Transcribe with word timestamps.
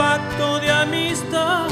pacto 0.00 0.58
de 0.60 0.70
amistad, 0.70 1.68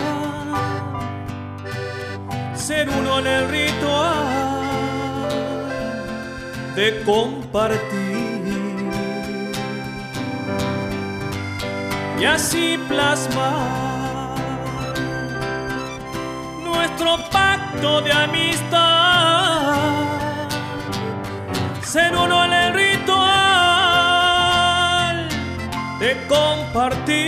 ser 2.55 2.87
uno 2.91 3.21
en 3.21 3.27
el 3.27 3.49
ritual 3.49 4.59
de 6.77 6.87
compartir. 7.05 8.29
Y 12.21 12.25
así 12.27 12.79
plasmar 12.89 14.35
nuestro 16.69 17.11
pacto 17.31 18.03
de 18.03 18.13
amistad, 18.13 19.75
ser 21.83 22.15
uno 22.15 22.45
en 22.45 22.53
el 22.53 22.75
ritual 22.75 23.29
de 25.99 26.11
compartir. 26.35 27.28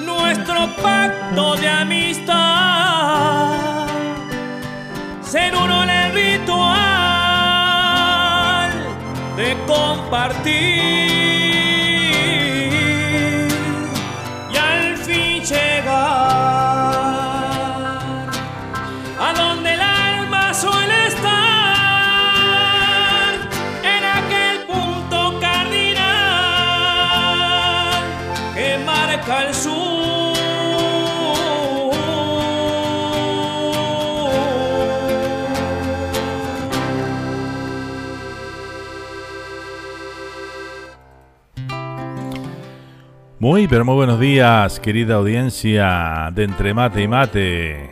nuestro 0.00 0.60
pacto 0.82 1.56
de 1.56 1.68
amistad, 1.68 2.36
uno 5.64 5.82
en 5.84 5.90
el 5.90 6.12
ritual 6.12 6.68
de 9.36 9.56
compartir 9.66 10.77
Muy, 43.40 43.68
pero 43.68 43.84
muy 43.84 43.94
buenos 43.94 44.18
días, 44.18 44.80
querida 44.80 45.14
audiencia 45.14 46.28
de 46.34 46.42
Entre 46.42 46.74
Mate 46.74 47.02
y 47.02 47.06
Mate. 47.06 47.90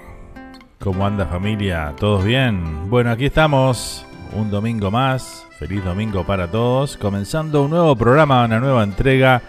¿Cómo 0.80 1.06
anda 1.06 1.24
familia? 1.26 1.94
¿Todos 1.96 2.24
bien? 2.24 2.90
Bueno, 2.90 3.12
aquí 3.12 3.26
estamos, 3.26 4.04
un 4.32 4.50
domingo 4.50 4.90
más. 4.90 5.46
Feliz 5.56 5.84
domingo 5.84 6.26
para 6.26 6.50
todos. 6.50 6.96
Comenzando 6.96 7.62
un 7.62 7.70
nuevo 7.70 7.94
programa, 7.94 8.44
una 8.44 8.58
nueva 8.58 8.82
entrega 8.82 9.40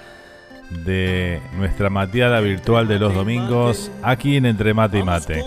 de 0.85 1.41
nuestra 1.57 1.89
mateada 1.89 2.41
virtual 2.41 2.88
de 2.88 2.99
los 2.99 3.15
domingos 3.15 3.91
aquí 4.03 4.38
en 4.38 4.45
Entre 4.45 4.75
Mate 4.75 4.99
y 4.99 5.03
Mate. 5.03 5.45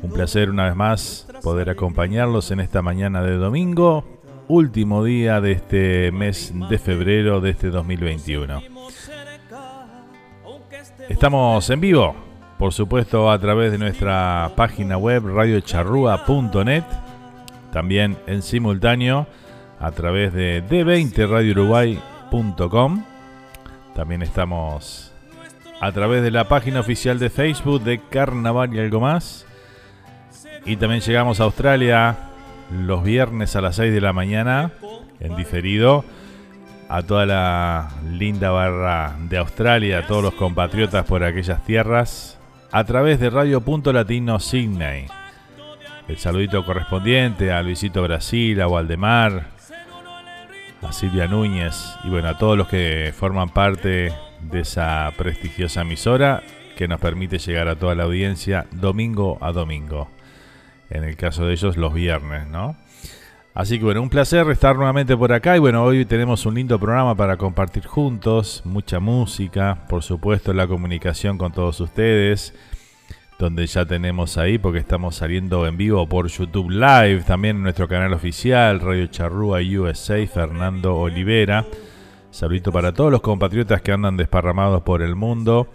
Un 0.00 0.10
placer 0.10 0.48
una 0.48 0.68
vez 0.68 0.74
más 0.74 1.28
poder 1.42 1.68
acompañarlos 1.68 2.50
en 2.50 2.60
esta 2.60 2.80
mañana 2.80 3.22
de 3.22 3.36
domingo, 3.36 4.06
último 4.48 5.04
día 5.04 5.42
de 5.42 5.52
este 5.52 6.12
mes 6.12 6.50
de 6.70 6.78
febrero 6.78 7.42
de 7.42 7.50
este 7.50 7.68
2021. 7.68 8.62
Estamos 11.10 11.68
en 11.70 11.80
vivo 11.80 12.14
por 12.56 12.72
supuesto 12.72 13.32
a 13.32 13.38
través 13.40 13.72
de 13.72 13.78
nuestra 13.78 14.52
página 14.54 14.96
web 14.96 15.26
radiocharrúa.net, 15.26 16.84
también 17.72 18.16
en 18.28 18.42
simultáneo 18.42 19.26
a 19.80 19.90
través 19.90 20.32
de 20.32 20.64
d20radiouruguay.com. 20.64 23.04
También 23.96 24.22
estamos 24.22 25.12
a 25.80 25.90
través 25.90 26.22
de 26.22 26.30
la 26.30 26.46
página 26.46 26.78
oficial 26.78 27.18
de 27.18 27.28
Facebook 27.28 27.82
de 27.82 28.00
Carnaval 28.08 28.72
y 28.72 28.78
algo 28.78 29.00
más. 29.00 29.46
Y 30.64 30.76
también 30.76 31.00
llegamos 31.00 31.40
a 31.40 31.44
Australia 31.44 32.18
los 32.70 33.02
viernes 33.02 33.56
a 33.56 33.60
las 33.60 33.74
6 33.74 33.92
de 33.92 34.00
la 34.00 34.12
mañana 34.12 34.70
en 35.18 35.34
diferido 35.34 36.04
a 36.90 37.04
toda 37.04 37.24
la 37.24 37.88
linda 38.04 38.50
barra 38.50 39.14
de 39.28 39.38
Australia, 39.38 40.00
a 40.00 40.06
todos 40.08 40.24
los 40.24 40.34
compatriotas 40.34 41.06
por 41.06 41.22
aquellas 41.22 41.64
tierras, 41.64 42.36
a 42.72 42.82
través 42.82 43.20
de 43.20 43.30
Radio 43.30 43.60
Punto 43.60 43.92
Latino 43.92 44.40
Sydney. 44.40 45.06
El 46.08 46.18
saludito 46.18 46.64
correspondiente 46.64 47.52
a 47.52 47.62
Luisito 47.62 48.02
Brasil, 48.02 48.60
a 48.60 48.66
Waldemar, 48.66 49.46
a 50.82 50.92
Silvia 50.92 51.28
Núñez 51.28 51.76
y 52.02 52.08
bueno, 52.08 52.28
a 52.28 52.38
todos 52.38 52.58
los 52.58 52.66
que 52.66 53.14
forman 53.16 53.50
parte 53.50 54.12
de 54.40 54.60
esa 54.60 55.12
prestigiosa 55.16 55.82
emisora 55.82 56.42
que 56.76 56.88
nos 56.88 56.98
permite 56.98 57.38
llegar 57.38 57.68
a 57.68 57.76
toda 57.76 57.94
la 57.94 58.02
audiencia 58.02 58.66
domingo 58.72 59.38
a 59.40 59.52
domingo. 59.52 60.10
En 60.90 61.04
el 61.04 61.16
caso 61.16 61.46
de 61.46 61.52
ellos, 61.52 61.76
los 61.76 61.94
viernes, 61.94 62.48
¿no? 62.48 62.74
Así 63.60 63.78
que 63.78 63.84
bueno, 63.84 64.00
un 64.00 64.08
placer 64.08 64.48
estar 64.48 64.74
nuevamente 64.74 65.14
por 65.14 65.34
acá 65.34 65.54
y 65.54 65.58
bueno, 65.58 65.84
hoy 65.84 66.06
tenemos 66.06 66.46
un 66.46 66.54
lindo 66.54 66.80
programa 66.80 67.14
para 67.14 67.36
compartir 67.36 67.84
juntos, 67.84 68.62
mucha 68.64 69.00
música, 69.00 69.84
por 69.86 70.02
supuesto 70.02 70.54
la 70.54 70.66
comunicación 70.66 71.36
con 71.36 71.52
todos 71.52 71.78
ustedes, 71.78 72.54
donde 73.38 73.66
ya 73.66 73.84
tenemos 73.84 74.38
ahí 74.38 74.56
porque 74.56 74.78
estamos 74.78 75.16
saliendo 75.16 75.66
en 75.66 75.76
vivo 75.76 76.08
por 76.08 76.26
YouTube 76.28 76.70
Live, 76.70 77.24
también 77.26 77.56
en 77.56 77.64
nuestro 77.64 77.86
canal 77.86 78.14
oficial, 78.14 78.80
Radio 78.80 79.08
Charrúa 79.08 79.58
USA, 79.60 80.26
Fernando 80.26 80.96
Olivera. 80.96 81.66
Saludito 82.30 82.72
para 82.72 82.94
todos 82.94 83.12
los 83.12 83.20
compatriotas 83.20 83.82
que 83.82 83.92
andan 83.92 84.16
desparramados 84.16 84.80
por 84.80 85.02
el 85.02 85.16
mundo 85.16 85.68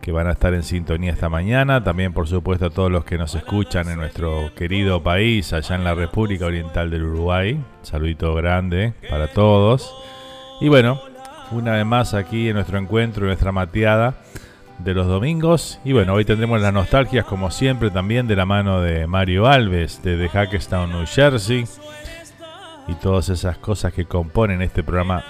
que 0.00 0.12
van 0.12 0.26
a 0.26 0.32
estar 0.32 0.54
en 0.54 0.62
sintonía 0.62 1.12
esta 1.12 1.28
mañana. 1.28 1.82
También, 1.82 2.12
por 2.12 2.28
supuesto, 2.28 2.66
a 2.66 2.70
todos 2.70 2.90
los 2.90 3.04
que 3.04 3.18
nos 3.18 3.34
escuchan 3.34 3.88
en 3.88 3.96
nuestro 3.96 4.52
querido 4.54 5.02
país, 5.02 5.52
allá 5.52 5.76
en 5.76 5.84
la 5.84 5.94
República 5.94 6.46
Oriental 6.46 6.90
del 6.90 7.04
Uruguay. 7.04 7.58
Saludito 7.82 8.34
grande 8.34 8.94
para 9.08 9.28
todos. 9.28 9.94
Y 10.60 10.68
bueno, 10.68 11.00
una 11.50 11.72
vez 11.72 11.86
más 11.86 12.14
aquí 12.14 12.48
en 12.48 12.54
nuestro 12.54 12.78
encuentro, 12.78 13.24
en 13.24 13.28
nuestra 13.28 13.52
mateada 13.52 14.14
de 14.78 14.94
los 14.94 15.06
domingos. 15.06 15.80
Y 15.84 15.92
bueno, 15.92 16.14
hoy 16.14 16.24
tendremos 16.24 16.60
las 16.60 16.72
nostalgias, 16.72 17.24
como 17.24 17.50
siempre, 17.50 17.90
también 17.90 18.26
de 18.26 18.36
la 18.36 18.46
mano 18.46 18.80
de 18.80 19.06
Mario 19.06 19.46
Alves, 19.46 20.00
desde 20.02 20.28
Hackestown, 20.28 20.90
New 20.90 21.06
Jersey. 21.06 21.64
Y 22.86 22.94
todas 22.94 23.28
esas 23.28 23.58
cosas 23.58 23.92
que 23.92 24.06
componen 24.06 24.62
este 24.62 24.82
programa 24.82 25.24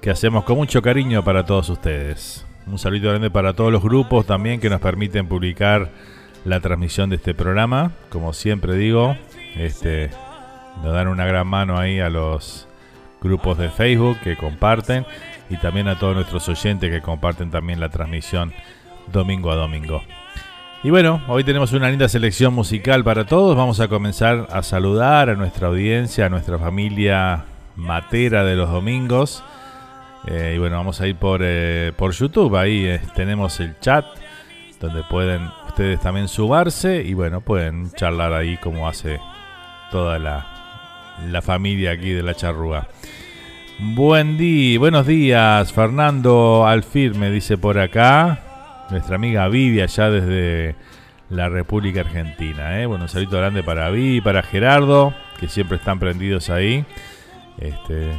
que 0.00 0.10
hacemos 0.10 0.44
con 0.44 0.56
mucho 0.56 0.82
cariño 0.82 1.22
para 1.22 1.44
todos 1.46 1.68
ustedes. 1.68 2.44
Un 2.66 2.78
saludo 2.78 3.10
grande 3.10 3.30
para 3.30 3.52
todos 3.52 3.70
los 3.70 3.82
grupos 3.82 4.24
también 4.26 4.58
que 4.58 4.70
nos 4.70 4.80
permiten 4.80 5.28
publicar 5.28 5.90
la 6.44 6.60
transmisión 6.60 7.10
de 7.10 7.16
este 7.16 7.34
programa. 7.34 7.92
Como 8.08 8.32
siempre 8.32 8.74
digo, 8.74 9.16
este, 9.54 10.10
nos 10.82 10.94
dan 10.94 11.08
una 11.08 11.26
gran 11.26 11.46
mano 11.46 11.78
ahí 11.78 12.00
a 12.00 12.08
los 12.08 12.66
grupos 13.20 13.58
de 13.58 13.68
Facebook 13.68 14.18
que 14.22 14.36
comparten 14.36 15.04
y 15.50 15.58
también 15.58 15.88
a 15.88 15.98
todos 15.98 16.14
nuestros 16.14 16.48
oyentes 16.48 16.90
que 16.90 17.02
comparten 17.02 17.50
también 17.50 17.80
la 17.80 17.90
transmisión 17.90 18.52
domingo 19.12 19.50
a 19.50 19.56
domingo. 19.56 20.02
Y 20.82 20.90
bueno, 20.90 21.22
hoy 21.28 21.44
tenemos 21.44 21.72
una 21.72 21.90
linda 21.90 22.08
selección 22.08 22.54
musical 22.54 23.04
para 23.04 23.26
todos. 23.26 23.56
Vamos 23.56 23.80
a 23.80 23.88
comenzar 23.88 24.48
a 24.50 24.62
saludar 24.62 25.30
a 25.30 25.34
nuestra 25.34 25.68
audiencia, 25.68 26.26
a 26.26 26.28
nuestra 26.30 26.58
familia 26.58 27.44
matera 27.76 28.44
de 28.44 28.56
los 28.56 28.70
domingos. 28.70 29.44
Eh, 30.26 30.54
y 30.56 30.58
bueno, 30.58 30.76
vamos 30.76 31.00
a 31.00 31.06
ir 31.06 31.16
por, 31.16 31.40
eh, 31.42 31.92
por 31.96 32.12
YouTube. 32.12 32.56
Ahí 32.56 32.86
eh, 32.86 33.00
tenemos 33.14 33.60
el 33.60 33.78
chat 33.80 34.04
donde 34.80 35.02
pueden 35.04 35.50
ustedes 35.66 36.00
también 36.00 36.28
sumarse 36.28 37.02
y 37.02 37.14
bueno, 37.14 37.40
pueden 37.40 37.90
charlar 37.92 38.32
ahí 38.32 38.56
como 38.58 38.86
hace 38.88 39.18
toda 39.90 40.18
la, 40.18 41.16
la 41.30 41.42
familia 41.42 41.92
aquí 41.92 42.10
de 42.10 42.22
la 42.22 42.34
charrúa. 42.34 42.88
Buen 43.80 44.38
día, 44.38 44.78
buenos 44.78 45.06
días, 45.06 45.72
Fernando 45.72 46.66
Alfir 46.66 47.16
me 47.16 47.30
dice 47.30 47.58
por 47.58 47.78
acá. 47.78 48.38
Nuestra 48.90 49.16
amiga 49.16 49.48
Vivi 49.48 49.80
allá 49.80 50.10
desde 50.10 50.76
la 51.28 51.48
República 51.48 52.00
Argentina. 52.00 52.86
Bueno, 52.86 53.04
un 53.04 53.08
saludo 53.08 53.38
grande 53.38 53.62
para 53.62 53.90
Vivi, 53.90 54.20
para 54.20 54.42
Gerardo, 54.42 55.12
que 55.40 55.48
siempre 55.48 55.78
están 55.78 55.98
prendidos 55.98 56.50
ahí. 56.50 56.84
Este, 57.58 58.12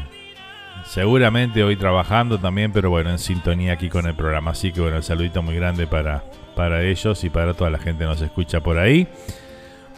Seguramente 0.86 1.64
hoy 1.64 1.76
trabajando 1.76 2.40
también, 2.40 2.72
pero 2.72 2.90
bueno, 2.90 3.10
en 3.10 3.20
sintonía 3.20 3.74
aquí 3.74 3.90
con 3.90 4.06
el 4.06 4.16
programa. 4.16 4.52
Así 4.52 4.72
que 4.72 4.82
bueno, 4.82 4.98
el 4.98 5.04
saludito 5.04 5.42
muy 5.42 5.56
grande 5.56 5.88
para, 5.88 6.24
para 6.56 6.84
ellos 6.84 7.24
y 7.24 7.30
para 7.30 7.54
toda 7.54 7.70
la 7.70 7.80
gente 7.80 8.04
que 8.04 8.10
nos 8.10 8.22
escucha 8.22 8.62
por 8.62 8.78
ahí. 8.78 9.08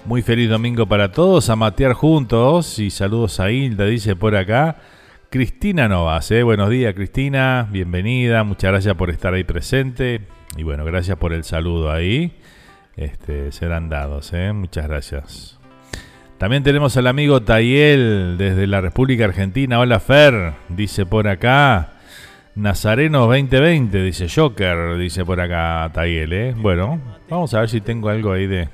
Muy 0.06 0.22
feliz 0.22 0.50
domingo 0.50 0.86
para 0.86 1.12
todos, 1.12 1.50
a 1.50 1.56
matear 1.56 1.94
juntos 1.94 2.80
y 2.80 2.90
saludos 2.90 3.40
a 3.40 3.52
Hilda, 3.52 3.86
dice 3.86 4.16
por 4.16 4.36
acá. 4.36 4.78
Cristina 5.30 5.90
Novas, 5.90 6.32
¿eh? 6.32 6.44
buenos 6.44 6.70
días 6.70 6.94
Cristina, 6.94 7.68
bienvenida, 7.70 8.46
muchas 8.46 8.72
gracias 8.72 8.96
por 8.96 9.10
estar 9.10 9.34
ahí 9.34 9.44
presente 9.44 10.22
y 10.56 10.64
bueno, 10.64 10.86
gracias 10.86 11.18
por 11.18 11.34
el 11.34 11.44
saludo 11.44 11.92
ahí. 11.92 12.38
Este, 12.96 13.52
serán 13.52 13.90
dados, 13.90 14.32
¿eh? 14.32 14.54
muchas 14.54 14.88
gracias. 14.88 15.57
También 16.38 16.62
tenemos 16.62 16.96
al 16.98 17.08
amigo 17.08 17.42
Tayel 17.42 18.36
desde 18.38 18.68
la 18.68 18.80
República 18.80 19.26
Argentina. 19.26 19.80
Hola 19.80 20.00
Fer, 20.00 20.54
dice 20.70 21.08
por 21.08 21.28
acá. 21.28 21.94
Nazareno 22.54 23.22
2020, 23.22 24.04
dice 24.04 24.28
Joker, 24.30 24.98
dice 24.98 25.26
por 25.26 25.42
acá 25.42 25.90
Tayel. 25.92 26.34
¿eh? 26.34 26.54
Bueno, 26.56 27.02
vamos 27.28 27.56
a 27.56 27.62
ver 27.62 27.70
si 27.70 27.82
tengo 27.82 28.10
algo 28.10 28.34
ahí 28.34 28.46
de, 28.46 28.70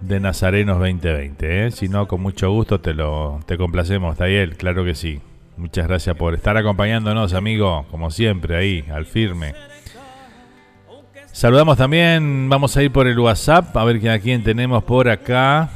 de 0.00 0.20
Nazarenos 0.20 0.78
2020. 0.78 1.66
¿eh? 1.66 1.70
Si 1.70 1.88
no, 1.90 2.08
con 2.08 2.22
mucho 2.22 2.50
gusto 2.50 2.80
te 2.80 2.94
lo 2.94 3.40
te 3.44 3.58
complacemos, 3.58 4.16
Tayel, 4.16 4.56
claro 4.56 4.82
que 4.82 4.94
sí. 4.94 5.20
Muchas 5.58 5.86
gracias 5.86 6.16
por 6.16 6.32
estar 6.32 6.56
acompañándonos, 6.56 7.34
amigo, 7.34 7.84
como 7.90 8.10
siempre, 8.10 8.56
ahí, 8.56 8.82
al 8.90 9.04
firme. 9.04 9.54
Saludamos 11.32 11.76
también, 11.76 12.48
vamos 12.48 12.74
a 12.78 12.82
ir 12.82 12.90
por 12.90 13.06
el 13.06 13.18
WhatsApp, 13.18 13.76
a 13.76 13.84
ver 13.84 14.08
a 14.08 14.18
quién 14.18 14.42
tenemos 14.42 14.82
por 14.84 15.10
acá. 15.10 15.68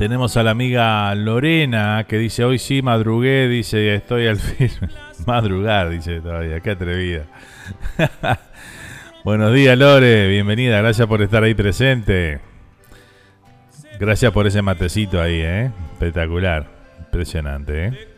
Tenemos 0.00 0.38
a 0.38 0.42
la 0.42 0.52
amiga 0.52 1.14
Lorena 1.14 2.06
que 2.08 2.16
dice, 2.16 2.42
hoy 2.42 2.58
sí 2.58 2.80
madrugué, 2.80 3.48
dice, 3.48 3.96
estoy 3.96 4.28
al 4.28 4.36
fin. 4.38 4.70
Madrugar, 5.26 5.90
dice 5.90 6.22
todavía, 6.22 6.60
qué 6.60 6.70
atrevida. 6.70 7.24
Buenos 9.24 9.52
días 9.52 9.76
Lore, 9.76 10.26
bienvenida, 10.26 10.78
gracias 10.80 11.06
por 11.06 11.20
estar 11.20 11.42
ahí 11.42 11.52
presente. 11.52 12.40
Gracias 13.98 14.32
por 14.32 14.46
ese 14.46 14.62
matecito 14.62 15.20
ahí, 15.20 15.38
¿eh? 15.42 15.70
espectacular, 15.92 16.66
impresionante. 17.00 17.88
¿eh? 17.88 18.08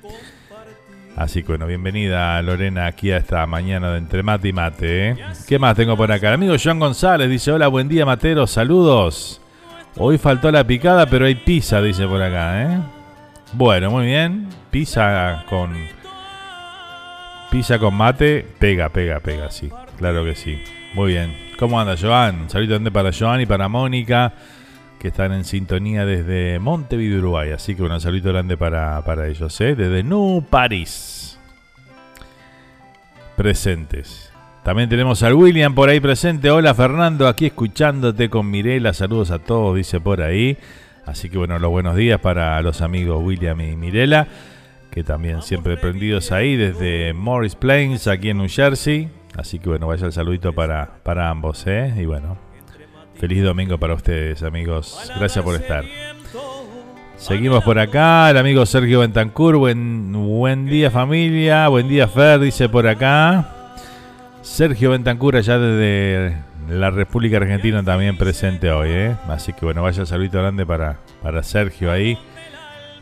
Así 1.16 1.42
que 1.42 1.48
bueno, 1.48 1.66
bienvenida 1.66 2.40
Lorena 2.42 2.86
aquí 2.86 3.10
a 3.10 3.16
esta 3.16 3.44
mañana 3.48 3.90
de 3.90 3.98
entre 3.98 4.22
mate 4.22 4.46
y 4.46 4.52
mate. 4.52 5.08
¿eh? 5.08 5.16
¿Qué 5.48 5.58
más 5.58 5.74
tengo 5.74 5.96
por 5.96 6.12
acá? 6.12 6.28
El 6.28 6.34
amigo 6.34 6.54
Joan 6.62 6.78
González 6.78 7.28
dice, 7.28 7.50
hola, 7.50 7.66
buen 7.66 7.88
día 7.88 8.06
Matero, 8.06 8.46
saludos. 8.46 9.42
Hoy 9.96 10.16
faltó 10.16 10.50
la 10.50 10.64
picada, 10.64 11.06
pero 11.06 11.26
hay 11.26 11.34
pizza, 11.34 11.82
dice 11.82 12.06
por 12.06 12.22
acá, 12.22 12.62
¿eh? 12.62 12.78
Bueno, 13.52 13.90
muy 13.90 14.06
bien. 14.06 14.48
Pizza 14.70 15.44
con. 15.48 15.76
Pizza 17.50 17.78
con 17.78 17.94
mate. 17.94 18.46
Pega, 18.58 18.88
pega, 18.88 19.20
pega, 19.20 19.50
sí. 19.50 19.70
Claro 19.98 20.24
que 20.24 20.34
sí. 20.34 20.62
Muy 20.94 21.12
bien. 21.12 21.36
¿Cómo 21.58 21.78
anda, 21.78 21.94
Joan? 22.00 22.48
Saludos 22.48 22.80
para 22.90 23.12
Joan 23.12 23.42
y 23.42 23.46
para 23.46 23.68
Mónica, 23.68 24.32
que 24.98 25.08
están 25.08 25.32
en 25.32 25.44
sintonía 25.44 26.06
desde 26.06 26.58
Montevideo, 26.58 27.18
Uruguay. 27.18 27.50
Así 27.50 27.74
que 27.74 27.82
un 27.82 28.00
saludo 28.00 28.32
grande 28.32 28.56
para, 28.56 29.04
para 29.04 29.28
ellos, 29.28 29.60
¿eh? 29.60 29.74
Desde 29.74 30.02
New 30.02 30.46
Paris. 30.48 31.38
Presentes. 33.36 34.31
También 34.62 34.88
tenemos 34.88 35.24
al 35.24 35.34
William 35.34 35.74
por 35.74 35.88
ahí 35.88 35.98
presente. 35.98 36.48
Hola 36.48 36.72
Fernando, 36.72 37.26
aquí 37.26 37.46
escuchándote 37.46 38.30
con 38.30 38.48
Mirela. 38.48 38.92
Saludos 38.92 39.32
a 39.32 39.40
todos, 39.40 39.74
dice 39.74 39.98
por 39.98 40.22
ahí. 40.22 40.56
Así 41.04 41.28
que 41.28 41.36
bueno, 41.36 41.58
los 41.58 41.68
buenos 41.68 41.96
días 41.96 42.20
para 42.20 42.62
los 42.62 42.80
amigos 42.80 43.20
William 43.24 43.60
y 43.60 43.74
Mirela, 43.74 44.28
que 44.92 45.02
también 45.02 45.42
siempre 45.42 45.76
prendidos 45.76 46.30
ahí 46.30 46.54
desde 46.54 47.12
Morris 47.12 47.56
Plains, 47.56 48.06
aquí 48.06 48.30
en 48.30 48.38
New 48.38 48.48
Jersey. 48.48 49.08
Así 49.36 49.58
que 49.58 49.68
bueno, 49.68 49.88
vaya 49.88 50.06
el 50.06 50.12
saludito 50.12 50.52
para, 50.52 50.90
para 51.02 51.28
ambos, 51.28 51.66
¿eh? 51.66 51.92
Y 51.98 52.04
bueno, 52.04 52.38
feliz 53.16 53.42
domingo 53.42 53.78
para 53.78 53.94
ustedes, 53.94 54.44
amigos. 54.44 55.10
Gracias 55.18 55.44
por 55.44 55.56
estar. 55.56 55.84
Seguimos 57.16 57.64
por 57.64 57.80
acá, 57.80 58.30
el 58.30 58.36
amigo 58.36 58.64
Sergio 58.64 59.00
Bentancur. 59.00 59.56
Buen, 59.56 60.12
buen 60.12 60.66
día 60.66 60.88
familia, 60.88 61.66
buen 61.66 61.88
día 61.88 62.06
Fer, 62.06 62.38
dice 62.38 62.68
por 62.68 62.86
acá. 62.86 63.61
Sergio 64.42 64.90
Bentancura 64.90 65.40
ya 65.40 65.56
desde 65.56 66.36
la 66.68 66.90
República 66.90 67.36
Argentina 67.36 67.82
también 67.82 68.16
presente 68.18 68.70
hoy, 68.70 68.90
¿eh? 68.90 69.16
Así 69.28 69.52
que 69.52 69.64
bueno, 69.64 69.82
vaya 69.82 70.04
saludito 70.04 70.38
grande 70.38 70.66
para, 70.66 70.98
para 71.22 71.42
Sergio 71.42 71.90
ahí. 71.90 72.18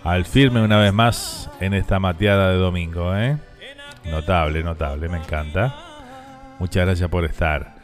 Al 0.04 0.24
firme 0.24 0.62
una 0.62 0.78
vez 0.78 0.92
más 0.92 1.50
en 1.60 1.74
esta 1.74 1.98
mateada 1.98 2.50
de 2.50 2.58
domingo, 2.58 3.16
¿eh? 3.16 3.36
Notable, 4.04 4.62
notable, 4.62 5.08
me 5.08 5.18
encanta. 5.18 5.74
Muchas 6.58 6.86
gracias 6.86 7.08
por 7.08 7.24
estar. 7.24 7.74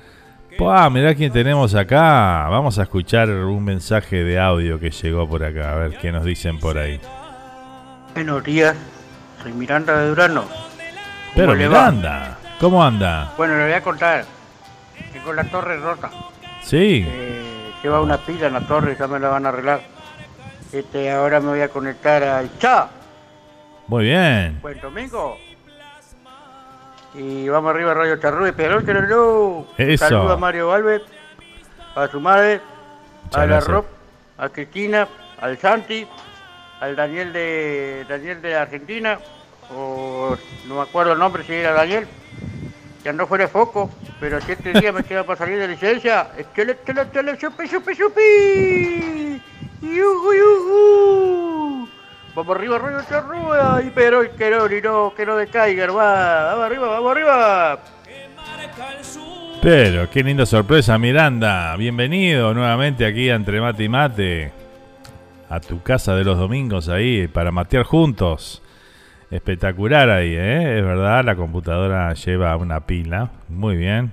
Pues, 0.57 0.91
mirá 0.91 1.15
quién 1.15 1.33
tenemos 1.33 1.75
acá. 1.75 2.49
Vamos 2.49 2.79
a 2.79 2.85
escuchar 2.85 3.29
un 3.29 3.65
mensaje 3.65 4.25
de 4.25 4.39
audio 4.39 4.79
que 4.79 4.91
llegó 4.91 5.29
por 5.29 5.45
acá. 5.45 5.73
A 5.73 5.77
ver 5.77 5.99
qué 5.99 6.13
nos 6.13 6.25
dicen 6.25 6.59
por 6.59 6.79
ahí. 6.79 7.01
Buenos 8.15 8.45
días, 8.45 8.77
soy 9.43 9.53
Miranda 9.53 9.99
de 9.99 10.09
Durano. 10.09 10.45
Pero 11.35 11.55
Miranda, 11.55 12.39
¿cómo 12.61 12.85
anda? 12.85 13.33
Bueno, 13.37 13.57
le 13.57 13.65
voy 13.65 13.73
a 13.73 13.83
contar. 13.83 14.25
Tengo 15.13 15.33
la 15.33 15.45
torre 15.45 15.77
rota. 15.79 16.11
Sí. 16.63 17.05
Eh, 17.07 17.73
lleva 17.83 18.01
una 18.01 18.19
pila 18.19 18.47
en 18.49 18.55
la 18.55 18.67
torre, 18.67 18.97
ya 18.99 19.07
me 19.07 19.19
la 19.19 19.29
van 19.29 19.47
a 19.47 19.51
arreglar. 19.51 19.81
Este, 20.73 21.11
ahora 21.11 21.41
me 21.41 21.49
voy 21.49 21.61
a 21.61 21.69
conectar 21.69 22.23
al 22.23 22.59
chat. 22.59 22.91
Muy 23.87 24.05
bien. 24.05 24.59
Buen 24.61 24.81
domingo. 24.81 25.39
Y 27.15 27.49
vamos 27.49 27.71
arriba, 27.71 27.95
Radio 27.95 28.17
Charrúa, 28.17 28.53
pero 28.55 28.81
no. 28.81 29.67
Eso. 29.79 30.09
Saludos 30.09 30.33
a 30.33 30.37
Mario 30.37 30.73
Alves, 30.73 31.03
a 31.95 32.09
su 32.09 32.21
madre, 32.21 32.61
Muchas 33.25 33.37
a 33.37 33.41
la 33.41 33.47
gracias. 33.47 33.73
Rob, 33.73 33.85
a 34.37 34.49
Cristina, 34.51 35.09
al 35.41 35.57
Santi, 35.57 36.07
al 36.81 36.95
Daniel 36.95 37.33
de 37.33 38.05
Daniel 38.07 38.43
de 38.43 38.55
Argentina, 38.55 39.19
o 39.75 40.37
no 40.67 40.75
me 40.75 40.83
acuerdo 40.83 41.13
el 41.13 41.19
nombre 41.19 41.43
si 41.45 41.55
era 41.55 41.73
Daniel, 41.73 42.07
que 43.07 43.11
andó 43.11 43.25
fuera 43.29 43.47
foco, 43.47 43.89
pero 44.19 44.41
siete 44.41 44.73
días 44.73 44.93
me 44.93 45.05
queda 45.05 45.23
para 45.23 45.39
salir 45.39 45.61
de 45.61 45.69
licencia. 45.69 46.27
Chele, 46.57 46.79
chele, 46.85 47.07
chele, 47.13 47.39
chupi, 47.39 47.69
chupi, 47.69 47.95
chupi. 47.95 49.41
Yujú, 49.81 50.35
yujú. 50.35 51.89
Vamos 52.35 52.57
arriba, 52.57 52.75
arriba, 52.75 53.07
charrúa, 53.09 53.81
y 53.87 53.91
pero 53.91 54.29
que 54.37 54.51
no, 54.51 54.69
no, 54.69 55.15
que 55.15 55.25
no 55.25 55.37
decaiga, 55.37 55.85
hermano. 55.85 56.47
Vamos 56.47 56.65
arriba, 56.67 56.89
vamos 56.89 57.13
arriba. 57.13 57.79
Pero, 59.63 60.11
qué 60.11 60.25
linda 60.25 60.45
sorpresa, 60.45 60.99
Miranda. 60.99 61.77
Bienvenido 61.77 62.55
nuevamente 62.55 63.07
aquí 63.07 63.31
Entre 63.31 63.61
Mate 63.61 63.85
y 63.85 63.89
Mate. 63.89 64.53
A 65.49 65.61
tu 65.61 65.81
casa 65.81 66.17
de 66.17 66.25
los 66.25 66.37
domingos 66.37 66.89
ahí 66.89 67.29
para 67.29 67.53
matear 67.53 67.85
juntos. 67.85 68.65
Espectacular 69.31 70.09
ahí, 70.09 70.35
¿eh? 70.35 70.79
Es 70.79 70.85
verdad, 70.85 71.25
la 71.25 71.35
computadora 71.35 72.13
lleva 72.15 72.57
una 72.57 72.87
pila. 72.87 73.31
Muy 73.49 73.77
bien. 73.77 74.13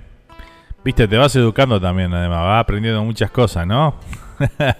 Viste, 0.84 1.06
te 1.06 1.16
vas 1.16 1.34
educando 1.36 1.80
también, 1.80 2.12
además. 2.12 2.42
Vas 2.42 2.60
aprendiendo 2.60 3.04
muchas 3.04 3.30
cosas, 3.30 3.66
¿no? 3.66 3.94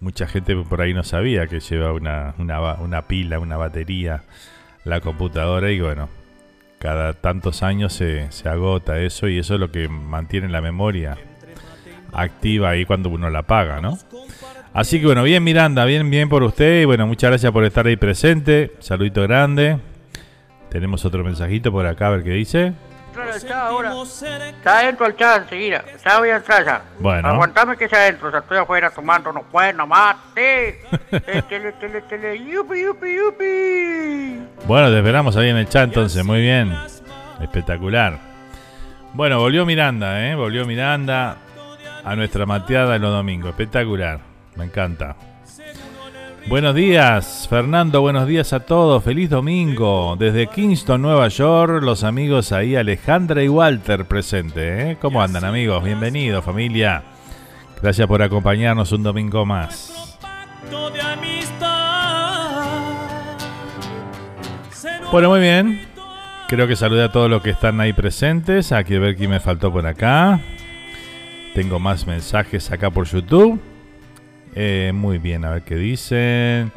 Mucha 0.00 0.26
gente 0.26 0.56
por 0.56 0.80
ahí 0.82 0.92
no 0.92 1.04
sabía 1.04 1.46
que 1.46 1.60
lleva 1.60 1.92
una, 1.92 2.34
una, 2.38 2.74
una 2.74 3.02
pila, 3.02 3.38
una 3.38 3.56
batería, 3.56 4.24
la 4.84 5.00
computadora 5.00 5.70
y 5.70 5.80
bueno, 5.80 6.08
cada 6.80 7.12
tantos 7.12 7.62
años 7.62 7.92
se, 7.92 8.30
se 8.32 8.48
agota 8.48 8.98
eso 8.98 9.28
y 9.28 9.38
eso 9.38 9.54
es 9.54 9.60
lo 9.60 9.70
que 9.70 9.88
mantiene 9.88 10.48
la 10.48 10.60
memoria 10.60 11.16
activa 12.12 12.70
ahí 12.70 12.84
cuando 12.84 13.08
uno 13.08 13.30
la 13.30 13.40
apaga, 13.40 13.80
¿no? 13.80 13.96
Así 14.74 15.00
que 15.00 15.06
bueno, 15.06 15.22
bien 15.22 15.44
Miranda, 15.44 15.84
bien, 15.84 16.08
bien 16.10 16.28
por 16.28 16.42
usted 16.42 16.82
y 16.82 16.84
bueno, 16.86 17.06
muchas 17.06 17.30
gracias 17.30 17.52
por 17.52 17.64
estar 17.64 17.86
ahí 17.86 17.96
presente. 17.96 18.72
Saludito 18.78 19.22
grande. 19.22 19.78
Tenemos 20.70 21.04
otro 21.04 21.22
mensajito 21.22 21.70
por 21.70 21.86
acá, 21.86 22.06
a 22.06 22.10
ver 22.10 22.22
qué 22.22 22.30
dice. 22.30 22.72
Chat 23.14 23.50
ahora. 23.50 23.92
Ya 24.64 24.88
entro 24.88 25.06
al 25.06 25.16
chat 25.16 25.42
enseguida. 25.42 25.84
Ya 26.04 26.18
voy 26.18 26.30
a 26.30 26.36
entrar 26.36 26.64
ya. 26.64 26.82
Bueno. 26.98 27.28
Aguantame 27.28 27.76
que 27.76 27.86
ya 27.88 28.08
entro. 28.08 28.32
Ya 28.32 28.38
estoy 28.38 28.56
afuera 28.56 28.90
tomando 28.90 29.32
no 29.32 29.44
bueno 29.52 29.86
mate. 29.86 30.80
Tele, 31.48 31.72
tele, 31.72 32.00
tele. 32.02 32.38
Yupi, 32.38 32.82
yupi, 32.82 33.16
yupi. 33.16 34.42
Bueno, 34.66 34.90
te 34.90 34.96
esperamos 34.96 35.36
ahí 35.36 35.50
en 35.50 35.58
el 35.58 35.68
chat 35.68 35.84
entonces, 35.84 36.24
muy 36.24 36.40
bien. 36.40 36.74
Espectacular. 37.40 38.18
Bueno, 39.12 39.38
volvió 39.38 39.66
Miranda, 39.66 40.26
¿eh? 40.26 40.34
Volvió 40.34 40.64
Miranda 40.64 41.36
a 42.02 42.16
nuestra 42.16 42.46
mateada 42.46 42.94
de 42.94 42.98
los 42.98 43.10
domingos. 43.10 43.50
Espectacular, 43.50 44.20
me 44.56 44.64
encanta. 44.64 45.16
Buenos 46.48 46.74
días, 46.74 47.46
Fernando, 47.48 48.00
buenos 48.00 48.26
días 48.26 48.52
a 48.52 48.60
todos. 48.60 49.02
Feliz 49.04 49.30
domingo. 49.30 50.16
Desde 50.18 50.48
Kingston, 50.48 51.00
Nueva 51.00 51.28
York, 51.28 51.82
los 51.82 52.02
amigos 52.02 52.50
ahí, 52.52 52.74
Alejandra 52.74 53.42
y 53.42 53.48
Walter 53.48 54.06
presente. 54.06 54.90
¿eh? 54.90 54.96
¿Cómo 55.00 55.22
andan 55.22 55.44
amigos? 55.44 55.84
Bienvenidos 55.84 56.44
familia. 56.44 57.04
Gracias 57.80 58.06
por 58.08 58.22
acompañarnos 58.22 58.90
un 58.92 59.02
domingo 59.04 59.46
más. 59.46 60.18
Bueno, 65.12 65.28
muy 65.28 65.40
bien. 65.40 65.86
Creo 66.48 66.66
que 66.66 66.76
saludé 66.76 67.04
a 67.04 67.12
todos 67.12 67.30
los 67.30 67.40
que 67.40 67.50
están 67.50 67.80
ahí 67.80 67.92
presentes. 67.92 68.72
Aquí 68.72 68.96
a 68.96 68.98
ver 68.98 69.16
quién 69.16 69.30
me 69.30 69.40
faltó 69.40 69.72
por 69.72 69.86
acá. 69.86 70.40
Tengo 71.54 71.78
más 71.78 72.06
mensajes 72.06 72.70
acá 72.70 72.90
por 72.90 73.06
YouTube. 73.06 73.60
Eh, 74.54 74.92
muy 74.94 75.18
bien, 75.18 75.44
a 75.44 75.50
ver 75.50 75.62
qué 75.62 75.76
dicen. 75.76 76.72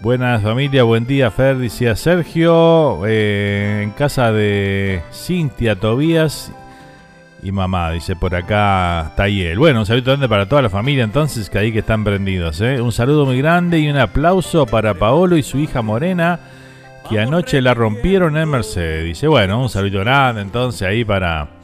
Buenas 0.00 0.42
familia, 0.42 0.82
buen 0.84 1.06
día 1.06 1.30
Fer, 1.30 1.58
decía 1.58 1.94
Sergio. 1.94 3.06
eh, 3.06 3.80
en 3.82 3.90
casa 3.90 4.32
de 4.32 5.02
Cintia, 5.12 5.76
Tobías 5.76 6.52
y 7.42 7.52
mamá, 7.52 7.90
dice 7.90 8.16
por 8.16 8.34
acá 8.34 9.12
Tayel. 9.16 9.58
Bueno, 9.58 9.80
un 9.80 9.86
saludo 9.86 10.04
grande 10.12 10.28
para 10.28 10.48
toda 10.48 10.62
la 10.62 10.70
familia 10.70 11.04
entonces, 11.04 11.50
que 11.50 11.58
ahí 11.58 11.72
que 11.72 11.80
están 11.80 12.04
prendidos. 12.04 12.60
¿eh? 12.60 12.80
Un 12.80 12.92
saludo 12.92 13.26
muy 13.26 13.38
grande 13.38 13.78
y 13.78 13.90
un 13.90 13.96
aplauso 13.96 14.66
para 14.66 14.94
Paolo 14.94 15.36
y 15.36 15.42
su 15.42 15.58
hija 15.58 15.82
Morena, 15.82 16.40
que 17.08 17.20
anoche 17.20 17.60
la 17.60 17.74
rompieron 17.74 18.36
en 18.36 18.48
Mercedes. 18.48 19.04
Dice, 19.04 19.26
bueno, 19.26 19.60
un 19.60 19.68
saludo 19.68 20.00
grande 20.00 20.42
entonces 20.42 20.82
ahí 20.82 21.04
para... 21.04 21.59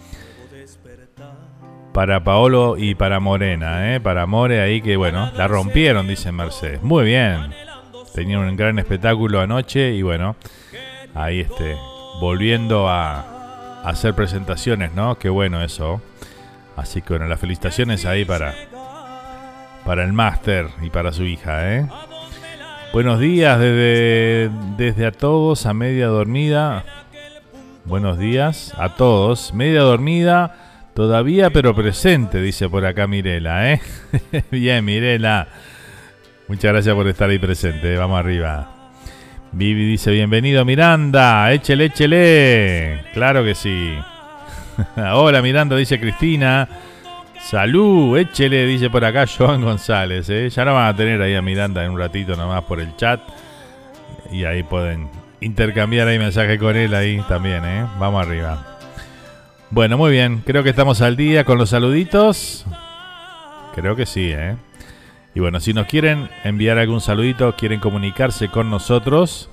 Para 1.97 2.23
Paolo 2.23 2.77
y 2.77 2.95
para 2.95 3.21
Morena, 3.21 3.95
¿eh? 3.95 4.01
para 4.01 4.27
More 4.27 4.61
ahí 4.61 4.83
que 4.83 4.99
bueno, 4.99 5.33
la 5.35 5.49
rompieron, 5.49 6.07
dice 6.07 6.31
Mercedes. 6.31 6.83
Muy 6.83 7.07
bien, 7.07 7.55
tenían 8.15 8.41
un 8.41 8.55
gran 8.55 8.79
espectáculo 8.79 9.41
anoche 9.41 9.95
y 9.95 10.03
bueno, 10.03 10.37
ahí 11.15 11.41
este, 11.41 11.75
volviendo 12.21 12.87
a, 12.87 13.81
a 13.83 13.89
hacer 13.89 14.13
presentaciones, 14.13 14.93
¿no? 14.93 15.19
Qué 15.19 15.31
bueno 15.31 15.63
eso. 15.63 16.03
Así 16.77 17.01
que 17.01 17.15
bueno, 17.15 17.29
las 17.29 17.41
felicitaciones 17.41 18.05
ahí 18.05 18.27
para, 18.27 18.55
para 19.87 20.05
el 20.05 20.13
máster 20.13 20.69
y 20.83 20.91
para 20.91 21.15
su 21.15 21.25
hija, 21.25 21.77
¿eh? 21.77 21.89
Buenos 22.93 23.21
días 23.21 23.59
desde, 23.59 24.51
desde 24.77 25.07
a 25.07 25.13
todos 25.13 25.65
a 25.65 25.73
media 25.73 26.09
dormida. 26.09 26.85
Buenos 27.87 28.19
días 28.19 28.75
a 28.77 28.97
todos, 28.97 29.55
media 29.55 29.81
dormida. 29.81 30.66
Todavía 30.97 31.51
pero 31.51 31.75
presente, 31.75 32.41
dice 32.41 32.71
por 32.71 32.87
acá 32.87 33.07
Mirela, 33.07 33.71
¿eh? 33.71 33.83
Bien, 34.51 34.83
Mirela. 34.83 35.47
Muchas 36.49 36.73
gracias 36.73 36.95
por 36.95 37.07
estar 37.07 37.29
ahí 37.29 37.39
presente. 37.39 37.93
eh. 37.93 37.99
Vamos 37.99 38.19
arriba. 38.19 38.89
Vivi 39.53 39.85
dice, 39.85 40.11
bienvenido 40.11 40.65
Miranda. 40.65 41.53
Échele, 41.53 41.85
échele. 41.85 43.05
Claro 43.13 43.45
que 43.45 43.55
sí. 43.55 43.95
Hola 45.13 45.43
Miranda, 45.43 45.77
dice 45.77 46.01
Cristina. 46.01 46.67
Salud, 47.43 48.17
échele, 48.17 48.65
dice 48.65 48.89
por 48.89 49.05
acá 49.05 49.27
Joan 49.27 49.61
González. 49.61 50.31
¿eh? 50.31 50.49
Ya 50.49 50.65
no 50.65 50.73
van 50.73 50.87
a 50.87 50.97
tener 50.97 51.21
ahí 51.21 51.35
a 51.35 51.43
Miranda 51.43 51.85
en 51.85 51.91
un 51.91 51.99
ratito 51.99 52.37
nomás 52.37 52.63
por 52.63 52.81
el 52.81 52.97
chat. 52.97 53.21
Y 54.33 54.45
ahí 54.45 54.63
pueden 54.63 55.11
intercambiar 55.43 56.09
ahí 56.09 56.19
mensaje 56.19 56.57
con 56.57 56.75
él 56.75 56.95
ahí 56.95 57.23
también, 57.29 57.67
¿eh? 57.67 57.85
Vamos 57.99 58.27
arriba. 58.27 58.76
Bueno, 59.77 59.99
muy 59.99 60.11
bien. 60.11 60.43
Creo 60.47 60.63
que 60.63 60.71
estamos 60.71 61.03
al 61.03 61.17
día 61.17 61.45
con 61.45 61.59
los 61.59 61.69
saluditos. 61.69 62.65
Creo 63.75 63.95
que 63.95 64.07
sí, 64.07 64.31
¿eh? 64.33 64.57
Y 65.35 65.41
bueno, 65.41 65.61
si 65.61 65.75
nos 65.75 65.87
quieren 65.87 66.31
enviar 66.45 66.79
algún 66.79 67.03
saludito, 67.03 67.55
quieren 67.57 67.79
comunicarse 67.79 68.49
con 68.49 68.71
nosotros, 68.71 69.51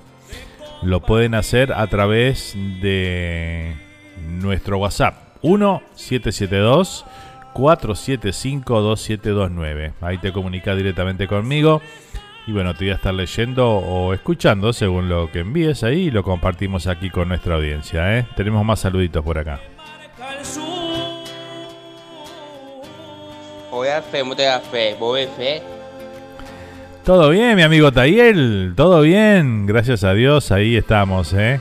lo 0.80 1.00
pueden 1.02 1.34
hacer 1.34 1.74
a 1.74 1.86
través 1.88 2.56
de 2.80 3.74
nuestro 4.40 4.78
WhatsApp 4.78 5.14
1772 5.42 7.04
475 7.52 8.80
2729. 8.80 9.92
Ahí 10.00 10.16
te 10.16 10.32
comunicas 10.32 10.74
directamente 10.74 11.28
conmigo. 11.28 11.82
Y 12.46 12.52
bueno, 12.52 12.72
te 12.72 12.86
voy 12.86 12.92
a 12.92 12.94
estar 12.94 13.12
leyendo 13.12 13.68
o 13.68 14.14
escuchando 14.14 14.72
según 14.72 15.10
lo 15.10 15.30
que 15.30 15.40
envíes 15.40 15.84
ahí 15.84 16.04
y 16.04 16.10
lo 16.10 16.22
compartimos 16.22 16.86
aquí 16.86 17.10
con 17.10 17.28
nuestra 17.28 17.56
audiencia. 17.56 18.18
¿eh? 18.18 18.26
Tenemos 18.36 18.64
más 18.64 18.80
saluditos 18.80 19.22
por 19.22 19.36
acá. 19.36 19.60
Al 20.44 20.46
sur. 20.46 21.24
Oi, 23.70 23.88
Fé, 24.10 24.22
muita 24.22 24.60
fé, 24.60 24.94
boa 24.98 25.18
fé. 25.36 25.62
Todo 27.04 27.30
bien, 27.30 27.56
mi 27.56 27.62
amigo 27.62 27.92
Tayel, 27.92 28.72
todo 28.76 29.02
bien, 29.02 29.66
gracias 29.66 30.04
a 30.04 30.14
Dios, 30.14 30.50
ahí 30.52 30.76
estamos, 30.76 31.34
¿eh? 31.34 31.60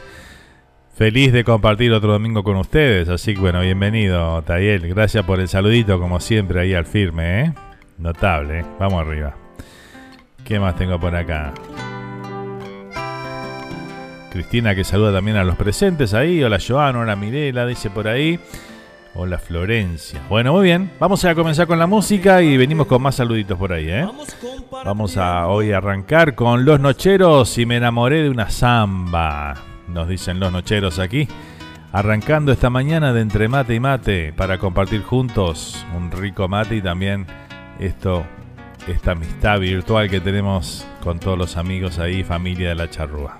Feliz 0.96 1.34
de 1.34 1.44
compartir 1.44 1.92
otro 1.92 2.14
domingo 2.14 2.44
con 2.44 2.56
ustedes, 2.56 3.10
así 3.10 3.34
que 3.34 3.42
bueno, 3.42 3.60
bienvenido 3.60 4.42
Tayel, 4.44 4.88
gracias 4.88 5.26
por 5.26 5.42
el 5.42 5.50
saludito 5.50 6.00
como 6.00 6.22
siempre 6.22 6.62
ahí 6.62 6.74
al 6.74 6.86
firme, 6.86 7.42
¿eh? 7.42 7.54
Notable, 7.98 8.60
¿eh? 8.60 8.66
vamos 8.80 9.02
arriba. 9.06 9.36
¿Qué 10.46 10.60
más 10.60 10.78
tengo 10.78 10.98
por 10.98 11.14
acá? 11.14 11.54
Cristina 14.32 14.74
que 14.76 14.84
saluda 14.84 15.12
también 15.12 15.38
a 15.38 15.44
los 15.44 15.58
presentes 15.58 16.14
ahí, 16.14 16.42
hola 16.42 16.58
Joana, 16.66 17.00
hola 17.00 17.16
Mirela, 17.18 17.66
dice 17.66 17.90
por 17.90 18.08
ahí. 18.08 18.40
Hola 19.16 19.38
Florencia. 19.38 20.22
Bueno, 20.28 20.54
muy 20.54 20.64
bien. 20.64 20.92
Vamos 21.00 21.24
a 21.24 21.36
comenzar 21.36 21.68
con 21.68 21.78
la 21.78 21.86
música 21.86 22.42
y 22.42 22.58
venimos 22.58 22.88
con 22.88 23.02
más 23.02 23.16
saluditos 23.16 23.58
por 23.60 23.72
ahí, 23.72 23.88
¿eh? 23.88 24.08
Vamos 24.84 25.18
a 25.18 25.48
hoy 25.48 25.72
arrancar 25.72 26.34
con 26.34 26.66
Los 26.66 26.80
Nocheros 26.80 27.58
y 27.60 27.68
me 27.68 27.78
enamoré 27.78 28.24
de 28.24 28.30
una 28.32 28.50
samba. 28.50 29.54
Nos 29.88 30.08
dicen 30.08 30.40
los 30.40 30.52
nocheros 30.52 30.98
aquí. 30.98 31.28
Arrancando 31.92 32.52
esta 32.52 32.72
mañana 32.72 33.14
de 33.14 33.22
entre 33.22 33.48
mate 33.48 33.76
y 33.76 33.80
mate 33.80 34.34
para 34.34 34.58
compartir 34.58 35.04
juntos 35.04 35.86
un 35.96 36.10
rico 36.10 36.48
mate 36.48 36.78
y 36.78 36.82
también 36.82 37.28
esto, 37.80 38.26
esta 38.88 39.12
amistad 39.12 39.60
virtual 39.60 40.10
que 40.10 40.22
tenemos 40.22 40.88
con 41.04 41.20
todos 41.20 41.38
los 41.38 41.56
amigos 41.56 42.00
ahí, 42.00 42.24
familia 42.24 42.70
de 42.70 42.76
la 42.76 42.90
charrúa. 42.90 43.40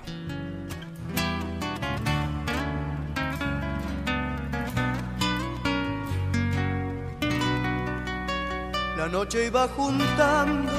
Noche 9.14 9.46
iba 9.46 9.68
juntando 9.76 10.72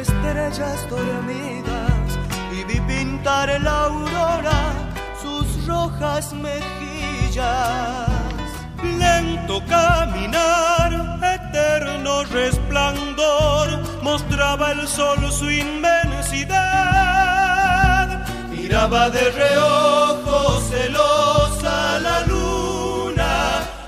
estrellas 0.00 0.78
dormidas 0.88 2.08
y 2.56 2.62
vi 2.68 2.78
pintar 2.92 3.50
en 3.50 3.64
la 3.64 3.86
aurora 3.86 4.60
sus 5.20 5.66
rojas 5.66 6.32
mejillas. 6.34 8.08
Lento 9.04 9.60
caminar, 9.66 10.90
eterno 11.36 12.22
resplandor, 12.38 13.66
mostraba 14.02 14.70
el 14.70 14.86
sol 14.86 15.18
su 15.32 15.50
inmensidad. 15.50 16.52
Miraba 18.50 19.10
de 19.10 19.24
reojo 19.42 20.60
celosa 20.70 21.98
la 22.06 22.20
luna 22.20 23.32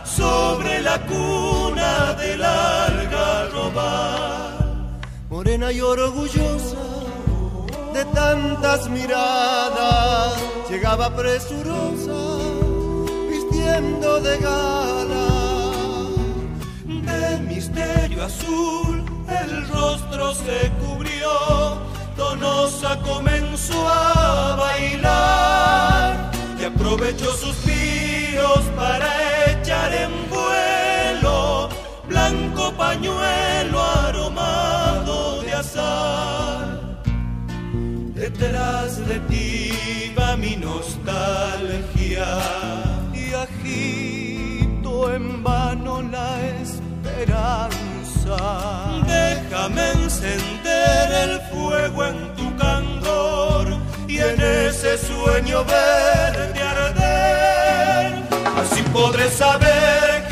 sobre 0.04 0.82
la 0.82 0.99
cuna 1.02 2.14
del 2.14 2.42
algarrobal. 2.42 3.03
Morena 5.64 5.73
y 5.73 5.80
orgullosa 5.80 6.76
de 7.94 8.04
tantas 8.06 8.88
miradas, 8.90 10.35
llegaba 10.68 11.14
presurosa, 11.14 12.12
vistiendo 13.30 14.21
de 14.21 14.38
gala. 14.38 15.28
De 16.85 17.38
misterio 17.49 18.25
azul 18.25 19.04
el 19.42 19.68
rostro 19.68 20.35
se 20.35 20.71
cubrió, 20.80 21.78
donosa 22.16 23.00
comenzó 23.00 23.88
a 23.88 24.56
bailar 24.56 26.30
y 26.61 26.64
aprovechó 26.64 27.30
suspiros 27.37 28.61
para 28.76 29.09
echar 29.52 29.94
en 29.94 30.11
vuelo 30.28 31.68
blanco 32.09 32.73
pañuelo 32.76 34.03
De 39.09 39.18
ti 39.28 40.12
va 40.16 40.37
mi 40.37 40.56
nostalgia 40.56 42.26
y 43.12 43.33
agito 43.35 45.12
en 45.14 45.42
vano 45.42 46.00
la 46.02 46.40
esperanza. 46.62 48.37
Déjame 49.06 49.91
encender 49.93 51.12
el 51.25 51.41
fuego 51.52 52.06
en 52.06 52.34
tu 52.36 52.56
candor 52.56 53.76
y 54.08 54.19
en 54.19 54.41
ese 54.41 54.97
sueño 54.97 55.65
verde 55.65 56.62
arder. 56.62 58.12
Así 58.56 58.82
podré 58.93 59.28
saber 59.30 60.24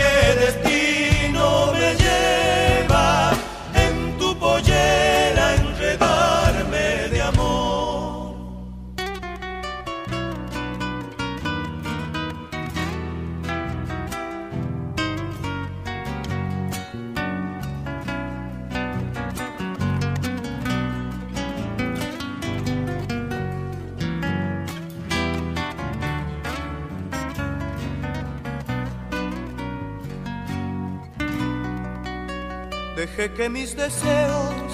Dejé 33.03 33.33
que 33.33 33.49
mis 33.49 33.75
deseos 33.75 34.71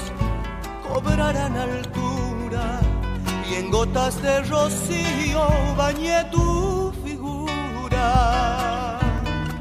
cobraran 0.87 1.57
altura 1.57 2.79
y 3.49 3.55
en 3.55 3.71
gotas 3.71 4.21
de 4.21 4.43
rocío 4.43 5.49
bañé 5.79 6.25
tu 6.31 6.93
figura. 7.03 8.99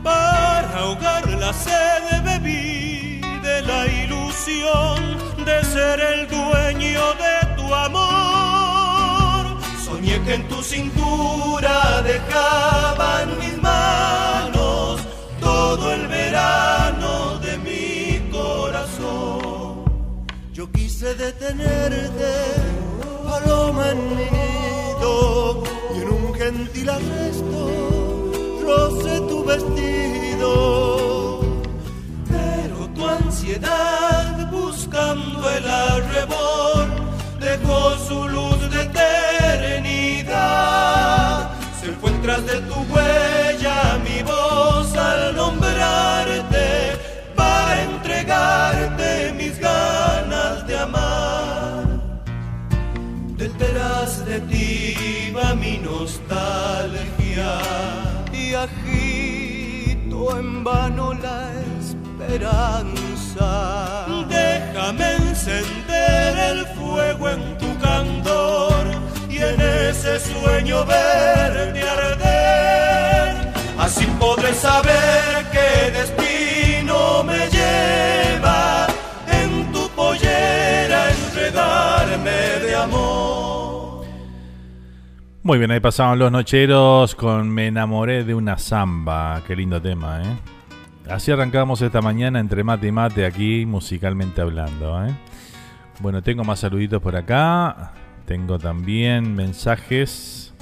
Para 0.04 0.80
ahogar 0.80 1.30
la 1.44 1.54
sed 1.54 2.22
bebí 2.26 3.22
de 3.42 3.62
la 3.62 3.88
ilusión 3.88 4.98
de 5.46 5.64
ser 5.64 6.02
el 6.02 6.28
dueño 6.28 7.04
de 7.24 7.36
tu 7.56 7.74
amor. 7.74 9.46
Soñé 9.86 10.22
que 10.26 10.34
en 10.34 10.48
tu 10.50 10.62
cintura 10.62 12.02
dejaban 12.02 13.40
mis 13.40 13.58
manos 13.62 14.27
quise 20.98 21.14
detenerte, 21.14 22.34
paloma 23.24 23.92
en 23.92 24.00
mi 24.18 24.26
nido, 24.38 25.64
y 25.96 25.98
en 26.02 26.10
un 26.10 26.34
gentil 26.34 26.90
arresto 26.90 27.60
roce 28.64 29.22
tu 29.30 29.46
vestido. 29.46 30.52
Pero 32.28 32.90
tu 32.96 33.08
ansiedad 33.08 34.50
buscando 34.52 35.48
el 35.52 35.68
arrebol 35.70 36.90
dejó 37.40 37.96
su 38.08 38.28
luz 38.28 38.60
de 38.72 38.82
eternidad. 38.82 40.32
Se 41.80 41.92
fue 41.92 42.10
tras 42.24 42.44
de 42.44 42.60
tu 42.62 42.76
huella 42.92 43.57
nostalgia 55.90 57.54
y 58.34 58.54
agito 58.54 60.38
en 60.40 60.64
vano 60.64 61.14
la 61.14 61.52
esperanza. 61.80 63.50
Déjame 64.28 65.08
encender 65.16 66.38
el 66.52 66.66
fuego 66.78 67.30
en 67.30 67.58
tu 67.58 67.70
candor 67.80 68.84
y 69.30 69.38
en 69.38 69.60
ese 69.62 70.20
sueño 70.20 70.86
verte 70.86 71.82
arder. 71.82 73.54
Así 73.80 74.06
podré 74.20 74.54
saber 74.54 75.46
qué 75.54 75.92
destino 76.00 77.24
me 77.24 77.42
lleva 77.58 78.88
en 79.42 79.72
tu 79.72 79.84
pollera 79.90 81.00
enredarme 81.12 82.40
de 82.66 82.76
amor. 82.76 83.17
Muy 85.48 85.60
bien, 85.60 85.72
ahí 85.72 85.80
pasaban 85.80 86.20
los 86.20 86.30
nocheros 86.30 87.16
con 87.16 87.50
Me 87.50 87.68
enamoré 87.68 88.26
de 88.26 88.36
una 88.36 88.58
samba. 88.58 89.42
Qué 89.48 89.56
lindo 89.56 89.82
tema, 89.82 90.22
¿eh? 90.22 90.38
Así 91.10 91.32
arrancamos 91.32 91.82
esta 91.82 92.02
mañana 92.02 92.42
entre 92.42 92.66
mate 92.66 92.88
y 92.88 92.92
mate 92.92 93.26
aquí, 93.26 93.66
musicalmente 93.66 94.42
hablando, 94.42 95.06
¿eh? 95.06 95.16
Bueno, 96.02 96.22
tengo 96.22 96.44
más 96.44 96.60
saluditos 96.60 97.02
por 97.02 97.16
acá. 97.16 97.94
Tengo 98.26 98.60
también 98.60 99.38
mensajes 99.38 100.54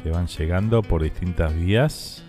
que 0.00 0.12
van 0.12 0.28
llegando 0.28 0.82
por 0.82 1.02
distintas 1.02 1.52
vías. 1.52 2.22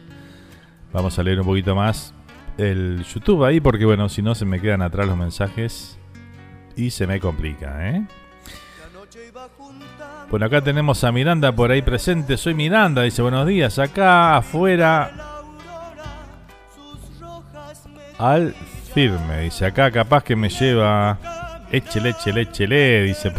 Vamos 0.91 1.19
a 1.19 1.21
leer 1.21 1.41
un 1.41 1.45
poquito 1.45 1.75
más 1.75 2.15
el 2.57 3.03
YouTube 3.03 3.43
ahí 3.43 3.61
porque 3.61 3.85
bueno, 3.85 4.09
si 4.09 4.23
no 4.23 4.33
se 4.33 4.45
me 4.45 4.59
quedan 4.59 4.81
atrás 4.81 5.05
los 5.07 5.15
mensajes 5.15 5.99
y 6.75 6.89
se 6.89 7.05
me 7.05 7.19
complica, 7.19 7.87
¿eh? 7.87 8.07
Bueno, 10.29 10.45
acá 10.45 10.61
tenemos 10.61 11.03
a 11.03 11.11
Miranda 11.11 11.51
por 11.51 11.71
ahí 11.71 11.81
presente. 11.81 12.37
Soy 12.37 12.53
Miranda, 12.53 13.01
dice 13.01 13.23
buenos 13.23 13.47
días. 13.47 13.79
Acá 13.79 14.37
afuera. 14.37 15.11
Al 18.19 18.53
firme, 18.93 19.41
dice 19.41 19.65
acá 19.65 19.89
capaz 19.89 20.23
que 20.23 20.35
me 20.35 20.49
lleva. 20.49 21.17
Échele, 21.71 22.09
échele, 22.09 22.41
échele, 22.41 23.03
dice. 23.03 23.31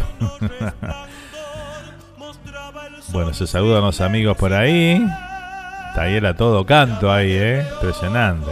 bueno, 3.13 3.33
se 3.33 3.47
saludan 3.47 3.83
los 3.83 4.01
amigos 4.01 4.35
por 4.35 4.53
ahí. 4.53 5.01
Está 5.95 6.33
todo 6.33 6.65
canto 6.65 7.11
ahí, 7.11 7.31
¿eh? 7.31 7.65
Impresionante. 7.75 8.49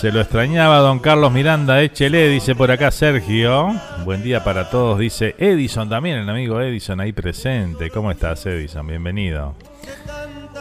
Se 0.00 0.10
lo 0.10 0.22
extrañaba 0.22 0.78
don 0.78 0.98
Carlos 0.98 1.30
Miranda, 1.30 1.82
échele, 1.82 2.26
dice 2.30 2.54
por 2.54 2.70
acá 2.70 2.90
Sergio. 2.90 3.68
Buen 4.02 4.22
día 4.22 4.42
para 4.42 4.70
todos, 4.70 4.98
dice 4.98 5.34
Edison 5.36 5.90
también, 5.90 6.16
el 6.16 6.30
amigo 6.30 6.58
Edison 6.58 7.00
ahí 7.00 7.12
presente. 7.12 7.90
¿Cómo 7.90 8.10
estás, 8.10 8.46
Edison? 8.46 8.86
Bienvenido. 8.86 9.54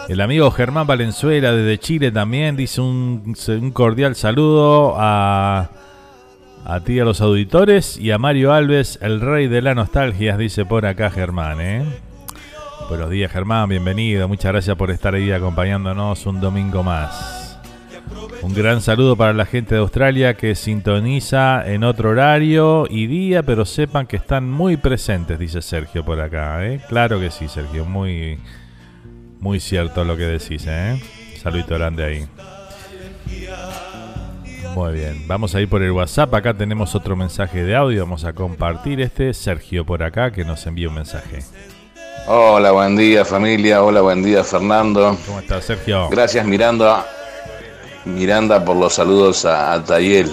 El 0.09 0.19
amigo 0.19 0.51
Germán 0.51 0.87
Valenzuela 0.87 1.53
desde 1.53 1.79
Chile 1.79 2.11
también 2.11 2.57
dice 2.57 2.81
un, 2.81 3.33
cordial 3.73 4.17
saludo 4.17 4.95
a, 4.97 5.69
a 6.65 6.79
ti, 6.81 6.99
a 6.99 7.05
los 7.05 7.21
auditores, 7.21 7.95
y 7.95 8.11
a 8.11 8.17
Mario 8.17 8.51
Alves, 8.51 8.99
el 9.01 9.21
rey 9.21 9.47
de 9.47 9.61
la 9.61 9.73
nostalgia, 9.73 10.35
dice 10.35 10.65
por 10.65 10.85
acá 10.85 11.11
Germán, 11.11 11.61
¿eh? 11.61 11.85
Buenos 12.89 13.09
días 13.09 13.31
Germán, 13.31 13.69
bienvenido. 13.69 14.27
Muchas 14.27 14.51
gracias 14.51 14.75
por 14.75 14.91
estar 14.91 15.15
ahí 15.15 15.31
acompañándonos 15.31 16.25
un 16.25 16.41
domingo 16.41 16.83
más. 16.83 17.38
Un 18.41 18.53
gran 18.53 18.81
saludo 18.81 19.15
para 19.15 19.33
la 19.33 19.45
gente 19.45 19.75
de 19.75 19.81
Australia 19.81 20.35
que 20.35 20.55
sintoniza 20.55 21.63
en 21.65 21.83
otro 21.83 22.09
horario 22.09 22.87
y 22.89 23.07
día, 23.07 23.43
pero 23.43 23.65
sepan 23.65 24.07
que 24.07 24.17
están 24.17 24.49
muy 24.49 24.77
presentes, 24.77 25.37
dice 25.37 25.61
Sergio 25.61 26.05
por 26.05 26.19
acá. 26.19 26.65
¿eh? 26.65 26.79
Claro 26.87 27.19
que 27.19 27.31
sí, 27.31 27.47
Sergio, 27.47 27.85
muy, 27.85 28.39
muy 29.39 29.59
cierto 29.59 30.03
lo 30.03 30.15
que 30.15 30.23
decís. 30.23 30.65
¿eh? 30.67 31.01
Saludito 31.41 31.75
grande 31.75 32.03
ahí. 32.03 32.27
Muy 34.75 34.93
bien, 34.93 35.27
vamos 35.27 35.55
a 35.55 35.61
ir 35.61 35.67
por 35.67 35.81
el 35.81 35.91
WhatsApp. 35.91 36.33
Acá 36.33 36.53
tenemos 36.53 36.95
otro 36.95 37.15
mensaje 37.15 37.63
de 37.63 37.75
audio. 37.75 38.03
Vamos 38.03 38.23
a 38.23 38.33
compartir 38.33 39.01
este. 39.01 39.33
Sergio 39.33 39.85
por 39.85 40.03
acá 40.03 40.31
que 40.31 40.45
nos 40.45 40.65
envía 40.67 40.87
un 40.87 40.95
mensaje. 40.95 41.39
Hola, 42.27 42.71
buen 42.71 42.95
día 42.95 43.25
familia. 43.25 43.83
Hola, 43.83 44.01
buen 44.01 44.23
día 44.23 44.43
Fernando. 44.43 45.17
¿Cómo 45.25 45.39
estás, 45.39 45.65
Sergio? 45.65 46.09
Gracias 46.09 46.45
Miranda, 46.45 47.05
Miranda 48.15 48.63
por 48.63 48.75
los 48.75 48.93
saludos 48.93 49.45
a, 49.45 49.83
Tayel. 49.83 50.29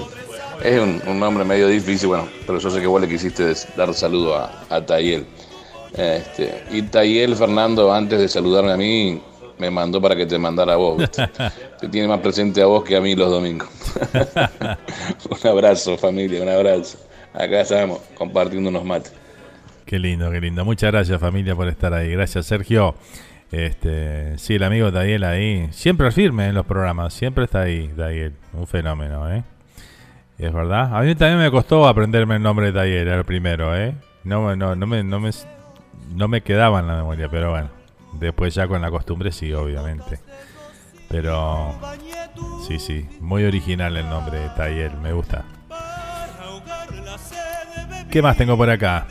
Es 0.62 0.80
un, 0.80 1.20
nombre 1.20 1.44
medio 1.44 1.68
difícil, 1.68 2.08
bueno, 2.08 2.28
pero 2.46 2.58
yo 2.58 2.70
sé 2.70 2.80
que 2.80 2.86
vos 2.86 3.00
le 3.00 3.08
quisiste 3.08 3.52
dar 3.76 3.92
saludo 3.94 4.36
a, 4.36 4.64
a 4.68 4.84
Tayel. 4.84 5.26
Este, 5.96 6.64
y 6.70 6.82
Tayel, 6.82 7.36
Fernando, 7.36 7.92
antes 7.92 8.18
de 8.18 8.28
saludarme 8.28 8.72
a 8.72 8.76
mí, 8.76 9.20
me 9.58 9.70
mandó 9.70 10.00
para 10.00 10.14
que 10.14 10.26
te 10.26 10.38
mandara 10.38 10.74
a 10.74 10.76
vos. 10.76 11.02
Te 11.80 11.88
tiene 11.88 12.08
más 12.08 12.20
presente 12.20 12.62
a 12.62 12.66
vos 12.66 12.84
que 12.84 12.96
a 12.96 13.00
mí 13.00 13.14
los 13.14 13.30
domingos. 13.30 13.68
un 15.30 15.50
abrazo, 15.50 15.96
familia, 15.96 16.42
un 16.42 16.48
abrazo. 16.48 16.98
Acá 17.32 17.60
estamos 17.60 18.00
compartiendo 18.14 18.70
unos 18.70 18.84
mates. 18.84 19.12
Qué 19.84 19.98
lindo, 19.98 20.30
qué 20.30 20.40
lindo. 20.40 20.64
Muchas 20.64 20.90
gracias 20.90 21.20
familia 21.20 21.54
por 21.54 21.68
estar 21.68 21.92
ahí. 21.92 22.10
Gracias 22.10 22.46
Sergio. 22.46 22.94
Este, 23.52 24.36
sí, 24.38 24.54
el 24.54 24.62
amigo 24.64 24.90
Daniel 24.90 25.24
ahí, 25.24 25.68
siempre 25.70 26.10
firme 26.10 26.48
en 26.48 26.54
los 26.54 26.66
programas, 26.66 27.14
siempre 27.14 27.44
está 27.44 27.62
ahí, 27.62 27.88
Daniel, 27.96 28.34
un 28.52 28.66
fenómeno, 28.66 29.32
¿eh? 29.32 29.44
Es 30.38 30.52
verdad. 30.52 30.96
A 30.96 31.00
mí 31.02 31.14
también 31.14 31.38
me 31.38 31.50
costó 31.50 31.86
aprenderme 31.86 32.36
el 32.36 32.42
nombre 32.42 32.66
de 32.66 32.72
Daniel, 32.72 33.08
el 33.08 33.24
primero, 33.24 33.76
¿eh? 33.76 33.94
No, 34.24 34.54
no, 34.56 34.74
me, 34.74 35.04
no, 35.04 35.20
me, 35.20 35.30
no 36.14 36.28
me 36.28 36.40
quedaba 36.42 36.80
en 36.80 36.88
la 36.88 36.96
memoria, 36.96 37.28
pero 37.30 37.50
bueno, 37.50 37.70
después 38.14 38.54
ya 38.54 38.66
con 38.66 38.82
la 38.82 38.90
costumbre 38.90 39.30
sí, 39.32 39.52
obviamente. 39.52 40.18
Pero 41.08 41.74
sí, 42.66 42.80
sí, 42.80 43.08
muy 43.20 43.44
original 43.44 43.96
el 43.96 44.08
nombre 44.08 44.40
de 44.40 44.48
Tayel, 44.50 44.96
me 44.98 45.12
gusta. 45.12 45.44
¿Qué 48.10 48.20
más 48.20 48.36
tengo 48.36 48.56
por 48.56 48.68
acá? 48.68 49.06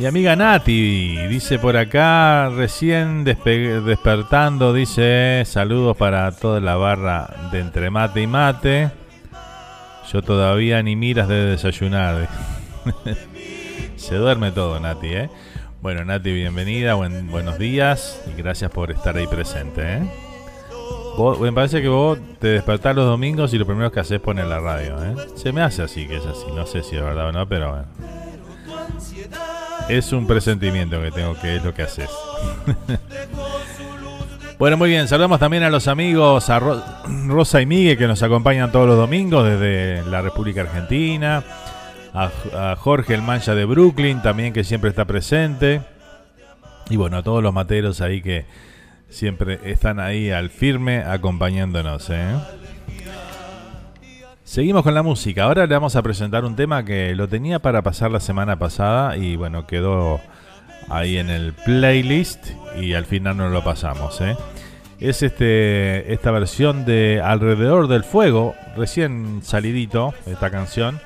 Mi 0.00 0.06
amiga 0.06 0.34
Nati 0.34 1.26
dice 1.28 1.58
por 1.58 1.76
acá, 1.76 2.48
recién 2.48 3.22
despertando, 3.22 4.72
dice 4.72 5.42
saludos 5.44 5.94
para 5.94 6.32
toda 6.32 6.58
la 6.58 6.76
barra 6.76 7.28
de 7.52 7.60
entre 7.60 7.90
mate 7.90 8.22
y 8.22 8.26
mate. 8.26 8.90
Yo 10.10 10.22
todavía 10.22 10.82
ni 10.82 10.96
miras 10.96 11.28
de 11.28 11.44
desayunar. 11.44 12.30
Se 13.96 14.14
duerme 14.14 14.52
todo, 14.52 14.80
Nati, 14.80 15.08
¿eh? 15.08 15.30
Bueno, 15.82 16.02
Nati, 16.02 16.32
bienvenida, 16.32 16.94
buenos 16.94 17.58
días 17.58 18.22
y 18.26 18.40
gracias 18.40 18.70
por 18.70 18.90
estar 18.90 19.18
ahí 19.18 19.26
presente, 19.26 19.82
¿eh? 19.82 20.10
me 21.42 21.52
parece 21.52 21.82
que 21.82 21.88
vos 21.88 22.18
te 22.38 22.48
despertás 22.48 22.96
los 22.96 23.04
domingos 23.04 23.52
y 23.52 23.58
lo 23.58 23.66
primero 23.66 23.92
que 23.92 24.00
haces 24.00 24.12
es 24.12 24.20
poner 24.22 24.46
la 24.46 24.60
radio, 24.60 24.96
¿eh? 25.04 25.14
Se 25.34 25.52
me 25.52 25.60
hace 25.60 25.82
así 25.82 26.08
que 26.08 26.16
es 26.16 26.24
así, 26.24 26.46
no 26.56 26.64
sé 26.64 26.82
si 26.82 26.96
es 26.96 27.02
verdad 27.02 27.28
o 27.28 27.32
no, 27.32 27.46
pero 27.46 27.72
bueno. 27.72 27.86
Es 29.90 30.12
un 30.12 30.24
presentimiento 30.24 31.02
que 31.02 31.10
tengo 31.10 31.34
que 31.40 31.56
es 31.56 31.64
lo 31.64 31.74
que 31.74 31.82
haces. 31.82 32.08
bueno, 34.58 34.76
muy 34.76 34.88
bien. 34.88 35.08
Saludamos 35.08 35.40
también 35.40 35.64
a 35.64 35.68
los 35.68 35.88
amigos, 35.88 36.48
a 36.48 36.60
Rosa 37.26 37.60
y 37.60 37.66
Miguel 37.66 37.98
que 37.98 38.06
nos 38.06 38.22
acompañan 38.22 38.70
todos 38.70 38.86
los 38.86 38.96
domingos 38.96 39.44
desde 39.44 40.08
la 40.08 40.22
República 40.22 40.60
Argentina. 40.60 41.42
A, 42.14 42.76
Jorge 42.76 43.14
el 43.14 43.22
Mancha 43.22 43.56
de 43.56 43.64
Brooklyn 43.64 44.22
también 44.22 44.52
que 44.52 44.62
siempre 44.62 44.90
está 44.90 45.06
presente. 45.06 45.80
Y 46.88 46.96
bueno, 46.96 47.16
a 47.16 47.24
todos 47.24 47.42
los 47.42 47.52
materos 47.52 48.00
ahí 48.00 48.22
que 48.22 48.46
siempre 49.08 49.58
están 49.64 49.98
ahí 49.98 50.30
al 50.30 50.50
firme 50.50 50.98
acompañándonos. 50.98 52.10
¿eh? 52.10 52.36
Seguimos 54.50 54.82
con 54.82 54.94
la 54.94 55.04
música. 55.04 55.44
Ahora 55.44 55.64
le 55.64 55.72
vamos 55.72 55.94
a 55.94 56.02
presentar 56.02 56.44
un 56.44 56.56
tema 56.56 56.84
que 56.84 57.14
lo 57.14 57.28
tenía 57.28 57.60
para 57.60 57.82
pasar 57.82 58.10
la 58.10 58.18
semana 58.18 58.58
pasada 58.58 59.16
y 59.16 59.36
bueno, 59.36 59.64
quedó 59.64 60.20
ahí 60.88 61.18
en 61.18 61.30
el 61.30 61.52
playlist 61.52 62.48
y 62.76 62.94
al 62.94 63.04
final 63.04 63.36
no 63.36 63.48
lo 63.48 63.62
pasamos. 63.62 64.20
¿eh? 64.20 64.36
Es 64.98 65.22
este, 65.22 66.12
esta 66.12 66.32
versión 66.32 66.84
de 66.84 67.20
Alrededor 67.24 67.86
del 67.86 68.02
Fuego, 68.02 68.56
recién 68.76 69.38
salidito 69.44 70.14
esta 70.26 70.50
canción, 70.50 70.98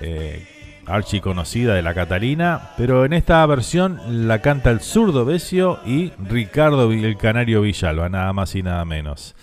eh, 0.00 0.48
archi 0.86 1.20
conocida 1.20 1.74
de 1.74 1.82
la 1.82 1.92
Catalina, 1.92 2.70
pero 2.78 3.04
en 3.04 3.12
esta 3.12 3.44
versión 3.44 4.26
la 4.26 4.38
canta 4.38 4.70
el 4.70 4.80
zurdo 4.80 5.26
Besio 5.26 5.80
y 5.84 6.12
Ricardo 6.18 6.90
el 6.90 7.18
Canario 7.18 7.60
Villalba, 7.60 8.08
nada 8.08 8.32
más 8.32 8.54
y 8.54 8.62
nada 8.62 8.86
menos. 8.86 9.34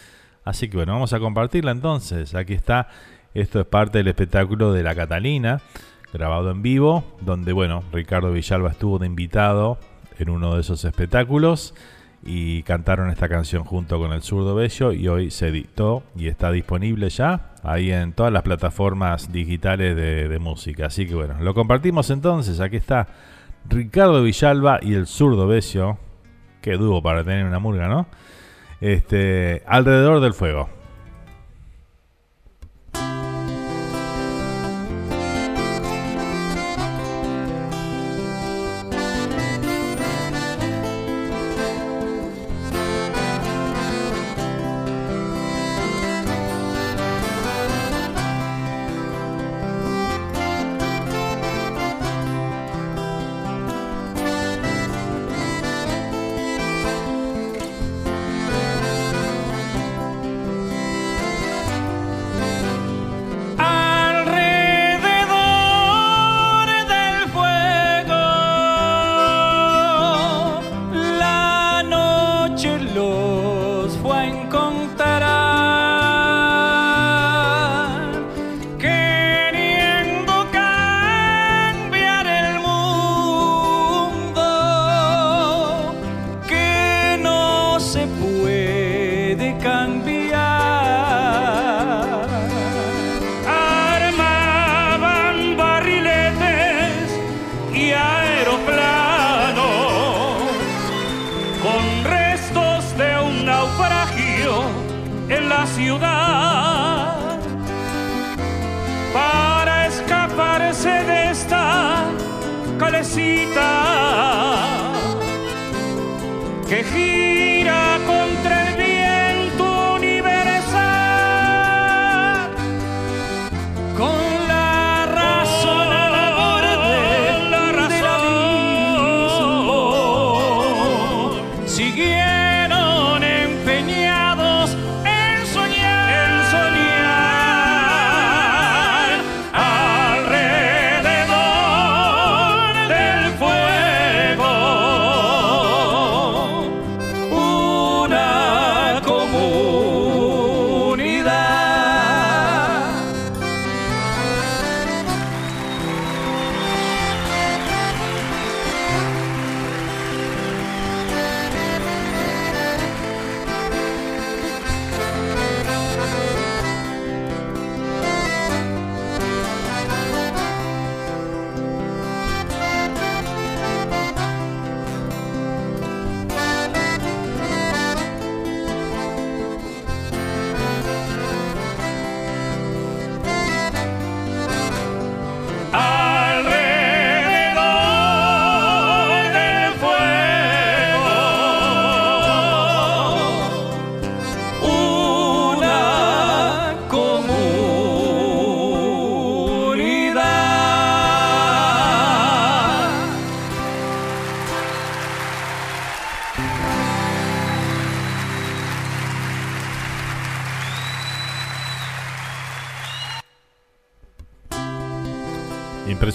Así 0.43 0.69
que 0.69 0.78
bueno, 0.78 0.93
vamos 0.93 1.13
a 1.13 1.19
compartirla 1.19 1.69
entonces. 1.69 2.34
Aquí 2.34 2.54
está 2.54 2.88
esto 3.41 3.60
es 3.60 3.67
parte 3.67 4.00
del 4.00 4.08
espectáculo 4.08 4.73
de 4.73 4.82
La 4.82 4.95
Catalina, 4.95 5.62
grabado 6.12 6.50
en 6.50 6.63
vivo, 6.63 7.04
donde, 7.21 7.54
bueno, 7.54 7.84
Ricardo 7.91 8.32
Villalba 8.32 8.71
estuvo 8.71 8.97
de 8.97 9.06
invitado 9.06 9.78
en 10.17 10.30
uno 10.30 10.56
de 10.56 10.62
esos 10.62 10.84
espectáculos 10.86 11.76
y 12.23 12.63
cantaron 12.63 13.12
esta 13.12 13.30
canción 13.30 13.63
junto 13.63 14.00
con 14.00 14.12
el 14.12 14.23
zurdo 14.23 14.56
Bello 14.56 14.91
y 14.91 15.08
hoy 15.08 15.30
se 15.30 15.50
editó 15.50 16.02
y 16.15 16.28
está 16.28 16.52
disponible 16.52 17.10
ya 17.10 17.52
ahí 17.62 17.91
en 17.91 18.13
todas 18.13 18.34
las 18.34 18.41
plataformas 18.41 19.32
digitales 19.32 19.95
de, 19.95 20.39
música. 20.39 20.88
Así 20.88 21.08
que 21.08 21.13
bueno, 21.13 21.36
lo 21.39 21.54
compartimos 21.54 22.10
entonces. 22.10 22.60
Aquí 22.60 22.78
está 22.78 23.08
Ricardo 23.69 24.23
Villalba 24.23 24.80
y 24.82 24.95
el 24.95 25.06
zurdo 25.06 25.45
Bello. 25.45 25.97
Qué 26.62 26.73
dúo 26.73 27.04
para 27.04 27.23
tener 27.23 27.45
una 27.45 27.60
murga, 27.60 27.88
¿no? 27.88 28.08
Este, 28.82 29.62
alrededor 29.67 30.21
del 30.21 30.34
fuego. 30.34 30.69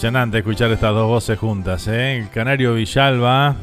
Impresionante 0.03 0.38
escuchar 0.38 0.69
estas 0.73 0.93
dos 0.93 1.07
voces 1.07 1.38
juntas, 1.38 1.87
¿eh? 1.87 2.19
El 2.19 2.29
canario 2.29 2.75
Villalba 2.75 3.55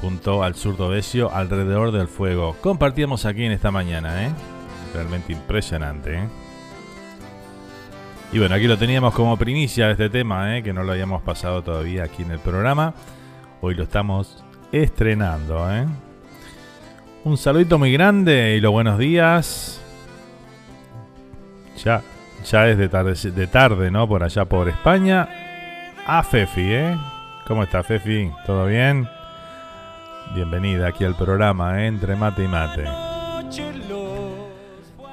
junto 0.00 0.42
al 0.42 0.56
zurdo 0.56 0.88
Besio 0.88 1.32
alrededor 1.32 1.92
del 1.92 2.08
fuego. 2.08 2.56
Compartíamos 2.60 3.24
aquí 3.24 3.44
en 3.44 3.52
esta 3.52 3.70
mañana, 3.70 4.24
¿eh? 4.24 4.30
Realmente 4.92 5.32
impresionante, 5.32 6.16
¿eh? 6.16 6.28
Y 8.32 8.40
bueno, 8.40 8.56
aquí 8.56 8.66
lo 8.66 8.76
teníamos 8.76 9.14
como 9.14 9.36
primicia 9.36 9.86
de 9.86 9.92
este 9.92 10.10
tema, 10.10 10.58
¿eh? 10.58 10.64
Que 10.64 10.72
no 10.72 10.82
lo 10.82 10.90
habíamos 10.90 11.22
pasado 11.22 11.62
todavía 11.62 12.02
aquí 12.02 12.24
en 12.24 12.32
el 12.32 12.40
programa. 12.40 12.92
Hoy 13.60 13.76
lo 13.76 13.84
estamos 13.84 14.42
estrenando. 14.72 15.68
Un 17.22 17.36
saludito 17.38 17.78
muy 17.78 17.92
grande 17.92 18.56
y 18.56 18.60
los 18.60 18.72
buenos 18.72 18.98
días. 18.98 19.80
Ya, 21.84 22.02
ya 22.44 22.68
es 22.68 22.76
de 22.76 22.88
tarde, 22.88 23.14
de 23.30 23.46
tarde, 23.46 23.92
¿no? 23.92 24.08
Por 24.08 24.24
allá 24.24 24.44
por 24.46 24.68
España. 24.68 25.33
A 26.06 26.22
Fefi, 26.22 26.60
¿eh? 26.60 26.96
¿Cómo 27.46 27.62
está 27.62 27.82
Fefi? 27.82 28.30
¿Todo 28.44 28.66
bien? 28.66 29.08
Bienvenida 30.34 30.88
aquí 30.88 31.02
al 31.02 31.14
programa, 31.14 31.82
¿eh? 31.82 31.86
Entre 31.86 32.14
mate 32.14 32.44
y 32.44 32.48
mate. 32.48 32.84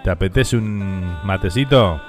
¿Te 0.04 0.10
apetece 0.10 0.58
un 0.58 1.18
matecito? 1.24 2.02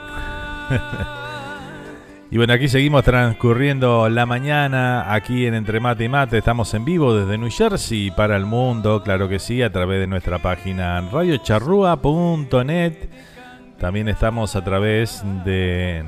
y 2.32 2.36
bueno, 2.36 2.54
aquí 2.54 2.66
seguimos 2.66 3.04
transcurriendo 3.04 4.08
la 4.08 4.26
mañana 4.26 5.14
aquí 5.14 5.46
en 5.46 5.54
Entre 5.54 5.78
Mate 5.78 6.02
y 6.04 6.08
Mate. 6.08 6.38
Estamos 6.38 6.74
en 6.74 6.84
vivo 6.84 7.14
desde 7.14 7.38
New 7.38 7.50
Jersey 7.52 8.10
para 8.10 8.36
el 8.36 8.46
mundo, 8.46 9.04
claro 9.04 9.28
que 9.28 9.38
sí, 9.38 9.62
a 9.62 9.70
través 9.70 10.00
de 10.00 10.08
nuestra 10.08 10.40
página 10.40 11.00
radiocharrúa.net. 11.02 12.94
También 13.78 14.08
estamos 14.08 14.56
a 14.56 14.64
través 14.64 15.22
de 15.44 16.04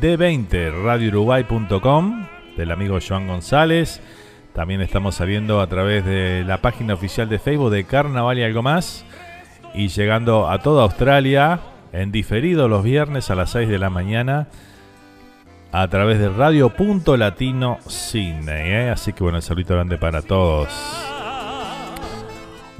D20 0.00 0.82
radiouruguay.com 0.82 2.26
del 2.56 2.70
amigo 2.70 2.98
Joan 3.06 3.26
González. 3.26 4.00
También 4.52 4.80
estamos 4.80 5.14
saliendo 5.14 5.60
a 5.60 5.66
través 5.68 6.04
de 6.04 6.44
la 6.46 6.60
página 6.60 6.94
oficial 6.94 7.28
de 7.28 7.38
Facebook 7.38 7.70
de 7.70 7.84
Carnaval 7.84 8.38
y 8.38 8.42
algo 8.42 8.62
más. 8.62 9.04
Y 9.74 9.88
llegando 9.88 10.48
a 10.48 10.58
toda 10.60 10.82
Australia 10.82 11.60
en 11.92 12.10
diferido 12.10 12.68
los 12.68 12.82
viernes 12.82 13.30
a 13.30 13.34
las 13.34 13.50
6 13.50 13.68
de 13.68 13.78
la 13.78 13.90
mañana 13.90 14.48
a 15.70 15.86
través 15.88 16.18
de 16.18 16.28
Radio 16.28 16.70
Punto 16.70 17.16
Latino 17.16 17.78
Sydney. 17.86 18.72
¿eh? 18.72 18.90
Así 18.90 19.12
que 19.12 19.22
bueno, 19.22 19.36
el 19.38 19.42
saludito 19.42 19.74
grande 19.74 19.98
para 19.98 20.22
todos. 20.22 21.07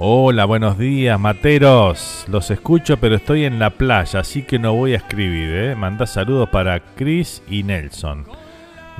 Hola, 0.00 0.44
buenos 0.44 0.78
días, 0.78 1.18
materos. 1.18 2.24
Los 2.28 2.52
escucho, 2.52 2.98
pero 2.98 3.16
estoy 3.16 3.44
en 3.44 3.58
la 3.58 3.70
playa, 3.70 4.20
así 4.20 4.44
que 4.44 4.56
no 4.60 4.72
voy 4.72 4.92
a 4.92 4.98
escribir. 4.98 5.50
¿eh? 5.52 5.74
Manda 5.74 6.06
saludos 6.06 6.48
para 6.50 6.78
Chris 6.94 7.42
y 7.50 7.64
Nelson. 7.64 8.24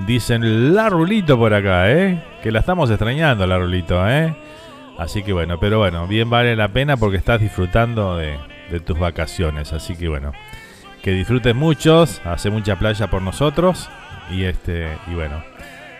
Dicen 0.08 0.74
la 0.74 0.88
Rulito 0.88 1.38
por 1.38 1.54
acá, 1.54 1.88
¿eh? 1.92 2.20
Que 2.42 2.50
la 2.50 2.58
estamos 2.58 2.90
extrañando, 2.90 3.46
la 3.46 3.58
Rulito, 3.58 4.08
¿eh? 4.10 4.34
Así 4.98 5.22
que 5.22 5.32
bueno, 5.32 5.60
pero 5.60 5.78
bueno, 5.78 6.08
bien 6.08 6.28
vale 6.30 6.56
la 6.56 6.66
pena 6.66 6.96
porque 6.96 7.18
estás 7.18 7.40
disfrutando 7.40 8.16
de, 8.16 8.36
de 8.68 8.80
tus 8.80 8.98
vacaciones. 8.98 9.72
Así 9.72 9.94
que 9.94 10.08
bueno, 10.08 10.32
que 11.00 11.12
disfrutes 11.12 11.54
muchos, 11.54 12.20
hace 12.24 12.50
mucha 12.50 12.74
playa 12.74 13.06
por 13.06 13.22
nosotros. 13.22 13.88
Y 14.32 14.42
este, 14.42 14.88
y 15.06 15.14
bueno, 15.14 15.44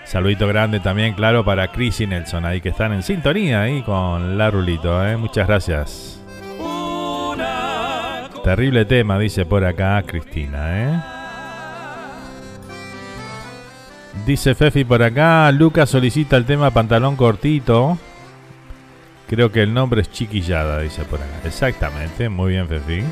saludito 0.09 0.49
grande 0.49 0.81
también, 0.81 1.13
claro, 1.13 1.45
para 1.45 1.71
Chris 1.71 2.01
y 2.01 2.07
Nelson 2.07 2.47
ahí 2.47 2.61
que 2.63 2.71
están 2.71 2.93
en 2.93 3.03
sintonía 3.03 3.63
ahí 3.63 3.83
con 3.83 4.39
la 4.39 4.51
Rulito, 4.51 5.07
¿eh? 5.07 5.17
Muchas 5.17 5.47
gracias. 5.47 6.21
Terrible 8.43 8.87
tema, 8.87 9.19
dice 9.19 9.45
por 9.45 9.65
acá 9.65 10.03
Cristina, 10.07 10.83
¿eh? 10.83 11.01
Dice 14.25 14.55
Fefi 14.55 14.85
por 14.85 15.03
acá, 15.03 15.53
Lucas 15.53 15.91
solicita 15.91 16.37
el 16.37 16.47
tema 16.47 16.71
pantalón 16.71 17.15
cortito. 17.15 17.99
Creo 19.29 19.53
que 19.53 19.63
el 19.63 19.75
nombre 19.75 20.01
es 20.01 20.11
chiquillada, 20.11 20.81
dice 20.81 21.05
por 21.05 21.21
acá. 21.21 21.41
Exactamente, 21.45 22.31
muy 22.31 22.53
bien 22.53 22.67
Fefi. 22.67 23.05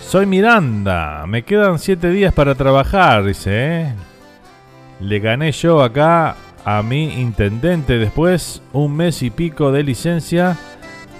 Soy 0.00 0.24
Miranda, 0.24 1.26
me 1.26 1.42
quedan 1.42 1.78
siete 1.78 2.08
días 2.08 2.32
para 2.32 2.54
trabajar, 2.54 3.24
dice. 3.24 3.50
¿eh? 3.82 3.94
Le 5.00 5.20
gané 5.20 5.52
yo 5.52 5.82
acá 5.82 6.36
a 6.64 6.82
mi 6.82 7.20
intendente 7.20 7.98
después 7.98 8.62
un 8.72 8.96
mes 8.96 9.22
y 9.22 9.30
pico 9.30 9.72
de 9.72 9.82
licencia. 9.82 10.56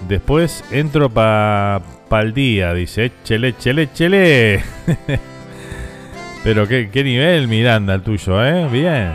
Después 0.07 0.63
entro 0.71 1.09
para 1.09 1.81
pa 2.07 2.21
el 2.21 2.33
día, 2.33 2.73
dice. 2.73 3.11
Chele, 3.23 3.55
chele, 3.57 3.91
chele. 3.93 4.63
Pero 6.43 6.67
qué, 6.67 6.89
qué 6.89 7.03
nivel, 7.03 7.47
Miranda, 7.47 7.95
el 7.95 8.01
tuyo, 8.01 8.43
¿eh? 8.45 8.67
Bien. 8.69 9.13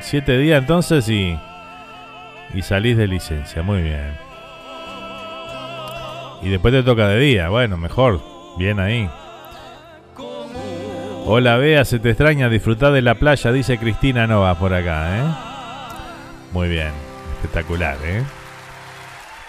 Siete 0.00 0.38
días 0.38 0.60
entonces 0.60 1.08
y, 1.08 1.36
y 2.54 2.62
salís 2.62 2.96
de 2.96 3.06
licencia. 3.06 3.62
Muy 3.62 3.82
bien. 3.82 4.26
Y 6.42 6.48
después 6.48 6.72
te 6.72 6.82
toca 6.82 7.08
de 7.08 7.18
día. 7.18 7.48
Bueno, 7.48 7.76
mejor. 7.76 8.20
Bien 8.58 8.78
ahí. 8.78 9.08
Hola, 11.28 11.56
Bea, 11.56 11.84
se 11.84 11.98
te 11.98 12.10
extraña 12.10 12.48
disfrutar 12.48 12.92
de 12.92 13.02
la 13.02 13.16
playa, 13.16 13.50
dice 13.50 13.78
Cristina 13.78 14.28
Nova 14.28 14.56
por 14.60 14.72
acá, 14.72 15.18
¿eh? 15.18 15.24
Muy 16.52 16.68
bien. 16.68 16.92
Espectacular, 17.34 17.96
¿eh? 18.04 18.22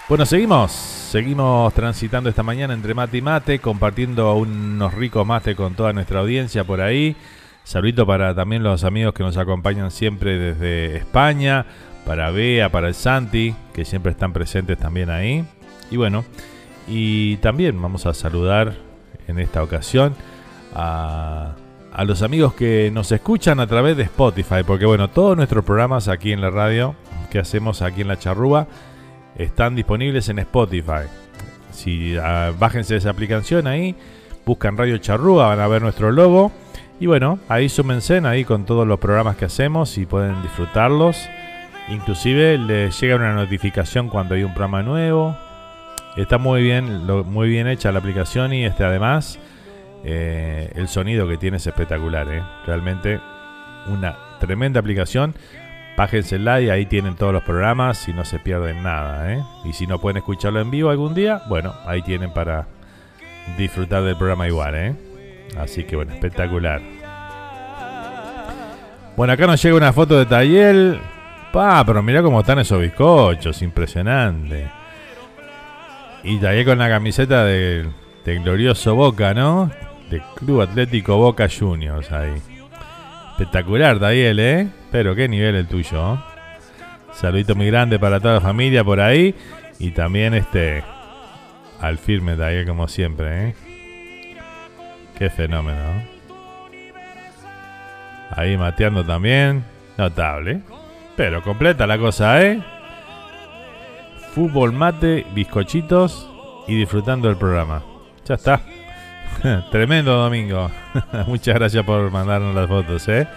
Bueno, 0.10 0.26
seguimos. 0.26 0.72
Seguimos 0.72 1.72
transitando 1.76 2.32
esta 2.32 2.42
mañana 2.42 2.74
entre 2.74 2.96
mate 2.96 3.18
y 3.18 3.22
mate, 3.22 3.60
compartiendo 3.60 4.34
unos 4.34 4.92
ricos 4.96 5.24
mate 5.24 5.56
con 5.56 5.76
toda 5.76 5.94
nuestra 5.94 6.22
audiencia 6.22 6.63
por 6.63 6.82
ahí. 6.82 7.16
Saludito 7.63 8.08
para 8.08 8.34
también 8.34 8.63
los 8.63 8.84
amigos 8.84 9.13
que 9.13 9.22
nos 9.22 9.38
acompañan 9.38 9.92
siempre 9.92 10.40
desde 10.40 10.98
España, 10.98 11.68
para 12.08 12.32
Bea, 12.32 12.72
para 12.72 12.88
el 12.88 12.96
Santi, 12.96 13.54
que 13.72 13.86
siempre 13.86 14.13
están 14.13 14.34
presentes 14.34 14.80
también 14.80 15.12
ahí. 15.12 15.46
Y 15.92 15.98
bueno, 15.98 16.26
Y 16.88 17.38
también 17.38 17.80
vamos 17.80 18.08
a 18.08 18.16
saludar 18.16 18.74
en 19.28 19.38
esta 19.38 19.62
ocasión 19.62 20.16
a, 20.74 21.54
a 21.97 22.05
los 22.05 22.21
amigos 22.21 22.53
que 22.53 22.91
nos 22.93 23.12
escuchan 23.12 23.60
a 23.60 23.65
través 23.65 23.97
de 23.97 24.03
Spotify, 24.03 24.62
porque 24.65 24.86
bueno, 24.86 25.10
todos 25.10 25.36
nuestros 25.36 25.65
programas 25.65 26.07
aquí 26.07 26.31
en 26.31 26.41
la 26.41 26.51
radio 26.51 26.93
que 27.31 27.39
hacemos 27.39 27.81
aquí 27.81 28.01
en 28.01 28.07
la 28.07 28.19
charrúa 28.19 28.67
están 29.36 29.75
disponibles 29.75 30.29
en 30.29 30.38
Spotify. 30.38 31.07
Si 31.71 32.15
ah, 32.15 32.53
bájense 32.57 32.95
esa 32.95 33.10
aplicación 33.10 33.65
ahí, 33.65 33.95
buscan 34.45 34.77
Radio 34.77 34.99
Charrúa, 34.99 35.47
van 35.47 35.60
a 35.60 35.67
ver 35.67 35.81
nuestro 35.81 36.12
logo. 36.12 36.51
Y 36.99 37.07
bueno, 37.07 37.39
ahí 37.49 37.67
súmense 37.67 38.19
ahí 38.27 38.45
con 38.45 38.65
todos 38.65 38.88
los 38.88 38.99
programas 38.99 39.36
que 39.36 39.45
hacemos 39.45 39.97
y 39.97 40.05
pueden 40.05 40.39
disfrutarlos. 40.43 41.27
Inclusive 41.89 42.60
les 42.60 43.01
llega 43.01 43.15
una 43.15 43.33
notificación 43.33 44.10
cuando 44.10 44.36
hay 44.36 44.43
un 44.43 44.53
programa 44.53 44.83
nuevo. 44.83 45.36
Está 46.15 46.38
muy 46.38 46.62
bien, 46.62 47.07
muy 47.25 47.49
bien 47.49 47.67
hecha 47.67 47.91
la 47.91 47.97
aplicación 47.97 48.53
y 48.53 48.65
este 48.65 48.83
además 48.83 49.39
eh, 50.10 50.72
el 50.76 50.88
sonido 50.88 51.28
que 51.28 51.38
tiene 51.38 51.58
es 51.58 51.67
espectacular. 51.67 52.30
¿eh? 52.32 52.41
Realmente 52.65 53.20
una 53.88 54.15
tremenda 54.39 54.80
aplicación. 54.80 55.36
Pájensela 55.98 56.62
y 56.62 56.70
ahí 56.70 56.86
tienen 56.86 57.15
todos 57.15 57.34
los 57.34 57.43
programas 57.43 58.08
y 58.08 58.13
no 58.13 58.24
se 58.24 58.39
pierden 58.39 58.84
nada. 58.84 59.34
¿eh? 59.34 59.43
Y 59.65 59.74
si 59.74 59.86
no 59.86 60.00
pueden 60.00 60.17
escucharlo 60.17 60.62
en 60.62 60.72
vivo 60.72 60.91
algún 60.91 61.13
día, 61.13 61.41
bueno, 61.50 61.74
ahí 61.86 62.02
tienen 62.04 62.32
para 62.32 62.67
disfrutar 63.58 64.04
del 64.04 64.15
programa 64.15 64.48
igual. 64.48 64.76
¿eh? 64.76 64.96
Así 65.58 65.84
que 65.84 65.98
bueno, 65.98 66.13
espectacular. 66.13 66.82
Bueno, 69.17 69.34
acá 69.34 69.46
nos 69.46 69.62
llega 69.62 69.76
una 69.76 69.91
foto 69.91 70.17
de 70.17 70.26
Tayel. 70.26 71.02
Pa, 71.52 71.84
pero 71.86 72.02
mira 72.02 72.22
cómo 72.22 72.39
están 72.39 72.60
esos 72.60 72.80
bizcochos, 72.80 73.62
impresionante. 73.62 74.70
Y 76.24 76.38
Tayel 76.38 76.65
con 76.65 76.78
la 76.78 76.88
camiseta 76.88 77.43
del 77.43 77.91
glorioso 78.24 78.96
Boca, 78.96 79.34
¿no? 79.34 79.70
De 80.10 80.22
Club 80.36 80.62
Atlético 80.62 81.17
Boca 81.17 81.48
Juniors 81.50 82.12
ahí. 82.12 82.41
Espectacular, 83.32 84.00
Tayel, 84.00 84.39
¿eh? 84.39 84.67
Pero 84.91 85.15
qué 85.15 85.28
nivel 85.28 85.56
el 85.56 85.67
tuyo. 85.67 86.17
Saludito 87.12 87.56
muy 87.56 87.67
grande 87.67 88.00
para 88.00 88.20
toda 88.20 88.36
la 88.36 88.41
familia 88.41 88.84
por 88.84 89.00
ahí. 89.00 89.36
Y 89.80 89.91
también 89.91 90.34
este. 90.34 90.84
Al 91.82 91.98
firme, 91.98 92.36
Tayel, 92.36 92.65
como 92.65 92.88
siempre, 92.88 93.50
¿eh? 93.50 93.56
Qué 95.17 95.30
fenómeno. 95.30 96.04
Ahí 98.32 98.58
mateando 98.58 99.06
también. 99.06 99.63
Notable. 99.98 100.62
Pero 101.15 101.41
completa 101.41 101.88
la 101.88 101.98
cosa, 101.98 102.41
¿eh? 102.43 102.62
Fútbol, 104.34 104.72
mate, 104.72 105.26
bizcochitos 105.34 106.30
y 106.67 106.76
disfrutando 106.76 107.28
del 107.28 107.38
programa. 107.38 107.84
Ya 108.26 108.36
está. 108.36 108.62
Tremendo 109.71 110.15
domingo. 110.17 110.69
Muchas 111.28 111.56
gracias 111.56 111.84
por 111.86 112.12
mandarnos 112.12 112.56
las 112.56 112.67
fotos, 112.67 113.08
¿eh? 113.08 113.28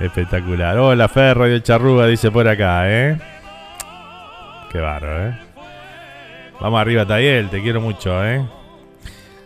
Espectacular. 0.00 0.76
Hola, 0.78 1.08
Ferro 1.08 1.48
y 1.48 1.52
el 1.52 1.62
Charruga 1.62 2.06
dice 2.06 2.30
por 2.30 2.48
acá, 2.48 2.90
¿eh? 2.90 3.18
Qué 4.70 4.80
barro, 4.80 5.28
¿eh? 5.28 5.38
Vamos 6.60 6.80
arriba, 6.80 7.06
Tayel, 7.06 7.50
te 7.50 7.60
quiero 7.60 7.80
mucho, 7.80 8.24
¿eh? 8.24 8.44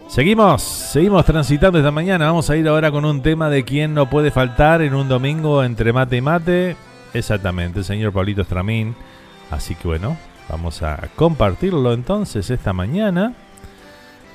Seguimos, 0.09 0.63
seguimos 0.63 1.25
transitando 1.25 1.79
esta 1.79 1.91
mañana. 1.91 2.27
Vamos 2.27 2.49
a 2.49 2.57
ir 2.57 2.69
ahora 2.69 2.91
con 2.91 3.05
un 3.05 3.23
tema 3.23 3.51
de 3.51 3.65
quién 3.65 3.93
no 3.93 4.09
puede 4.09 4.31
faltar 4.31 4.81
en 4.83 4.95
un 4.95 5.09
domingo 5.09 5.65
entre 5.65 5.93
mate 5.93 6.17
y 6.17 6.21
mate. 6.21 6.77
Exactamente, 7.13 7.81
el 7.81 7.85
señor 7.85 8.13
Pablito 8.13 8.43
Estramín. 8.43 8.95
Así 9.51 9.75
que 9.75 9.89
bueno, 9.89 10.17
vamos 10.49 10.83
a 10.83 11.09
compartirlo 11.17 11.93
entonces 11.93 12.51
esta 12.51 12.73
mañana 12.73 13.35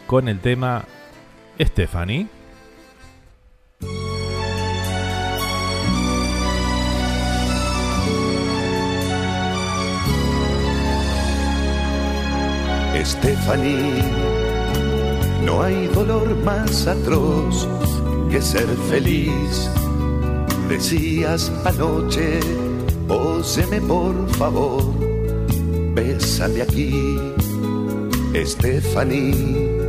con 0.08 0.28
el 0.28 0.40
tema 0.40 0.86
Stephanie. 1.60 2.28
Stephanie, 13.04 14.04
no 15.44 15.64
hay 15.64 15.88
dolor 15.88 16.36
más 16.44 16.88
atroz 16.88 17.68
que 18.30 18.42
ser 18.42 18.68
feliz. 18.90 19.70
Decías 20.70 21.52
anoche, 21.66 22.40
óseme 23.10 23.82
por 23.82 24.30
favor, 24.36 24.84
bésame 25.96 26.62
aquí, 26.62 27.18
Stephanie 28.36 29.81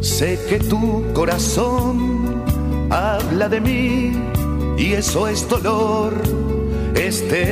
Sé 0.00 0.38
que 0.48 0.58
tu 0.58 1.04
corazón 1.12 2.44
habla 2.90 3.48
de 3.48 3.60
mí 3.60 4.12
y 4.78 4.92
eso 4.92 5.26
es 5.26 5.48
dolor, 5.48 6.14
Estefaní. 6.94 7.48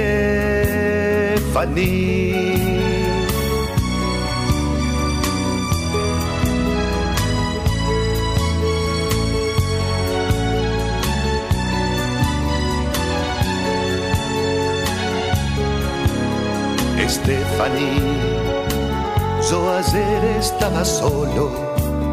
Estefaní, 16.99 17.99
yo 19.51 19.71
ayer 19.71 20.25
estaba 20.39 20.85
solo 20.85 21.66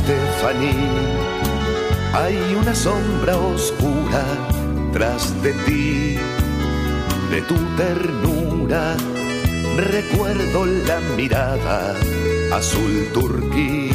Stephanie, 0.00 1.18
hay 2.14 2.36
una 2.54 2.74
sombra 2.74 3.36
oscura 3.36 4.24
tras 4.92 5.42
de 5.42 5.52
ti, 5.66 6.16
de 7.30 7.42
tu 7.42 7.54
ternura. 7.76 8.96
Recuerdo 9.76 10.66
la 10.66 10.98
mirada 11.16 11.94
azul 12.52 13.08
turquí, 13.12 13.90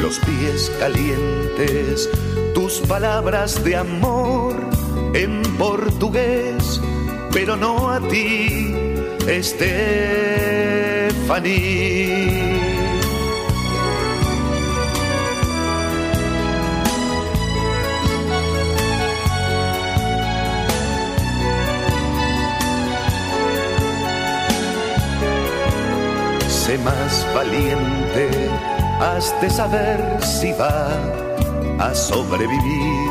los 0.00 0.18
pies 0.20 0.70
calientes, 0.78 2.08
tus 2.54 2.80
palabras 2.80 3.64
de 3.64 3.76
amor 3.76 4.54
en 5.14 5.42
portugués, 5.58 6.80
pero 7.32 7.56
no 7.56 7.90
a 7.90 8.00
ti, 8.00 8.74
Stephanie. 9.42 10.54
Valiente, 27.54 28.28
has 29.00 29.34
de 29.40 29.50
saber 29.50 29.98
si 30.22 30.52
va 30.52 30.88
a 31.78 31.94
sobrevivir 31.94 33.10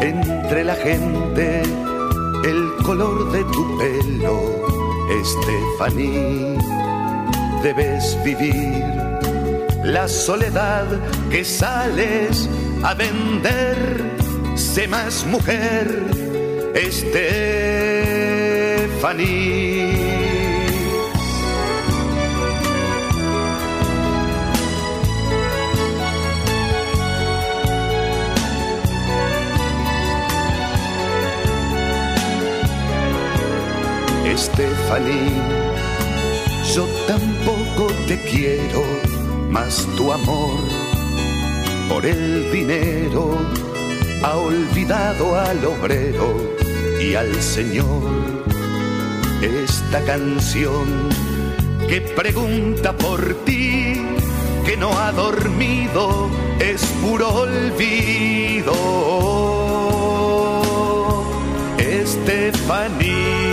entre 0.00 0.64
la 0.64 0.74
gente 0.74 1.62
el 2.44 2.72
color 2.84 3.30
de 3.32 3.44
tu 3.44 3.78
pelo, 3.78 4.40
Estefaní. 5.20 6.56
Debes 7.62 8.16
vivir 8.24 8.84
la 9.84 10.08
soledad 10.08 10.86
que 11.30 11.44
sales 11.44 12.48
a 12.84 12.94
vender. 12.94 13.76
Sé 14.54 14.88
más 14.88 15.26
mujer, 15.26 16.04
Estefaní. 16.74 17.58
Estefaní, 34.38 35.32
yo 36.72 36.86
tampoco 37.08 37.92
te 38.06 38.16
quiero, 38.22 38.84
más 39.50 39.84
tu 39.96 40.12
amor 40.12 40.60
por 41.88 42.06
el 42.06 42.48
dinero 42.52 43.36
ha 44.22 44.36
olvidado 44.36 45.40
al 45.40 45.64
obrero 45.64 46.54
y 47.00 47.14
al 47.14 47.34
Señor. 47.42 48.44
Esta 49.42 50.00
canción 50.02 50.86
que 51.88 52.00
pregunta 52.00 52.96
por 52.96 53.20
ti, 53.44 54.06
que 54.64 54.76
no 54.76 54.96
ha 55.00 55.10
dormido, 55.10 56.30
es 56.60 56.86
puro 57.02 57.28
olvido. 57.28 58.72
Estefanía. 61.76 63.47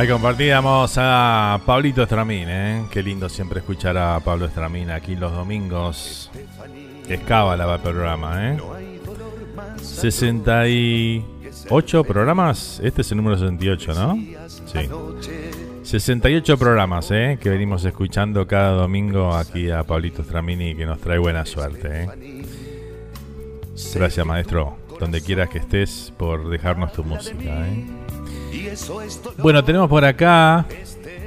Ahí 0.00 0.08
compartíamos 0.08 0.94
a 0.96 1.60
Pablito 1.66 2.02
Estramín, 2.02 2.46
¿eh? 2.48 2.86
Qué 2.90 3.02
lindo 3.02 3.28
siempre 3.28 3.60
escuchar 3.60 3.98
a 3.98 4.18
Pablo 4.20 4.46
Estramín 4.46 4.90
aquí 4.90 5.14
los 5.14 5.30
domingos. 5.30 6.30
Escábala 7.06 7.66
va 7.66 7.74
el 7.74 7.82
programa, 7.82 8.48
¿eh? 8.48 8.56
68 9.76 12.04
programas. 12.04 12.80
Este 12.82 13.02
es 13.02 13.10
el 13.10 13.18
número 13.18 13.36
68, 13.36 13.92
¿no? 13.92 14.18
Sí. 14.48 14.88
68 15.82 16.56
programas, 16.56 17.10
¿eh? 17.10 17.38
Que 17.38 17.50
venimos 17.50 17.84
escuchando 17.84 18.46
cada 18.46 18.70
domingo 18.70 19.34
aquí 19.34 19.70
a 19.70 19.82
Pablito 19.82 20.24
Stramini 20.24 20.74
que 20.74 20.86
nos 20.86 20.98
trae 20.98 21.18
buena 21.18 21.44
suerte, 21.44 22.04
¿eh? 22.04 22.08
Gracias, 23.94 24.26
maestro. 24.26 24.78
Donde 24.98 25.20
quieras 25.20 25.50
que 25.50 25.58
estés 25.58 26.10
por 26.16 26.48
dejarnos 26.48 26.94
tu 26.94 27.04
música, 27.04 27.68
¿eh? 27.68 27.99
Bueno, 29.38 29.64
tenemos 29.64 29.88
por 29.88 30.04
acá 30.04 30.66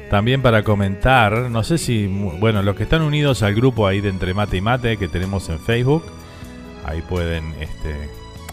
también 0.09 0.41
para 0.41 0.63
comentar, 0.63 1.49
no 1.49 1.63
sé 1.63 1.78
si, 1.78 2.07
bueno, 2.07 2.61
los 2.61 2.76
que 2.76 2.84
están 2.84 3.01
unidos 3.01 3.41
al 3.41 3.55
grupo 3.55 3.88
ahí 3.88 3.99
de 3.99 4.09
Entre 4.09 4.34
Mate 4.34 4.57
y 4.57 4.61
Mate 4.61 4.97
que 4.97 5.07
tenemos 5.07 5.49
en 5.49 5.59
Facebook, 5.59 6.03
ahí 6.86 7.01
pueden, 7.01 7.53
este, 7.59 8.09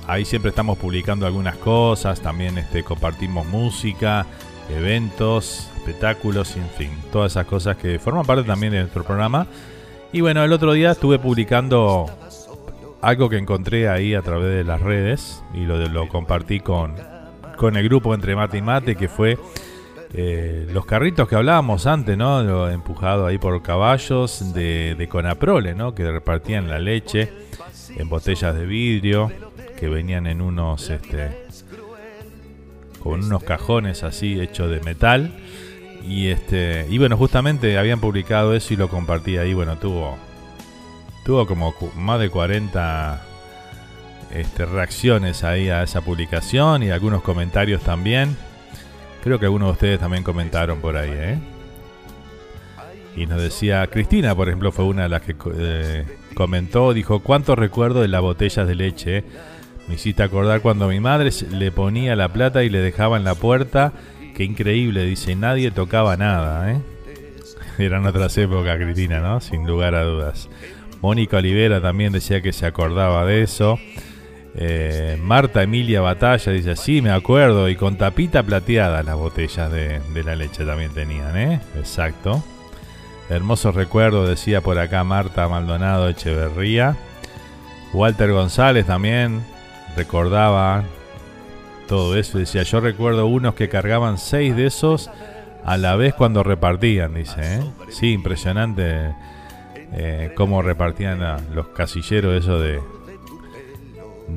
ahí 0.06 0.24
siempre 0.24 0.48
estamos 0.48 0.78
publicando 0.78 1.26
algunas 1.26 1.56
cosas, 1.56 2.20
también 2.20 2.56
este, 2.56 2.82
compartimos 2.82 3.46
música, 3.46 4.26
eventos, 4.70 5.68
espectáculos, 5.76 6.56
en 6.56 6.68
fin, 6.70 6.90
todas 7.12 7.32
esas 7.32 7.46
cosas 7.46 7.76
que 7.76 7.98
forman 7.98 8.24
parte 8.24 8.44
también 8.44 8.72
de 8.72 8.80
nuestro 8.80 9.04
programa. 9.04 9.46
Y 10.12 10.22
bueno, 10.22 10.42
el 10.42 10.52
otro 10.52 10.72
día 10.72 10.92
estuve 10.92 11.18
publicando 11.18 12.06
algo 13.02 13.28
que 13.28 13.36
encontré 13.36 13.88
ahí 13.88 14.14
a 14.14 14.22
través 14.22 14.54
de 14.54 14.64
las 14.64 14.80
redes 14.80 15.42
y 15.54 15.60
lo, 15.60 15.76
lo 15.88 16.08
compartí 16.08 16.60
con, 16.60 16.94
con 17.61 17.76
el 17.76 17.84
grupo 17.84 18.14
Entre 18.14 18.34
Mate 18.34 18.56
y 18.56 18.62
Mate, 18.62 18.96
que 18.96 19.06
fue 19.06 19.38
eh, 20.14 20.66
los 20.72 20.86
carritos 20.86 21.28
que 21.28 21.36
hablábamos 21.36 21.86
antes, 21.86 22.16
¿no? 22.16 22.70
Empujado 22.70 23.26
ahí 23.26 23.36
por 23.36 23.61
caballos 23.61 24.54
de, 24.54 24.94
de 24.94 25.08
Conaprole, 25.08 25.74
¿no? 25.74 25.94
Que 25.94 26.11
repartían 26.11 26.70
la 26.70 26.78
leche 26.78 27.30
en 27.98 28.08
botellas 28.08 28.54
de 28.54 28.64
vidrio, 28.64 29.30
que 29.78 29.90
venían 29.90 30.26
en 30.26 30.40
unos, 30.40 30.88
este, 30.88 31.48
con 32.98 33.24
unos 33.24 33.42
cajones 33.42 34.04
así 34.04 34.40
hechos 34.40 34.70
de 34.70 34.80
metal. 34.80 35.30
Y 36.02 36.28
este, 36.28 36.86
y 36.88 36.96
bueno, 36.96 37.18
justamente 37.18 37.76
habían 37.76 38.00
publicado 38.00 38.54
eso 38.54 38.72
y 38.72 38.78
lo 38.78 38.88
compartí 38.88 39.36
ahí. 39.36 39.52
Bueno, 39.52 39.76
tuvo, 39.76 40.16
tuvo 41.26 41.46
como 41.46 41.74
más 41.94 42.20
de 42.20 42.30
40 42.30 43.26
este, 44.34 44.66
reacciones 44.66 45.44
ahí 45.44 45.68
a 45.68 45.82
esa 45.82 46.00
publicación 46.00 46.82
y 46.82 46.90
algunos 46.90 47.22
comentarios 47.22 47.82
también. 47.82 48.36
Creo 49.22 49.38
que 49.38 49.46
algunos 49.46 49.68
de 49.68 49.72
ustedes 49.72 50.00
también 50.00 50.22
comentaron 50.22 50.80
por 50.80 50.96
ahí, 50.96 51.10
¿eh? 51.12 51.38
Y 53.16 53.26
nos 53.26 53.42
decía, 53.42 53.86
Cristina, 53.88 54.34
por 54.34 54.48
ejemplo, 54.48 54.72
fue 54.72 54.84
una 54.84 55.02
de 55.04 55.08
las 55.08 55.22
que 55.22 55.34
eh, 55.56 56.06
comentó, 56.34 56.94
dijo, 56.94 57.20
¿cuántos 57.20 57.58
recuerdo 57.58 58.02
de 58.02 58.08
las 58.08 58.22
botellas 58.22 58.66
de 58.66 58.74
leche? 58.74 59.24
Me 59.88 59.96
hiciste 59.96 60.22
acordar 60.22 60.60
cuando 60.60 60.88
mi 60.88 61.00
madre 61.00 61.30
le 61.50 61.72
ponía 61.72 62.14
la 62.14 62.28
plata 62.28 62.62
y 62.62 62.70
le 62.70 62.78
dejaba 62.78 63.16
en 63.16 63.24
la 63.24 63.34
puerta. 63.34 63.92
Qué 64.36 64.44
increíble, 64.44 65.04
dice, 65.04 65.34
nadie 65.34 65.70
tocaba 65.70 66.16
nada, 66.16 66.72
¿eh? 66.72 66.80
Eran 67.78 68.06
otras 68.06 68.38
épocas, 68.38 68.78
Cristina, 68.78 69.20
¿no? 69.20 69.40
Sin 69.40 69.66
lugar 69.66 69.94
a 69.96 70.04
dudas. 70.04 70.48
Mónica 71.02 71.38
Olivera 71.38 71.80
también 71.80 72.12
decía 72.12 72.40
que 72.40 72.52
se 72.52 72.66
acordaba 72.66 73.24
de 73.24 73.42
eso. 73.42 73.78
Eh, 74.55 75.16
Marta 75.22 75.62
Emilia 75.62 76.01
Batalla 76.01 76.53
dice, 76.53 76.76
sí, 76.76 77.03
me 77.03 77.11
acuerdo, 77.11 77.68
y 77.68 77.76
con 77.76 77.96
tapita 77.96 78.42
plateada 78.42 79.03
las 79.03 79.16
botellas 79.16 79.70
de, 79.70 80.01
la 80.24 80.34
leche 80.34 80.64
también 80.64 80.92
tenían, 80.92 81.36
¿eh? 81.36 81.61
Exacto. 81.76 82.42
Hermosos 83.28 83.74
recuerdos, 83.76 84.28
decía 84.28 84.61
por 84.61 84.78
acá 84.78 85.05
Marta 85.05 85.48
Maldonado 85.48 86.09
Echeverría. 86.09 86.96
Walter 87.92 88.32
González 88.32 88.86
también 88.86 89.44
recordaba 89.96 90.82
todo 91.86 92.16
eso. 92.16 92.38
Decía, 92.38 92.64
yo 92.64 92.80
recuerdo 92.80 93.26
unos 93.26 93.55
que 93.55 93.68
cargaban 93.68 94.18
seis 94.18 94.57
de 94.57 94.66
esos 94.66 95.11
a 95.64 95.76
la 95.76 95.94
vez 95.94 96.14
cuando 96.14 96.42
repartían, 96.42 97.14
dice. 97.14 97.40
¿eh? 97.40 97.61
Sí, 97.90 98.12
impresionante 98.12 99.14
eh, 99.92 100.32
cómo 100.36 100.62
repartían 100.62 101.20
los 101.55 101.68
casilleros 101.68 102.34
eso 102.34 102.61
de, 102.61 102.80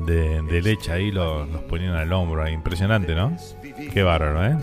de, 0.06 0.62
leche 0.62 0.92
ahí, 0.92 1.10
los, 1.10 1.48
ponían 1.68 1.94
al 1.94 2.12
hombro. 2.12 2.48
Impresionante, 2.48 3.14
¿no? 3.14 3.36
Qué 3.92 4.02
bárbaro, 4.02 4.44
¿eh? 4.44 4.56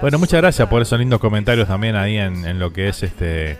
Bueno, 0.00 0.18
muchas 0.18 0.40
gracias 0.40 0.68
por 0.68 0.82
esos 0.82 0.98
lindos 0.98 1.18
comentarios 1.18 1.66
también 1.66 1.96
ahí 1.96 2.18
en, 2.18 2.58
lo 2.58 2.72
que 2.72 2.88
es 2.88 3.02
este 3.02 3.56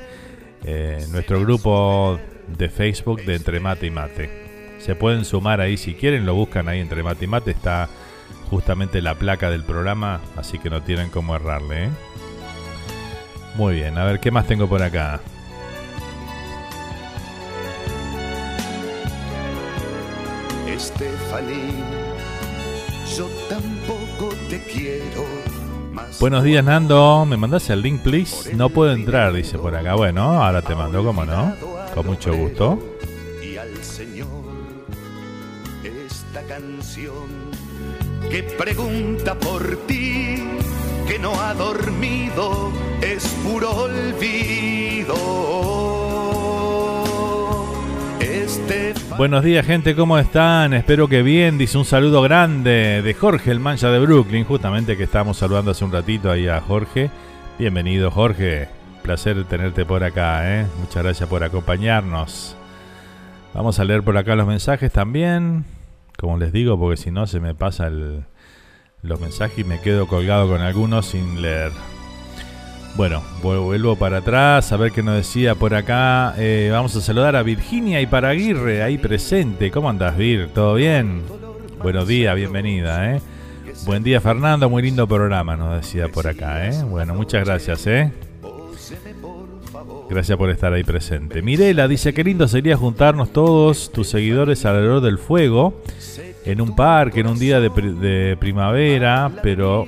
eh, 0.65 1.05
nuestro 1.11 1.41
grupo 1.41 2.19
de 2.47 2.69
Facebook 2.69 3.25
de 3.25 3.37
Entre 3.37 3.61
Mate 3.61 3.87
y 3.87 3.91
Mate. 3.91 4.31
Se 4.79 4.95
pueden 4.95 5.25
sumar 5.25 5.61
ahí 5.61 5.77
si 5.77 5.95
quieren, 5.95 6.27
lo 6.27 6.35
buscan 6.35 6.69
ahí 6.69 6.81
Entre 6.81 7.03
Mate 7.03 7.25
y 7.25 7.29
Mate, 7.29 7.51
está 7.51 7.89
justamente 8.51 9.03
la 9.03 9.15
placa 9.15 9.51
del 9.51 9.65
programa, 9.65 10.21
así 10.37 10.59
que 10.59 10.71
no 10.71 10.83
tienen 10.83 11.11
cómo 11.11 11.35
errarle. 11.35 11.87
¿eh? 11.87 11.91
Muy 13.57 13.75
bien, 13.75 13.99
a 13.99 14.05
ver 14.05 14.21
qué 14.21 14.31
más 14.31 14.47
tengo 14.47 14.69
por 14.69 14.83
acá. 14.83 15.21
Yo 23.17 23.27
tampoco 23.49 24.29
te 24.49 24.63
quiero. 24.63 25.25
Buenos 26.21 26.45
días, 26.45 26.65
Nando. 26.65 27.27
¿Me 27.27 27.37
mandas 27.37 27.69
el 27.71 27.83
link, 27.83 28.01
please? 28.03 28.55
No 28.55 28.69
puedo 28.71 28.93
entrar, 28.93 29.33
dice 29.33 29.59
por 29.59 29.75
acá. 29.75 29.97
Bueno, 29.97 30.41
ahora 30.41 30.63
te 30.63 30.77
mando, 30.77 31.03
¿cómo 31.03 31.25
no? 31.25 31.53
Con 31.95 32.07
mucho 32.07 32.33
gusto. 32.33 32.79
Y 33.43 33.57
al 33.57 33.77
Señor, 33.83 34.29
esta 35.83 36.43
canción 36.43 37.27
que 38.31 38.45
pregunta 38.45 39.35
por 39.35 39.79
ti, 39.89 40.45
que 41.09 41.19
no 41.19 41.35
ha 41.41 41.55
dormido, 41.55 42.71
es 43.03 43.27
puro 43.43 43.75
olvido 43.75 45.17
Buenos 49.17 49.43
días, 49.43 49.67
gente, 49.67 49.97
¿cómo 49.97 50.17
están? 50.19 50.73
Espero 50.75 51.09
que 51.09 51.23
bien. 51.23 51.59
Dice 51.59 51.77
un 51.77 51.85
saludo 51.85 52.23
grande 52.23 53.03
de 53.03 53.15
Jorge, 53.15 53.51
el 53.51 53.59
mancha 53.59 53.91
de 53.91 53.99
Brooklyn, 53.99 54.45
justamente 54.45 54.97
que 54.97 55.03
estábamos 55.05 55.39
saludando 55.39 55.73
hace 55.73 55.85
un 55.85 55.91
ratito 55.91 56.31
ahí 56.31 56.47
a 56.47 56.61
Jorge. 56.61 57.11
Bienvenido, 57.59 58.11
Jorge. 58.13 58.69
Placer 59.03 59.45
tenerte 59.45 59.85
por 59.85 60.05
acá, 60.05 60.61
¿eh? 60.61 60.67
Muchas 60.79 61.03
gracias 61.03 61.29
por 61.29 61.43
acompañarnos. 61.43 62.57
Vamos 63.55 63.81
a 63.81 63.85
leer 63.85 64.05
por 64.05 64.17
acá 64.17 64.37
los 64.37 64.47
mensajes 64.47 64.93
también. 64.93 65.65
Como 66.17 66.39
les 66.39 66.53
digo, 66.53 66.79
porque 66.79 66.97
si 66.97 67.11
no 67.11 67.27
se 67.27 67.41
me 67.41 67.55
pasa 67.55 67.91
los 67.91 69.21
mensajes 69.21 69.59
y 69.59 69.65
me 69.65 69.81
quedo 69.81 70.07
colgado 70.07 70.49
con 70.49 70.61
algunos 70.61 71.07
sin 71.07 71.43
leer. 71.43 71.73
Bueno, 72.99 73.23
vuelvo 73.45 73.95
para 73.95 74.17
atrás 74.17 74.73
a 74.73 74.77
ver 74.77 74.91
qué 74.91 75.05
nos 75.05 75.15
decía 75.15 75.55
por 75.55 75.73
acá. 75.73 76.35
Eh, 76.37 76.69
vamos 76.73 76.97
a 76.97 77.01
saludar 77.01 77.37
a 77.37 77.45
Virginia 77.45 78.01
y 78.01 78.09
Paraguirre 78.09 78.83
ahí 78.83 78.99
presente. 78.99 79.71
¿Cómo 79.71 79.89
andas, 79.89 80.17
Vir? 80.17 80.49
¿Todo 80.49 80.75
bien? 80.75 81.23
Buenos 81.81 82.09
días, 82.09 82.35
bienvenida, 82.35 83.15
¿eh? 83.15 83.21
Buen 83.87 84.03
día, 84.03 84.21
Fernando. 84.21 84.69
Muy 84.69 84.83
lindo 84.83 85.07
programa, 85.07 85.57
nos 85.57 85.81
decía 85.81 86.09
por 86.09 86.27
acá, 86.27 86.67
¿eh? 86.67 86.83
Bueno, 86.83 87.15
muchas 87.15 87.45
gracias, 87.45 87.87
¿eh? 87.87 88.11
Gracias 90.11 90.37
por 90.37 90.51
estar 90.51 90.73
ahí 90.73 90.83
presente. 90.83 91.41
Mirela 91.41 91.87
dice, 91.87 92.13
qué 92.13 92.25
lindo 92.25 92.49
sería 92.49 92.77
juntarnos 92.77 93.33
todos 93.33 93.93
tus 93.93 94.09
seguidores 94.09 94.67
alrededor 94.67 95.03
del 95.03 95.19
fuego 95.19 95.83
en 96.45 96.61
un 96.61 96.75
parque, 96.75 97.21
en 97.21 97.29
un 97.29 97.39
día 97.39 97.61
de, 97.61 97.69
de 97.69 98.37
primavera, 98.37 99.31
pero 99.41 99.87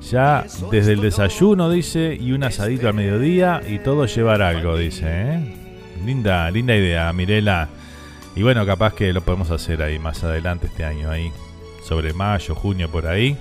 ya 0.00 0.46
desde 0.70 0.92
el 0.92 1.00
desayuno, 1.00 1.70
dice, 1.70 2.16
y 2.18 2.32
un 2.32 2.44
asadito 2.44 2.88
al 2.88 2.94
mediodía 2.94 3.60
y 3.66 3.78
todo 3.78 4.06
llevar 4.06 4.42
algo, 4.42 4.76
dice. 4.76 5.06
¿eh? 5.06 5.54
Linda, 6.04 6.50
linda 6.50 6.74
idea, 6.76 7.12
Mirela. 7.12 7.68
Y 8.36 8.42
bueno, 8.42 8.64
capaz 8.64 8.94
que 8.94 9.12
lo 9.12 9.20
podemos 9.20 9.50
hacer 9.50 9.82
ahí 9.82 9.98
más 9.98 10.22
adelante 10.22 10.66
este 10.66 10.84
año, 10.84 11.10
ahí, 11.10 11.32
sobre 11.84 12.12
mayo, 12.12 12.54
junio, 12.54 12.88
por 12.88 13.06
ahí. 13.06 13.36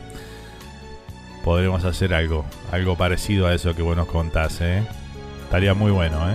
Podremos 1.44 1.86
hacer 1.86 2.14
algo, 2.14 2.46
algo 2.72 2.98
parecido 2.98 3.48
a 3.48 3.54
eso 3.54 3.76
que 3.76 3.82
vos 3.82 3.96
nos 3.96 4.08
contás, 4.08 4.60
¿eh? 4.62 4.84
Estaría 5.44 5.74
muy 5.74 5.92
bueno, 5.92 6.30
¿eh? 6.30 6.34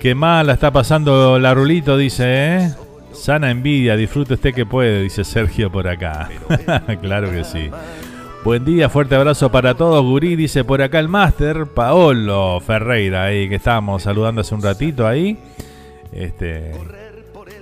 Qué 0.00 0.14
mal 0.14 0.46
la 0.46 0.52
está 0.54 0.70
pasando 0.70 1.38
la 1.38 1.54
Rulito, 1.54 1.96
dice, 1.96 2.24
¿eh? 2.26 2.74
Sana 3.12 3.50
envidia, 3.50 3.96
disfrute 3.96 4.34
usted 4.34 4.52
que 4.52 4.66
puede, 4.66 5.02
dice 5.02 5.24
Sergio 5.24 5.70
por 5.70 5.88
acá. 5.88 6.28
claro 7.00 7.30
que 7.30 7.44
sí. 7.44 7.70
Buen 8.44 8.62
día, 8.62 8.90
fuerte 8.90 9.14
abrazo 9.14 9.50
para 9.50 9.74
todos. 9.74 10.04
Gurí 10.04 10.36
dice 10.36 10.64
por 10.64 10.82
acá 10.82 10.98
el 10.98 11.08
máster, 11.08 11.64
Paolo 11.64 12.60
Ferreira, 12.60 13.24
ahí 13.24 13.48
que 13.48 13.54
estábamos 13.54 14.02
saludando 14.02 14.42
hace 14.42 14.54
un 14.54 14.60
ratito 14.60 15.06
ahí. 15.06 15.38
Este, 16.12 16.72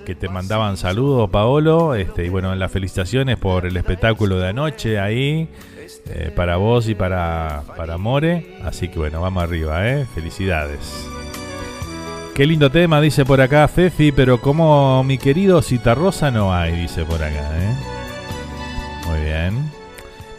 que 0.04 0.16
te 0.16 0.28
mandaban 0.28 0.76
saludos, 0.76 1.30
Paolo. 1.30 1.94
Este, 1.94 2.26
y 2.26 2.30
bueno, 2.30 2.52
las 2.56 2.72
felicitaciones 2.72 3.36
por 3.36 3.64
el 3.64 3.76
espectáculo 3.76 4.40
de 4.40 4.48
anoche 4.48 4.98
ahí. 4.98 5.48
Eh, 6.06 6.32
para 6.34 6.56
vos 6.56 6.88
y 6.88 6.96
para, 6.96 7.62
para 7.76 7.96
More. 7.96 8.58
Así 8.64 8.88
que 8.88 8.98
bueno, 8.98 9.20
vamos 9.20 9.44
arriba, 9.44 9.88
¿eh? 9.88 10.04
Felicidades. 10.12 11.08
Qué 12.34 12.44
lindo 12.44 12.72
tema, 12.72 13.00
dice 13.00 13.24
por 13.24 13.40
acá 13.40 13.68
Fefi, 13.68 14.10
pero 14.10 14.40
como 14.40 15.04
mi 15.04 15.16
querido 15.16 15.62
Citarrosa 15.62 16.32
no 16.32 16.52
hay, 16.52 16.72
dice 16.72 17.04
por 17.04 17.22
acá, 17.22 17.50
¿eh? 17.56 17.74
Muy 19.06 19.20
bien. 19.20 19.81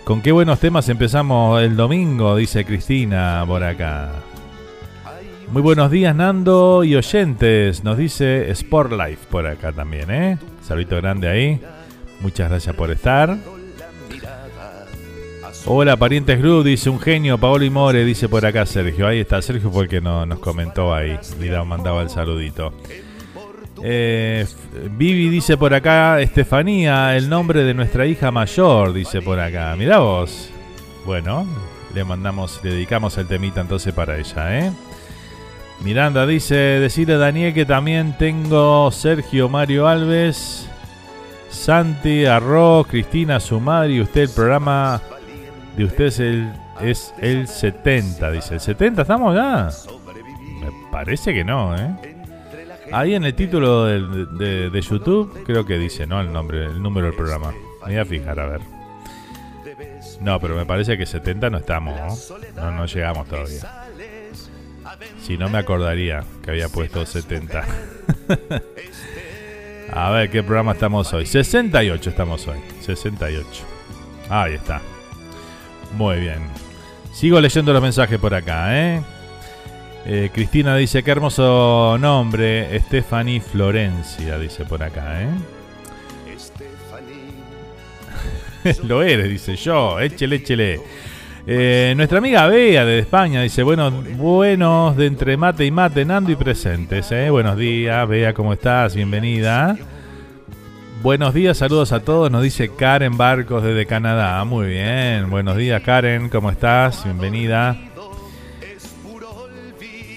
Con 0.03 0.21
qué 0.21 0.33
buenos 0.33 0.59
temas 0.59 0.89
empezamos 0.89 1.61
el 1.61 1.77
domingo, 1.77 2.35
dice 2.35 2.65
Cristina 2.65 3.45
por 3.47 3.63
acá. 3.63 4.11
Muy 5.49 5.61
buenos 5.61 5.89
días 5.91 6.13
Nando 6.13 6.83
y 6.83 6.95
oyentes, 6.97 7.85
nos 7.85 7.97
dice 7.97 8.51
Sport 8.51 8.91
Life 8.91 9.27
por 9.29 9.47
acá 9.47 9.71
también, 9.71 10.11
¿eh? 10.11 10.37
Saludito 10.61 10.97
grande 10.97 11.29
ahí. 11.29 11.61
Muchas 12.19 12.49
gracias 12.49 12.75
por 12.75 12.91
estar. 12.91 13.37
Hola, 15.65 15.95
parientes 15.95 16.37
Group, 16.37 16.65
dice 16.65 16.89
un 16.89 16.99
genio, 16.99 17.37
Paolo 17.37 17.63
y 17.63 17.69
More, 17.69 18.03
dice 18.03 18.27
por 18.27 18.45
acá 18.45 18.65
Sergio. 18.65 19.07
Ahí 19.07 19.21
está, 19.21 19.41
Sergio 19.41 19.71
fue 19.71 19.83
el 19.83 19.89
que 19.89 20.01
nos 20.01 20.39
comentó 20.39 20.93
ahí, 20.93 21.17
y 21.39 21.65
mandaba 21.65 22.01
el 22.01 22.09
saludito. 22.09 22.73
Eh, 23.85 24.45
Vivi 24.91 25.27
dice 25.27 25.57
por 25.57 25.73
acá, 25.73 26.21
Estefanía, 26.21 27.17
el 27.17 27.27
nombre 27.27 27.65
de 27.65 27.73
nuestra 27.73 28.05
hija 28.05 28.31
mayor, 28.31 28.93
dice 28.93 29.21
por 29.21 29.41
acá. 29.41 29.75
Mirá 29.77 29.99
vos. 29.99 30.49
Bueno, 31.05 31.45
le 31.93 32.05
mandamos, 32.05 32.61
le 32.63 32.71
dedicamos 32.71 33.17
el 33.17 33.27
temita 33.27 33.59
entonces 33.59 33.93
para 33.93 34.17
ella, 34.17 34.57
¿eh? 34.57 34.71
Miranda 35.81 36.25
dice, 36.25 36.55
decirle 36.55 37.15
a 37.15 37.17
Daniel 37.17 37.53
que 37.53 37.65
también 37.65 38.17
tengo 38.17 38.89
Sergio 38.89 39.49
Mario 39.49 39.85
Alves, 39.85 40.69
Santi 41.49 42.25
Arroz, 42.25 42.87
Cristina, 42.87 43.41
su 43.41 43.59
madre 43.59 43.95
y 43.95 44.01
usted 44.01 44.21
el 44.21 44.29
programa 44.29 45.01
de 45.75 45.83
usted 45.83 46.05
es 46.05 46.19
el, 46.21 46.53
es 46.79 47.13
el 47.19 47.49
70, 47.49 48.31
dice. 48.31 48.53
¿El 48.53 48.59
70 48.61 49.01
estamos 49.01 49.35
ya? 49.35 49.69
Me 50.61 50.71
parece 50.89 51.33
que 51.33 51.43
no, 51.43 51.75
¿eh? 51.75 52.12
Ahí 52.93 53.15
en 53.15 53.23
el 53.23 53.33
título 53.33 53.85
de, 53.85 54.81
YouTube 54.87 55.43
creo 55.43 55.65
que 55.65 55.79
dice, 55.79 56.05
¿no? 56.05 56.21
El 56.21 56.31
nombre, 56.31 56.65
el 56.65 56.79
número 56.79 57.07
del 57.07 57.15
programa. 57.15 57.51
Me 57.81 57.93
voy 57.93 57.97
a 57.97 58.05
fijar, 58.05 58.39
a 58.39 58.45
ver. 58.45 58.61
No, 60.21 60.39
pero 60.39 60.55
me 60.55 60.67
parece 60.67 60.95
que 60.95 61.07
70 61.07 61.49
no 61.49 61.57
estamos, 61.57 62.31
¿no? 62.55 62.71
No, 62.71 62.85
llegamos 62.85 63.27
todavía. 63.27 63.89
Si 65.23 65.39
no 65.39 65.49
me 65.49 65.57
acordaría 65.57 66.23
que 66.43 66.51
había 66.51 66.69
puesto 66.69 67.03
70. 67.03 67.65
a 69.91 70.11
ver, 70.11 70.29
¿qué 70.29 70.43
programa 70.43 70.73
estamos 70.73 71.11
hoy? 71.13 71.25
68 71.25 72.09
estamos 72.11 72.47
hoy. 72.47 72.59
68. 72.81 73.47
Ahí 74.29 74.53
está. 74.53 74.81
Muy 75.97 76.19
bien. 76.19 76.43
Sigo 77.11 77.41
leyendo 77.41 77.73
los 77.73 77.81
mensajes 77.81 78.19
por 78.19 78.35
acá, 78.35 78.79
¿eh? 78.79 79.01
Eh, 80.05 80.29
Cristina 80.33 80.75
dice, 80.75 81.01
qué 81.01 81.11
hermoso 81.11 81.97
nombre, 81.97 82.77
Stephanie 82.81 83.39
Florencia, 83.39 84.37
dice 84.37 84.65
por 84.65 84.83
acá, 84.83 85.21
¿eh? 85.21 85.29
Lo 88.83 89.01
eres, 89.01 89.29
dice 89.29 89.55
yo, 89.55 89.99
échele, 89.99 90.37
échele. 90.37 90.81
Eh, 91.45 91.93
nuestra 91.95 92.17
amiga 92.19 92.47
Bea 92.47 92.85
de 92.85 92.99
España 92.99 93.41
dice, 93.41 93.63
buenos, 93.63 93.93
buenos 94.17 94.95
de 94.95 95.05
entre 95.05 95.35
mate 95.37 95.65
y 95.65 95.71
mate, 95.71 96.05
Nando 96.05 96.31
y 96.31 96.35
presentes, 96.35 97.11
¿eh? 97.11 97.29
Buenos 97.29 97.57
días, 97.57 98.07
Bea, 98.07 98.33
¿cómo 98.33 98.53
estás? 98.53 98.95
Bienvenida. 98.95 99.77
Buenos 101.01 101.33
días, 101.33 101.57
saludos 101.57 101.91
a 101.91 102.01
todos, 102.01 102.31
nos 102.31 102.43
dice 102.43 102.69
Karen 102.75 103.17
Barcos 103.17 103.63
desde 103.63 103.85
Canadá. 103.85 104.43
Muy 104.45 104.67
bien, 104.67 105.29
buenos 105.29 105.57
días 105.57 105.81
Karen, 105.81 106.29
¿cómo 106.29 106.49
estás? 106.49 107.03
Bienvenida. 107.03 107.92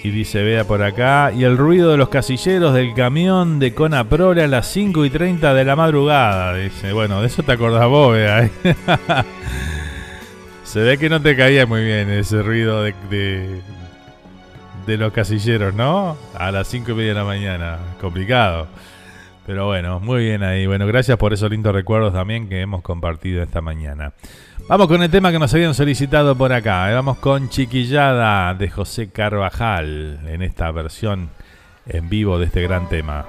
Y 0.07 0.09
dice, 0.09 0.41
vea 0.41 0.63
por 0.63 0.81
acá. 0.83 1.33
Y 1.35 1.43
el 1.43 1.57
ruido 1.57 1.91
de 1.91 1.97
los 1.97 2.07
casilleros 2.07 2.73
del 2.73 2.93
camión 2.93 3.59
de 3.59 3.73
Conaprole 3.73 4.41
a 4.41 4.47
las 4.47 4.71
5 4.71 5.03
y 5.03 5.09
30 5.09 5.53
de 5.53 5.65
la 5.65 5.75
madrugada. 5.75 6.53
Dice, 6.53 6.93
bueno, 6.93 7.19
de 7.19 7.27
eso 7.27 7.43
te 7.43 7.51
acordás 7.51 7.89
vos, 7.89 8.13
vea. 8.13 8.45
¿eh? 8.45 8.51
Se 10.63 10.79
ve 10.79 10.97
que 10.97 11.09
no 11.09 11.21
te 11.21 11.35
caía 11.35 11.65
muy 11.65 11.83
bien 11.83 12.09
ese 12.09 12.41
ruido 12.41 12.83
de, 12.83 12.93
de, 14.85 14.97
los 14.97 15.11
casilleros, 15.11 15.73
¿no? 15.73 16.15
A 16.33 16.51
las 16.51 16.69
5 16.69 16.89
y 16.91 16.93
media 16.93 17.09
de 17.09 17.15
la 17.15 17.25
mañana. 17.25 17.77
Complicado. 17.99 18.69
Pero 19.47 19.65
bueno, 19.65 20.01
muy 20.01 20.25
bien 20.25 20.43
ahí. 20.43 20.67
Bueno, 20.67 20.85
gracias 20.85 21.17
por 21.17 21.31
esos 21.31 21.49
lindos 21.49 21.73
recuerdos 21.73 22.11
también 22.11 22.49
que 22.49 22.59
hemos 22.59 22.81
compartido 22.81 23.41
esta 23.41 23.61
mañana. 23.61 24.11
Vamos 24.67 24.87
con 24.87 25.01
el 25.01 25.09
tema 25.09 25.31
que 25.31 25.39
nos 25.39 25.53
habían 25.53 25.73
solicitado 25.73 26.35
por 26.37 26.51
acá. 26.51 26.91
Eh, 26.91 26.93
vamos 26.93 27.17
con 27.19 27.47
Chiquillada 27.47 28.53
de 28.55 28.69
José 28.69 29.09
Carvajal 29.09 30.19
en 30.27 30.41
esta 30.41 30.69
versión 30.71 31.29
en 31.87 32.09
vivo 32.09 32.37
de 32.37 32.47
este 32.47 32.61
gran 32.61 32.89
tema. 32.89 33.25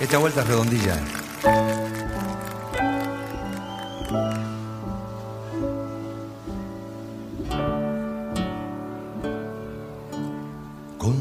Esta 0.00 0.18
vuelta 0.18 0.40
es 0.40 0.48
redondilla. 0.48 1.25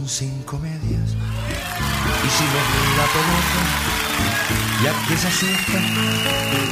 Cinco 0.08 0.60
medias. 0.60 1.16
Hicimos 2.26 2.66
la 2.98 3.06
pelota 3.14 3.62
y 4.82 4.88
aquella 4.88 5.32
siesta 5.32 5.80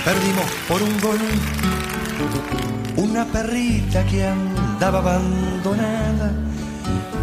perdimos 0.05 0.45
por 0.67 0.81
un 0.81 0.99
gol. 1.01 1.19
Una 2.97 3.25
perrita 3.25 4.05
que 4.05 4.27
andaba 4.27 4.99
abandonada 4.99 6.31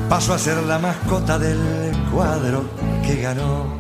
pasó 0.09 0.35
a 0.35 0.39
ser 0.39 0.63
la 0.65 0.79
mascota 0.79 1.39
del 1.39 1.59
cuadro 2.13 2.65
que 3.07 3.23
ganó. 3.23 3.79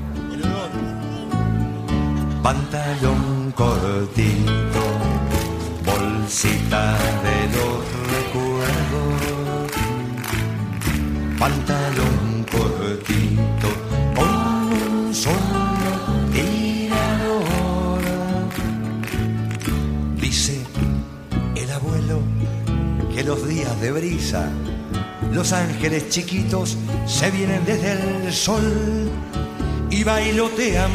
Pantalón 2.43 3.53
cortito, 3.57 4.83
bolsita 5.85 6.97
de 7.25 7.57
los 7.57 7.81
recuerdos 8.15 9.40
pantalón 11.41 12.45
cortito 12.53 13.69
con 14.15 14.29
un 14.29 15.15
solo 15.15 15.93
tirador. 16.35 17.99
Dice 20.21 20.61
el 21.57 21.71
abuelo 21.73 22.21
que 23.15 23.25
los 23.25 23.49
días 23.49 23.81
de 23.81 23.91
brisa, 23.91 24.51
los 25.33 25.55
ángeles 25.55 26.11
chiquitos 26.11 26.77
se 27.07 27.31
vienen 27.31 27.65
desde 27.65 27.93
el 27.93 28.33
sol 28.35 29.11
y 29.89 30.05
bailotean 30.05 30.91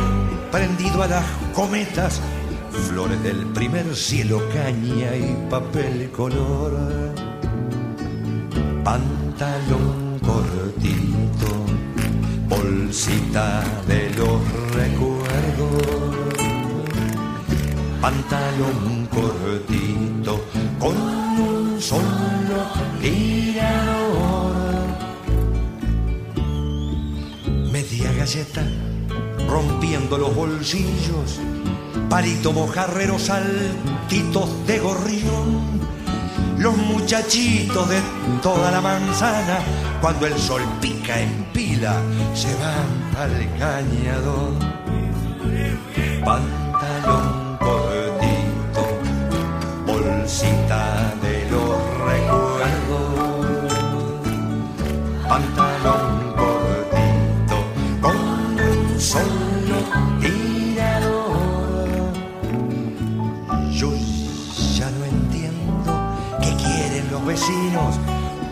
prendido 0.51 1.01
a 1.01 1.07
las 1.07 1.25
cometas, 1.55 2.21
flores 2.87 3.21
del 3.23 3.47
primer 3.47 3.95
cielo, 3.95 4.43
caña 4.53 5.15
y 5.15 5.49
papel 5.49 6.11
color. 6.11 7.15
Pantalón 8.83 10.04
cortito, 10.35 11.51
bolsita 12.49 13.63
de 13.87 14.09
los 14.17 14.41
recuerdos, 14.73 16.35
pantalón 18.01 19.07
cortito 19.09 20.43
con 20.77 20.97
un 20.97 21.81
solo 21.81 22.59
tirador. 23.01 24.55
Media 27.71 28.11
galleta 28.13 28.63
rompiendo 29.47 30.17
los 30.17 30.35
bolsillos, 30.35 31.39
palito 32.09 32.51
mojarrero, 32.51 33.17
saltitos 33.19 34.49
de 34.67 34.79
gorrión. 34.79 35.84
Los 36.57 36.77
muchachitos 36.77 37.89
de 37.89 37.99
toda 38.41 38.71
la 38.71 38.81
manzana, 38.81 39.59
cuando 40.01 40.25
el 40.25 40.37
sol 40.37 40.61
pica 40.81 41.19
en 41.19 41.43
pila, 41.53 41.95
se 42.33 42.53
van 42.55 43.15
al 43.17 43.59
cañador. 43.59 44.53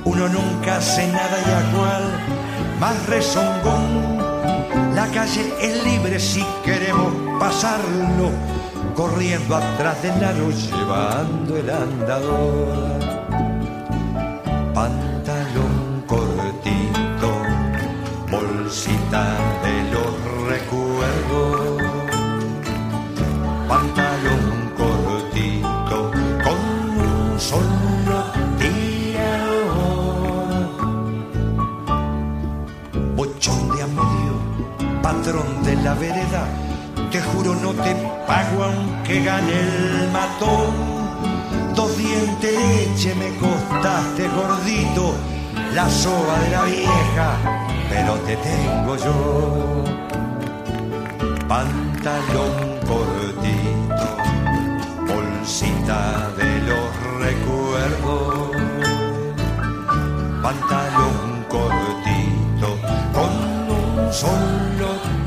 Uno 0.05 0.27
nunca 0.27 0.77
hace 0.77 1.07
nada 1.07 1.71
cual 1.73 2.03
más 2.79 3.05
rezongón. 3.07 4.17
La 4.95 5.07
calle 5.07 5.53
es 5.61 5.83
libre 5.83 6.19
si 6.19 6.45
queremos 6.65 7.13
pasarlo, 7.39 8.31
corriendo 8.95 9.55
atrás 9.55 10.01
del 10.01 10.23
aro, 10.23 10.49
llevando 10.51 11.57
el 11.57 11.69
andador. 11.69 13.02
La 35.83 35.93
vereda, 35.95 36.47
te 37.11 37.19
juro 37.21 37.53
no 37.55 37.71
te 37.73 37.93
pago 38.25 38.63
aunque 38.63 39.21
gane 39.23 39.51
el 39.51 40.09
matón. 40.11 40.93
Dos 41.75 41.97
dientes 41.97 42.41
de 42.41 42.67
leche 42.67 43.13
me 43.15 43.35
costaste 43.37 44.29
gordito, 44.29 45.13
la 45.73 45.89
soba 45.89 46.39
de 46.39 46.49
la 46.51 46.63
vieja, 46.63 47.29
pero 47.89 48.13
te 48.25 48.37
tengo 48.37 48.95
yo. 48.95 49.83
Pantalón 51.47 52.55
cortito, 52.87 54.07
bolsita 55.05 56.29
de 56.37 56.61
los 56.69 56.87
recuerdos. 57.25 58.51
Pantalón 60.41 61.45
cortito, 61.49 62.77
con 63.13 63.31
un 63.77 64.13
solo 64.13 65.22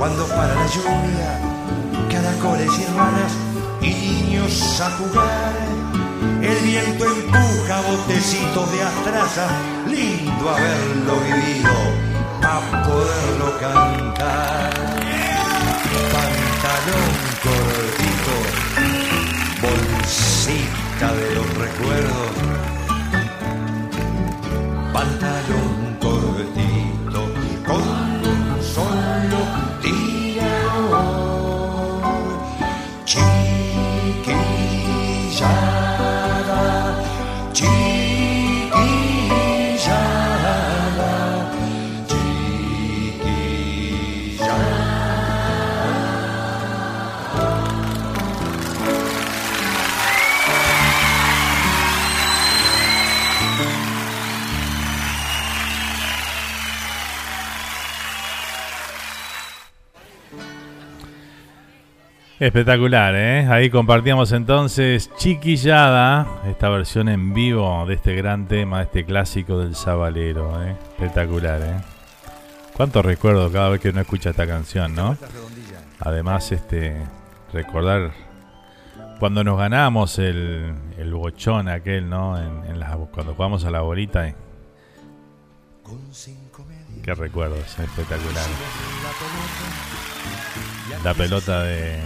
cuando 0.00 0.26
para 0.28 0.54
la 0.54 0.66
lluvia, 0.66 1.38
caracoles 2.10 2.72
y 2.78 2.86
ranas 2.96 3.32
y 3.82 3.90
niños 3.90 4.80
a 4.80 4.90
jugar. 4.92 5.52
El 6.40 6.56
viento 6.64 7.04
empuja 7.04 7.82
botecitos 7.82 8.72
de 8.72 8.82
astraza, 8.82 9.46
lindo 9.86 10.48
haberlo 10.48 11.20
vivido, 11.20 11.76
pa' 12.40 12.82
poderlo 12.82 13.58
cantar. 13.60 14.72
Pantalón 16.14 17.12
cortito, 17.44 18.34
bolsita 19.60 21.08
de 21.12 21.34
los 21.34 21.48
recuerdos. 21.58 21.99
Espectacular, 62.50 63.14
¿eh? 63.14 63.46
Ahí 63.48 63.70
compartíamos 63.70 64.32
entonces 64.32 65.08
Chiquillada, 65.16 66.26
esta 66.48 66.68
versión 66.68 67.08
en 67.08 67.32
vivo 67.32 67.86
de 67.86 67.94
este 67.94 68.16
gran 68.16 68.48
tema, 68.48 68.78
de 68.78 68.84
este 68.86 69.04
clásico 69.04 69.58
del 69.60 69.76
Sabalero, 69.76 70.60
¿eh? 70.64 70.74
Espectacular, 70.98 71.60
¿eh? 71.62 71.80
Cuánto 72.76 73.02
recuerdo 73.02 73.52
cada 73.52 73.68
vez 73.68 73.80
que 73.80 73.90
uno 73.90 74.00
escucha 74.00 74.30
esta 74.30 74.48
canción, 74.48 74.96
¿no? 74.96 75.16
Además, 76.00 76.50
este, 76.50 76.96
recordar 77.52 78.10
cuando 79.20 79.44
nos 79.44 79.56
ganamos 79.56 80.18
el, 80.18 80.74
el 80.98 81.14
bochón 81.14 81.68
aquel, 81.68 82.10
¿no? 82.10 82.36
En, 82.36 82.68
en 82.68 82.80
las- 82.80 82.96
cuando 83.12 83.34
jugamos 83.36 83.64
a 83.64 83.70
la 83.70 83.82
bolita. 83.82 84.26
¿eh? 84.26 84.34
Qué 87.04 87.14
recuerdos, 87.14 87.78
espectacular. 87.78 88.44
La 91.04 91.14
pelota 91.14 91.62
de. 91.62 92.00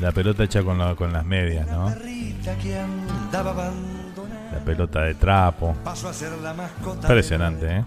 La 0.00 0.12
pelota 0.12 0.44
hecha 0.44 0.62
con, 0.62 0.78
la- 0.78 0.94
con 0.94 1.12
las 1.12 1.24
medias, 1.24 1.66
¿no? 1.68 1.88
La 4.52 4.58
pelota 4.64 5.02
de 5.02 5.14
trapo. 5.14 5.74
Impresionante, 7.02 7.66
¿eh? 7.78 7.84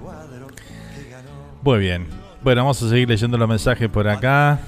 Muy 1.63 1.79
bien. 1.79 2.07
Bueno, 2.43 2.61
vamos 2.61 2.81
a 2.83 2.89
seguir 2.89 3.07
leyendo 3.09 3.37
los 3.37 3.47
mensajes 3.49 3.89
por 3.89 4.07
acá. 4.07 4.59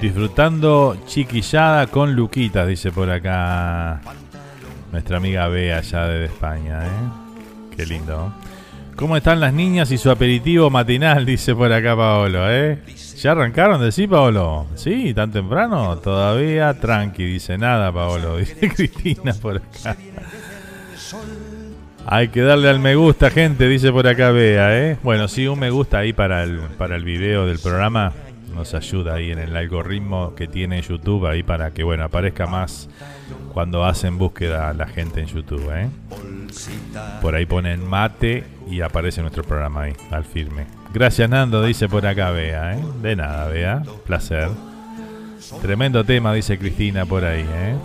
Disfrutando 0.00 0.96
chiquillada 1.06 1.86
con 1.86 2.14
Luquita, 2.14 2.66
dice 2.66 2.90
por 2.92 3.10
acá 3.10 4.00
nuestra 4.92 5.16
amiga 5.16 5.48
Bea 5.48 5.78
allá 5.78 6.04
de 6.06 6.26
España, 6.26 6.84
¿eh? 6.86 6.90
Qué 7.76 7.86
lindo. 7.86 8.32
¿Cómo 8.96 9.16
están 9.16 9.40
las 9.40 9.52
niñas 9.52 9.90
y 9.90 9.98
su 9.98 10.10
aperitivo 10.10 10.70
matinal? 10.70 11.26
Dice 11.26 11.54
por 11.54 11.72
acá 11.72 11.96
Paolo, 11.96 12.50
¿eh? 12.50 12.78
¿Ya 13.20 13.32
arrancaron 13.32 13.80
de 13.80 13.90
sí, 13.90 14.06
Paolo? 14.06 14.66
¿Sí? 14.76 15.12
¿Tan 15.14 15.32
temprano? 15.32 15.96
Todavía 15.98 16.74
tranqui, 16.74 17.24
dice 17.24 17.58
nada, 17.58 17.92
Paolo. 17.92 18.36
Dice 18.38 18.68
Cristina 18.68 19.32
por 19.34 19.56
acá. 19.56 19.96
Hay 22.06 22.28
que 22.28 22.42
darle 22.42 22.68
al 22.68 22.80
me 22.80 22.94
gusta, 22.94 23.30
gente, 23.30 23.66
dice 23.66 23.90
por 23.90 24.06
acá 24.06 24.30
Bea, 24.30 24.78
¿eh? 24.78 24.98
Bueno, 25.02 25.26
sí, 25.26 25.46
un 25.46 25.58
me 25.58 25.70
gusta 25.70 25.98
ahí 25.98 26.12
para 26.12 26.42
el, 26.44 26.58
para 26.78 26.96
el 26.96 27.04
video 27.04 27.46
del 27.46 27.58
programa. 27.58 28.12
Nos 28.54 28.74
ayuda 28.74 29.14
ahí 29.14 29.32
en 29.32 29.38
el 29.38 29.56
algoritmo 29.56 30.34
que 30.34 30.46
tiene 30.46 30.82
YouTube 30.82 31.26
ahí 31.26 31.42
para 31.42 31.72
que, 31.72 31.82
bueno, 31.82 32.04
aparezca 32.04 32.46
más 32.46 32.88
cuando 33.52 33.84
hacen 33.84 34.18
búsqueda 34.18 34.72
la 34.72 34.86
gente 34.86 35.20
en 35.20 35.26
YouTube, 35.26 35.70
¿eh? 35.72 35.88
Por 37.20 37.34
ahí 37.34 37.46
ponen 37.46 37.86
mate 37.86 38.44
y 38.68 38.80
aparece 38.80 39.20
nuestro 39.20 39.42
programa 39.44 39.82
ahí, 39.82 39.92
al 40.10 40.24
firme. 40.24 40.66
Gracias, 40.92 41.28
Nando, 41.28 41.62
dice 41.62 41.88
por 41.88 42.06
acá 42.06 42.30
Bea, 42.30 42.74
¿eh? 42.74 42.84
De 43.02 43.16
nada, 43.16 43.48
Bea. 43.48 43.82
Placer. 44.06 44.48
Tremendo 45.60 46.04
tema, 46.04 46.32
dice 46.32 46.58
Cristina 46.58 47.04
por 47.06 47.24
ahí, 47.24 47.46
¿eh? 47.48 47.76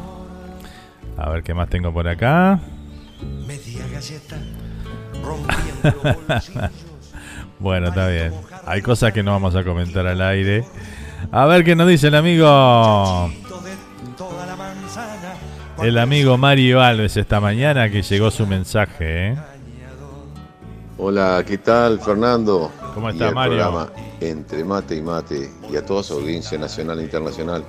A 1.17 1.29
ver 1.29 1.43
qué 1.43 1.53
más 1.53 1.69
tengo 1.69 1.91
por 1.91 2.07
acá. 2.07 2.59
Media 3.45 3.85
galleta 3.91 4.37
rompiendo 5.23 6.01
los 6.03 6.27
bolsillos. 6.27 6.71
Bueno, 7.59 7.89
está 7.89 8.07
bien. 8.07 8.31
Hay 8.65 8.81
cosas 8.81 9.11
que 9.11 9.21
no 9.21 9.31
vamos 9.31 9.53
a 9.53 9.65
comentar 9.65 10.07
al 10.07 10.21
aire. 10.21 10.63
A 11.29 11.45
ver 11.45 11.65
qué 11.65 11.75
nos 11.75 11.89
dice 11.89 12.07
el 12.07 12.15
amigo. 12.15 13.29
El 15.81 15.97
amigo 15.97 16.37
Mario 16.37 16.81
Alves 16.81 17.15
esta 17.17 17.39
mañana 17.39 17.89
que 17.89 18.01
llegó 18.01 18.31
su 18.31 18.45
mensaje. 18.45 19.29
¿eh? 19.29 19.35
Hola, 20.97 21.43
¿qué 21.47 21.57
tal, 21.57 21.99
Fernando? 22.01 22.71
¿Cómo 22.93 23.09
Y 23.09 23.13
está, 23.13 23.29
el 23.29 23.35
Mario? 23.35 23.57
programa 23.57 23.91
Entre 24.19 24.63
Mate 24.65 24.95
y 24.97 25.01
Mate 25.01 25.49
y 25.71 25.75
a 25.77 25.85
toda 25.85 26.03
su 26.03 26.15
audiencia 26.15 26.57
nacional 26.57 26.99
e 26.99 27.03
internacional. 27.03 27.63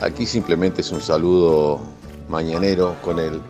Aquí 0.00 0.24
simplemente 0.24 0.80
es 0.80 0.90
un 0.90 1.00
saludo 1.02 1.80
mañanero 2.28 2.96
con 3.02 3.18
el 3.18 3.40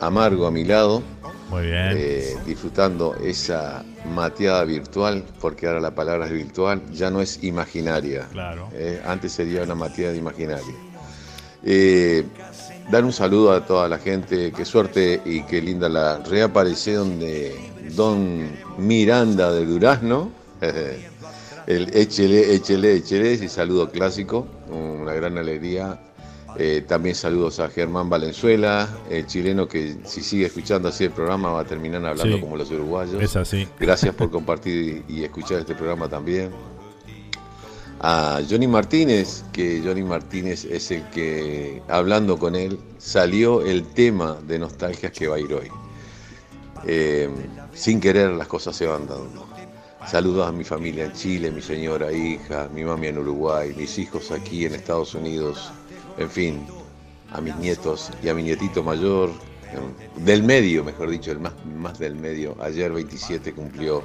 amargo 0.00 0.46
a 0.46 0.50
mi 0.50 0.64
lado, 0.64 1.02
Muy 1.48 1.62
bien. 1.66 1.92
eh, 1.96 2.36
disfrutando 2.44 3.14
esa 3.16 3.82
mateada 4.14 4.64
virtual, 4.64 5.24
porque 5.40 5.66
ahora 5.66 5.80
la 5.80 5.94
palabra 5.94 6.26
es 6.26 6.32
virtual, 6.32 6.82
ya 6.92 7.10
no 7.10 7.22
es 7.22 7.42
imaginaria. 7.42 8.26
Claro. 8.32 8.68
Eh, 8.74 9.00
antes 9.06 9.32
sería 9.32 9.62
una 9.62 9.74
mateada 9.74 10.14
imaginaria. 10.14 10.74
Eh, 11.66 12.26
dar 12.90 13.04
un 13.04 13.12
saludo 13.12 13.52
a 13.52 13.64
toda 13.66 13.88
la 13.88 13.98
gente, 13.98 14.52
qué 14.52 14.64
suerte 14.64 15.20
y 15.24 15.42
qué 15.44 15.60
linda 15.62 15.88
la 15.88 16.18
reaparición 16.18 17.18
de 17.18 17.54
Don 17.94 18.48
Miranda 18.78 19.52
de 19.52 19.66
Durazno. 19.66 20.30
El 21.66 21.96
échele, 21.96 22.54
échele, 22.54 22.94
échele, 22.96 23.32
ese 23.32 23.48
saludo 23.48 23.90
clásico, 23.90 24.46
una 24.68 25.14
gran 25.14 25.38
alegría. 25.38 25.98
Eh, 26.56 26.84
también 26.86 27.14
saludos 27.16 27.58
a 27.58 27.68
Germán 27.68 28.08
Valenzuela, 28.08 28.88
el 29.10 29.26
chileno 29.26 29.66
que 29.66 29.96
si 30.04 30.20
sigue 30.20 30.46
escuchando 30.46 30.88
así 30.88 31.04
el 31.04 31.10
programa 31.10 31.50
va 31.50 31.60
a 31.62 31.64
terminar 31.64 32.04
hablando 32.06 32.36
Sí. 32.36 32.40
como 32.40 32.56
los 32.56 32.70
uruguayos. 32.70 33.20
Es 33.20 33.34
así. 33.34 33.66
Gracias 33.80 34.14
por 34.14 34.30
compartir 34.30 35.02
y 35.08 35.14
y 35.20 35.24
escuchar 35.24 35.58
este 35.60 35.74
programa 35.74 36.08
también. 36.08 36.50
A 38.06 38.42
Johnny 38.46 38.66
Martínez, 38.66 39.44
que 39.50 39.80
Johnny 39.82 40.02
Martínez 40.02 40.66
es 40.66 40.90
el 40.90 41.08
que, 41.08 41.82
hablando 41.88 42.38
con 42.38 42.54
él, 42.54 42.78
salió 42.98 43.62
el 43.62 43.82
tema 43.94 44.36
de 44.46 44.58
nostalgias 44.58 45.10
que 45.10 45.26
va 45.26 45.36
a 45.36 45.40
ir 45.40 45.54
hoy. 45.54 45.70
Eh, 46.86 47.30
sin 47.72 48.02
querer 48.02 48.32
las 48.32 48.46
cosas 48.46 48.76
se 48.76 48.86
van 48.86 49.06
dando. 49.06 49.46
Saludos 50.06 50.46
a 50.46 50.52
mi 50.52 50.64
familia 50.64 51.06
en 51.06 51.12
Chile, 51.14 51.50
mi 51.50 51.62
señora 51.62 52.12
hija, 52.12 52.68
mi 52.74 52.84
mami 52.84 53.06
en 53.06 53.20
Uruguay, 53.20 53.72
mis 53.74 53.98
hijos 53.98 54.30
aquí 54.32 54.66
en 54.66 54.74
Estados 54.74 55.14
Unidos, 55.14 55.72
en 56.18 56.28
fin, 56.28 56.66
a 57.32 57.40
mis 57.40 57.56
nietos 57.56 58.10
y 58.22 58.28
a 58.28 58.34
mi 58.34 58.42
nietito 58.42 58.82
mayor, 58.82 59.30
del 60.16 60.42
medio, 60.42 60.84
mejor 60.84 61.08
dicho, 61.08 61.32
el 61.32 61.40
más, 61.40 61.54
más 61.74 61.98
del 61.98 62.16
medio. 62.16 62.54
Ayer 62.60 62.92
27 62.92 63.54
cumplió 63.54 64.02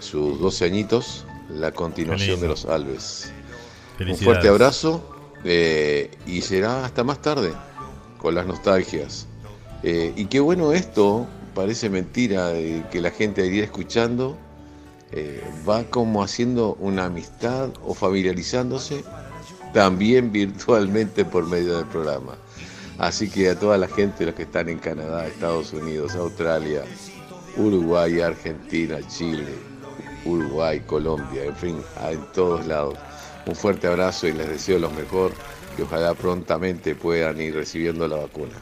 sus 0.00 0.40
12 0.40 0.64
añitos, 0.64 1.24
la 1.48 1.72
continuación 1.72 2.40
de 2.40 2.48
los 2.48 2.64
Alves. 2.64 3.32
Un 4.00 4.16
fuerte 4.16 4.48
abrazo 4.48 5.14
eh, 5.44 6.10
y 6.26 6.40
será 6.40 6.84
hasta 6.84 7.04
más 7.04 7.20
tarde 7.20 7.52
con 8.18 8.34
las 8.34 8.46
nostalgias. 8.46 9.26
Eh, 9.82 10.12
y 10.16 10.26
qué 10.26 10.40
bueno 10.40 10.72
esto, 10.72 11.26
parece 11.54 11.90
mentira 11.90 12.48
de 12.48 12.84
que 12.90 13.00
la 13.00 13.10
gente 13.10 13.46
iría 13.46 13.64
escuchando, 13.64 14.36
eh, 15.12 15.42
va 15.68 15.84
como 15.84 16.22
haciendo 16.22 16.76
una 16.80 17.04
amistad 17.04 17.70
o 17.84 17.94
familiarizándose 17.94 19.04
también 19.72 20.32
virtualmente 20.32 21.24
por 21.24 21.46
medio 21.46 21.76
del 21.76 21.86
programa. 21.86 22.36
Así 22.98 23.28
que 23.28 23.50
a 23.50 23.58
toda 23.58 23.76
la 23.76 23.88
gente, 23.88 24.24
los 24.24 24.34
que 24.34 24.44
están 24.44 24.68
en 24.68 24.78
Canadá, 24.78 25.26
Estados 25.26 25.72
Unidos, 25.72 26.14
Australia, 26.14 26.84
Uruguay, 27.56 28.20
Argentina, 28.20 28.98
Chile, 29.08 29.46
Uruguay, 30.24 30.80
Colombia, 30.80 31.44
en 31.44 31.56
fin, 31.56 31.82
en 32.10 32.20
todos 32.32 32.66
lados. 32.66 32.94
Un 33.46 33.54
fuerte 33.54 33.86
abrazo 33.86 34.26
y 34.26 34.32
les 34.32 34.48
deseo 34.48 34.78
lo 34.78 34.90
mejor 34.90 35.32
y 35.78 35.82
ojalá 35.82 36.14
prontamente 36.14 36.94
puedan 36.94 37.40
ir 37.40 37.54
recibiendo 37.54 38.06
la 38.08 38.16
vacuna 38.16 38.54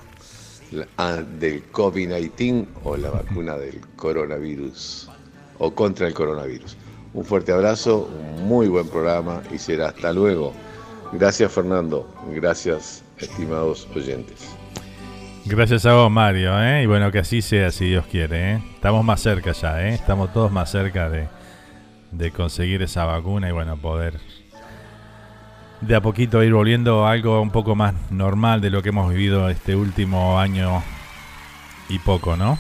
ah, 0.97 1.23
del 1.39 1.71
COVID-19 1.71 2.67
o 2.85 2.97
la 2.97 3.11
vacuna 3.11 3.57
del 3.57 3.81
coronavirus 3.97 5.09
o 5.59 5.75
contra 5.75 6.09
el 6.09 6.15
coronavirus. 6.15 6.77
Un 7.15 7.25
fuerte 7.25 7.53
abrazo, 7.53 8.11
un 8.19 8.49
muy 8.49 8.69
buen 8.69 8.89
programa 8.89 9.43
y 9.53 9.59
será 9.59 9.89
hasta 9.89 10.13
luego. 10.13 10.53
Gracias 11.13 11.53
Fernando, 11.53 12.09
gracias 12.35 13.05
estimados 13.19 13.87
oyentes. 13.95 14.49
Gracias 15.45 15.85
a 15.87 15.95
vos, 15.95 16.11
Mario, 16.11 16.59
¿eh? 16.63 16.85
Y 16.85 16.87
bueno, 16.87 17.11
que 17.11 17.19
así 17.19 17.43
sea, 17.43 17.73
si 17.73 17.87
Dios 17.87 18.07
quiere, 18.07 18.53
¿eh? 18.53 18.63
Estamos 18.75 19.05
más 19.05 19.21
cerca 19.21 19.53
ya, 19.53 19.83
¿eh? 19.89 19.95
Estamos 19.95 20.33
todos 20.33 20.53
más 20.53 20.71
cerca 20.71 21.11
de, 21.11 21.27
de 22.13 22.31
conseguir 22.31 22.83
esa 22.83 23.05
vacuna 23.05 23.49
y 23.49 23.53
bueno, 23.53 23.77
poder 23.77 24.21
de 25.83 25.97
a 25.97 26.01
poquito 26.01 26.43
ir 26.45 26.55
volviendo 26.55 27.07
a 27.07 27.11
algo 27.11 27.41
un 27.41 27.51
poco 27.51 27.75
más 27.75 27.93
normal 28.11 28.61
de 28.61 28.71
lo 28.71 28.83
que 28.83 28.91
hemos 28.91 29.11
vivido 29.11 29.51
este 29.51 29.75
último 29.75 30.39
año 30.39 30.83
y 31.89 31.99
poco, 31.99 32.37
¿no? 32.37 32.57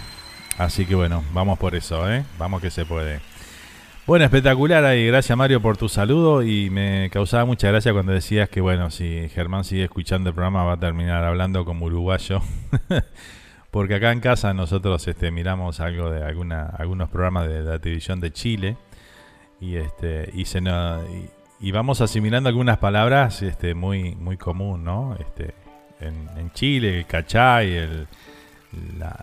Así 0.58 0.86
que 0.86 0.96
bueno, 0.96 1.22
vamos 1.32 1.58
por 1.58 1.74
eso, 1.76 2.10
¿eh? 2.12 2.24
Vamos 2.36 2.60
que 2.60 2.70
se 2.70 2.84
puede. 2.84 3.20
Bueno, 4.06 4.24
espectacular 4.24 4.84
ahí. 4.84 5.06
Gracias 5.06 5.38
Mario 5.38 5.62
por 5.62 5.76
tu 5.76 5.88
saludo 5.88 6.42
y 6.42 6.68
me 6.70 7.08
causaba 7.10 7.44
mucha 7.44 7.68
gracia 7.68 7.92
cuando 7.92 8.12
decías 8.12 8.48
que 8.48 8.60
bueno, 8.60 8.90
si 8.90 9.28
Germán 9.28 9.62
sigue 9.62 9.84
escuchando 9.84 10.30
el 10.30 10.34
programa 10.34 10.64
va 10.64 10.72
a 10.72 10.80
terminar 10.80 11.22
hablando 11.24 11.64
como 11.64 11.86
uruguayo. 11.86 12.42
Porque 13.70 13.94
acá 13.94 14.10
en 14.12 14.20
casa 14.20 14.52
nosotros 14.52 15.06
este, 15.06 15.30
miramos 15.30 15.78
algo 15.80 16.10
de 16.10 16.24
alguna, 16.24 16.66
algunos 16.76 17.08
programas 17.08 17.48
de 17.48 17.62
la 17.62 17.78
televisión 17.78 18.20
de 18.20 18.32
Chile 18.32 18.76
y 19.62 19.76
este 19.76 20.30
y 20.34 20.44
se 20.44 20.60
nos- 20.60 21.02
y, 21.08 21.30
y 21.68 21.70
vamos 21.70 22.00
asimilando 22.00 22.48
algunas 22.48 22.78
palabras 22.78 23.40
este, 23.42 23.74
muy 23.74 24.14
muy 24.16 24.36
común, 24.36 24.82
¿no? 24.84 25.16
Este, 25.20 25.54
en, 26.00 26.28
en 26.36 26.50
Chile, 26.52 26.98
el 26.98 27.06
cachay, 27.06 27.72
el, 27.72 28.08
la, 28.98 29.14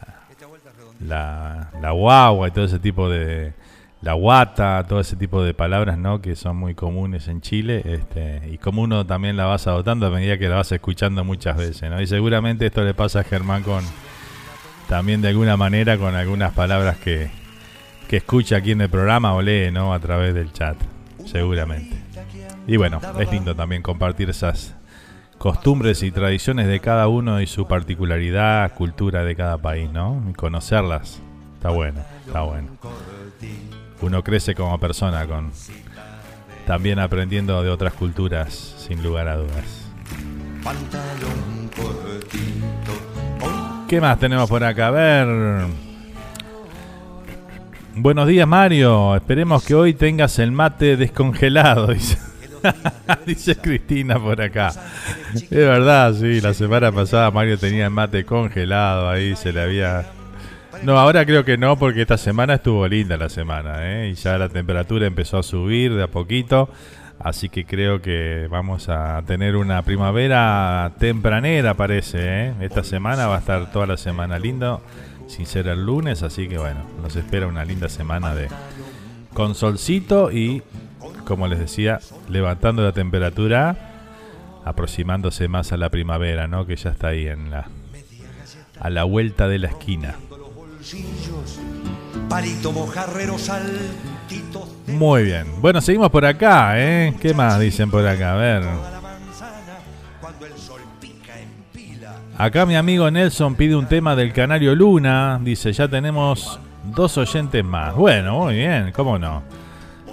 la, 1.06 1.70
la 1.82 1.92
guagua 1.92 2.48
y 2.48 2.52
todo 2.52 2.64
ese 2.66 2.80
tipo 2.80 3.10
de 3.10 3.54
la 4.02 4.14
guata, 4.14 4.86
todo 4.88 5.02
ese 5.02 5.18
tipo 5.18 5.44
de 5.44 5.54
palabras, 5.54 5.98
¿no? 5.98 6.22
Que 6.22 6.38
son 6.38 6.56
muy 6.56 6.74
comunes 6.74 7.28
en 7.28 7.42
Chile, 7.42 7.82
este, 7.84 8.42
y 8.50 8.58
como 8.58 8.82
uno 8.84 9.06
también 9.06 9.36
la 9.36 9.44
vas 9.46 9.68
adoptando 9.68 10.08
a 10.08 10.10
medida 10.10 10.38
que 10.38 10.48
la 10.48 10.56
vas 10.56 10.72
escuchando 10.72 11.26
muchas 11.26 11.58
veces, 11.58 11.90
¿no? 11.90 12.02
Y 12.02 12.08
seguramente 12.08 12.66
esto 12.68 12.82
le 12.86 12.94
pasa 12.94 13.20
a 13.20 13.24
Germán 13.26 13.62
con 13.64 13.84
también 14.88 15.22
de 15.22 15.28
alguna 15.28 15.58
manera 15.58 15.98
con 15.98 16.16
algunas 16.16 16.54
palabras 16.54 16.96
que, 16.98 17.30
que 18.10 18.18
escucha 18.18 18.58
aquí 18.58 18.72
en 18.72 18.82
el 18.82 18.90
programa 18.90 19.36
o 19.36 19.42
lee, 19.42 19.70
¿no? 19.72 19.94
A 19.94 20.00
través 20.00 20.34
del 20.34 20.52
chat, 20.52 20.76
seguramente. 21.26 21.96
Y 22.66 22.76
bueno, 22.76 23.00
es 23.20 23.32
lindo 23.32 23.56
también 23.56 23.84
compartir 23.84 24.32
esas 24.32 24.74
costumbres 25.38 26.02
y 26.02 26.10
tradiciones 26.10 26.68
de 26.68 26.80
cada 26.80 27.08
uno 27.08 27.40
y 27.40 27.46
su 27.46 27.68
particularidad, 27.68 28.74
cultura 28.74 29.24
de 29.24 29.36
cada 29.36 29.60
país, 29.60 29.92
¿no? 29.92 30.24
Y 30.28 30.34
conocerlas. 30.34 31.22
Está 31.54 31.70
bueno, 31.70 32.02
está 32.26 32.42
bueno. 32.42 32.70
Uno 34.02 34.24
crece 34.24 34.56
como 34.56 34.80
persona 34.80 35.28
con 35.28 35.52
también 36.66 36.98
aprendiendo 36.98 37.62
de 37.62 37.70
otras 37.70 37.94
culturas, 37.94 38.54
sin 38.88 39.04
lugar 39.04 39.28
a 39.28 39.38
dudas. 39.38 39.88
¿Qué 43.88 44.02
más 44.02 44.18
tenemos 44.18 44.50
por 44.50 44.64
acá? 44.64 44.88
A 44.88 44.92
ver. 44.92 45.89
Buenos 47.96 48.28
días, 48.28 48.48
Mario. 48.48 49.16
Esperemos 49.16 49.66
que 49.66 49.76
hoy 49.76 49.94
tengas 49.94 50.40
el 50.40 50.52
mate 50.52 50.96
descongelado, 50.96 51.88
dice, 53.26 53.56
Cristina 53.58 54.20
por 54.20 54.42
acá. 54.42 54.72
Es 55.34 55.50
verdad, 55.50 56.14
sí, 56.14 56.42
la 56.42 56.54
semana 56.54 56.92
pasada 56.92 57.32
Mario 57.32 57.58
tenía 57.58 57.86
el 57.86 57.92
mate 57.92 58.26
congelado 58.26 59.10
ahí, 59.10 59.36
se 59.36 59.52
le 59.52 59.62
había... 59.62 60.06
No, 60.84 60.98
ahora 60.98 61.26
creo 61.26 61.44
que 61.44 61.58
no, 61.58 61.78
porque 61.78 62.02
esta 62.02 62.18
semana 62.18 62.56
estuvo 62.56 62.88
linda 62.88 63.18
la 63.18 63.28
semana, 63.28 63.80
¿eh? 63.92 64.10
Y 64.10 64.14
ya 64.14 64.38
la 64.38 64.50
temperatura 64.50 65.08
empezó 65.08 65.40
a 65.40 65.44
subir 65.44 65.94
de 65.94 66.04
a 66.04 66.08
poquito. 66.08 66.70
Así 67.20 67.50
que 67.50 67.66
creo 67.66 68.02
que 68.02 68.48
vamos 68.50 68.88
a 68.88 69.22
tener 69.28 69.58
una 69.58 69.82
primavera 69.82 70.94
tempranera, 71.00 71.74
parece. 71.74 72.18
¿eh? 72.22 72.54
Esta 72.62 72.84
semana 72.84 73.28
va 73.28 73.36
a 73.36 73.40
estar 73.40 73.72
toda 73.74 73.88
la 73.88 73.98
semana 73.98 74.40
lindo, 74.40 74.82
sin 75.30 75.46
ser 75.46 75.68
el 75.68 75.86
lunes. 75.86 76.24
Así 76.24 76.50
que 76.50 76.58
bueno, 76.58 76.82
nos 77.02 77.16
espera 77.16 77.48
una 77.48 77.64
linda 77.64 77.88
semana 77.88 78.36
de 78.36 78.50
con 79.34 79.56
solcito 79.56 80.32
y, 80.32 80.62
como 81.26 81.48
les 81.48 81.60
decía, 81.60 82.00
levantando 82.28 82.84
la 82.84 82.92
temperatura, 82.92 83.78
aproximándose 84.66 85.48
más 85.48 85.72
a 85.72 85.78
la 85.78 85.90
primavera, 85.90 86.48
¿no? 86.48 86.66
Que 86.66 86.76
ya 86.76 86.90
está 86.90 87.10
ahí 87.10 87.28
en 87.28 87.52
la 87.52 87.70
a 88.80 88.90
la 88.90 89.04
vuelta 89.04 89.48
de 89.48 89.60
la 89.60 89.68
esquina. 89.68 90.16
Muy 94.88 95.24
bien. 95.24 95.46
Bueno, 95.60 95.82
seguimos 95.82 96.10
por 96.10 96.26
acá, 96.26 96.74
¿eh? 96.76 97.14
¿Qué 97.20 97.34
más 97.34 97.60
dicen 97.60 97.92
por 97.92 98.06
acá? 98.08 98.34
A 98.34 98.38
ver. 98.38 98.99
Acá 102.40 102.66
mi 102.66 102.78
amigo 102.78 103.12
Nelson 103.12 103.56
pide 103.56 103.76
un 103.76 103.86
tema 103.86 104.16
del 104.16 104.32
Canario 104.32 104.74
Luna. 104.74 105.42
Dice, 105.44 105.74
ya 105.74 105.90
tenemos 105.90 106.58
dos 106.86 107.18
oyentes 107.18 107.66
más. 107.66 107.94
Bueno, 107.94 108.40
muy 108.40 108.56
bien, 108.56 108.94
¿cómo 108.94 109.20
no? 109.20 109.44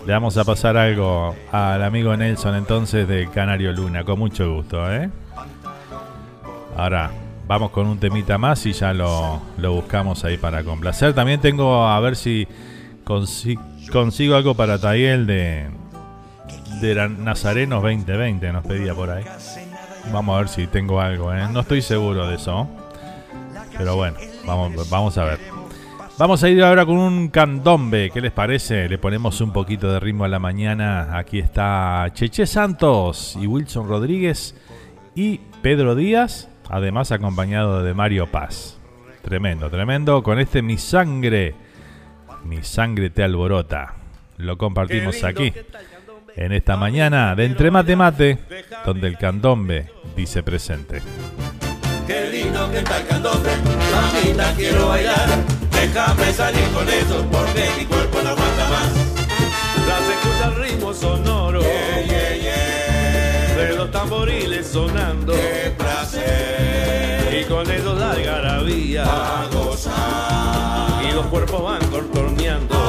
Le 0.05 0.12
vamos 0.12 0.37
a 0.37 0.43
pasar 0.43 0.77
algo 0.77 1.37
al 1.53 1.85
amigo 1.85 2.16
Nelson 2.16 2.57
entonces 2.57 3.07
del 3.07 3.31
Canario 3.31 3.72
Luna, 3.72 4.03
con 4.03 4.18
mucho 4.18 4.53
gusto, 4.55 4.93
¿eh? 4.93 5.09
Ahora, 6.77 7.12
vamos 7.47 7.70
con 7.70 7.87
un 7.87 8.01
temita 8.01 8.39
más 8.39 8.66
y 8.66 8.72
ya 8.72 8.93
lo, 8.93 9.41
lo 9.59 9.74
buscamos 9.74 10.24
ahí 10.24 10.37
para 10.37 10.64
complacer. 10.64 11.14
También 11.14 11.41
tengo 11.41 11.87
a 11.87 12.01
ver 12.01 12.16
si 12.16 12.49
consigo 13.05 14.35
algo 14.35 14.57
para 14.57 14.81
Tayel 14.81 15.29
de, 15.29 15.68
de 16.81 17.09
Nazarenos 17.09 17.85
2020, 17.85 18.53
nos 18.53 18.66
pedía 18.66 18.97
por 18.97 19.11
ahí. 19.11 19.22
Vamos 20.12 20.34
a 20.34 20.38
ver 20.38 20.48
si 20.48 20.66
tengo 20.66 21.00
algo, 21.00 21.32
¿eh? 21.34 21.46
No 21.50 21.61
estoy 21.61 21.82
seguro 21.82 22.26
de 22.28 22.36
eso. 22.36 22.68
Pero 23.76 23.96
bueno, 23.96 24.16
vamos, 24.46 24.88
vamos 24.88 25.18
a 25.18 25.24
ver. 25.24 25.38
Vamos 26.18 26.42
a 26.42 26.48
ir 26.48 26.62
ahora 26.62 26.86
con 26.86 26.96
un 26.96 27.28
candombe. 27.28 28.11
¿Qué 28.11 28.20
les 28.20 28.32
parece? 28.32 28.88
Le 28.88 28.96
ponemos 28.96 29.40
un 29.40 29.52
poquito 29.52 29.92
de 29.92 30.00
ritmo 30.00 30.24
a 30.24 30.28
la 30.28 30.38
mañana. 30.38 31.18
Aquí 31.18 31.38
está 31.38 32.07
Cheche 32.14 32.46
Santos 32.46 33.36
y 33.38 33.46
Wilson 33.46 33.88
Rodríguez 33.88 34.54
y 35.14 35.40
Pedro 35.61 35.94
Díaz, 35.94 36.48
además 36.70 37.12
acompañado 37.12 37.82
de 37.82 37.92
Mario 37.92 38.26
Paz. 38.28 38.78
Tremendo, 39.22 39.68
tremendo. 39.68 40.22
Con 40.22 40.38
este 40.38 40.62
Mi 40.62 40.78
Sangre, 40.78 41.54
Mi 42.44 42.62
Sangre 42.62 43.11
te 43.11 43.22
alborota. 43.22 43.94
Lo 44.38 44.57
compartimos 44.57 45.22
aquí 45.24 45.52
en 46.37 46.53
esta 46.53 46.76
mañana 46.76 47.34
de 47.34 47.47
Entre 47.47 47.70
Mate 47.70 47.97
Mate, 47.97 48.39
donde 48.84 49.09
el 49.09 49.16
candombe 49.16 49.91
dice 50.14 50.43
presente. 50.43 51.01
Qué 52.07 52.28
lindo 52.30 52.70
que 52.70 52.76
está 52.78 52.99
el 52.99 53.07
candombe, 53.07 53.49
mamita 53.93 54.53
quiero 54.55 54.89
bailar, 54.89 55.28
déjame 55.72 56.32
salir 56.32 56.68
con 56.74 56.87
eso 56.89 57.24
porque 57.32 57.70
mi 57.78 57.87
cuerpo 57.87 58.18
no 58.22 58.28
aguanta 58.30 58.68
más. 58.68 58.91
Las 59.89 60.03
escucha 60.09 60.49
el 60.49 60.57
ritmo 60.62 60.93
sonoro, 60.93 61.61
de 61.61 62.57
los 63.74 63.91
tamboriles 63.91 64.66
sonando, 64.66 65.32
qué 65.32 65.72
placer, 65.76 67.41
y 67.41 67.45
con 67.45 67.70
ellos 67.70 67.99
la 67.99 68.11
algarabía, 68.12 69.05
a 69.05 69.47
gozar, 69.51 71.03
y 71.03 71.12
los 71.14 71.24
cuerpos 71.26 71.62
van 71.62 71.80
contorneando, 71.91 72.86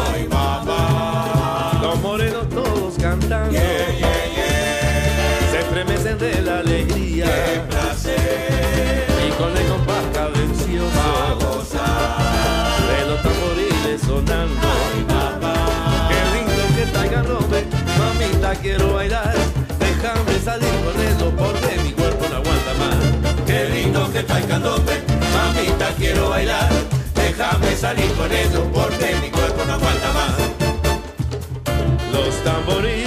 quiero 18.77 18.93
bailar, 18.93 19.33
déjame 19.79 20.39
salir 20.39 20.69
eso 21.09 21.31
porque 21.31 21.79
mi 21.83 21.91
cuerpo 21.91 22.25
no 22.29 22.35
aguanta 22.37 22.73
más. 22.75 23.45
qué 23.45 23.69
lindo 23.69 24.11
que 24.11 24.19
está 24.19 24.37
el 24.37 24.47
candombe, 24.47 25.01
mamita 25.33 25.89
quiero 25.97 26.29
bailar, 26.29 26.69
déjame 27.15 27.75
salir 27.75 28.11
eso 28.31 28.69
porque 28.73 29.15
mi 29.21 29.29
cuerpo 29.31 29.63
no 29.65 29.73
aguanta 29.73 30.13
más. 30.13 30.37
Los 32.11 32.43
tamboriles 32.43 33.06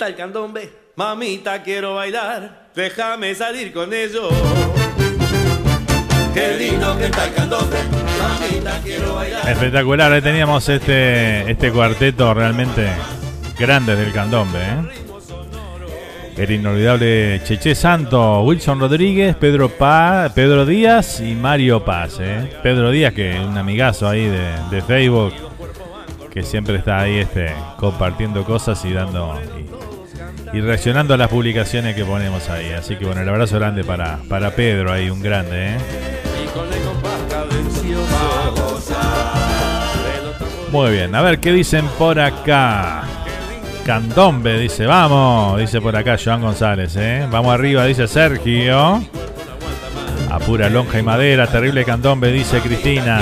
está 0.00 0.08
el 0.08 0.16
candombe, 0.16 0.72
mamita 0.96 1.62
quiero 1.62 1.96
bailar, 1.96 2.70
déjame 2.74 3.34
salir 3.34 3.70
con 3.70 3.92
ellos. 3.92 4.32
Qué 6.32 6.56
lindo 6.56 6.96
que 6.96 7.04
está 7.04 7.26
el 7.26 7.34
candombe, 7.34 7.76
mamita 8.18 8.80
quiero 8.82 9.16
bailar. 9.16 9.46
Espectacular, 9.46 10.10
ahí 10.10 10.22
teníamos 10.22 10.66
este, 10.70 11.50
este 11.50 11.70
cuarteto 11.70 12.32
realmente 12.32 12.88
grande 13.58 13.94
del 13.94 14.10
candombe. 14.10 14.58
¿eh? 14.58 16.38
El 16.38 16.50
inolvidable 16.50 17.42
Cheche 17.44 17.74
Santo, 17.74 18.40
Wilson 18.40 18.80
Rodríguez, 18.80 19.36
Pedro, 19.36 19.68
pa, 19.68 20.32
Pedro 20.34 20.64
Díaz 20.64 21.20
y 21.20 21.34
Mario 21.34 21.84
Paz. 21.84 22.16
¿eh? 22.20 22.50
Pedro 22.62 22.90
Díaz, 22.90 23.12
que 23.12 23.32
es 23.32 23.40
un 23.40 23.58
amigazo 23.58 24.08
ahí 24.08 24.24
de, 24.24 24.48
de 24.70 24.80
Facebook, 24.80 25.34
que 26.32 26.42
siempre 26.42 26.76
está 26.76 27.00
ahí 27.00 27.18
este, 27.18 27.52
compartiendo 27.76 28.44
cosas 28.44 28.82
y 28.86 28.94
dando 28.94 29.38
y, 30.52 30.60
reaccionando 30.60 31.14
a 31.14 31.16
las 31.16 31.28
publicaciones 31.28 31.94
que 31.94 32.04
ponemos 32.04 32.48
ahí. 32.48 32.72
Así 32.72 32.96
que 32.96 33.04
bueno, 33.04 33.20
el 33.20 33.28
abrazo 33.28 33.56
grande 33.58 33.84
para, 33.84 34.18
para 34.28 34.50
Pedro 34.52 34.92
ahí, 34.92 35.10
un 35.10 35.22
grande. 35.22 35.74
¿eh? 35.74 35.76
Muy 40.72 40.92
bien, 40.92 41.14
a 41.14 41.22
ver 41.22 41.40
qué 41.40 41.52
dicen 41.52 41.86
por 41.98 42.20
acá. 42.20 43.02
Candombe 43.84 44.58
dice, 44.58 44.86
vamos, 44.86 45.58
dice 45.58 45.80
por 45.80 45.96
acá 45.96 46.16
Joan 46.22 46.42
González, 46.42 46.94
¿eh? 46.96 47.26
Vamos 47.28 47.52
arriba, 47.52 47.84
dice 47.86 48.06
Sergio. 48.06 49.02
A 50.30 50.38
pura 50.38 50.70
lonja 50.70 51.00
y 51.00 51.02
madera, 51.02 51.48
terrible 51.48 51.84
candombe, 51.84 52.30
dice 52.30 52.60
Cristina. 52.60 53.20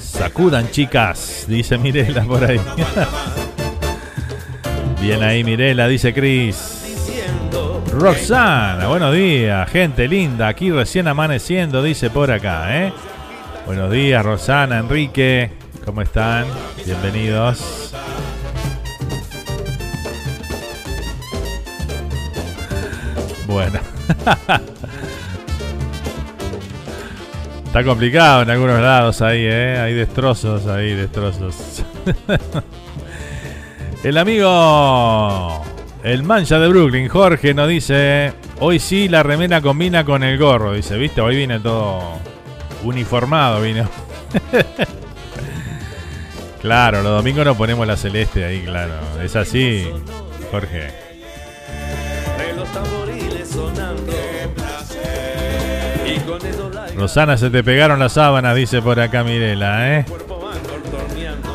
Sacudan, 0.00 0.70
chicas, 0.70 1.46
dice 1.48 1.78
Mirela 1.78 2.22
por 2.24 2.44
ahí. 2.44 2.60
Bien 5.02 5.22
ahí, 5.24 5.42
Mirela, 5.42 5.88
dice 5.88 6.14
Cris. 6.14 6.78
Roxana, 7.90 8.86
buenos 8.86 9.12
días, 9.12 9.68
gente 9.68 10.06
linda, 10.06 10.46
aquí 10.46 10.70
recién 10.70 11.08
amaneciendo, 11.08 11.82
dice 11.82 12.08
por 12.08 12.30
acá, 12.30 12.86
¿eh? 12.86 12.92
Buenos 13.66 13.90
días, 13.90 14.24
Roxana, 14.24 14.78
Enrique, 14.78 15.50
¿cómo 15.84 16.02
están? 16.02 16.46
Bienvenidos. 16.86 17.92
Bueno. 23.48 23.80
Está 27.66 27.82
complicado 27.82 28.42
en 28.42 28.50
algunos 28.50 28.80
lados 28.80 29.20
ahí, 29.20 29.40
¿eh? 29.46 29.80
Hay 29.80 29.94
destrozos 29.94 30.68
ahí, 30.68 30.94
destrozos. 30.94 31.82
El 34.02 34.18
amigo, 34.18 35.62
el 36.02 36.24
mancha 36.24 36.58
de 36.58 36.68
Brooklyn, 36.68 37.08
Jorge, 37.08 37.54
nos 37.54 37.68
dice, 37.68 38.32
hoy 38.58 38.80
sí 38.80 39.08
la 39.08 39.22
remera 39.22 39.60
combina 39.60 40.04
con 40.04 40.24
el 40.24 40.38
gorro, 40.38 40.72
dice, 40.72 40.96
viste, 40.98 41.20
hoy 41.20 41.36
viene 41.36 41.60
todo 41.60 42.18
uniformado, 42.82 43.62
vino. 43.62 43.88
Claro, 46.62 47.02
los 47.02 47.10
domingos 47.10 47.44
nos 47.44 47.56
ponemos 47.56 47.84
la 47.88 47.96
celeste 47.96 48.44
ahí, 48.44 48.60
claro. 48.60 48.92
Es 49.20 49.34
así, 49.34 49.84
Jorge. 50.52 50.92
Rosana, 56.96 57.36
se 57.36 57.50
te 57.50 57.64
pegaron 57.64 57.98
las 57.98 58.12
sábanas, 58.12 58.54
dice 58.54 58.80
por 58.80 59.00
acá 59.00 59.24
Mirela, 59.24 59.98
¿eh? 59.98 60.04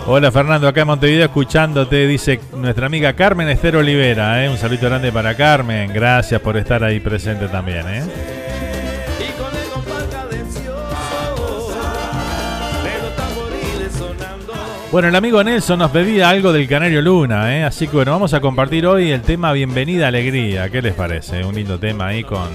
Hola 0.10 0.32
Fernando, 0.32 0.70
acá 0.70 0.82
en 0.82 0.88
Montevideo 0.88 1.26
escuchándote, 1.26 2.08
dice 2.08 2.40
nuestra 2.56 2.86
amiga 2.86 3.12
Carmen 3.12 3.50
Esther 3.50 3.76
Olivera. 3.76 4.42
¿eh? 4.42 4.50
Un 4.50 4.58
saludo 4.58 4.88
grande 4.88 5.12
para 5.12 5.36
Carmen, 5.36 5.92
gracias 5.94 6.40
por 6.40 6.56
estar 6.56 6.82
ahí 6.82 7.02
presente 7.02 7.50
también. 7.50 7.86
¿eh? 7.90 8.04
Bueno, 14.94 15.10
el 15.10 15.16
amigo 15.18 15.44
Nelson 15.44 15.78
nos 15.78 15.92
pedía 15.92 16.30
algo 16.30 16.54
del 16.54 16.70
Canario 16.70 17.02
Luna, 17.02 17.58
¿eh? 17.58 17.66
así 17.66 17.90
que 17.90 17.98
bueno, 17.98 18.14
vamos 18.14 18.34
a 18.34 18.40
compartir 18.40 18.88
hoy 18.88 19.12
el 19.12 19.22
tema 19.22 19.52
Bienvenida 19.52 20.08
Alegría. 20.08 20.70
¿Qué 20.70 20.82
les 20.82 20.94
parece? 20.94 21.44
Un 21.44 21.54
lindo 21.54 21.78
tema 21.78 22.08
ahí 22.08 22.24
con 22.24 22.48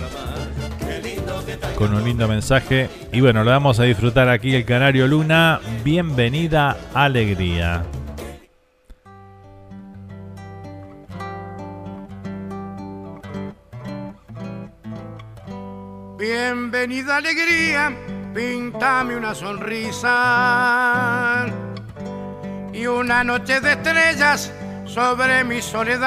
con 1.76 1.94
un 1.94 2.04
lindo 2.04 2.28
mensaje. 2.28 2.88
Y 3.12 3.20
bueno, 3.20 3.44
lo 3.44 3.50
vamos 3.50 3.80
a 3.80 3.84
disfrutar 3.84 4.28
aquí 4.28 4.54
el 4.54 4.64
Canario 4.64 5.06
Luna. 5.06 5.60
Bienvenida 5.84 6.76
alegría. 6.94 7.84
Bienvenida 16.18 17.16
alegría, 17.16 17.92
píntame 18.32 19.16
una 19.16 19.34
sonrisa 19.34 20.14
y 22.72 22.86
una 22.86 23.24
noche 23.24 23.60
de 23.60 23.72
estrellas 23.72 24.52
sobre 24.84 25.42
mi 25.42 25.60
soledad. 25.60 26.02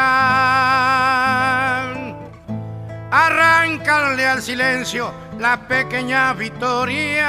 Arrancarle 3.11 4.25
al 4.25 4.41
silencio 4.41 5.24
las 5.39 5.57
pequeñas 5.59 6.37
victorias. 6.37 7.25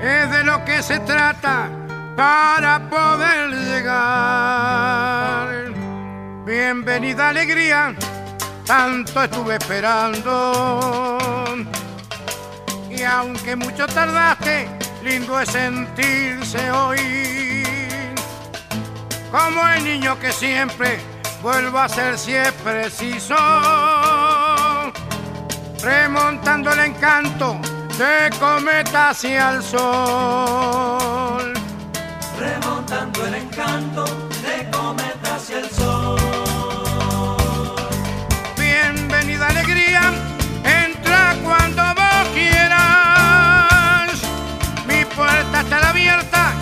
Es 0.00 0.30
de 0.30 0.44
lo 0.44 0.64
que 0.64 0.82
se 0.82 1.00
trata 1.00 1.68
para 2.16 2.88
poder 2.88 3.50
llegar. 3.50 4.92
Bienvenida 6.44 7.28
alegría, 7.28 7.94
tanto 8.66 9.22
estuve 9.22 9.56
esperando. 9.56 11.18
Y 12.90 13.02
aunque 13.02 13.56
mucho 13.56 13.86
tardaste, 13.86 14.68
lindo 15.02 15.38
es 15.40 15.48
sentirse 15.50 16.70
hoy. 16.72 17.62
Como 19.30 19.66
el 19.68 19.84
niño 19.84 20.18
que 20.18 20.32
siempre 20.32 20.98
vuelvo 21.42 21.78
a 21.78 21.88
ser 21.88 22.18
si 22.18 22.34
es 22.34 22.52
preciso 22.52 24.21
remontando 25.82 26.72
el 26.72 26.78
encanto 26.80 27.58
de 27.98 28.30
cometa 28.38 29.10
hacia 29.10 29.50
el 29.50 29.62
sol. 29.62 31.52
Remontando 32.38 33.26
el 33.26 33.34
encanto 33.34 34.04
de 34.04 34.70
cometa 34.70 35.34
hacia 35.34 35.58
el 35.58 35.68
sol. 35.70 36.18
Bienvenida 38.56 39.48
alegría, 39.48 40.12
entra 40.64 41.34
cuando 41.42 41.82
vos 41.94 42.28
quieras. 42.32 44.12
Mi 44.86 45.04
puerta 45.16 45.60
está 45.62 45.88
abierta, 45.88 46.52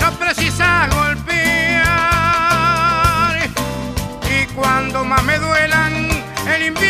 no 0.00 0.10
precisa 0.12 0.88
golpear. 0.90 1.90
Y 4.30 4.46
cuando 4.54 5.04
más 5.04 5.22
me 5.24 5.38
duelan 5.38 6.08
el 6.46 6.62
invierno 6.66 6.89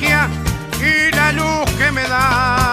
y 0.00 1.14
la 1.14 1.32
luz 1.32 1.70
que 1.78 1.90
me 1.92 2.02
das. 2.02 2.63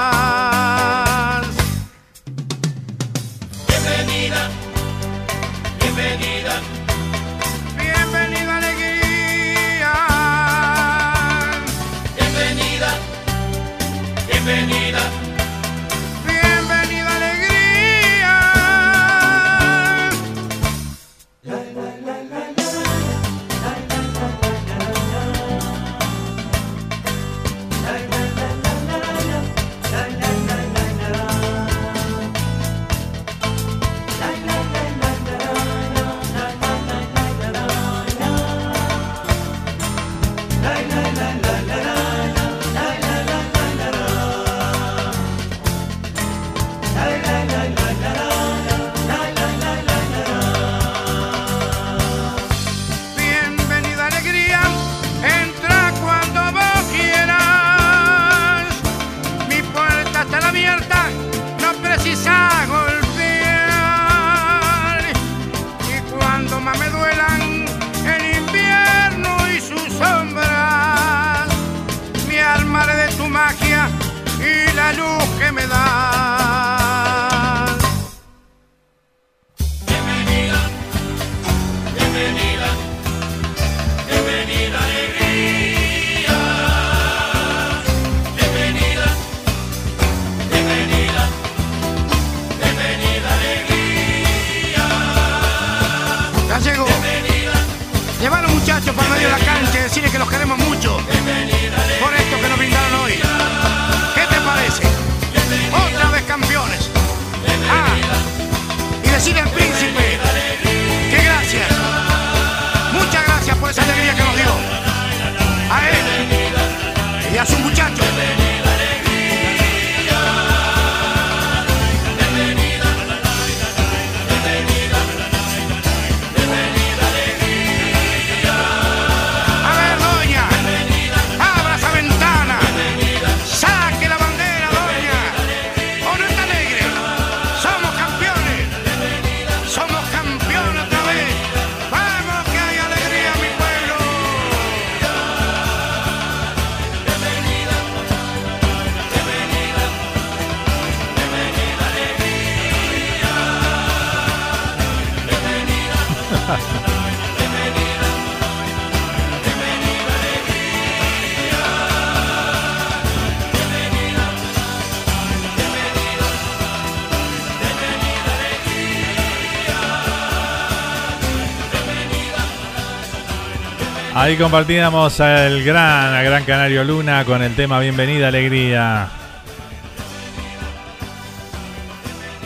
Ahí 174.31 174.37
compartíamos 174.37 175.19
al 175.19 175.61
gran, 175.61 176.13
al 176.13 176.23
gran 176.23 176.45
Canario 176.45 176.85
Luna 176.85 177.25
con 177.25 177.43
el 177.43 177.53
tema 177.53 177.81
Bienvenida 177.81 178.29
Alegría. 178.29 179.09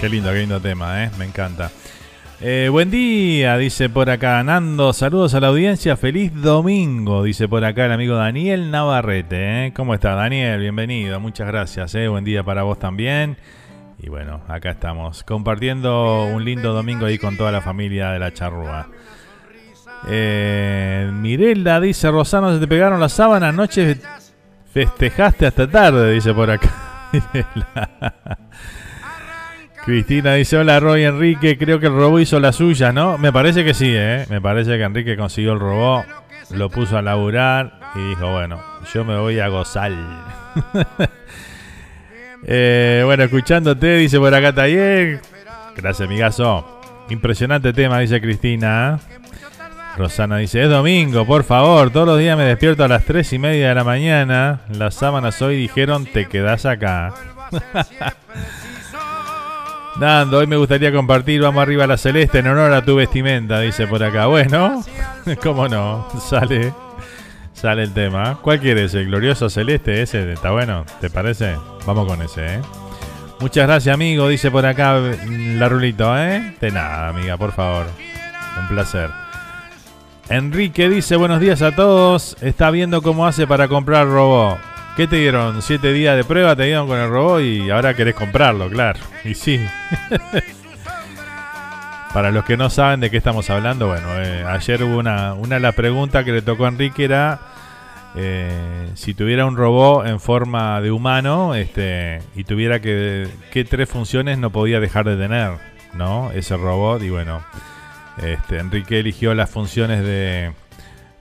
Qué 0.02 0.10
lindo, 0.10 0.32
qué 0.32 0.40
lindo 0.40 0.60
tema, 0.60 1.04
¿eh? 1.04 1.12
Me 1.20 1.26
encanta. 1.26 1.70
Eh, 2.42 2.70
buen 2.72 2.90
día, 2.90 3.56
dice 3.58 3.88
por 3.88 4.10
acá 4.10 4.42
Nando. 4.44 4.94
Saludos 4.94 5.36
a 5.36 5.40
la 5.40 5.50
audiencia. 5.50 5.96
Feliz 5.96 6.34
domingo, 6.34 7.22
dice 7.22 7.48
por 7.48 7.64
acá 7.64 7.86
el 7.86 7.92
amigo 7.92 8.16
Daniel 8.16 8.72
Navarrete. 8.72 9.68
¿eh? 9.68 9.74
¿Cómo 9.76 9.94
está, 9.94 10.16
Daniel? 10.16 10.62
Bienvenido. 10.62 11.20
Muchas 11.20 11.46
gracias. 11.46 11.96
Buen 12.10 12.26
día 12.26 12.42
para 12.42 12.64
vos 12.64 12.80
también. 12.80 13.38
Y 14.00 14.10
bueno, 14.10 14.42
acá 14.48 14.72
estamos 14.72 15.24
compartiendo 15.24 16.26
un 16.34 16.44
lindo 16.46 16.74
domingo 16.74 17.06
ahí 17.06 17.20
con 17.20 17.38
toda 17.38 17.52
la 17.52 17.62
familia 17.62 18.10
de 18.10 18.18
la 18.18 18.34
charrúa. 18.34 18.88
Eh, 20.08 21.10
Mirelda 21.14 21.80
dice: 21.80 22.12
Rosano, 22.12 22.53
se 22.53 22.60
te 22.60 22.68
pegaron 22.68 22.99
las 22.99 23.14
sábanas. 23.14 23.49
Anoche 23.49 23.97
festejaste 24.74 25.47
hasta 25.47 25.70
tarde, 25.70 26.12
dice 26.12 26.34
por 26.34 26.51
acá. 26.51 26.70
Cristina 29.86 30.34
dice, 30.34 30.58
hola 30.58 30.80
Roy 30.80 31.03
Enrique, 31.03 31.60
creo 31.60 31.80
que 31.80 31.86
el 31.86 31.93
robot 31.93 32.20
hizo 32.20 32.39
la 32.39 32.51
suya, 32.51 32.91
¿no? 32.91 33.20
Me 33.20 33.32
parece 33.32 33.64
que 33.64 33.76
sí, 33.76 33.93
¿eh? 33.95 34.26
Me 34.32 34.41
parece 34.41 34.78
que 34.78 34.84
Enrique 34.84 35.16
consiguió 35.16 35.53
el 35.53 35.60
robot, 35.60 36.06
lo 36.49 36.72
puso 36.72 36.97
a 36.97 37.03
laburar 37.03 37.80
y 37.93 38.10
dijo, 38.10 38.32
bueno, 38.32 38.60
yo 38.91 39.06
me 39.06 39.16
voy 39.16 39.39
a 39.39 39.47
gozar. 39.47 39.91
eh, 42.47 43.03
bueno, 43.06 43.26
escuchándote, 43.26 43.97
dice 43.97 44.18
por 44.18 44.34
acá 44.34 44.53
Taller. 44.53 45.22
Gracias, 45.76 46.08
amigazo. 46.08 46.82
Impresionante 47.10 47.72
tema, 47.72 47.99
dice 47.99 48.20
Cristina. 48.20 48.99
Rosana 49.98 50.38
dice, 50.38 50.64
es 50.64 50.70
domingo, 50.70 51.26
por 51.26 51.43
favor, 51.43 51.89
todos 51.89 52.08
los 52.08 52.20
días 52.20 52.38
me 52.38 52.43
despierto 52.43 52.84
a 52.84 52.88
las 52.88 53.06
3 53.06 53.34
y 53.34 53.39
media 53.39 53.70
de 53.70 53.76
la 53.76 53.84
mañana. 53.84 54.62
Las 54.70 54.96
sábanas 54.96 55.41
hoy 55.41 55.56
dijeron, 55.56 56.06
te 56.06 56.28
quedas 56.28 56.66
acá. 56.66 57.14
Nando, 60.00 60.39
hoy 60.39 60.48
me 60.48 60.58
gustaría 60.58 60.91
compartir 60.91 61.41
Vamos 61.41 61.62
arriba 61.62 61.86
a 61.86 61.88
la 61.88 61.96
celeste 61.96 62.39
en 62.39 62.48
honor 62.48 62.74
a 62.74 62.84
tu 62.84 62.96
vestimenta, 62.96 63.62
dice 63.62 63.88
por 63.88 64.04
acá. 64.04 64.26
Bueno, 64.26 64.84
cómo 65.41 65.70
no, 65.70 66.10
sale, 66.20 66.74
sale 67.54 67.84
el 67.84 67.93
tema. 67.93 68.39
¿Cuál 68.41 68.60
quieres? 68.60 68.93
¿El 68.93 69.06
glorioso 69.06 69.50
celeste? 69.50 70.02
Ese 70.02 70.34
está 70.34 70.52
bueno, 70.52 70.86
¿te 71.00 71.10
parece? 71.10 71.56
Vamos 71.86 72.08
con 72.08 72.22
ese, 72.22 72.56
¿eh? 72.56 72.62
Muchas 73.39 73.68
gracias, 73.68 73.93
amigo, 73.93 74.28
dice 74.28 74.52
por 74.52 74.66
acá 74.66 74.98
la 74.98 75.70
Rulito, 75.70 76.18
¿eh? 76.18 76.56
De 76.60 76.72
nada, 76.72 77.10
amiga, 77.10 77.38
por 77.38 77.54
favor. 77.54 77.86
Un 78.60 78.68
placer. 78.68 79.25
Enrique 80.30 80.90
dice 80.90 81.18
buenos 81.18 81.40
días 81.40 81.62
a 81.62 81.76
todos. 81.76 82.36
Está 82.42 82.72
viendo 82.72 83.04
cómo 83.04 83.28
hace 83.28 83.46
para 83.46 83.68
comprar 83.68 84.08
robot. 84.08 84.58
¿Qué 84.96 85.08
te 85.08 85.18
dieron? 85.18 85.62
¿Siete 85.62 85.94
días 85.94 86.16
de 86.16 86.24
prueba 86.24 86.56
te 86.56 86.64
dieron 86.64 86.88
con 86.88 86.98
el 86.98 87.10
robot 87.10 87.42
y 87.42 87.70
ahora 87.70 87.94
querés 87.94 88.16
comprarlo, 88.16 88.70
claro? 88.70 89.00
Y 89.24 89.36
sí. 89.36 89.60
Para 92.14 92.32
los 92.32 92.46
que 92.46 92.58
no 92.58 92.70
saben 92.70 93.02
de 93.02 93.12
qué 93.12 93.18
estamos 93.18 93.50
hablando, 93.50 93.88
bueno, 93.88 94.08
eh, 94.16 94.46
ayer 94.48 94.82
hubo 94.84 94.98
una, 94.98 95.34
una 95.34 95.56
de 95.56 95.62
las 95.62 95.76
preguntas 95.76 96.24
que 96.24 96.32
le 96.32 96.42
tocó 96.42 96.66
a 96.66 96.70
Enrique 96.70 97.04
era 97.04 97.40
eh, 98.16 98.90
si 98.94 99.14
tuviera 99.14 99.46
un 99.46 99.58
robot 99.58 100.08
en 100.08 100.22
forma 100.22 100.80
de 100.80 100.92
humano 100.92 101.54
este, 101.54 102.22
y 102.34 102.46
tuviera 102.46 102.80
que, 102.80 103.28
qué 103.52 103.66
tres 103.66 103.90
funciones 103.90 104.38
no 104.38 104.50
podía 104.50 104.80
dejar 104.80 105.06
de 105.06 105.18
tener, 105.18 105.58
¿no? 105.94 106.32
Ese 106.32 106.56
robot 106.56 107.04
y 107.04 107.10
bueno, 107.10 107.44
este, 108.22 108.59
Enrique 108.59 108.99
eligió 108.99 109.34
las 109.34 109.49
funciones 109.49 110.03
de 110.03 110.53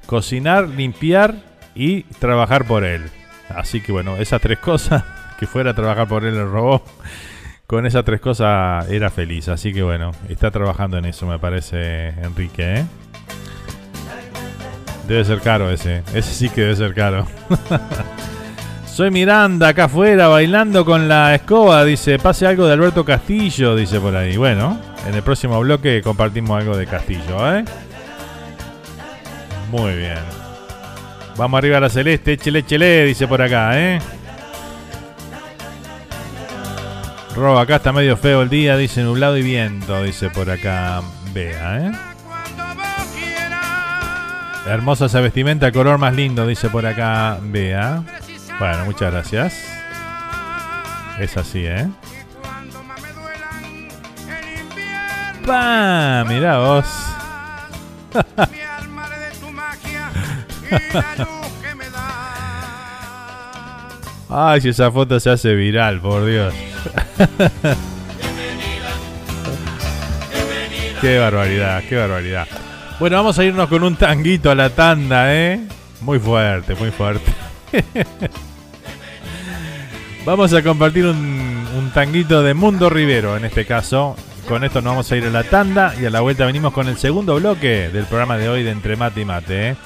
cocinar, 0.06 0.68
limpiar 0.68 1.34
y 1.74 2.02
trabajar 2.02 2.64
por 2.66 2.84
él. 2.84 3.02
Así 3.48 3.80
que 3.80 3.92
bueno, 3.92 4.16
esas 4.16 4.40
tres 4.40 4.58
cosas, 4.58 5.04
que 5.38 5.46
fuera 5.46 5.70
a 5.70 5.74
trabajar 5.74 6.08
por 6.08 6.24
él 6.24 6.36
el 6.36 6.50
robot, 6.50 6.84
con 7.66 7.86
esas 7.86 8.04
tres 8.04 8.20
cosas 8.20 8.88
era 8.90 9.10
feliz. 9.10 9.48
Así 9.48 9.72
que 9.72 9.82
bueno, 9.82 10.12
está 10.28 10.50
trabajando 10.50 10.98
en 10.98 11.06
eso, 11.06 11.26
me 11.26 11.38
parece, 11.38 12.08
Enrique. 12.22 12.80
¿eh? 12.80 12.84
Debe 15.08 15.24
ser 15.24 15.40
caro 15.40 15.70
ese, 15.70 16.02
ese 16.14 16.32
sí 16.32 16.48
que 16.48 16.62
debe 16.62 16.76
ser 16.76 16.94
caro. 16.94 17.26
Soy 18.94 19.10
Miranda, 19.10 19.70
acá 19.70 19.86
afuera, 19.86 20.28
bailando 20.28 20.84
con 20.84 21.08
la 21.08 21.34
escoba. 21.34 21.84
Dice, 21.84 22.16
pase 22.20 22.46
algo 22.46 22.64
de 22.68 22.74
Alberto 22.74 23.04
Castillo, 23.04 23.74
dice 23.74 23.98
por 23.98 24.14
ahí. 24.14 24.36
Bueno, 24.36 24.80
en 25.04 25.16
el 25.16 25.22
próximo 25.24 25.58
bloque 25.58 26.00
compartimos 26.00 26.60
algo 26.60 26.76
de 26.76 26.86
Castillo, 26.86 27.56
¿eh? 27.56 27.64
Muy 29.72 29.96
bien. 29.96 30.20
Vamos 31.36 31.58
arriba 31.58 31.78
a 31.78 31.80
la 31.80 31.88
celeste, 31.88 32.38
chele 32.38 32.64
chele, 32.64 33.04
dice 33.06 33.26
por 33.26 33.42
acá, 33.42 33.76
¿eh? 33.80 33.98
Roba, 37.34 37.62
acá 37.62 37.76
está 37.76 37.92
medio 37.92 38.16
feo 38.16 38.42
el 38.42 38.48
día, 38.48 38.76
dice 38.76 39.02
nublado 39.02 39.36
y 39.36 39.42
viento, 39.42 40.04
dice 40.04 40.30
por 40.30 40.48
acá. 40.48 41.02
Vea, 41.32 41.78
¿eh? 41.78 41.92
Hermosa 44.68 45.06
esa 45.06 45.20
vestimenta, 45.20 45.72
color 45.72 45.98
más 45.98 46.14
lindo, 46.14 46.46
dice 46.46 46.68
por 46.68 46.86
acá. 46.86 47.40
Vea. 47.42 48.04
Bueno, 48.58 48.84
muchas 48.84 49.12
gracias. 49.12 49.64
Es 51.18 51.36
así, 51.36 51.64
¿eh? 51.66 51.88
¡Pam! 55.46 56.28
Mirá 56.28 56.58
vos. 56.58 56.86
Ay, 64.30 64.60
si 64.60 64.70
esa 64.70 64.90
foto 64.90 65.20
se 65.20 65.30
hace 65.30 65.54
viral, 65.54 66.00
por 66.00 66.24
Dios. 66.26 66.52
qué 71.00 71.18
barbaridad, 71.18 71.84
qué 71.88 71.96
barbaridad. 71.96 72.48
Bueno, 72.98 73.16
vamos 73.16 73.38
a 73.38 73.44
irnos 73.44 73.68
con 73.68 73.84
un 73.84 73.94
tanguito 73.96 74.50
a 74.50 74.54
la 74.54 74.70
tanda, 74.70 75.34
¿eh? 75.34 75.60
Muy 76.00 76.18
fuerte, 76.18 76.74
muy 76.74 76.90
fuerte. 76.90 77.43
vamos 80.24 80.52
a 80.52 80.62
compartir 80.62 81.06
un, 81.06 81.90
tanguito 81.92 82.42
de 82.42 82.54
Mundo 82.54 82.90
Rivero, 82.90 83.36
en 83.36 83.44
este 83.44 83.66
caso. 83.66 84.16
Con 84.48 84.64
esto 84.64 84.82
nos 84.82 84.92
vamos 84.92 85.12
a 85.12 85.16
ir 85.16 85.24
a 85.24 85.30
la 85.30 85.44
tanda 85.44 85.94
y 86.00 86.04
a 86.04 86.10
la 86.10 86.20
vuelta 86.20 86.44
venimos 86.44 86.72
con 86.72 86.88
el 86.88 86.98
segundo 86.98 87.36
bloque 87.36 87.88
del 87.88 88.04
programa 88.04 88.36
de 88.36 88.48
hoy 88.48 88.62
de 88.62 88.72
Entre 88.72 88.96
Mate 88.96 89.20
y 89.20 89.24
Mate. 89.24 89.68
¿eh? 89.70 89.76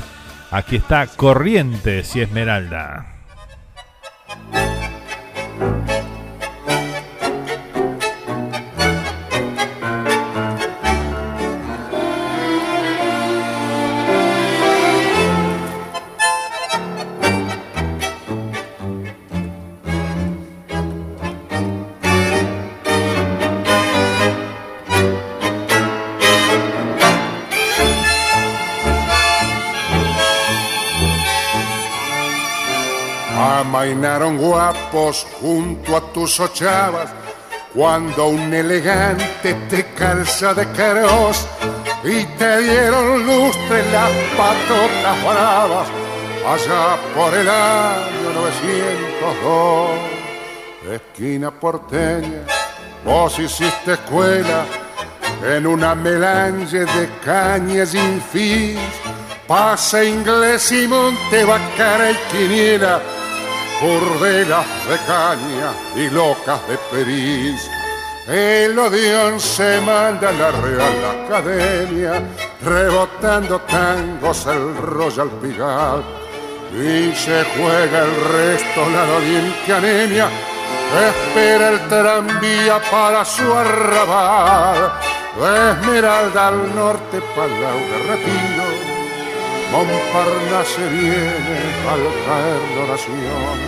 Aquí 0.51 0.77
está 0.77 1.07
Corrientes 1.07 2.17
y 2.17 2.23
Esmeralda. 2.23 3.18
Amainaron 33.89 34.37
guapos 34.37 35.27
junto 35.41 35.97
a 35.97 36.13
tus 36.13 36.39
ochavas 36.41 37.09
cuando 37.73 38.27
un 38.27 38.53
elegante 38.53 39.55
te 39.71 39.95
calza 39.95 40.53
de 40.53 40.71
caros 40.73 41.47
y 42.05 42.23
te 42.37 42.59
dieron 42.61 43.27
lustre 43.27 43.83
las 43.91 44.11
patotas 44.37 45.25
bravas 45.25 45.89
allá 46.47 46.99
por 47.15 47.33
el 47.33 47.49
año 47.49 48.31
902. 48.35 49.91
Esquina 50.93 51.51
porteña, 51.51 52.43
vos 53.07 53.39
hiciste 53.39 53.95
escuela 53.95 54.67
en 55.45 55.67
una 55.67 55.95
melange 55.95 56.81
de 56.81 57.09
cañas 57.25 57.89
sin 57.89 58.21
fin, 58.21 58.77
pase 59.47 60.11
inglés 60.11 60.71
y 60.73 60.87
monte 60.87 61.43
bacara 61.43 62.11
y 62.11 62.17
quiniela 62.31 63.01
burdelas 63.81 64.67
de 64.89 64.97
caña 65.07 65.73
y 65.97 66.11
locas 66.11 66.61
de 66.69 66.79
periz. 66.91 67.69
El 68.27 68.79
Odeón 68.79 69.41
se 69.41 69.81
manda 69.81 70.29
a 70.29 70.33
la 70.33 70.51
Real 70.51 71.25
Academia, 71.25 72.23
rebotando 72.63 73.59
tangos 73.63 74.47
el 74.47 74.77
Royal 74.77 75.31
Pigal. 75.41 76.05
Y 76.73 77.15
se 77.15 77.45
juega 77.57 78.03
el 78.05 78.15
resto 78.33 78.91
la 78.91 79.07
doliente 79.07 79.73
anemia, 79.73 80.29
espera 81.09 81.71
el 81.71 81.89
tranvía 81.89 82.79
para 82.91 83.25
su 83.25 83.51
arrabal. 83.55 84.93
Esmeralda 85.39 86.49
al 86.49 86.75
norte, 86.75 87.23
Palau 87.35 87.79
de 87.79 87.99
Retiro, 88.09 88.98
Montparnasse 89.71 90.89
viene 90.89 91.59
al 91.91 92.03
caer 92.27 92.63
la 92.75 92.85
oración 92.85 93.59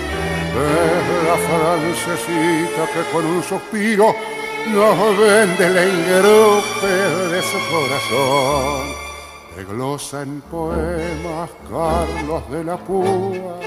de 0.54 1.28
la 1.28 1.36
francesita 1.36 2.86
que 2.92 3.12
con 3.12 3.26
un 3.26 3.42
suspiro 3.42 4.14
nos 4.72 5.18
vende 5.18 5.66
el 5.66 5.76
engrupe 5.76 6.86
de 7.32 7.42
su 7.42 7.58
corazón. 7.70 9.10
Te 9.54 9.64
glosa 9.64 10.22
en 10.22 10.40
poemas 10.42 11.50
Carlos 11.68 12.50
de 12.50 12.64
la 12.64 12.76
Púa 12.78 13.60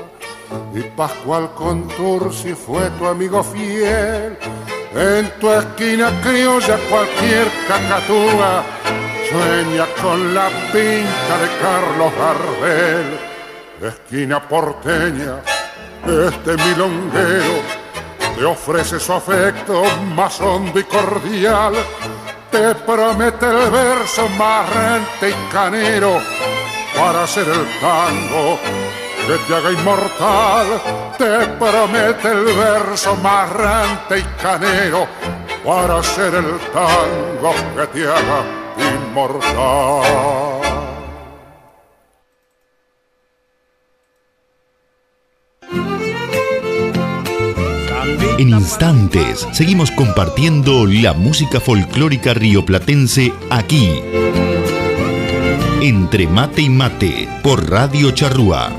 y 0.73 0.81
Pascual 0.95 1.51
Contursi 1.53 2.53
fue 2.53 2.89
tu 2.97 3.05
amigo 3.05 3.43
fiel. 3.43 4.37
En 4.95 5.29
tu 5.39 5.51
esquina 5.51 6.11
criolla 6.21 6.77
cualquier 6.89 7.47
cacatúa 7.67 8.63
sueña 9.29 9.85
con 10.01 10.33
la 10.33 10.49
pinta 10.71 11.37
de 11.39 11.49
Carlos 11.61 12.13
Gardel. 12.17 13.19
Esquina 13.81 14.41
porteña, 14.47 15.39
este 16.05 16.55
milonguero 16.63 17.61
te 18.37 18.45
ofrece 18.45 18.99
su 18.99 19.13
afecto 19.13 19.83
más 20.15 20.39
hondo 20.41 20.79
y 20.79 20.83
cordial. 20.83 21.73
Te 22.51 22.75
promete 22.75 23.45
el 23.45 23.71
verso 23.71 24.27
más 24.37 24.69
rente 24.69 25.29
y 25.29 25.51
canero 25.51 26.19
para 26.95 27.23
hacer 27.23 27.47
el 27.47 27.65
tango 27.79 28.59
que 29.27 29.37
te 29.47 29.55
haga 29.55 29.71
inmortal. 29.71 30.67
Te 31.17 31.47
promete 31.59 32.27
el 32.27 32.43
verso 32.43 33.15
más 33.17 33.49
rante 33.49 34.19
y 34.19 34.23
canero 34.41 35.07
para 35.65 35.99
hacer 35.99 36.35
el 36.35 36.59
tango 36.71 37.53
que 37.75 37.87
te 37.87 38.07
haga 38.07 38.62
En 48.39 48.49
instantes 48.49 49.47
seguimos 49.51 49.91
compartiendo 49.91 50.87
la 50.87 51.13
música 51.13 51.59
folclórica 51.59 52.33
rioplatense 52.33 53.31
aquí. 53.51 54.01
Entre 55.81 56.27
mate 56.27 56.63
y 56.63 56.69
mate 56.69 57.29
por 57.43 57.69
Radio 57.69 58.09
Charrúa. 58.11 58.71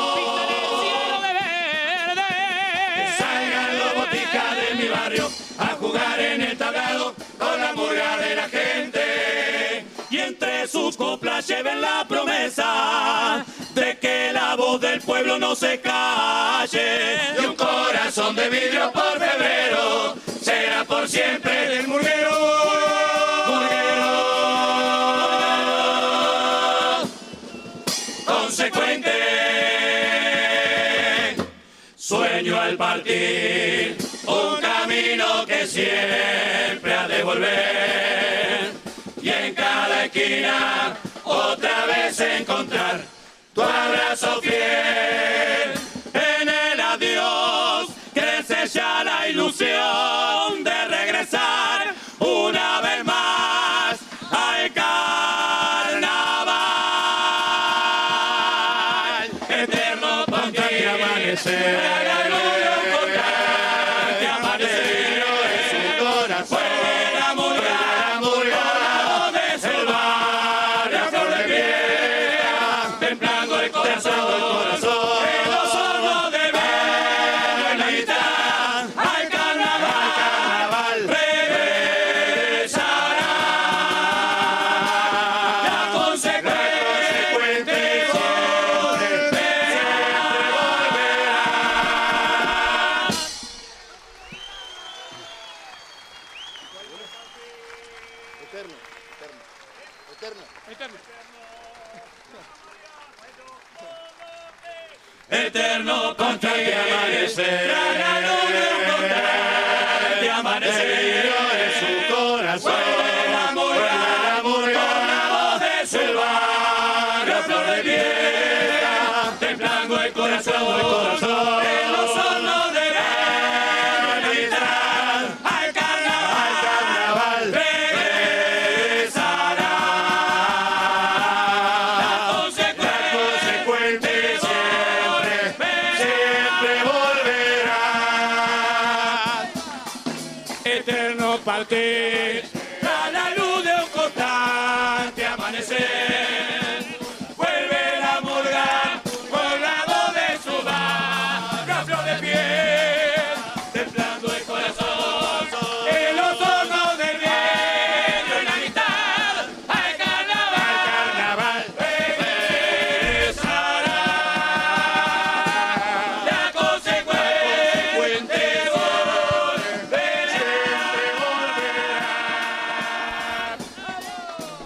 a 5.57 5.67
jugar 5.79 6.19
en 6.19 6.41
el 6.41 6.57
tablado 6.57 7.13
con 7.37 7.59
la 7.59 7.73
murga 7.73 8.17
de 8.17 8.35
la 8.35 8.49
gente. 8.49 9.85
Y 10.09 10.17
entre 10.19 10.67
sus 10.67 10.95
coplas 10.95 11.47
lleven 11.47 11.81
la 11.81 12.05
promesa 12.07 13.45
de 13.73 13.97
que 13.97 14.31
la 14.33 14.55
voz 14.55 14.79
del 14.79 15.01
pueblo 15.01 15.37
no 15.37 15.55
se 15.55 15.81
calle. 15.81 17.17
Y 17.41 17.45
un 17.45 17.55
corazón 17.55 18.35
de 18.35 18.49
vidrio 18.49 18.91
por 18.91 19.19
febrero 19.19 20.15
será 20.41 20.83
por 20.85 21.07
siempre 21.07 21.69
del 21.69 21.87
murguero. 21.87 22.31
Consecuente. 28.25 29.11
Sueño 31.95 32.59
al 32.59 32.75
partir, 32.75 33.80
camino 35.01 35.45
que 35.45 35.65
siempre 35.65 36.93
ha 36.93 37.07
de 37.07 37.23
volver. 37.23 38.71
Y 39.21 39.29
en 39.29 39.53
cada 39.53 40.05
esquina, 40.05 40.95
otra 41.23 41.85
vez 41.85 42.19
encontrar 42.19 43.01
tu 43.53 43.61
abrazo 43.61 44.41
fiel. 44.41 45.80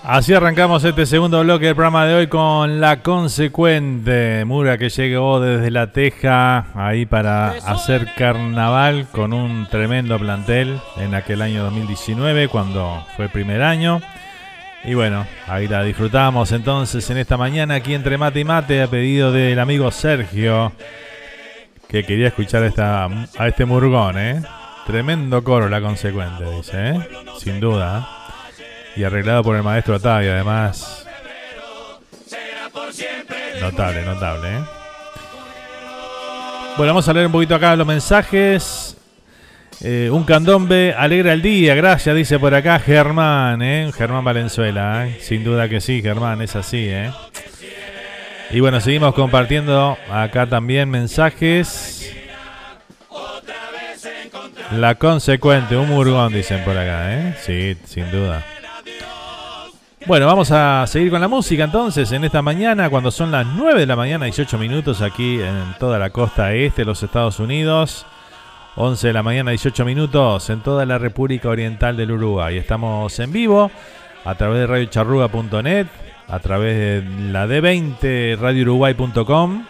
Así 0.07 0.35
arrancamos 0.35 0.83
este 0.83 1.07
segundo 1.07 1.41
bloque 1.41 1.65
del 1.65 1.73
programa 1.73 2.05
de 2.05 2.13
hoy 2.13 2.27
con 2.27 2.79
la 2.79 3.01
consecuente 3.01 4.45
Mura 4.45 4.77
que 4.77 4.89
llegó 4.89 5.39
desde 5.39 5.71
La 5.71 5.93
Teja 5.93 6.67
ahí 6.75 7.07
para 7.07 7.49
hacer 7.49 8.13
carnaval 8.15 9.07
con 9.11 9.33
un 9.33 9.67
tremendo 9.67 10.19
plantel 10.19 10.79
en 10.97 11.15
aquel 11.15 11.41
año 11.41 11.63
2019 11.63 12.49
cuando 12.49 13.03
fue 13.15 13.25
el 13.25 13.31
primer 13.31 13.63
año. 13.63 13.99
Y 14.83 14.93
bueno, 14.93 15.25
ahí 15.47 15.67
la 15.67 15.81
disfrutamos 15.81 16.51
entonces 16.51 17.09
en 17.09 17.17
esta 17.17 17.35
mañana 17.35 17.73
aquí 17.73 17.95
entre 17.95 18.19
mate 18.19 18.41
y 18.41 18.43
mate 18.43 18.83
a 18.83 18.87
pedido 18.87 19.31
del 19.31 19.57
amigo 19.57 19.89
Sergio 19.89 20.71
que 21.89 22.03
quería 22.03 22.27
escuchar 22.27 22.63
esta, 22.63 23.05
a 23.05 23.47
este 23.47 23.65
murgón, 23.65 24.19
¿eh? 24.19 24.43
Tremendo 24.85 25.43
coro 25.43 25.67
la 25.67 25.81
consecuente, 25.81 26.43
dice, 26.51 26.89
¿eh? 26.89 26.99
Sin 27.39 27.59
duda. 27.59 28.14
Y 28.95 29.03
arreglado 29.03 29.43
por 29.43 29.55
el 29.55 29.63
maestro 29.63 29.95
Atavi, 29.95 30.27
además. 30.27 31.05
Notable, 33.59 34.05
notable, 34.05 34.47
¿eh? 34.49 34.61
Bueno, 36.77 36.93
vamos 36.93 37.07
a 37.07 37.13
leer 37.13 37.25
un 37.27 37.31
poquito 37.31 37.55
acá 37.55 37.75
los 37.75 37.87
mensajes. 37.87 38.97
Eh, 39.81 40.09
un 40.11 40.23
candombe 40.23 40.93
alegra 40.97 41.33
el 41.33 41.41
día, 41.41 41.75
gracias, 41.75 42.15
dice 42.15 42.39
por 42.39 42.53
acá 42.55 42.79
Germán, 42.79 43.61
¿eh? 43.61 43.91
Germán 43.95 44.23
Valenzuela, 44.23 45.07
¿eh? 45.07 45.17
Sin 45.19 45.43
duda 45.43 45.67
que 45.67 45.81
sí, 45.81 46.01
Germán, 46.01 46.41
es 46.41 46.55
así, 46.55 46.87
¿eh? 46.89 47.11
Y 48.51 48.59
bueno, 48.59 48.79
seguimos 48.79 49.13
compartiendo 49.13 49.97
acá 50.09 50.47
también 50.47 50.89
mensajes. 50.89 52.13
La 54.71 54.95
consecuente, 54.95 55.75
un 55.75 55.89
murgón, 55.89 56.33
dicen 56.33 56.63
por 56.63 56.77
acá, 56.77 57.13
¿eh? 57.13 57.35
Sí, 57.41 57.77
sin 57.85 58.09
duda. 58.11 58.43
Bueno, 60.07 60.27
vamos 60.27 60.51
a 60.51 60.85
seguir 60.85 61.09
con 61.09 61.19
la 61.19 61.27
música 61.27 61.63
entonces 61.63 62.11
en 62.11 62.23
esta 62.23 62.43
mañana, 62.43 62.91
cuando 62.91 63.09
son 63.09 63.31
las 63.31 63.47
9 63.47 63.79
de 63.79 63.85
la 63.87 63.95
mañana, 63.95 64.25
18 64.25 64.59
minutos 64.59 65.01
aquí 65.01 65.41
en 65.41 65.73
toda 65.79 65.97
la 65.97 66.11
costa 66.11 66.53
este 66.53 66.83
de 66.83 66.85
los 66.85 67.01
Estados 67.01 67.39
Unidos. 67.39 68.05
11 68.75 69.07
de 69.07 69.13
la 69.13 69.23
mañana, 69.23 69.49
18 69.49 69.83
minutos 69.83 70.51
en 70.51 70.61
toda 70.61 70.85
la 70.85 70.99
República 70.99 71.49
Oriental 71.49 71.97
del 71.97 72.11
Uruguay. 72.11 72.55
Estamos 72.55 73.17
en 73.17 73.31
vivo 73.31 73.71
a 74.23 74.35
través 74.35 74.59
de 74.59 74.67
radiocharruga.net, 74.67 75.87
a 76.27 76.39
través 76.39 76.77
de 76.77 77.31
la 77.31 77.47
D20 77.47 78.37
radiouruguay.com, 78.37 79.65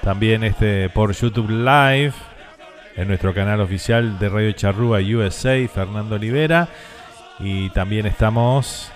también 0.00 0.44
este 0.44 0.90
por 0.90 1.12
YouTube 1.12 1.50
Live 1.50 2.12
en 2.94 3.08
nuestro 3.08 3.34
canal 3.34 3.60
oficial 3.60 4.16
de 4.20 4.28
Radio 4.28 4.52
Charrúa 4.52 5.00
USA, 5.00 5.56
Fernando 5.66 6.14
Olivera, 6.14 6.68
y 7.40 7.68
también 7.70 8.06
estamos 8.06 8.92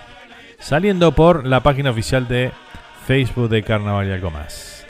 saliendo 0.61 1.11
por 1.11 1.45
la 1.45 1.59
página 1.59 1.89
oficial 1.89 2.27
de 2.27 2.51
Facebook 3.05 3.49
de 3.49 3.63
Carnaval 3.63 4.07
y 4.07 4.11
algo 4.11 4.31
más. 4.31 4.85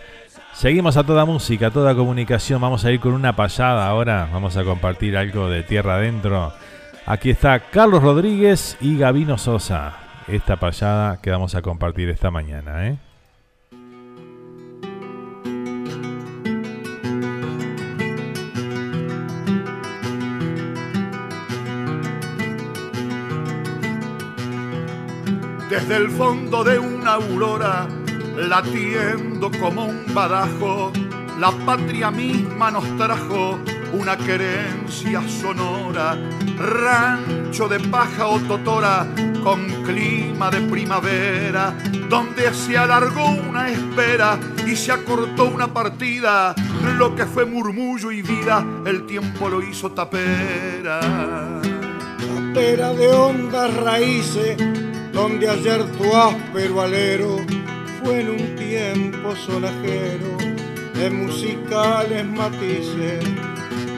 Seguimos 0.53 0.98
a 0.98 1.03
toda 1.03 1.26
música, 1.26 1.68
a 1.68 1.72
toda 1.72 1.95
comunicación. 1.95 2.61
Vamos 2.61 2.85
a 2.85 2.91
ir 2.91 2.99
con 2.99 3.14
una 3.14 3.35
payada 3.35 3.88
ahora. 3.88 4.30
Vamos 4.31 4.57
a 4.57 4.64
compartir 4.64 5.18
algo 5.18 5.49
de 5.49 5.64
tierra 5.64 5.95
adentro. 5.95 6.53
Aquí 7.07 7.31
está 7.31 7.60
Carlos 7.60 8.03
Rodríguez 8.03 8.77
y 8.80 8.98
Gabino 8.98 9.39
Sosa. 9.39 9.93
Esta 10.27 10.57
payada 10.57 11.19
que 11.19 11.31
vamos 11.31 11.56
a 11.56 11.64
compartir 11.64 12.10
esta 12.10 12.30
mañana, 12.30 12.88
¿eh? 12.88 12.98
Desde 25.72 25.95
el 25.95 26.10
fondo 26.10 26.65
de 26.65 26.77
una 26.77 27.14
aurora, 27.14 27.88
latiendo 28.35 29.49
como 29.57 29.85
un 29.85 30.03
badajo, 30.14 30.91
la 31.39 31.52
patria 31.65 32.11
misma 32.11 32.72
nos 32.72 32.84
trajo 32.98 33.57
una 33.93 34.18
querencia 34.18 35.22
sonora, 35.30 36.18
rancho 36.57 37.69
de 37.69 37.80
paja 37.80 38.27
o 38.27 38.41
totora 38.41 39.07
con 39.45 39.65
clima 39.85 40.52
de 40.52 40.60
primavera, 40.60 41.73
donde 42.10 42.53
se 42.53 42.77
alargó 42.77 43.27
una 43.27 43.69
espera 43.69 44.38
y 44.68 44.76
se 44.76 44.91
acortó 44.91 45.45
una 45.45 45.68
partida, 45.68 46.53
lo 46.98 47.15
que 47.15 47.26
fue 47.26 47.45
murmullo 47.45 48.11
y 48.11 48.22
vida, 48.22 48.61
el 48.85 49.06
tiempo 49.06 49.48
lo 49.48 49.61
hizo 49.61 49.89
tapera. 49.93 50.99
Tapera 52.19 52.93
de 52.93 53.07
hondas 53.07 53.73
raíces 53.77 54.80
donde 55.13 55.49
ayer 55.49 55.83
tu 55.97 56.15
áspero 56.15 56.81
alero 56.81 57.38
fue 58.03 58.21
en 58.21 58.29
un 58.29 58.55
tiempo 58.55 59.35
solajero 59.35 60.38
de 60.93 61.09
musicales 61.09 62.25
matices, 62.25 63.23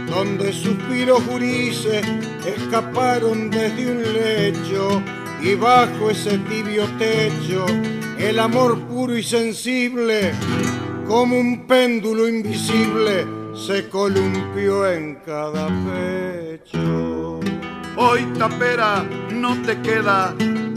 donde 0.10 0.52
suspiros 0.52 1.22
jurices 1.23 2.06
escaparon 2.45 3.49
desde 3.49 3.91
un 3.91 4.03
lecho 4.14 5.02
y 5.41 5.56
bajo 5.56 6.10
ese 6.10 6.38
tibio 6.40 6.85
techo 6.98 7.65
el 8.18 8.40
amor 8.40 8.80
puro 8.88 9.18
y 9.18 9.23
sensible, 9.23 10.31
como 11.07 11.38
un 11.38 11.68
péndulo 11.68 12.27
invisible, 12.27 13.26
se 13.53 13.90
columpió 13.90 14.90
en 14.90 15.15
cada 15.26 15.68
pecho. 15.68 17.40
Hoy 17.98 18.23
tapera 18.38 19.06
no 19.31 19.61
te 19.64 19.80
queda 19.81 20.34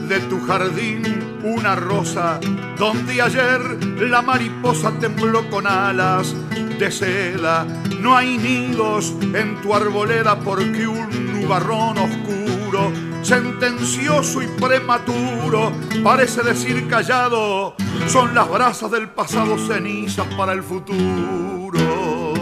de 0.09 0.21
tu 0.21 0.41
jardín 0.47 1.41
una 1.43 1.75
rosa 1.75 2.39
donde 2.79 3.21
ayer 3.21 3.61
la 3.99 4.23
mariposa 4.23 4.93
tembló 5.01 5.49
con 5.51 5.67
alas 5.67 6.35
de 6.79 6.91
seda. 6.91 7.67
No 8.01 8.17
hay 8.17 8.39
nidos 8.39 9.15
en 9.21 9.61
tu 9.63 9.75
arboleda 9.75 10.39
porque 10.39 10.87
un 10.87 11.41
nubarrón 11.41 11.99
oscuro, 11.99 12.93
sentencioso 13.23 14.43
y 14.43 14.47
prematuro, 14.47 15.73
parece 16.05 16.43
decir 16.43 16.87
callado, 16.89 17.75
son 18.07 18.35
las 18.35 18.49
brasas 18.49 18.91
del 18.91 19.09
pasado 19.09 19.59
cenizas 19.59 20.27
para 20.37 20.53
el 20.53 20.63
futuro. 20.63 22.33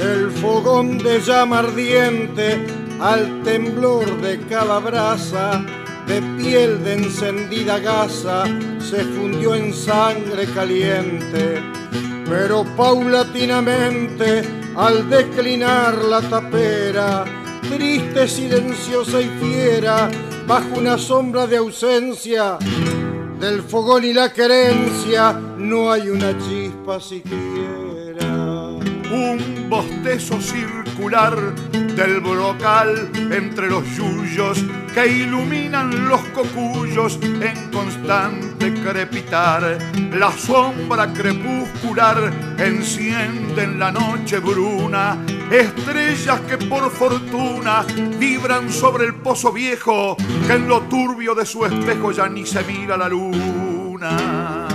El 0.00 0.30
fogón 0.30 0.98
de 0.98 1.20
llama 1.20 1.58
ardiente 1.58 2.66
al 3.00 3.42
temblor 3.42 4.20
de 4.20 4.40
cada 4.46 4.78
brasa 4.78 5.64
de 6.10 6.22
piel 6.42 6.82
de 6.82 6.94
encendida 6.94 7.78
gasa 7.78 8.44
se 8.80 9.04
fundió 9.04 9.54
en 9.54 9.72
sangre 9.72 10.44
caliente, 10.52 11.62
pero 12.28 12.64
paulatinamente 12.76 14.42
al 14.76 15.08
declinar 15.08 15.94
la 16.04 16.20
tapera, 16.20 17.24
triste, 17.68 18.26
silenciosa 18.26 19.20
y 19.20 19.28
fiera, 19.40 20.10
bajo 20.48 20.78
una 20.78 20.98
sombra 20.98 21.46
de 21.46 21.58
ausencia, 21.58 22.58
del 23.38 23.62
fogón 23.62 24.04
y 24.04 24.12
la 24.12 24.32
querencia, 24.32 25.32
no 25.58 25.92
hay 25.92 26.08
una 26.08 26.36
chispa 26.38 26.98
siquiera. 26.98 28.26
Un 29.12 29.68
bostezo 29.68 30.40
del 31.00 32.20
brocal 32.20 33.10
entre 33.32 33.70
los 33.70 33.84
yuyos 33.96 34.62
que 34.92 35.06
iluminan 35.06 36.08
los 36.08 36.20
cocuyos 36.34 37.18
en 37.22 37.70
constante 37.72 38.74
crepitar. 38.74 39.78
La 40.12 40.30
sombra 40.30 41.10
crepuscular 41.12 42.30
enciende 42.58 43.62
en 43.62 43.78
la 43.78 43.90
noche 43.90 44.40
bruna 44.40 45.16
estrellas 45.50 46.40
que 46.42 46.58
por 46.58 46.90
fortuna 46.90 47.84
vibran 48.18 48.70
sobre 48.70 49.06
el 49.06 49.14
pozo 49.14 49.52
viejo 49.52 50.16
que 50.46 50.52
en 50.52 50.68
lo 50.68 50.82
turbio 50.82 51.34
de 51.34 51.46
su 51.46 51.64
espejo 51.64 52.12
ya 52.12 52.28
ni 52.28 52.44
se 52.44 52.62
mira 52.64 52.96
la 52.98 53.08
luna. 53.08 54.68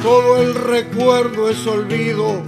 Todo 0.00 0.40
el 0.40 0.54
recuerdo 0.54 1.48
es 1.48 1.66
olvido, 1.66 2.42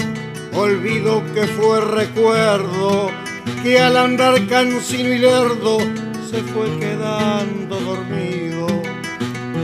olvido 0.56 1.22
que 1.34 1.46
fue 1.46 1.80
recuerdo, 1.80 3.10
que 3.62 3.78
al 3.78 3.96
andar 3.96 4.46
cansino 4.46 5.10
y 5.10 5.18
lerdo 5.18 5.78
se 6.30 6.42
fue 6.42 6.78
quedando 6.78 7.76
dormido. 7.80 8.66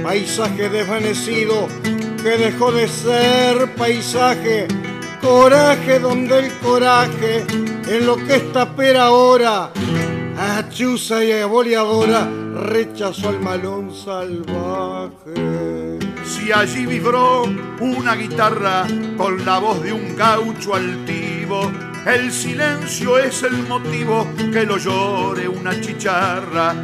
Paisaje 0.02 0.68
desvanecido 0.68 1.68
que 2.22 2.30
dejó 2.38 2.70
de 2.70 2.88
ser 2.88 3.74
paisaje, 3.74 4.68
coraje 5.20 5.98
donde 5.98 6.38
el 6.38 6.52
coraje 6.58 7.44
en 7.88 8.06
lo 8.06 8.16
que 8.16 8.36
esta 8.36 8.76
pera 8.76 9.06
ahora, 9.06 9.70
achusa 10.38 11.24
y 11.24 11.32
aboleadora, 11.32 12.28
rechazó 12.54 13.28
al 13.30 13.40
malón 13.40 13.92
salvaje. 13.94 15.91
Si 16.24 16.52
allí 16.52 16.86
vibró 16.86 17.42
una 17.80 18.14
guitarra 18.14 18.86
con 19.16 19.44
la 19.44 19.58
voz 19.58 19.82
de 19.82 19.92
un 19.92 20.16
gaucho 20.16 20.74
altivo, 20.74 21.70
el 22.06 22.32
silencio 22.32 23.18
es 23.18 23.42
el 23.42 23.66
motivo 23.68 24.26
que 24.52 24.64
lo 24.64 24.76
llore 24.76 25.48
una 25.48 25.80
chicharra. 25.80 26.74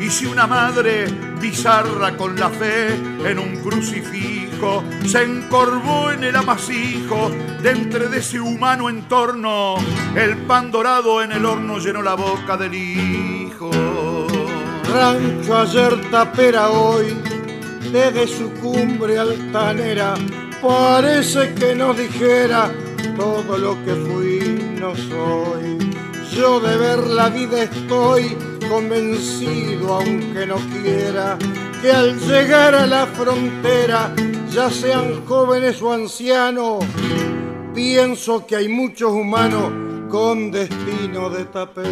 Y 0.00 0.10
si 0.10 0.26
una 0.26 0.46
madre 0.46 1.06
bizarra 1.40 2.16
con 2.16 2.38
la 2.38 2.50
fe 2.50 2.94
en 3.24 3.38
un 3.38 3.56
crucifijo 3.62 4.82
se 5.06 5.22
encorvó 5.22 6.10
en 6.10 6.24
el 6.24 6.36
amasijo 6.36 7.30
dentro 7.62 8.08
de 8.08 8.18
ese 8.18 8.40
humano 8.40 8.88
entorno, 8.88 9.76
el 10.16 10.36
pan 10.38 10.70
dorado 10.70 11.22
en 11.22 11.32
el 11.32 11.44
horno 11.44 11.78
llenó 11.78 12.02
la 12.02 12.14
boca 12.14 12.56
del 12.56 12.74
hijo. 12.74 13.70
Rancho 14.92 15.58
ayer 15.58 16.10
tapera 16.10 16.70
hoy, 16.70 17.16
desde 17.92 18.26
su 18.26 18.50
cumbre 18.54 19.18
altanera, 19.18 20.14
parece 20.62 21.54
que 21.54 21.74
nos 21.74 21.96
dijera 21.96 22.70
todo 23.16 23.58
lo 23.58 23.84
que 23.84 23.94
fui 23.94 24.74
no 24.80 24.94
soy. 24.94 25.78
Yo 26.34 26.58
de 26.60 26.76
ver 26.76 27.06
la 27.06 27.28
vida 27.28 27.62
estoy 27.62 28.36
convencido, 28.68 29.94
aunque 29.94 30.46
no 30.46 30.56
quiera, 30.56 31.38
que 31.80 31.92
al 31.92 32.18
llegar 32.18 32.74
a 32.74 32.86
la 32.86 33.06
frontera, 33.06 34.12
ya 34.50 34.70
sean 34.70 35.24
jóvenes 35.26 35.80
o 35.80 35.92
ancianos, 35.92 36.84
pienso 37.74 38.46
que 38.46 38.56
hay 38.56 38.68
muchos 38.68 39.12
humanos 39.12 39.70
con 40.10 40.50
destino 40.50 41.30
de 41.30 41.44
tapera. 41.44 41.84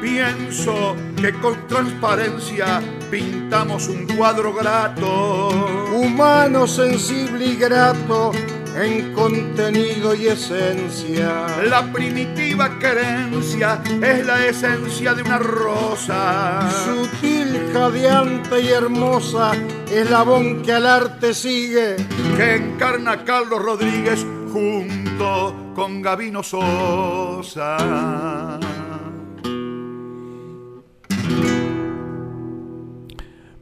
Pienso 0.00 0.94
que 1.20 1.32
con 1.40 1.66
transparencia 1.66 2.80
pintamos 3.10 3.88
un 3.88 4.06
cuadro 4.06 4.52
grato. 4.52 5.48
Humano, 5.94 6.66
sensible 6.66 7.46
y 7.46 7.56
grato 7.56 8.32
en 8.76 9.12
contenido 9.14 10.14
y 10.14 10.28
esencia. 10.28 11.46
La 11.64 11.90
primitiva 11.92 12.78
querencia 12.78 13.82
es 14.02 14.26
la 14.26 14.46
esencia 14.46 15.14
de 15.14 15.22
una 15.22 15.38
rosa. 15.38 16.68
Sutil, 16.84 17.70
jadeante 17.72 18.60
y 18.60 18.68
hermosa, 18.68 19.52
eslabón 19.90 20.62
que 20.62 20.72
al 20.72 20.86
arte 20.86 21.34
sigue. 21.34 21.96
Que 22.36 22.56
encarna 22.56 23.12
a 23.12 23.24
Carlos 23.24 23.62
Rodríguez 23.62 24.24
junto 24.52 25.72
con 25.74 26.02
Gavino 26.02 26.42
Sosa. 26.42 27.76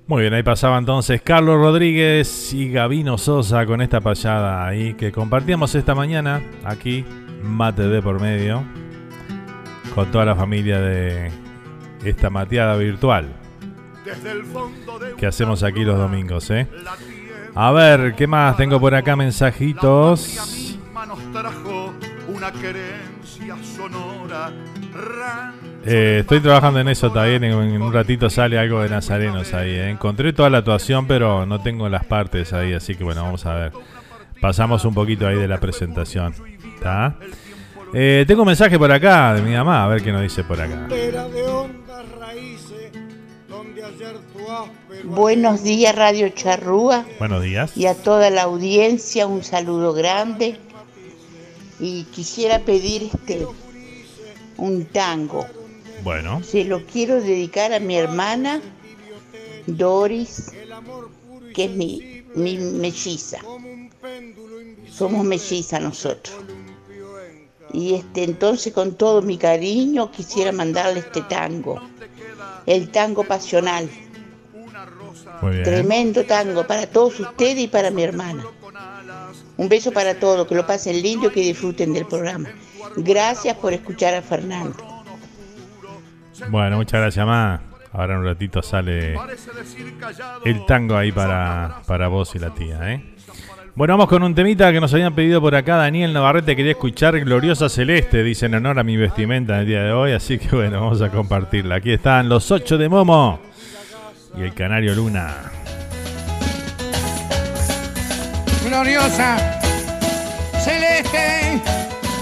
Muy 0.09 0.23
bien, 0.23 0.35
ahí 0.35 0.45
pasaba 0.45 0.79
entonces 0.79 1.21
Carlos 1.21 1.57
Rodríguez 1.57 2.53
y 2.53 2.71
Gavino 2.71 3.19
Sosa 3.19 3.67
con 3.67 3.81
esta 3.81 4.01
payada 4.01 4.65
ahí 4.65 4.95
que 4.95 5.11
compartíamos 5.11 5.75
esta 5.75 5.97
mañana 5.97 6.41
aquí, 6.65 7.05
mate 7.43 7.83
de 7.89 8.01
por 8.01 8.21
medio, 8.21 8.63
con 9.97 10.09
toda 10.13 10.25
la 10.25 10.37
familia 10.37 10.81
de 10.81 11.33
esta 12.05 12.31
mateada 12.31 12.77
virtual 12.77 13.35
que 15.17 15.27
hacemos 15.27 15.65
aquí 15.65 15.85
los 15.85 15.99
domingos, 15.99 16.51
¿eh? 16.51 16.69
A 17.55 17.73
ver, 17.73 18.15
¿qué 18.15 18.27
más? 18.27 18.57
Tengo 18.57 18.79
por 18.79 18.95
acá 18.95 19.17
mensajitos. 19.17 20.79
una 22.29 22.53
querencia 22.53 23.57
sonora 23.63 24.53
eh, 25.87 26.19
estoy 26.21 26.41
trabajando 26.41 26.81
en 26.81 26.89
eso 26.89 27.11
también. 27.13 27.45
En, 27.45 27.83
un 27.83 27.93
ratito 27.93 28.29
sale 28.31 28.59
algo 28.59 28.83
de 28.83 28.89
Nazarenos 28.89 29.55
ahí. 29.55 29.71
Eh. 29.71 29.91
Encontré 29.91 30.33
toda 30.33 30.51
la 30.51 30.59
actuación, 30.59 31.07
pero 31.07 31.47
no 31.47 31.61
tengo 31.61 31.89
las 31.89 32.05
partes 32.05 32.53
ahí. 32.53 32.73
Así 32.73 32.95
que 32.95 33.05
bueno, 33.05 33.23
vamos 33.23 33.47
a 33.47 33.55
ver. 33.55 33.73
Pasamos 34.41 34.85
un 34.85 34.95
poquito 34.95 35.27
ahí 35.27 35.37
de 35.37 35.49
la 35.49 35.59
presentación. 35.59 36.35
Eh, 37.95 38.25
tengo 38.27 38.43
un 38.43 38.49
mensaje 38.49 38.79
por 38.79 38.91
acá 38.91 39.35
de 39.35 39.43
mi 39.43 39.53
mamá. 39.55 39.85
A 39.85 39.89
ver 39.89 40.03
qué 40.03 40.13
nos 40.13 40.23
dice 40.23 40.45
por 40.45 40.61
acá. 40.61 40.89
Buenos 45.05 45.63
días, 45.63 45.95
Radio 45.95 46.29
Charrúa. 46.31 47.05
Buenos 47.19 47.43
días. 47.43 47.77
Y 47.77 47.87
a 47.87 47.95
toda 47.95 48.31
la 48.31 48.43
audiencia, 48.43 49.27
un 49.27 49.43
saludo 49.43 49.93
grande. 49.93 50.59
Y 51.79 52.05
quisiera 52.05 52.61
pedir 52.61 53.11
este 53.13 53.47
un 54.57 54.87
tango. 54.87 55.47
Bueno. 56.07 56.41
Se 56.45 56.63
lo 56.63 56.87
quiero 56.87 57.21
dedicar 57.21 57.73
a 57.73 57.81
mi 57.81 57.97
hermana 57.97 58.61
Doris, 59.67 60.53
que 61.53 61.65
es 61.65 61.71
mi, 61.73 62.23
mi 62.37 62.57
melliza. 62.59 63.39
Somos 64.89 65.25
melliza 65.25 65.81
nosotros. 65.81 66.37
Y 67.73 67.95
este, 67.95 68.23
entonces 68.23 68.73
con 68.73 68.95
todo 68.95 69.21
mi 69.21 69.37
cariño 69.37 70.13
quisiera 70.13 70.53
mandarle 70.53 71.01
este 71.01 71.23
tango. 71.23 71.83
El 72.67 72.93
tango 72.93 73.25
pasional. 73.25 73.91
Tremendo 75.65 76.25
tango 76.25 76.65
para 76.69 76.87
todos 76.87 77.19
ustedes 77.19 77.59
y 77.59 77.67
para 77.67 77.91
mi 77.91 78.05
hermana. 78.05 78.47
Un 79.57 79.69
beso 79.69 79.91
para 79.91 80.21
todos, 80.21 80.47
que 80.47 80.55
lo 80.55 80.65
pasen 80.65 81.03
lindo 81.03 81.27
y 81.27 81.31
que 81.33 81.41
disfruten 81.41 81.93
del 81.93 82.07
programa. 82.07 82.49
Gracias 82.95 83.57
por 83.57 83.73
escuchar 83.73 84.15
a 84.15 84.23
Fernando. 84.23 84.86
Bueno, 86.49 86.77
muchas 86.77 87.01
gracias, 87.01 87.27
más. 87.27 87.61
Ahora 87.93 88.15
en 88.15 88.21
un 88.21 88.27
ratito 88.27 88.63
sale 88.63 89.17
el 90.45 90.67
tango 90.67 90.97
ahí 90.97 91.13
para, 91.13 91.81
para 91.87 92.09
vos 92.09 92.35
y 92.35 92.39
la 92.39 92.51
tía, 92.51 92.93
¿eh? 92.93 93.15
Bueno, 93.75 93.95
vamos 93.95 94.09
con 94.09 94.23
un 94.23 94.35
temita 94.35 94.73
que 94.73 94.81
nos 94.81 94.93
habían 94.95 95.15
pedido 95.15 95.41
por 95.41 95.55
acá. 95.55 95.77
Daniel 95.77 96.13
Navarrete 96.13 96.57
quería 96.57 96.73
escuchar 96.73 97.19
Gloriosa 97.21 97.69
Celeste, 97.69 98.23
dice 98.23 98.47
en 98.47 98.55
honor 98.55 98.79
a 98.79 98.83
mi 98.83 98.97
vestimenta 98.97 99.55
en 99.55 99.61
el 99.61 99.67
día 99.67 99.83
de 99.83 99.93
hoy. 99.93 100.13
Así 100.13 100.39
que 100.39 100.55
bueno, 100.55 100.81
vamos 100.81 101.03
a 101.03 101.11
compartirla. 101.11 101.77
Aquí 101.77 101.93
están 101.93 102.29
los 102.29 102.51
ocho 102.51 102.79
de 102.79 102.89
Momo 102.89 103.41
y 104.37 104.43
el 104.43 104.55
Canario 104.55 104.95
Luna. 104.95 105.53
gloriosa 108.67 109.37
celeste, 110.59 111.63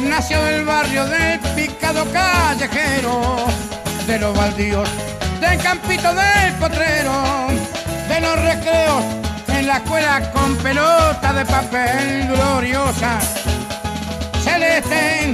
nació 0.08 0.42
del 0.44 0.64
barrio 0.64 1.06
del 1.06 1.40
picado 1.56 2.04
callejero, 2.12 3.46
de 4.06 4.18
los 4.18 4.36
baldíos, 4.36 4.88
del 5.40 5.58
campito 5.62 6.14
del 6.14 6.52
potrero, 6.60 7.46
de 8.08 8.20
los 8.20 8.38
recreos 8.42 9.04
en 9.48 9.66
la 9.66 9.76
escuela 9.76 10.30
con 10.32 10.56
pelota 10.56 11.32
de 11.32 11.44
papel 11.46 12.28
gloriosa. 12.28 13.18
Celeste, 14.42 15.32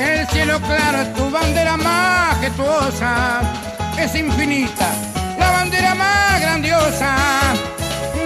el 0.00 0.26
cielo 0.28 0.60
claro 0.60 1.02
es 1.02 1.14
tu 1.14 1.30
bandera 1.30 1.76
majestuosa, 1.76 3.40
es 3.98 4.14
infinita, 4.16 4.90
la 5.38 5.50
bandera 5.52 5.94
más 5.94 6.40
grandiosa, 6.40 7.16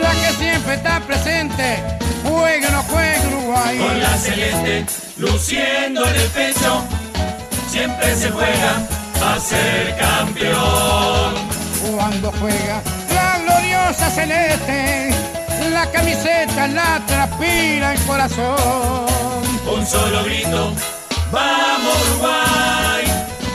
la 0.00 0.10
que 0.10 0.34
siempre 0.38 0.74
está 0.74 1.00
presente, 1.00 1.82
juega 2.24 2.68
o 2.68 2.72
no 2.72 2.82
juega 2.84 3.28
Uruguay. 3.28 3.78
Con 3.78 4.00
la 4.00 4.16
celeste 4.16 4.86
luciendo 5.18 6.06
en 6.06 6.14
el 6.14 6.28
pecho, 6.28 6.82
siempre 7.68 8.14
se 8.16 8.30
juega 8.30 8.95
a 9.22 9.40
ser 9.40 9.96
campeón. 9.96 11.34
Cuando 11.94 12.30
juega 12.32 12.82
la 13.14 13.38
gloriosa 13.38 14.10
celeste, 14.10 15.10
la 15.72 15.90
camiseta 15.90 16.68
la 16.68 17.00
transpira 17.06 17.94
el 17.94 18.00
corazón. 18.02 19.06
Un 19.72 19.86
solo 19.86 20.22
grito, 20.24 20.72
vamos 21.32 21.96
Uruguay, 22.10 23.04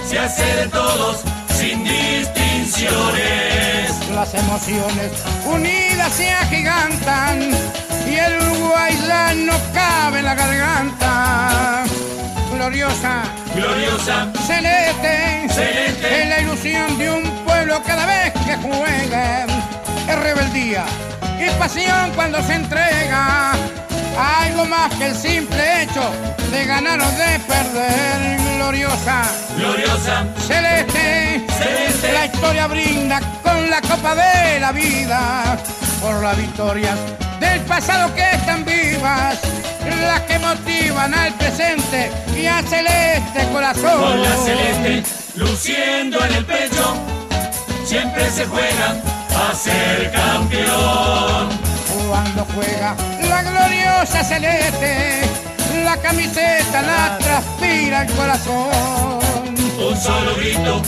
se 0.08 0.18
hace 0.20 0.44
de 0.44 0.68
todos 0.68 1.22
sin 1.58 1.84
distinciones. 1.84 3.92
Las 4.14 4.34
emociones 4.34 5.12
unidas 5.46 6.12
se 6.14 6.32
agigantan 6.32 7.52
y 8.10 8.16
el 8.16 8.42
Uruguay 8.42 8.98
ya 9.08 9.34
no 9.34 9.54
cabe 9.74 10.20
en 10.20 10.26
la 10.26 10.36
garganta. 10.36 11.84
Gloriosa, 12.62 13.24
gloriosa, 13.56 14.28
celeste, 14.46 15.50
celeste, 15.50 16.22
es 16.22 16.30
la 16.30 16.42
ilusión 16.42 16.96
de 17.00 17.10
un 17.10 17.24
pueblo 17.44 17.82
cada 17.84 18.06
vez 18.06 18.32
que 18.46 18.56
juega. 18.58 19.46
Es 20.08 20.20
rebeldía 20.20 20.86
y 21.40 21.50
pasión 21.58 22.12
cuando 22.14 22.40
se 22.44 22.54
entrega. 22.54 23.54
Algo 24.44 24.66
más 24.66 24.94
que 24.94 25.08
el 25.08 25.16
simple 25.16 25.82
hecho 25.82 26.04
de 26.52 26.66
ganar 26.66 27.02
o 27.02 27.12
de 27.14 27.40
perder. 27.40 28.40
Gloriosa, 28.58 29.24
gloriosa, 29.58 30.26
celeste, 30.46 31.44
celeste. 31.58 32.14
la 32.14 32.26
historia 32.28 32.68
brinda 32.68 33.22
con 33.42 33.72
la 33.72 33.82
copa 33.82 34.14
de 34.14 34.60
la 34.60 34.72
vida. 34.72 35.58
Por 36.00 36.22
las 36.22 36.38
victorias 36.38 36.96
del 37.40 37.60
pasado 37.62 38.14
que 38.14 38.22
están 38.22 38.64
vivas, 38.64 39.40
las 39.86 40.22
que 40.22 40.40
motivan 40.40 41.14
al 41.14 41.34
presente 41.36 42.12
y 42.36 42.46
al 42.46 42.68
celeste 42.68 43.48
corazón. 43.52 44.02
Con 44.02 44.22
la 44.22 44.36
celeste 44.38 45.04
luciendo 45.36 46.24
en 46.26 46.34
el 46.34 46.46
pecho, 46.46 46.96
siempre 47.86 48.30
se 48.30 48.46
juega 48.46 48.96
a 49.36 49.54
ser 49.56 50.12
campeón. 50.12 51.50
Cuando 52.10 52.46
juega 52.54 52.96
la 53.30 53.44
gloriosa 53.44 54.24
celeste, 54.24 55.22
la 55.84 55.98
camiseta 55.98 56.82
la 56.82 57.18
transpira 57.18 58.04
el 58.04 58.12
corazón. 58.14 59.20
Un 59.80 59.98
solo 59.98 60.36
grito, 60.36 60.82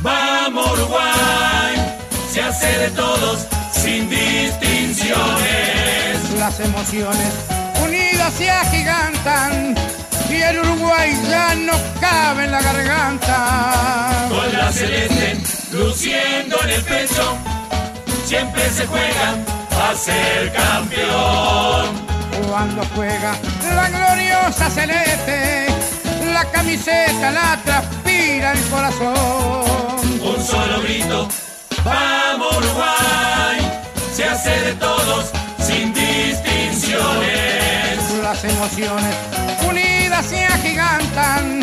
vamos 0.00 0.72
Uruguay, 0.72 1.98
se 2.32 2.42
hace 2.42 2.66
de 2.78 2.90
todos 2.90 3.46
sin 3.72 4.08
distinciones. 4.08 6.30
Las 6.38 6.60
emociones 6.60 7.32
se 8.36 8.50
agigantan 8.50 9.74
y 10.28 10.34
el 10.34 10.58
Uruguay 10.60 11.18
ya 11.28 11.54
no 11.54 11.72
cabe 12.00 12.44
en 12.44 12.52
la 12.52 12.62
garganta. 12.62 14.26
Con 14.28 14.52
la 14.52 14.72
celeste 14.72 15.38
luciendo 15.72 16.56
en 16.64 16.70
el 16.70 16.82
pecho, 16.82 17.36
siempre 18.24 18.68
se 18.70 18.86
juega 18.86 19.36
a 19.82 19.94
ser 19.94 20.52
campeón. 20.52 22.10
Cuando 22.48 22.82
juega 22.94 23.36
la 23.74 23.88
gloriosa 23.88 24.70
celeste, 24.70 25.66
la 26.32 26.44
camiseta 26.50 27.30
la 27.30 27.58
transpira 27.64 28.52
el 28.52 28.60
corazón. 28.68 30.00
Un 30.22 30.44
solo 30.44 30.80
grito, 30.82 31.28
vamos 31.84 32.56
Uruguay, 32.56 33.82
se 34.14 34.24
hace 34.24 34.50
de 34.50 34.74
todos 34.74 35.30
sin 35.58 35.92
distinciones. 35.92 37.79
Las 38.30 38.44
emociones 38.44 39.16
unidas 39.68 40.24
se 40.24 40.44
agigantan 40.44 41.60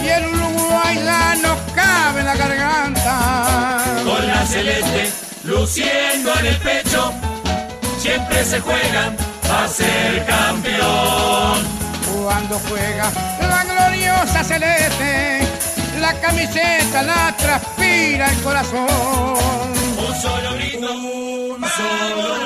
y 0.00 0.06
el 0.06 0.24
Uruguay 0.26 1.00
no 1.42 1.56
cabe 1.74 2.20
en 2.20 2.26
la 2.26 2.36
garganta. 2.36 3.84
Con 4.04 4.24
la 4.24 4.46
celeste 4.46 5.10
luciendo 5.42 6.32
en 6.38 6.46
el 6.46 6.56
pecho, 6.58 7.12
siempre 7.98 8.44
se 8.44 8.60
juegan 8.60 9.16
a 9.50 9.66
ser 9.66 10.24
campeón. 10.24 11.64
Cuando 12.22 12.60
juega 12.68 13.10
la 13.40 13.64
gloriosa 13.64 14.44
celeste, 14.44 15.40
la 16.00 16.14
camiseta 16.20 17.02
la 17.02 17.36
transpira 17.36 18.30
el 18.30 18.40
corazón. 18.40 18.86
Un 19.98 20.22
solo 20.22 20.54
grito, 20.54 20.92
un 20.94 21.64
solo 21.76 22.43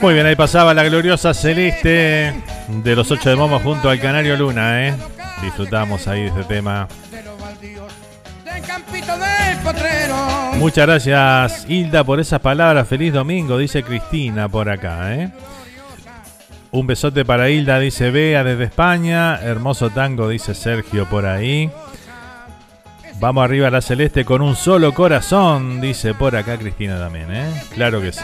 Muy 0.00 0.14
bien, 0.14 0.26
ahí 0.26 0.36
pasaba 0.36 0.74
la 0.74 0.84
gloriosa 0.84 1.34
celeste 1.34 2.34
de 2.68 2.96
los 2.96 3.10
8 3.10 3.30
de 3.30 3.36
Momo 3.36 3.58
junto 3.58 3.90
al 3.90 3.98
Canario 3.98 4.36
Luna, 4.36 4.86
¿eh? 4.88 4.94
Disfrutamos 5.42 6.06
ahí 6.06 6.22
de 6.22 6.26
este 6.28 6.44
tema. 6.44 6.86
Muchas 10.58 10.86
gracias, 10.86 11.66
Hilda, 11.68 12.04
por 12.04 12.20
esas 12.20 12.40
palabras. 12.40 12.86
Feliz 12.86 13.12
domingo, 13.12 13.58
dice 13.58 13.82
Cristina 13.82 14.48
por 14.48 14.68
acá, 14.68 15.14
¿eh? 15.14 15.30
Un 16.70 16.86
besote 16.86 17.24
para 17.24 17.48
Hilda, 17.48 17.78
dice 17.78 18.10
Bea 18.10 18.44
desde 18.44 18.64
España. 18.64 19.40
Hermoso 19.42 19.90
tango, 19.90 20.28
dice 20.28 20.54
Sergio 20.54 21.06
por 21.06 21.26
ahí. 21.26 21.70
Vamos 23.18 23.44
arriba 23.44 23.70
la 23.70 23.80
celeste 23.80 24.24
con 24.24 24.42
un 24.42 24.56
solo 24.56 24.92
corazón, 24.92 25.80
dice 25.80 26.12
por 26.12 26.36
acá 26.36 26.58
Cristina 26.58 26.98
también, 26.98 27.32
¿eh? 27.32 27.46
Claro 27.74 28.00
que 28.00 28.12
sí. 28.12 28.20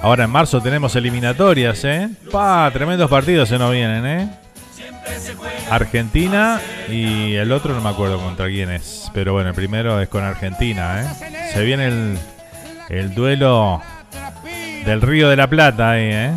Ahora 0.00 0.24
en 0.24 0.30
marzo 0.30 0.60
tenemos 0.60 0.94
eliminatorias, 0.96 1.84
¿eh? 1.84 2.08
Pa, 2.30 2.70
tremendos 2.72 3.10
partidos 3.10 3.48
se 3.48 3.58
nos 3.58 3.72
vienen, 3.72 4.06
¿eh? 4.06 4.28
Argentina 5.70 6.60
y 6.88 7.34
el 7.34 7.52
otro 7.52 7.74
no 7.74 7.80
me 7.80 7.90
acuerdo 7.90 8.18
contra 8.18 8.46
quién 8.46 8.70
es. 8.70 9.10
Pero 9.12 9.32
bueno, 9.32 9.50
el 9.50 9.54
primero 9.54 10.00
es 10.00 10.08
con 10.08 10.22
Argentina, 10.22 11.02
¿eh? 11.02 11.50
Se 11.52 11.62
viene 11.64 11.86
el, 11.86 12.18
el 12.88 13.14
duelo 13.14 13.82
del 14.84 15.02
Río 15.02 15.28
de 15.28 15.36
la 15.36 15.48
Plata 15.48 15.90
ahí, 15.90 16.10
¿eh? 16.10 16.32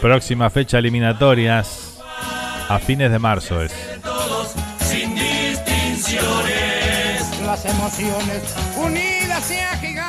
Próxima 0.00 0.48
fecha 0.48 0.78
eliminatorias 0.78 1.98
a 2.68 2.78
fines 2.78 3.10
de 3.10 3.18
marzo 3.18 3.62
es. 3.62 3.72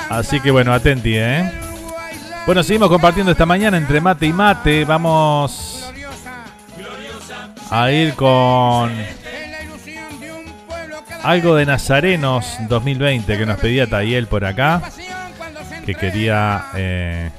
Así 0.09 0.39
que 0.39 0.51
bueno, 0.51 0.73
atenti, 0.73 1.15
¿eh? 1.15 1.51
Bueno, 2.45 2.63
seguimos 2.63 2.89
compartiendo 2.89 3.31
esta 3.31 3.45
mañana 3.45 3.77
entre 3.77 4.01
mate 4.01 4.25
y 4.25 4.33
mate. 4.33 4.83
Vamos 4.83 5.91
a 7.69 7.91
ir 7.91 8.15
con 8.15 8.91
algo 11.23 11.55
de 11.55 11.65
Nazarenos 11.65 12.57
2020 12.67 13.37
que 13.37 13.45
nos 13.45 13.59
pedía 13.59 13.87
Tayel 13.87 14.27
por 14.27 14.43
acá. 14.43 14.81
Que 15.85 15.93
quería 15.93 16.65
eh, 16.75 17.29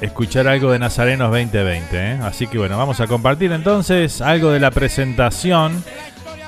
escuchar 0.00 0.46
algo 0.46 0.70
de 0.70 0.78
Nazarenos 0.78 1.30
2020. 1.30 1.96
¿eh? 1.96 2.18
Así 2.22 2.46
que 2.46 2.58
bueno, 2.58 2.78
vamos 2.78 3.00
a 3.00 3.08
compartir 3.08 3.50
entonces 3.50 4.20
algo 4.20 4.50
de 4.50 4.60
la 4.60 4.70
presentación 4.70 5.84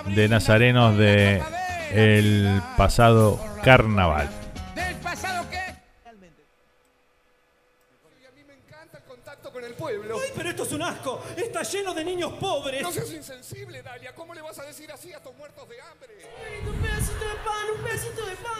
de 0.06 0.28
Nazarenos 0.28 0.96
de 0.96 1.42
el 1.92 2.62
pasado 2.76 3.40
carnaval. 3.62 4.43
Ay, 9.88 10.30
pero 10.34 10.50
esto 10.50 10.62
es 10.62 10.72
un 10.72 10.82
asco. 10.82 11.20
Está 11.36 11.62
lleno 11.62 11.94
de 11.94 12.04
niños 12.04 12.32
pobres. 12.34 12.82
No 12.82 12.92
seas 12.92 13.12
insensible, 13.12 13.82
Dalia. 13.82 14.14
¿Cómo 14.14 14.34
le 14.34 14.42
vas 14.42 14.58
a 14.58 14.64
decir 14.64 14.90
así 14.90 15.12
a 15.12 15.16
estos 15.18 15.34
muertos 15.36 15.68
de 15.68 15.80
hambre? 15.80 16.14
un 16.66 16.76
pedacito 16.80 17.18
de 17.18 17.34
pan, 17.44 17.76
un 17.76 17.82
pedacito 17.84 18.26
de 18.26 18.36
pan. 18.36 18.54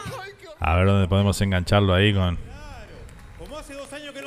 A 0.61 0.77
ver 0.77 0.87
dónde 0.87 1.09
podemos 1.09 1.41
engancharlo 1.41 1.95
ahí 1.95 2.15
con. 2.15 2.39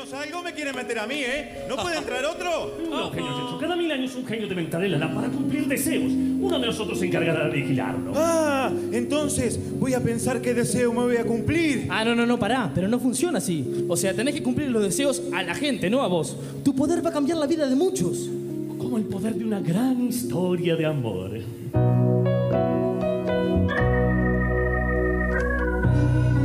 ¿Cómo 0.09 0.21
Hace 0.21 0.31
dos 0.31 0.41
años 0.41 0.41
que 0.41 0.41
no 0.41 0.41
salgo, 0.41 0.43
me 0.43 0.53
quieren 0.53 0.75
meter 0.75 0.99
a 0.99 1.07
mí, 1.07 1.15
¿eh? 1.15 1.65
¿No 1.67 1.75
puede 1.75 1.97
entrar 1.97 2.25
otro? 2.25 2.77
No, 2.89 3.11
genio 3.11 3.31
Checho. 3.31 3.57
Cada 3.59 3.75
mil 3.75 3.91
años 3.91 4.15
un 4.15 4.25
genio 4.25 4.47
debe 4.47 4.61
entrar 4.61 4.83
en 4.83 4.91
la 4.91 4.97
lámpara 4.97 5.27
para 5.27 5.33
cumplir 5.33 5.67
deseos. 5.67 6.11
Uno 6.39 6.59
de 6.59 6.67
nosotros 6.67 6.99
se 6.99 7.07
encargará 7.07 7.47
de 7.47 7.55
vigilarlo. 7.55 8.13
Ah, 8.15 8.71
entonces 8.91 9.59
voy 9.79 9.93
a 9.93 10.01
pensar 10.01 10.41
qué 10.41 10.53
deseo 10.53 10.93
me 10.93 11.01
voy 11.01 11.17
a 11.17 11.25
cumplir. 11.25 11.87
Ah, 11.89 12.05
no, 12.05 12.15
no, 12.15 12.25
no, 12.25 12.37
pará. 12.39 12.71
Pero 12.73 12.87
no 12.87 12.99
funciona 12.99 13.39
así. 13.39 13.85
O 13.87 13.97
sea, 13.97 14.13
tenés 14.13 14.33
que 14.35 14.43
cumplir 14.43 14.69
los 14.69 14.83
deseos 14.83 15.21
a 15.33 15.43
la 15.43 15.55
gente, 15.55 15.89
no 15.89 16.01
a 16.01 16.07
vos. 16.07 16.37
Tu 16.63 16.75
poder 16.75 17.05
va 17.05 17.09
a 17.09 17.13
cambiar 17.13 17.37
la 17.37 17.47
vida 17.47 17.67
de 17.67 17.75
muchos. 17.75 18.29
Como 18.77 18.97
el 18.97 19.05
poder 19.05 19.35
de 19.35 19.43
una 19.45 19.59
gran 19.59 20.01
historia 20.07 20.75
de 20.75 20.85
amor. 20.85 21.31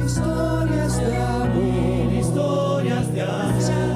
Historias 0.04 0.98
de 0.98 1.16
amor, 1.16 2.12
historias 2.18 2.71
de 3.12 3.20
amor. 3.20 3.60
Se 3.60 3.72
han 3.72 3.78
grabado 3.78 3.91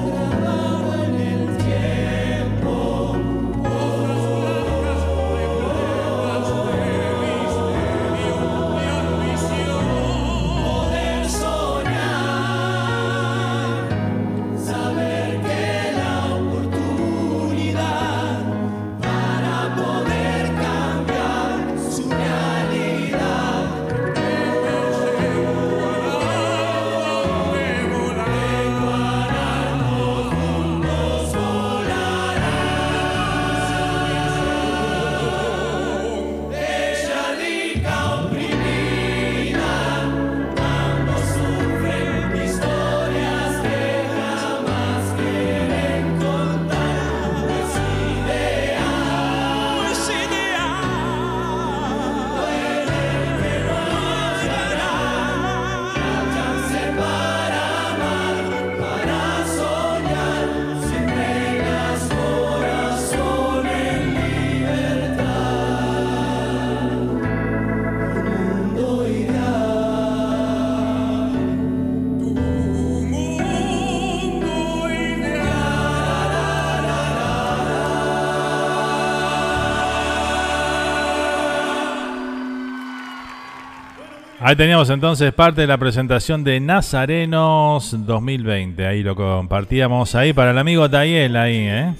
Ahí 84.47 84.55
teníamos 84.55 84.89
entonces 84.89 85.33
parte 85.33 85.59
de 85.59 85.67
la 85.67 85.77
presentación 85.77 86.41
de 86.41 86.61
Nazarenos 86.61 87.93
2020. 88.05 88.87
Ahí 88.87 89.03
lo 89.03 89.13
compartíamos 89.13 90.15
ahí 90.15 90.31
para 90.31 90.51
el 90.51 90.57
amigo 90.57 90.89
Tayel 90.89 91.35
ahí, 91.35 91.67
¿eh? 91.67 91.93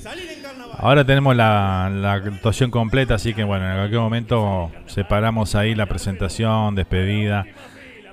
Ahora 0.77 1.03
tenemos 1.03 1.35
la, 1.35 2.13
actuación 2.13 2.71
completa, 2.71 3.15
así 3.15 3.33
que 3.33 3.43
bueno, 3.43 3.69
en 3.69 3.75
cualquier 3.75 3.99
momento 3.99 4.71
separamos 4.85 5.55
ahí 5.55 5.75
la 5.75 5.87
presentación, 5.87 6.73
despedida 6.73 7.45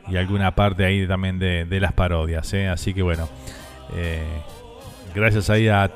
y 0.09 0.17
alguna 0.17 0.53
parte 0.53 0.85
ahí 0.85 1.07
también 1.07 1.39
de, 1.39 1.65
de 1.65 1.79
las 1.79 1.93
parodias, 1.93 2.53
¿eh? 2.55 2.67
Así 2.67 2.93
que 2.93 3.03
bueno, 3.03 3.29
eh, 3.95 4.25
gracias 5.15 5.49
ahí 5.49 5.69
a 5.69 5.93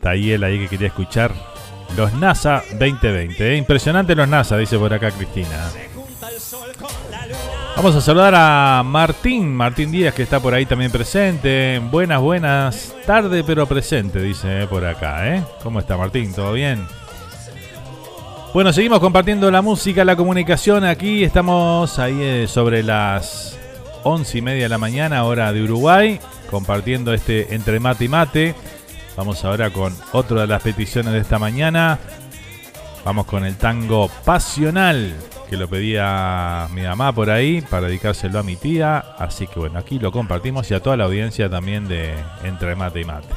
Tayel 0.00 0.42
ahí 0.42 0.58
que 0.58 0.66
quería 0.66 0.88
escuchar 0.88 1.30
los 1.96 2.12
NASA 2.14 2.64
2020. 2.80 3.52
¿eh? 3.52 3.56
Impresionante 3.56 4.16
los 4.16 4.26
NASA, 4.26 4.56
dice 4.56 4.76
por 4.76 4.92
acá 4.92 5.12
Cristina. 5.12 5.70
Vamos 7.76 7.94
a 7.94 8.00
saludar 8.00 8.34
a 8.34 8.82
Martín, 8.82 9.54
Martín 9.54 9.92
Díaz, 9.92 10.14
que 10.14 10.22
está 10.22 10.40
por 10.40 10.54
ahí 10.54 10.64
también 10.64 10.90
presente. 10.90 11.78
Buenas, 11.90 12.22
buenas, 12.22 12.94
tarde 13.04 13.44
pero 13.44 13.66
presente, 13.66 14.18
dice 14.18 14.62
eh, 14.62 14.66
por 14.66 14.82
acá, 14.86 15.28
¿eh? 15.28 15.44
¿Cómo 15.62 15.78
está 15.78 15.94
Martín? 15.98 16.32
¿Todo 16.32 16.54
bien? 16.54 16.86
Bueno, 18.54 18.72
seguimos 18.72 18.98
compartiendo 18.98 19.50
la 19.50 19.60
música, 19.60 20.06
la 20.06 20.16
comunicación. 20.16 20.86
Aquí 20.86 21.22
estamos 21.22 21.98
ahí 21.98 22.18
eh, 22.22 22.46
sobre 22.48 22.82
las 22.82 23.58
once 24.04 24.38
y 24.38 24.42
media 24.42 24.62
de 24.62 24.68
la 24.70 24.78
mañana, 24.78 25.24
hora 25.24 25.52
de 25.52 25.62
Uruguay, 25.62 26.18
compartiendo 26.50 27.12
este 27.12 27.54
entre 27.54 27.78
mate 27.78 28.06
y 28.06 28.08
mate. 28.08 28.54
Vamos 29.18 29.44
ahora 29.44 29.68
con 29.68 29.94
otra 30.12 30.40
de 30.40 30.46
las 30.46 30.62
peticiones 30.62 31.12
de 31.12 31.20
esta 31.20 31.38
mañana. 31.38 31.98
Vamos 33.04 33.26
con 33.26 33.44
el 33.44 33.56
tango 33.56 34.10
pasional 34.24 35.14
que 35.46 35.56
lo 35.56 35.68
pedía 35.68 36.68
mi 36.74 36.82
mamá 36.82 37.12
por 37.12 37.30
ahí 37.30 37.62
para 37.62 37.86
dedicárselo 37.86 38.38
a 38.38 38.42
mi 38.42 38.56
tía. 38.56 38.98
Así 39.18 39.46
que 39.46 39.58
bueno, 39.58 39.78
aquí 39.78 39.98
lo 39.98 40.12
compartimos 40.12 40.70
y 40.70 40.74
a 40.74 40.82
toda 40.82 40.96
la 40.96 41.04
audiencia 41.04 41.48
también 41.48 41.88
de 41.88 42.14
Entre 42.42 42.74
Mate 42.74 43.00
y 43.00 43.04
Mate. 43.04 43.28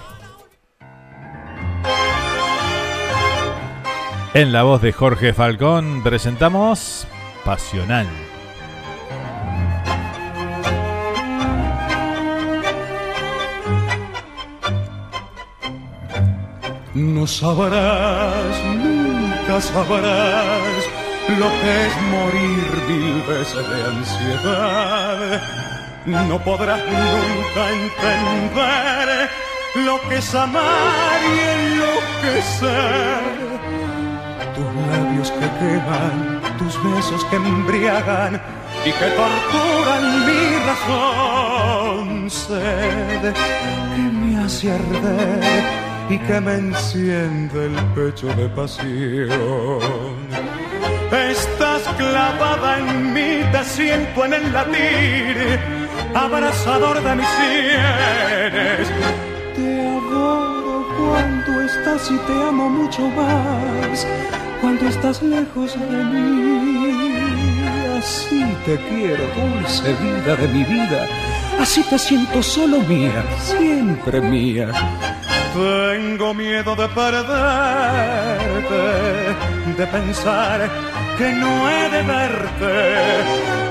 En 4.33 4.51
la 4.51 4.63
voz 4.63 4.81
de 4.81 4.91
Jorge 4.93 5.33
Falcón 5.33 6.03
presentamos 6.03 7.07
Pasional. 7.43 8.07
No 16.93 17.25
sabrás, 17.25 18.63
nunca 18.65 19.61
sabrás 19.61 20.68
lo 21.37 21.49
que 21.61 21.85
es 21.87 21.93
morir 22.15 22.71
mil 22.87 23.21
veces 23.23 23.69
de 23.69 23.85
ansiedad. 23.85 25.41
No 26.05 26.39
podrás 26.43 26.79
nunca 26.79 27.69
entender 27.69 29.29
lo 29.85 30.01
que 30.09 30.15
es 30.17 30.33
amar 30.33 31.19
y 31.21 31.39
enloquecer. 31.55 33.21
Tus 34.55 34.69
labios 34.87 35.31
que 35.31 35.47
queman, 35.59 36.41
tus 36.57 36.83
besos 36.83 37.23
que 37.25 37.35
embriagan 37.35 38.41
y 38.85 38.91
que 38.91 39.05
torturan 39.05 40.25
mi 40.25 40.43
razón. 40.69 42.29
Sed 42.29 43.33
que 43.95 44.01
me 44.01 44.43
hace 44.43 44.71
arder 44.71 45.63
y 46.09 46.17
que 46.17 46.41
me 46.41 46.55
enciende 46.55 47.65
el 47.67 47.75
pecho 47.93 48.27
de 48.27 48.49
pasión. 48.49 49.29
Estás 51.11 51.81
clavada 51.97 52.77
en 52.77 53.13
mí, 53.13 53.41
te 53.51 53.63
siento 53.63 54.25
en 54.25 54.33
el 54.33 54.53
latir, 54.53 55.59
abrazador 56.13 57.01
de 57.01 57.15
mis 57.15 57.27
sienes. 57.27 58.87
Te 59.55 59.87
adoro 59.87 60.87
cuando 60.97 61.61
estás 61.61 62.11
y 62.11 62.17
te 62.17 62.33
amo 62.33 62.69
mucho 62.69 63.07
más, 63.09 64.05
cuando 64.61 64.87
estás 64.87 65.23
lejos 65.23 65.73
de 65.79 66.03
mí. 66.03 67.19
Así 67.97 68.45
te 68.65 68.77
quiero, 68.77 69.23
dulce 69.35 69.93
vida 69.95 70.35
de 70.35 70.47
mi 70.47 70.63
vida, 70.63 71.07
así 71.59 71.81
te 71.89 71.97
siento 71.97 72.43
solo 72.43 72.81
mía, 72.81 73.23
siempre 73.39 74.21
mía. 74.21 74.71
Tengo 75.53 76.33
miedo 76.35 76.75
de 76.75 76.87
perderte, 76.89 77.25
de 79.79 79.87
pensar 79.87 80.69
que 81.17 81.31
no 81.31 81.69
he 81.69 81.89
de 81.89 82.03
verte. 82.03 82.75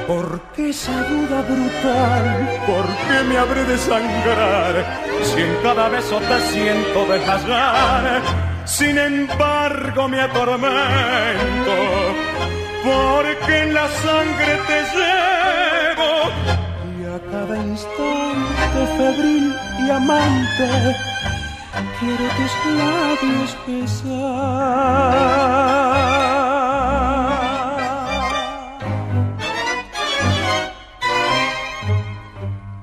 ¿Por 0.07 0.41
qué 0.55 0.71
esa 0.71 1.03
duda 1.03 1.43
brutal? 1.43 2.27
¿Por 2.67 2.87
qué 3.07 3.19
me 3.29 3.37
habré 3.37 3.63
de 3.65 3.77
sangrar? 3.77 4.73
Si 5.23 5.39
en 5.43 5.55
cada 5.63 5.91
beso 5.91 6.19
te 6.21 6.41
siento 6.51 6.99
desmayar. 7.13 8.23
Sin 8.65 8.97
embargo 8.97 10.09
me 10.09 10.21
atormento, 10.23 11.77
porque 12.85 13.63
en 13.65 13.75
la 13.75 13.87
sangre 14.05 14.53
te 14.69 14.79
llevo. 14.95 16.11
Y 16.97 17.01
a 17.17 17.19
cada 17.33 17.55
instante 17.73 18.81
febril 18.97 19.55
y 19.85 19.91
amante 19.91 20.97
quiero 21.99 22.25
tus 22.37 22.53
labios 22.79 23.51
besar. 23.67 24.19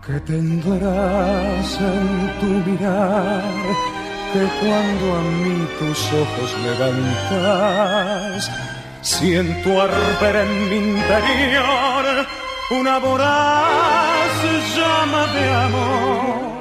Que 0.06 0.18
tendrás 0.22 1.70
en 1.80 2.08
tu 2.40 2.52
mirar 2.70 3.44
que 4.34 4.44
cuando 4.60 5.06
a 5.16 5.22
mí 5.42 5.58
tus 5.80 6.00
ojos 6.14 6.50
levantas, 6.66 8.52
siento 9.02 9.82
arder 9.82 10.36
en 10.46 10.52
mi 10.70 10.78
interior 10.98 12.06
una 12.72 13.00
voraz 13.00 13.96
llama 14.76 15.28
de 15.28 15.54
amor. 15.54 16.55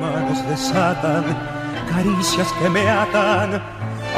Manos 0.00 0.40
desatan 0.48 1.24
caricias 1.90 2.50
que 2.58 2.68
me 2.70 2.88
atan 2.88 3.50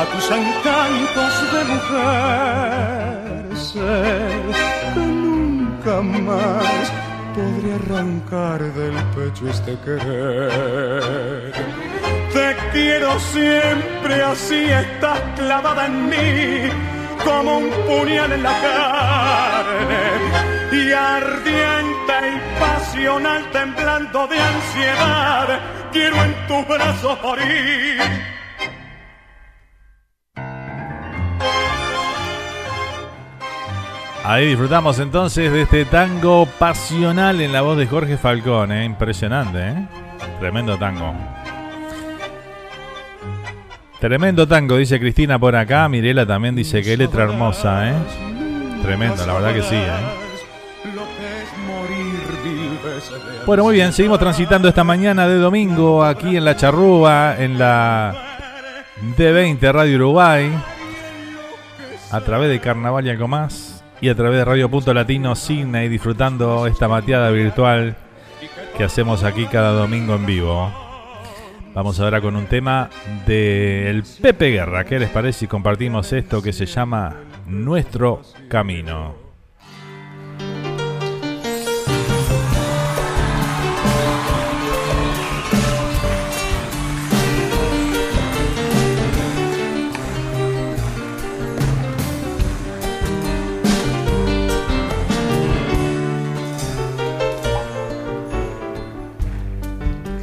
a 0.01 0.05
tus 0.13 0.31
encantos 0.31 1.35
de 1.53 1.65
mujer. 1.73 3.57
Sé 3.57 4.03
que 4.95 5.01
nunca 5.01 6.01
más 6.01 6.93
podría 7.35 7.75
arrancar 7.75 8.61
del 8.61 8.97
pecho 9.15 9.49
este 9.49 9.77
querer. 9.85 11.53
Te 12.33 12.57
quiero 12.73 13.19
siempre 13.19 14.23
así, 14.23 14.65
estás 14.71 15.21
clavada 15.37 15.87
en 15.87 16.09
mí 16.09 16.71
como 17.25 17.59
un 17.59 17.71
puñal 17.87 18.33
en 18.33 18.43
la 18.43 18.55
carne 18.67 20.03
y 20.73 20.93
ardiente 20.93 21.92
y 22.21 22.61
pasional 22.61 23.51
temblando 23.51 24.27
de 24.27 24.39
ansiedad, 24.39 25.61
quiero 25.93 26.17
en 26.23 26.35
tus 26.47 26.69
brazos 26.69 27.19
morir. 27.23 28.01
Ahí 34.25 34.47
disfrutamos 34.47 35.01
entonces 35.01 35.51
de 35.51 35.63
este 35.63 35.85
tango 35.85 36.47
pasional 36.59 37.41
en 37.41 37.53
la 37.53 37.63
voz 37.63 37.77
de 37.77 37.87
Jorge 37.87 38.17
Falcón, 38.17 38.71
¿eh? 38.71 38.85
impresionante, 38.85 39.59
¿eh? 39.59 39.89
tremendo 40.39 40.79
tango. 40.79 41.13
Tremendo 43.99 44.47
tango, 44.47 44.77
dice 44.77 45.01
Cristina 45.01 45.39
por 45.39 45.57
acá. 45.57 45.89
Mirela 45.89 46.27
también 46.27 46.55
dice 46.55 46.83
que 46.83 46.97
letra 46.97 47.25
hermosa, 47.25 47.91
¿eh? 47.91 47.95
Tremendo, 48.83 49.27
la 49.27 49.35
verdad 49.35 49.55
que 49.55 49.63
sí, 49.63 49.77
¿eh? 49.77 50.22
Bueno, 53.45 53.65
muy 53.65 53.75
bien, 53.75 53.93
seguimos 53.93 54.21
transitando 54.21 54.69
esta 54.69 54.85
mañana 54.85 55.27
de 55.27 55.37
domingo 55.37 56.05
aquí 56.05 56.37
en 56.37 56.45
La 56.45 56.57
Charrúa, 56.57 57.35
en 57.39 57.59
la 57.59 58.39
D20 59.17 59.73
Radio 59.73 59.97
Uruguay, 59.97 60.53
a 62.13 62.21
través 62.21 62.49
de 62.51 62.61
Carnaval 62.61 63.05
y 63.05 63.11
algo 63.11 63.27
más, 63.27 63.83
y 64.01 64.09
a 64.09 64.15
través 64.15 64.39
de 64.39 64.45
Radio 64.45 64.71
Punto 64.71 64.95
Latino 64.95 65.35
Signa 65.35 65.83
y 65.83 65.89
disfrutando 65.89 66.69
esta 66.69 66.87
mateada 66.87 67.31
virtual 67.31 67.97
que 68.77 68.85
hacemos 68.85 69.25
aquí 69.25 69.47
cada 69.47 69.73
domingo 69.73 70.15
en 70.15 70.25
vivo. 70.25 70.73
Vamos 71.75 71.99
ahora 71.99 72.21
con 72.21 72.37
un 72.37 72.47
tema 72.47 72.91
del 73.27 74.05
Pepe 74.21 74.51
Guerra. 74.51 74.85
¿Qué 74.85 75.01
les 75.01 75.11
parece 75.11 75.41
si 75.41 75.47
compartimos 75.49 76.13
esto 76.13 76.41
que 76.41 76.53
se 76.53 76.67
llama 76.67 77.17
Nuestro 77.47 78.23
Camino? 78.49 79.22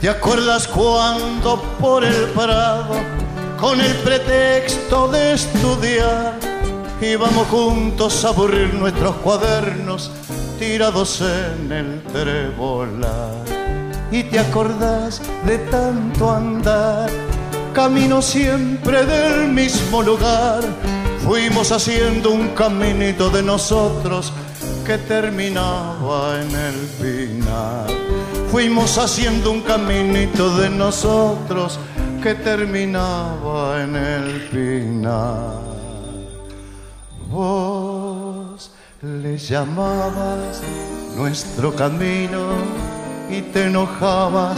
¿Te 0.02 0.08
acuerdas 0.08 0.66
cuando 0.66 1.62
por 1.78 2.06
el 2.06 2.28
prado, 2.28 2.96
con 3.60 3.82
el 3.82 3.94
pretexto 3.98 5.10
de 5.10 5.34
estudiar, 5.34 6.40
íbamos 7.02 7.46
juntos 7.48 8.24
a 8.24 8.30
aburrir 8.30 8.74
nuestros 8.76 9.18
cuadernos 9.18 10.10
tirados 10.58 11.20
en 11.20 11.72
el 11.74 12.04
trebolar? 12.14 13.44
¿Y 14.10 14.24
te 14.24 14.40
acordás 14.40 15.22
de 15.46 15.58
tanto 15.70 16.32
andar, 16.32 17.10
camino 17.74 18.22
siempre 18.22 19.06
del 19.06 19.50
mismo 19.50 20.02
lugar? 20.02 20.62
Fuimos 21.26 21.74
haciendo 21.74 22.32
un 22.32 22.48
caminito 22.56 23.30
de 23.30 23.44
nosotros 23.44 24.32
que 24.86 24.98
terminaba 24.98 26.40
en 26.42 26.56
el 26.56 26.88
final 27.02 28.09
fuimos 28.52 28.98
haciendo 28.98 29.52
un 29.52 29.62
caminito 29.62 30.58
de 30.58 30.70
nosotros 30.70 31.80
que 32.22 32.36
terminaba 32.36 33.84
en 33.84 33.96
el 33.96 34.42
final. 34.50 35.54
Vos 37.30 38.72
le 39.02 39.38
llamabas 39.38 40.62
nuestro 41.16 41.74
camino 41.76 42.40
y 43.30 43.42
te 43.42 43.66
enojabas 43.66 44.58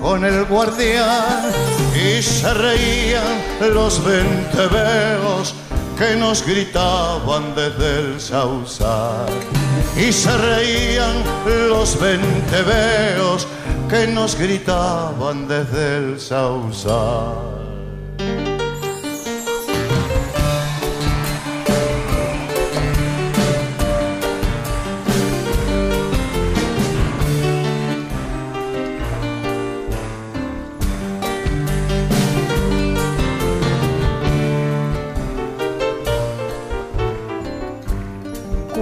con 0.00 0.24
el 0.24 0.44
guardián 0.44 1.50
y 1.94 2.22
se 2.22 2.52
reían 2.52 3.38
los 3.72 4.04
venteveos 4.04 5.54
que 5.98 6.16
nos 6.16 6.44
gritaban 6.44 7.54
desde 7.54 8.00
el 8.00 8.20
sausal 8.20 9.26
y 9.96 10.12
se 10.12 10.36
reían 10.36 11.22
los 11.68 11.98
venteveos 12.00 13.46
que 13.88 14.06
nos 14.08 14.36
gritaban 14.36 15.46
desde 15.46 15.96
el 15.98 16.20
sausal. 16.20 17.63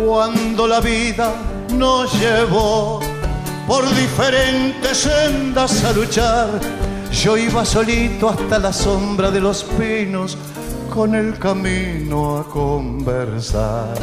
Cuando 0.04 0.66
la 0.66 0.80
vida 0.80 1.32
nos 1.74 2.12
llevó 2.20 3.00
por 3.66 3.84
diferentes 3.94 4.98
sendas 4.98 5.84
a 5.84 5.92
luchar. 5.92 6.48
Yo 7.12 7.36
iba 7.36 7.64
solito 7.64 8.28
hasta 8.28 8.58
la 8.58 8.72
sombra 8.72 9.30
de 9.30 9.40
los 9.40 9.64
pinos 9.64 10.36
con 10.92 11.14
el 11.14 11.38
camino 11.38 12.38
a 12.38 12.44
conversar. 12.48 13.94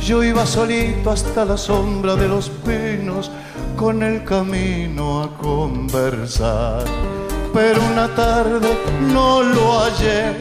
Yo 0.00 0.22
iba 0.22 0.44
solito 0.44 1.10
hasta 1.10 1.44
la 1.44 1.56
sombra 1.56 2.14
de 2.14 2.28
los 2.28 2.50
pinos 2.50 3.30
con 3.76 4.02
el 4.02 4.24
camino 4.24 5.22
a 5.22 5.36
conversar. 5.36 6.84
Pero 7.54 7.80
una 7.92 8.08
tarde 8.14 8.76
no 9.12 9.42
lo 9.42 9.80
hallé, 9.80 10.36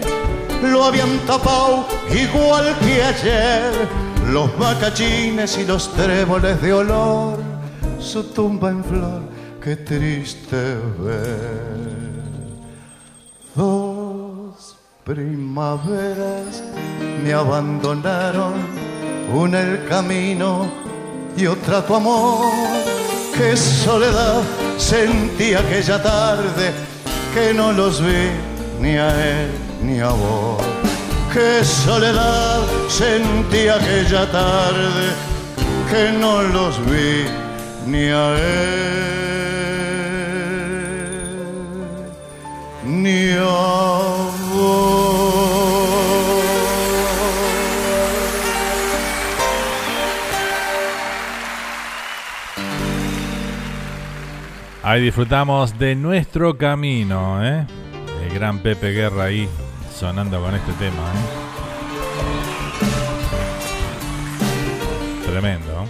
lo 0.62 0.84
habían 0.84 1.18
tapado 1.20 1.88
igual 2.12 2.76
que 2.80 3.04
ayer 3.04 4.07
los 4.32 4.58
macachines 4.58 5.58
y 5.58 5.66
los 5.66 5.92
tréboles 5.94 6.62
de 6.62 6.74
olor, 6.74 7.40
su 8.00 8.24
tumba 8.24 8.70
en 8.70 8.84
flor, 8.84 9.22
qué 9.64 9.76
triste 9.76 10.78
ver. 11.00 11.98
Dos 13.56 14.78
primaveras 15.04 16.64
me 17.24 17.34
abandonaron, 17.34 18.54
una 19.34 19.62
el 19.62 19.86
camino 19.88 20.68
y 21.36 21.48
otra 21.48 21.86
tu 21.86 21.96
amor. 21.96 22.46
Qué 23.36 23.56
soledad 23.56 24.42
sentí 24.78 25.54
aquella 25.54 26.02
tarde 26.02 26.72
que 27.34 27.54
no 27.54 27.72
los 27.72 28.02
vi 28.02 28.32
ni 28.82 28.98
a 28.98 29.10
él 29.10 29.52
ni 29.84 30.00
a 30.00 30.10
vos 30.10 30.97
qué 31.34 31.64
soledad 31.64 32.62
sentí 32.88 33.68
aquella 33.68 34.32
tarde 34.32 35.14
que 35.90 36.12
no 36.18 36.44
los 36.44 36.80
vi 36.86 37.26
ni 37.86 38.10
a 38.10 38.36
él 38.36 39.28
ni 42.84 43.32
a 43.32 43.44
vos. 44.54 45.28
Ahí 54.84 55.02
disfrutamos 55.02 55.78
de 55.78 55.96
nuestro 55.96 56.58
camino, 56.58 57.46
¿eh? 57.46 57.68
El 58.24 58.34
gran 58.34 58.60
Pepe 58.60 58.92
Guerra 58.92 59.26
ahí 59.26 59.50
sonando 59.98 60.40
con 60.40 60.54
este 60.54 60.72
tema. 60.74 61.12
¿eh? 61.12 61.26
Tremendo. 65.26 65.86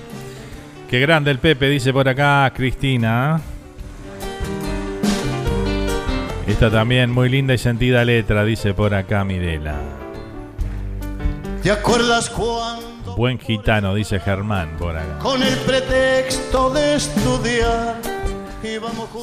Qué 0.89 0.99
grande 1.01 1.31
el 1.31 1.39
Pepe, 1.39 1.67
dice 1.67 1.91
por 1.91 2.07
acá 2.07 2.51
Cristina. 2.55 3.41
Esta 6.47 6.71
también 6.71 7.11
muy 7.11 7.27
linda 7.27 7.53
y 7.53 7.57
sentida 7.57 8.05
letra, 8.05 8.45
dice 8.45 8.73
por 8.73 8.93
acá 8.93 9.25
Mirela. 9.25 9.75
¿Te 11.61 11.71
acuerdas 11.71 12.29
cuando 12.29 12.87
Buen 13.17 13.37
gitano, 13.39 13.93
dice 13.93 14.21
Germán 14.21 14.77
por 14.79 14.95
acá. 14.95 15.19
con 15.19 15.43
el 15.43 15.57
pretexto 15.59 16.69
de 16.69 16.95
estudiar? 16.95 18.16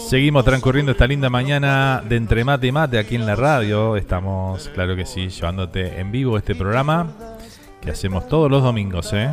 Seguimos 0.08 0.44
transcurriendo 0.44 0.92
esta 0.92 1.06
linda 1.06 1.30
mañana 1.30 2.02
de 2.08 2.16
entre 2.16 2.44
mate 2.44 2.66
y 2.66 2.72
mate 2.72 2.98
aquí 2.98 3.14
en 3.14 3.26
la 3.26 3.36
radio. 3.36 3.96
Estamos, 3.96 4.68
claro 4.74 4.96
que 4.96 5.06
sí, 5.06 5.28
llevándote 5.28 6.00
en 6.00 6.12
vivo 6.12 6.36
este 6.38 6.54
programa 6.54 7.08
que 7.80 7.90
hacemos 7.90 8.28
todos 8.28 8.50
los 8.50 8.62
domingos, 8.62 9.12
¿eh? 9.12 9.30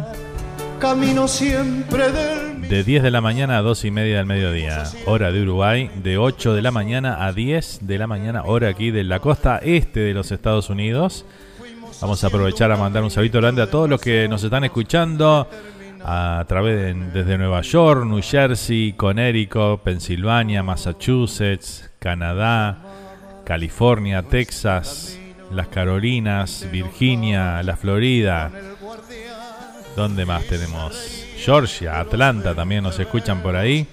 Camino 0.79 1.27
siempre 1.27 2.11
del 2.11 2.67
De 2.67 2.83
10 2.83 3.03
de 3.03 3.11
la 3.11 3.21
mañana 3.21 3.57
a 3.57 3.61
2 3.61 3.85
y 3.85 3.91
media 3.91 4.17
del 4.17 4.25
mediodía, 4.25 4.83
hora 5.05 5.31
de 5.31 5.41
Uruguay. 5.43 5.91
De 6.01 6.17
8 6.17 6.55
de 6.55 6.61
la 6.61 6.71
mañana 6.71 7.25
a 7.25 7.33
10 7.33 7.79
de 7.81 7.97
la 7.99 8.07
mañana, 8.07 8.43
hora 8.45 8.69
aquí 8.69 8.89
de 8.89 9.03
la 9.03 9.19
costa 9.19 9.59
este 9.61 9.99
de 9.99 10.13
los 10.13 10.31
Estados 10.31 10.69
Unidos. 10.69 11.25
Vamos 12.01 12.23
a 12.23 12.27
aprovechar 12.27 12.71
a 12.71 12.77
mandar 12.77 13.03
un 13.03 13.11
saludo 13.11 13.39
grande 13.39 13.61
a 13.61 13.69
todos 13.69 13.87
los 13.87 14.01
que 14.01 14.27
nos 14.27 14.43
están 14.43 14.63
escuchando 14.63 15.47
a 16.03 16.43
través 16.47 16.77
de, 16.77 16.93
desde 17.11 17.37
Nueva 17.37 17.61
York, 17.61 18.05
New 18.05 18.21
Jersey, 18.21 18.93
Connecticut, 18.93 19.81
Pensilvania, 19.81 20.63
Massachusetts, 20.63 21.91
Canadá, 21.99 22.77
California, 23.45 24.23
Texas, 24.23 25.19
las 25.51 25.67
Carolinas, 25.67 26.67
Virginia, 26.71 27.61
la 27.63 27.75
Florida. 27.75 28.51
¿Dónde 29.95 30.25
más 30.25 30.45
tenemos? 30.45 31.25
Georgia, 31.37 31.99
Atlanta 31.99 32.55
también 32.55 32.83
nos 32.83 32.99
escuchan 32.99 33.41
por 33.41 33.55
ahí. 33.55 33.87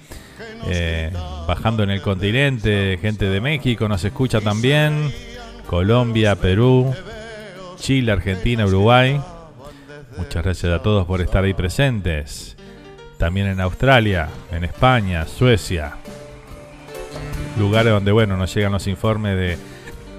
Eh, 0.67 1.11
bajando 1.47 1.83
en 1.83 1.89
el 1.89 2.01
continente, 2.01 2.97
gente 3.01 3.25
de 3.25 3.41
México 3.41 3.87
nos 3.87 4.03
escucha 4.03 4.41
también. 4.41 5.11
Colombia, 5.67 6.35
Perú, 6.35 6.93
Chile, 7.77 8.11
Argentina, 8.11 8.65
Uruguay. 8.65 9.19
Muchas 10.19 10.43
gracias 10.43 10.73
a 10.73 10.79
todos 10.79 11.07
por 11.07 11.21
estar 11.21 11.45
ahí 11.45 11.53
presentes. 11.53 12.57
También 13.17 13.47
en 13.47 13.61
Australia, 13.61 14.27
en 14.51 14.65
España, 14.65 15.25
Suecia. 15.25 15.93
Lugares 17.57 17.93
donde, 17.93 18.11
bueno, 18.11 18.35
nos 18.35 18.53
llegan 18.53 18.73
los 18.73 18.85
informes 18.87 19.37
de 19.37 19.57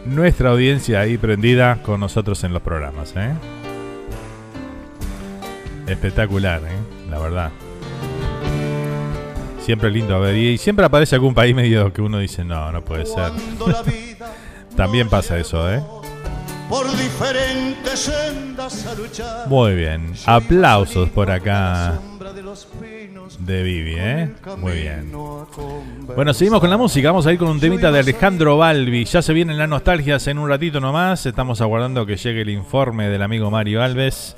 nuestra 0.06 0.51
audiencia 0.52 1.01
ahí 1.01 1.18
prendida 1.18 1.82
con 1.82 2.01
nosotros 2.01 2.43
en 2.44 2.55
los 2.55 2.62
programas. 2.62 3.12
¿eh? 3.14 3.35
Espectacular, 5.86 6.62
¿eh? 6.62 7.10
la 7.10 7.18
verdad. 7.18 7.51
Siempre 9.60 9.90
lindo 9.90 10.16
a 10.16 10.18
ver. 10.18 10.35
Y 10.35 10.56
siempre 10.56 10.86
aparece 10.86 11.14
algún 11.14 11.35
país 11.35 11.55
medio 11.55 11.93
que 11.93 12.01
uno 12.01 12.18
dice, 12.18 12.43
no, 12.43 12.72
no 12.72 12.82
puede 12.82 13.05
ser. 13.05 13.32
También 14.77 15.10
pasa 15.10 15.39
eso, 15.39 15.70
¿eh? 15.70 15.82
Por 16.70 16.86
diferentes 16.97 17.98
sendas 17.98 18.86
a 18.86 18.94
luchar. 18.94 19.48
Muy 19.48 19.74
bien. 19.74 20.14
Aplausos 20.24 21.10
por 21.10 21.30
acá 21.30 21.98
de 23.40 23.62
Vivi, 23.62 23.94
¿eh? 23.98 24.32
Muy 24.56 24.72
bien. 24.72 25.12
Bueno, 26.14 26.32
seguimos 26.32 26.60
con 26.60 26.70
la 26.70 26.76
música. 26.76 27.09
Vamos 27.09 27.26
a 27.26 27.32
ir 27.32 27.38
con 27.38 27.48
un 27.48 27.59
temita 27.59 27.90
de 27.90 27.98
Alejandro 27.98 28.56
Balbi. 28.56 29.05
Ya 29.05 29.20
se 29.20 29.32
vienen 29.32 29.59
las 29.59 29.68
nostalgias 29.68 30.26
en 30.28 30.38
un 30.38 30.48
ratito 30.48 30.80
nomás. 30.80 31.26
Estamos 31.26 31.60
aguardando 31.60 32.06
que 32.06 32.16
llegue 32.16 32.42
el 32.42 32.51
informe 32.51 33.09
del 33.09 33.22
amigo 33.22 33.51
Mario 33.51 33.82
Alves. 33.82 34.36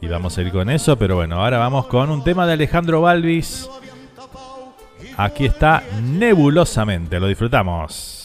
Y 0.00 0.08
vamos 0.08 0.36
a 0.36 0.42
ir 0.42 0.50
con 0.50 0.68
eso. 0.68 0.98
Pero 0.98 1.14
bueno, 1.16 1.36
ahora 1.36 1.58
vamos 1.58 1.86
con 1.86 2.10
un 2.10 2.24
tema 2.24 2.44
de 2.46 2.54
Alejandro 2.54 3.00
Balvis. 3.00 3.68
Aquí 5.16 5.46
está 5.46 5.84
nebulosamente. 6.02 7.20
Lo 7.20 7.28
disfrutamos. 7.28 8.21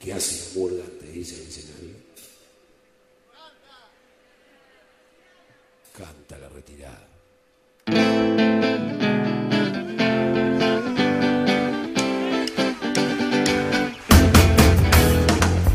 ¿Qué 0.00 0.14
hace 0.14 0.58
Morgan? 0.58 0.88
Te 0.98 1.12
dice 1.12 1.34
el 1.34 1.48
escenario. 1.48 1.94
Canta 5.94 6.38
la 6.38 6.48
retirada. 6.48 7.06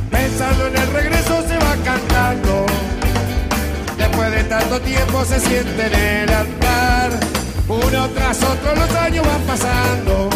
Pensando 0.10 0.68
en 0.68 0.76
el 0.76 0.92
regreso 0.92 1.48
se 1.48 1.58
va 1.58 1.76
cantando. 1.84 2.66
Después 3.96 4.32
de 4.32 4.44
tanto 4.46 4.82
tiempo 4.82 5.24
se 5.26 5.40
siente 5.40 5.86
en 5.86 5.94
el 5.94 6.30
altar. 6.32 7.12
Uno 7.68 8.10
tras 8.10 8.42
otro 8.42 8.74
los 8.74 8.90
años 8.96 9.24
van 9.24 9.42
pasando. 9.44 10.30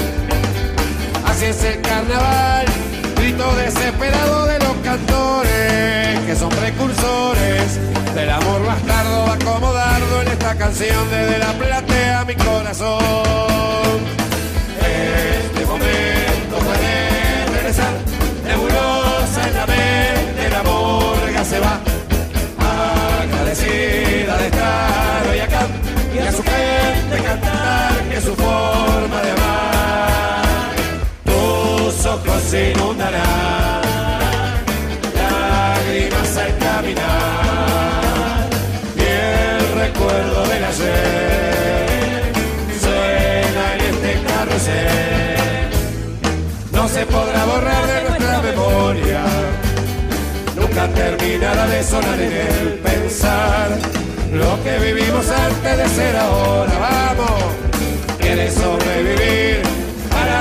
Así 1.25 1.45
es 1.45 1.63
el 1.63 1.81
carnaval 1.81 2.88
grito 3.19 3.55
desesperado 3.55 4.45
de 4.45 4.59
los 4.59 4.75
cantores 4.83 6.19
que 6.25 6.35
son 6.35 6.49
precursores 6.49 7.79
del 8.15 8.29
amor 8.29 8.65
bastardo 8.65 9.25
acomodardo 9.25 10.21
en 10.21 10.27
esta 10.29 10.55
canción 10.55 11.09
desde 11.09 11.37
la 11.37 11.51
platea 11.53 12.25
mi 12.25 12.35
corazón. 12.35 13.99
Este 14.79 15.65
momento 15.65 16.55
puede 16.65 17.45
regresar, 17.53 17.93
nebulosa 18.45 19.47
en 19.47 19.53
la 19.53 19.67
mente, 19.67 20.45
el 20.47 20.55
amor 20.55 21.17
ya 21.33 21.43
se 21.43 21.59
va. 21.59 21.79
Agradecida 23.21 24.37
de 24.37 24.45
estar 24.45 25.27
hoy 25.29 25.39
acá 25.39 25.67
y 26.15 26.19
a 26.19 26.31
su 26.31 26.43
gente 26.43 27.23
cantar 27.23 28.01
que 28.09 28.21
su 28.21 28.35
forma 28.35 29.21
de 29.21 29.31
amar 29.31 30.28
ojos 32.09 32.41
se 32.49 32.71
inundarán, 32.71 33.81
lágrimas 35.15 36.37
al 36.37 36.57
caminar, 36.57 38.49
y 38.95 39.01
el 39.01 39.61
recuerdo 39.83 40.47
del 40.47 40.63
ayer 40.63 42.33
suena 42.81 43.63
en 43.75 43.81
este 43.91 44.11
carrusel. 44.27 45.69
No 46.71 46.87
se 46.87 47.05
podrá 47.05 47.45
borrar 47.45 47.85
de 47.87 48.09
nuestra 48.09 48.41
memoria, 48.41 49.21
nunca 50.55 50.87
terminará 50.87 51.67
de 51.67 51.83
sonar 51.83 52.19
en 52.19 52.33
el 52.33 52.79
pensar 52.79 53.69
lo 54.33 54.63
que 54.63 54.79
vivimos 54.79 55.29
antes 55.29 55.77
de 55.77 55.87
ser 55.89 56.15
ahora. 56.15 56.73
Vamos, 56.79 57.43
quieres 58.19 58.53
sobrevivir 58.53 59.61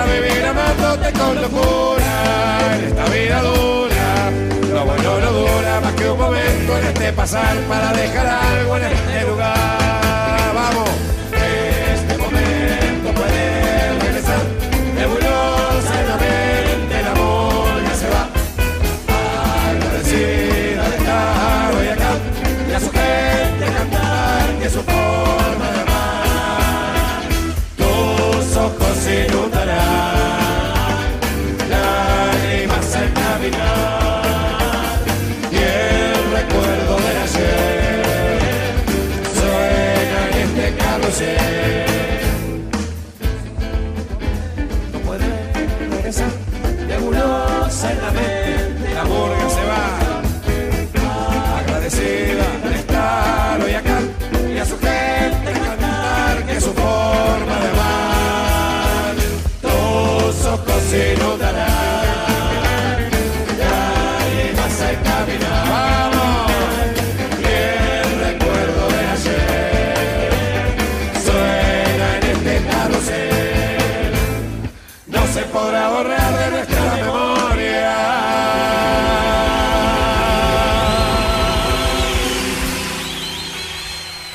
vivir 0.09 0.45
amándote 0.45 1.13
con 1.19 1.35
locura 1.41 2.79
esta 2.87 3.05
vida 3.07 3.43
dura. 3.43 4.31
Lo 4.73 4.85
bueno 4.85 5.21
no 5.21 5.33
dura 5.33 5.81
más 5.81 5.95
que 5.95 6.11
un 6.11 6.19
momento 6.19 6.79
en 6.79 6.87
este 6.87 7.13
pasar 7.13 7.57
para 7.69 7.93
dejar 7.93 8.27
algo 8.27 8.77
en 8.77 8.85
este 8.85 9.27
lugar. 9.27 10.55
Vamos, 10.55 10.91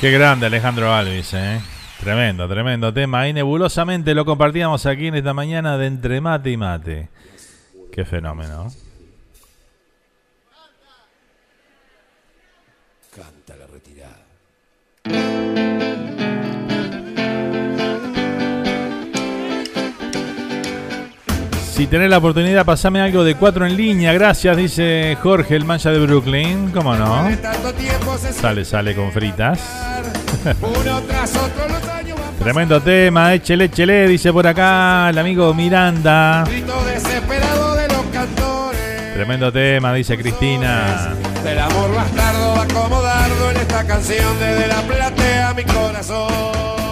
Qué 0.04 0.10
grande 0.10 0.44
Alejandro 0.44 0.92
Alvis, 0.92 1.32
¿eh? 1.32 1.62
Tremendo, 1.98 2.46
tremendo 2.46 2.92
tema. 2.92 3.26
Y 3.26 3.32
nebulosamente 3.32 4.14
lo 4.14 4.26
compartíamos 4.26 4.84
aquí 4.84 5.06
en 5.06 5.14
esta 5.14 5.32
mañana 5.32 5.78
de 5.78 5.86
entre 5.86 6.20
mate 6.20 6.50
y 6.50 6.58
mate. 6.58 7.08
Qué 7.90 8.04
fenómeno. 8.04 8.70
Si 21.84 21.88
tenés 21.88 22.08
la 22.08 22.16
oportunidad, 22.16 22.64
pasame 22.64 23.02
algo 23.02 23.22
de 23.24 23.34
cuatro 23.34 23.66
en 23.66 23.76
línea. 23.76 24.10
Gracias, 24.14 24.56
dice 24.56 25.18
Jorge, 25.22 25.54
el 25.54 25.66
mancha 25.66 25.90
de 25.90 25.98
Brooklyn. 25.98 26.70
¿Cómo 26.70 26.96
no? 26.96 27.28
Sale, 28.40 28.64
sale 28.64 28.94
con 28.94 29.12
fritas. 29.12 29.60
Tremendo 32.38 32.80
tema, 32.80 33.34
échele, 33.34 33.66
échele, 33.66 34.08
dice 34.08 34.32
por 34.32 34.46
acá 34.46 35.10
el 35.10 35.18
amigo 35.18 35.52
Miranda. 35.52 36.44
Tremendo 39.12 39.52
tema, 39.52 39.92
dice 39.92 40.16
Cristina. 40.16 41.14
Del 41.44 41.58
amor 41.58 41.94
bastardo 41.94 42.54
va 42.56 42.66
como 42.68 43.02
dardo 43.02 43.50
en 43.50 43.56
esta 43.58 43.86
canción 43.86 44.38
desde 44.40 44.68
la 44.68 44.80
platea 44.80 45.52
mi 45.52 45.64
corazón. 45.64 46.83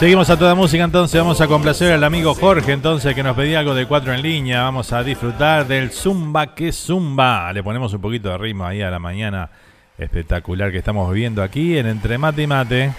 Seguimos 0.00 0.30
a 0.30 0.38
toda 0.38 0.54
música 0.54 0.82
entonces, 0.82 1.20
vamos 1.20 1.42
a 1.42 1.46
complacer 1.46 1.92
al 1.92 2.02
amigo 2.04 2.34
Jorge 2.34 2.72
entonces 2.72 3.14
que 3.14 3.22
nos 3.22 3.36
pedía 3.36 3.58
algo 3.58 3.74
de 3.74 3.84
cuatro 3.84 4.14
en 4.14 4.22
línea, 4.22 4.62
vamos 4.62 4.94
a 4.94 5.04
disfrutar 5.04 5.66
del 5.66 5.90
Zumba 5.90 6.54
que 6.54 6.72
Zumba, 6.72 7.52
le 7.52 7.62
ponemos 7.62 7.92
un 7.92 8.00
poquito 8.00 8.30
de 8.30 8.38
ritmo 8.38 8.64
ahí 8.64 8.80
a 8.80 8.90
la 8.90 8.98
mañana 8.98 9.50
espectacular 9.98 10.72
que 10.72 10.78
estamos 10.78 11.12
viviendo 11.12 11.42
aquí 11.42 11.76
en 11.76 11.86
Entre 11.86 12.16
Mate 12.16 12.42
y 12.42 12.46
Mate, 12.46 12.92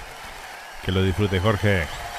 que 0.85 0.91
lo 0.91 1.03
disfrute 1.03 1.39
Jorge. 1.39 2.10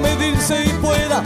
Medirse 0.00 0.64
y 0.64 0.68
pueda. 0.80 1.22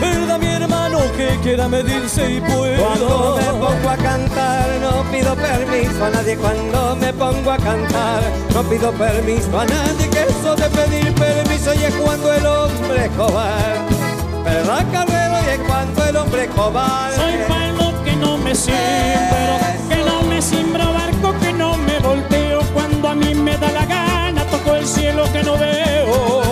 ¿Verdad, 0.00 0.38
mi 0.38 0.46
hermano, 0.46 1.00
que 1.16 1.38
quiera 1.42 1.68
medirse 1.68 2.34
y 2.34 2.40
pueda? 2.40 2.78
Cuando 2.78 3.38
me 3.38 3.46
pongo 3.58 3.88
a 3.90 3.96
cantar 3.96 4.68
no 4.80 5.02
pido 5.10 5.34
permiso 5.34 6.04
a 6.04 6.10
nadie 6.10 6.36
Cuando 6.36 6.96
me 6.96 7.12
pongo 7.12 7.50
a 7.50 7.56
cantar 7.56 8.22
no 8.54 8.62
pido 8.62 8.92
permiso 8.92 9.58
a 9.58 9.64
nadie 9.64 10.08
Que 10.08 10.22
eso 10.22 10.54
de 10.54 10.68
pedir 10.70 11.12
permiso 11.14 11.74
y 11.74 11.84
es 11.84 11.94
cuando 11.96 12.32
el 12.32 12.46
hombre 12.46 13.06
es 13.06 13.10
cobarde 13.16 13.96
¿Verdad 14.44 14.86
Carrero? 14.92 15.36
Y 15.44 15.50
es 15.50 15.58
cuando 15.66 16.04
el 16.04 16.16
hombre 16.16 16.44
es 16.44 16.50
cobarde 16.50 17.16
Soy 17.16 17.34
palo 17.48 18.04
que 18.04 18.16
no 18.16 18.38
me 18.38 18.54
siembro, 18.54 19.58
que 19.88 19.96
no 19.96 20.22
me 20.22 20.40
siembro 20.40 20.92
barco, 20.92 21.34
que 21.40 21.52
no 21.52 21.76
me 21.76 21.98
volteo 21.98 22.60
cuando 22.72 23.08
a 23.08 23.14
mí 23.14 23.34
me 23.34 23.56
da 23.58 23.70
la 23.72 23.84
gana. 23.84 24.44
Toco 24.44 24.76
el 24.76 24.86
cielo 24.86 25.24
que 25.32 25.42
no 25.42 25.58
veo, 25.58 26.40
¿verdad 26.40 26.47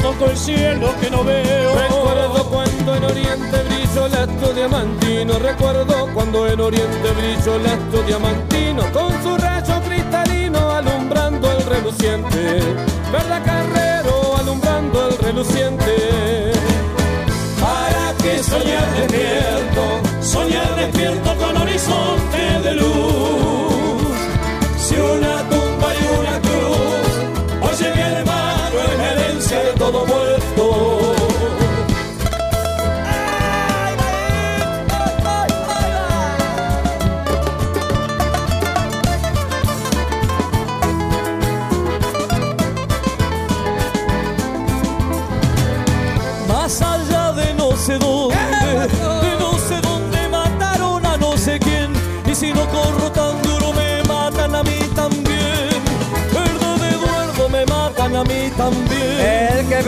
Toco 0.00 0.24
el 0.24 0.36
cielo 0.36 0.88
que 1.00 1.10
no 1.10 1.22
veo. 1.22 1.74
Recuerdo 1.74 2.44
cuando 2.50 2.96
en 2.96 3.04
Oriente 3.04 3.62
brilló 3.68 4.06
el 4.06 4.14
astro 4.14 4.52
diamantino. 4.54 5.38
Recuerdo 5.38 6.08
cuando 6.14 6.48
en 6.48 6.60
Oriente 6.60 7.10
brilló 7.10 7.56
el 7.56 7.66
astro 7.66 8.02
diamantino. 8.02 8.82
Con 8.92 9.22
su 9.22 9.36
rayo 9.36 9.80
cristalino 9.82 10.70
alumbrando 10.70 11.52
el 11.52 11.66
reluciente. 11.66 12.60
¿Verdad, 13.12 13.42
Carrero? 13.44 14.36
Alumbrando 14.38 15.08
el 15.08 15.18
reluciente. 15.18 16.52
¿Para 17.60 18.14
qué 18.22 18.42
soñar 18.42 18.94
despierto? 18.94 20.00
Soñar 20.22 20.74
despierto 20.76 21.36
con 21.36 21.56
horizonte 21.58 22.60
de 22.64 22.74
luz. 22.74 23.81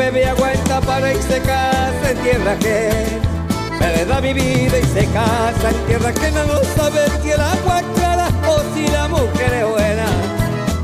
El 0.05 0.11
que 0.13 0.21
bebe 0.21 0.27
aguanta 0.27 0.81
para 0.83 1.15
irse 1.15 1.41
casa 1.41 2.11
en 2.11 2.19
tierra 2.19 2.57
que 2.59 2.91
me 3.81 4.05
da 4.05 4.21
mi 4.21 4.35
vida 4.35 4.79
y 4.79 4.85
se 4.85 5.07
casa 5.07 5.71
en 5.71 5.87
tierra 5.87 6.13
que 6.13 6.31
no 6.31 6.45
sabe 6.77 7.01
si 7.23 7.31
el 7.31 7.41
agua 7.41 7.81
es 7.81 7.87
clara 7.99 8.29
o 8.47 8.75
si 8.75 8.87
la 8.89 9.09
mujer 9.09 9.55
es 9.55 9.67
buena. 9.67 10.07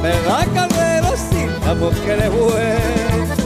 ¿Verdad, 0.01 0.47
Carrero? 0.55 1.15
Si 1.17 1.67
la 1.67 1.75
mujer 1.75 2.19
es 2.19 2.31
buena. 2.31 3.37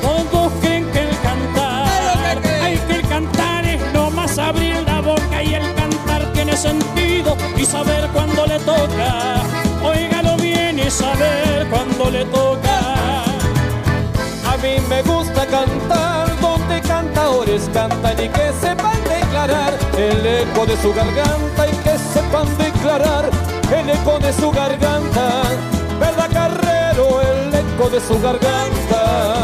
Todos 0.00 0.52
creen 0.62 0.86
que 0.92 1.00
el 1.00 1.20
cantar, 1.20 2.38
ay 2.62 2.80
que 2.88 2.94
el 2.94 3.08
cantar 3.08 3.66
es 3.66 3.92
nomás 3.92 4.38
abrir 4.38 4.82
la 4.86 5.02
boca 5.02 5.42
y 5.42 5.54
el 5.56 5.74
cantar 5.74 6.32
tiene 6.32 6.56
sentido 6.56 7.36
y 7.54 7.66
saber 7.66 8.08
cuándo 8.14 8.46
le 8.46 8.58
toca. 8.60 9.42
Óigalo 9.82 10.36
bien 10.38 10.78
y 10.78 10.90
saber 10.90 11.66
cuándo 11.68 12.10
le 12.10 12.24
toca. 12.24 12.73
A 14.64 14.66
mí 14.66 14.80
me 14.88 15.02
gusta 15.02 15.46
cantar 15.46 16.40
donde 16.40 16.80
cantadores 16.80 17.68
cantan 17.74 18.14
y 18.18 18.28
que 18.30 18.50
sepan 18.62 18.96
declarar 19.04 19.74
el 19.94 20.24
eco 20.24 20.64
de 20.64 20.74
su 20.78 20.90
garganta 20.94 21.68
y 21.68 21.76
que 21.84 21.98
sepan 21.98 22.48
declarar 22.56 23.28
el 23.76 23.90
eco 23.90 24.18
de 24.20 24.32
su 24.32 24.50
garganta. 24.50 25.42
¿Verdad, 26.00 26.30
Carrero? 26.32 27.20
El 27.20 27.54
eco 27.54 27.90
de 27.90 28.00
su 28.00 28.18
garganta. 28.22 29.34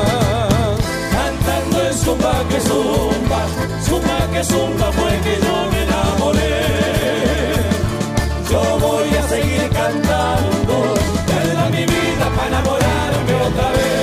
Cantando 1.12 1.82
el 1.86 1.94
zumba 1.94 2.32
que 2.48 2.60
zumba, 2.62 3.42
zumba 3.84 4.26
que 4.32 4.42
zumba 4.42 4.90
fue 4.90 5.20
que 5.20 5.38
yo 5.44 5.70
me 5.70 5.82
enamoré. 5.82 6.64
Yo 8.50 8.78
voy 8.78 9.14
a 9.18 9.28
seguir 9.28 9.68
cantando, 9.68 10.94
perda 11.26 11.68
mi 11.68 11.84
vida 11.84 12.26
para 12.34 12.48
enamorarme 12.48 13.34
otra 13.34 13.70
vez. 13.72 13.99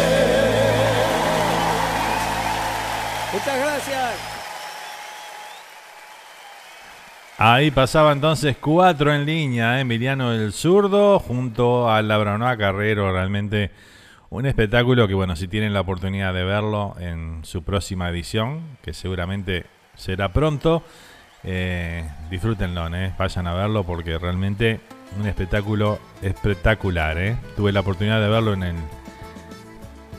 Muchas 3.38 3.59
gracias. 3.59 4.15
Ahí 7.38 7.69
pasaba 7.69 8.11
entonces 8.11 8.57
cuatro 8.59 9.14
en 9.14 9.27
línea, 9.27 9.77
¿eh? 9.77 9.81
Emiliano 9.81 10.34
el 10.34 10.51
Zurdo 10.51 11.19
junto 11.19 11.88
a 11.88 12.01
Labranoa 12.01 12.57
Carrero, 12.57 13.11
realmente 13.11 13.69
un 14.31 14.47
espectáculo 14.47 15.07
que 15.07 15.14
bueno, 15.14 15.35
si 15.35 15.47
tienen 15.47 15.72
la 15.72 15.81
oportunidad 15.81 16.34
de 16.34 16.43
verlo 16.45 16.95
en 16.99 17.41
su 17.43 17.64
próxima 17.64 18.09
edición, 18.09 18.80
que 18.81 18.95
seguramente 18.95 19.68
será 19.93 20.34
pronto, 20.34 20.81
eh, 21.43 22.09
disfrútenlo, 22.31 22.88
¿eh? 22.95 23.14
vayan 23.19 23.45
a 23.45 23.53
verlo 23.53 23.84
porque 23.84 24.18
realmente 24.18 24.80
un 25.19 25.27
espectáculo 25.27 25.99
espectacular. 26.23 27.19
¿eh? 27.19 27.38
Tuve 27.55 27.72
la 27.72 27.81
oportunidad 27.81 28.19
de 28.19 28.30
verlo 28.30 28.53
en 28.53 28.64
el, 28.64 28.76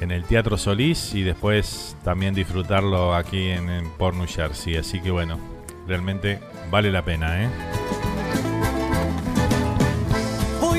en 0.00 0.10
el 0.10 0.24
Teatro 0.24 0.56
Solís 0.56 1.14
y 1.14 1.22
después 1.22 1.96
también 2.04 2.34
disfrutarlo 2.34 3.14
aquí 3.14 3.48
en, 3.48 3.68
en 3.68 3.90
Port 3.90 4.16
New 4.16 4.26
Jersey, 4.26 4.76
así 4.76 5.00
que 5.00 5.10
bueno, 5.10 5.38
realmente 5.86 6.38
vale 6.70 6.92
la 6.92 7.04
pena. 7.04 7.44
¿eh? 7.44 7.48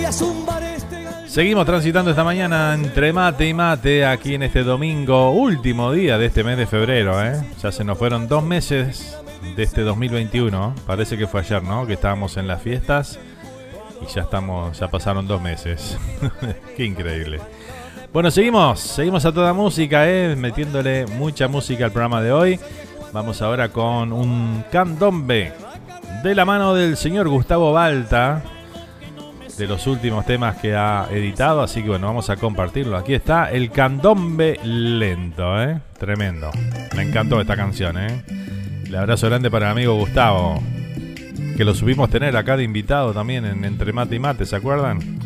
Este. 0.10 1.06
Seguimos 1.28 1.68
transitando 1.68 2.10
esta 2.10 2.24
mañana 2.24 2.74
entre 2.74 3.14
mate 3.14 3.48
y 3.48 3.54
mate 3.54 4.06
aquí 4.06 4.34
en 4.34 4.42
este 4.42 4.64
domingo, 4.64 5.30
último 5.32 5.92
día 5.92 6.18
de 6.18 6.26
este 6.26 6.44
mes 6.44 6.58
de 6.58 6.66
febrero. 6.66 7.24
¿eh? 7.24 7.40
Ya 7.62 7.72
se 7.72 7.84
nos 7.84 7.96
fueron 7.96 8.28
dos 8.28 8.44
meses 8.44 9.16
de 9.56 9.62
este 9.62 9.82
2021. 9.82 10.74
Parece 10.88 11.16
que 11.16 11.28
fue 11.28 11.42
ayer, 11.42 11.62
¿no? 11.62 11.86
Que 11.86 11.94
estábamos 11.94 12.38
en 12.38 12.48
las 12.48 12.62
fiestas 12.62 13.20
y 14.02 14.12
ya 14.12 14.24
estamos, 14.24 14.80
ya 14.80 14.88
pasaron 14.88 15.28
dos 15.28 15.40
meses. 15.40 15.96
Qué 16.76 16.86
increíble. 16.86 17.40
Bueno, 18.12 18.32
seguimos, 18.32 18.80
seguimos 18.80 19.24
a 19.26 19.32
toda 19.32 19.54
música, 19.54 20.10
¿eh? 20.10 20.36
metiéndole 20.36 21.06
mucha 21.06 21.48
música 21.48 21.86
al 21.86 21.92
programa 21.92 22.24
de 22.24 22.32
hoy. 22.32 22.60
Vamos 23.14 23.40
ahora 23.44 23.70
con 23.70 24.12
un 24.12 24.64
candombe 24.72 25.54
de 26.24 26.34
la 26.34 26.44
mano 26.44 26.74
del 26.74 26.98
señor 26.98 27.30
Gustavo 27.30 27.72
Balta, 27.72 28.42
de 29.56 29.68
los 29.68 29.86
últimos 29.86 30.26
temas 30.26 30.58
que 30.58 30.76
ha 30.76 31.08
editado, 31.12 31.62
así 31.62 31.84
que 31.84 31.90
bueno, 31.90 32.08
vamos 32.08 32.32
a 32.32 32.38
compartirlo. 32.38 32.98
Aquí 32.98 33.14
está 33.14 33.52
el 33.52 33.70
candombe 33.70 34.60
lento, 34.64 35.62
¿eh? 35.62 35.80
Tremendo. 36.00 36.50
Me 36.96 37.04
encantó 37.04 37.40
esta 37.40 37.56
canción, 37.56 37.96
¿eh? 38.00 38.24
El 38.88 38.96
abrazo 38.96 39.28
grande 39.28 39.52
para 39.52 39.68
el 39.68 39.74
amigo 39.74 39.94
Gustavo, 39.94 40.60
que 41.56 41.64
lo 41.64 41.76
subimos 41.76 42.10
tener 42.10 42.36
acá 42.36 42.58
de 42.58 42.64
invitado 42.64 43.14
también 43.14 43.46
en 43.46 43.64
Entre 43.66 43.94
Mate 43.94 44.16
y 44.16 44.20
Mate, 44.20 44.48
¿se 44.48 44.56
acuerdan? 44.56 45.20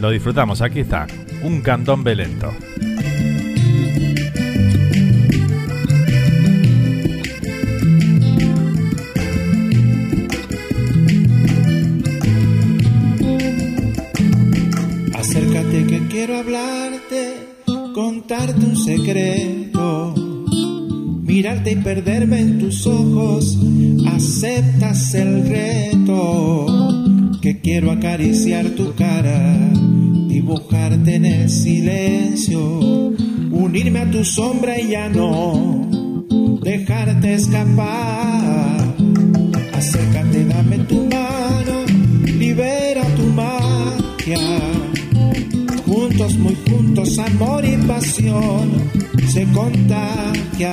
Lo 0.00 0.10
disfrutamos, 0.10 0.60
aquí 0.62 0.80
está, 0.80 1.06
un 1.42 1.62
candombe 1.62 2.14
lento. 2.14 2.52
quiero 16.26 16.38
hablarte, 16.38 17.34
contarte 17.94 18.64
un 18.64 18.76
secreto, 18.76 20.14
mirarte 21.22 21.72
y 21.72 21.76
perderme 21.76 22.40
en 22.40 22.58
tus 22.58 22.86
ojos, 22.86 23.58
aceptas 24.08 25.14
el 25.14 25.48
reto, 25.48 27.05
que 27.46 27.60
quiero 27.60 27.92
acariciar 27.92 28.70
tu 28.70 28.92
cara, 28.96 29.56
dibujarte 30.26 31.14
en 31.14 31.26
el 31.26 31.48
silencio, 31.48 32.80
unirme 33.52 34.00
a 34.00 34.10
tu 34.10 34.24
sombra 34.24 34.76
y 34.80 34.88
ya 34.88 35.08
no 35.08 35.88
dejarte 36.60 37.34
escapar. 37.34 38.96
Acércate, 39.72 40.44
dame 40.44 40.78
tu 40.88 41.06
mano, 41.08 41.84
libera 42.24 43.02
tu 43.14 43.26
magia 43.26 44.75
muy 46.16 46.56
juntos, 46.66 47.18
amor 47.18 47.62
y 47.64 47.76
pasión 47.76 48.90
se 49.28 49.44
contagian. 49.52 50.64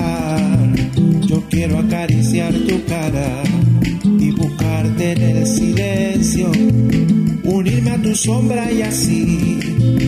Yo 1.27 1.43
quiero 1.49 1.79
acariciar 1.79 2.53
tu 2.53 2.81
cara, 2.85 3.43
dibujarte 4.03 5.11
en 5.11 5.21
el 5.21 5.45
silencio, 5.45 6.49
unirme 7.43 7.91
a 7.91 8.01
tu 8.01 8.15
sombra 8.15 8.71
y 8.71 8.83
así 8.83 9.59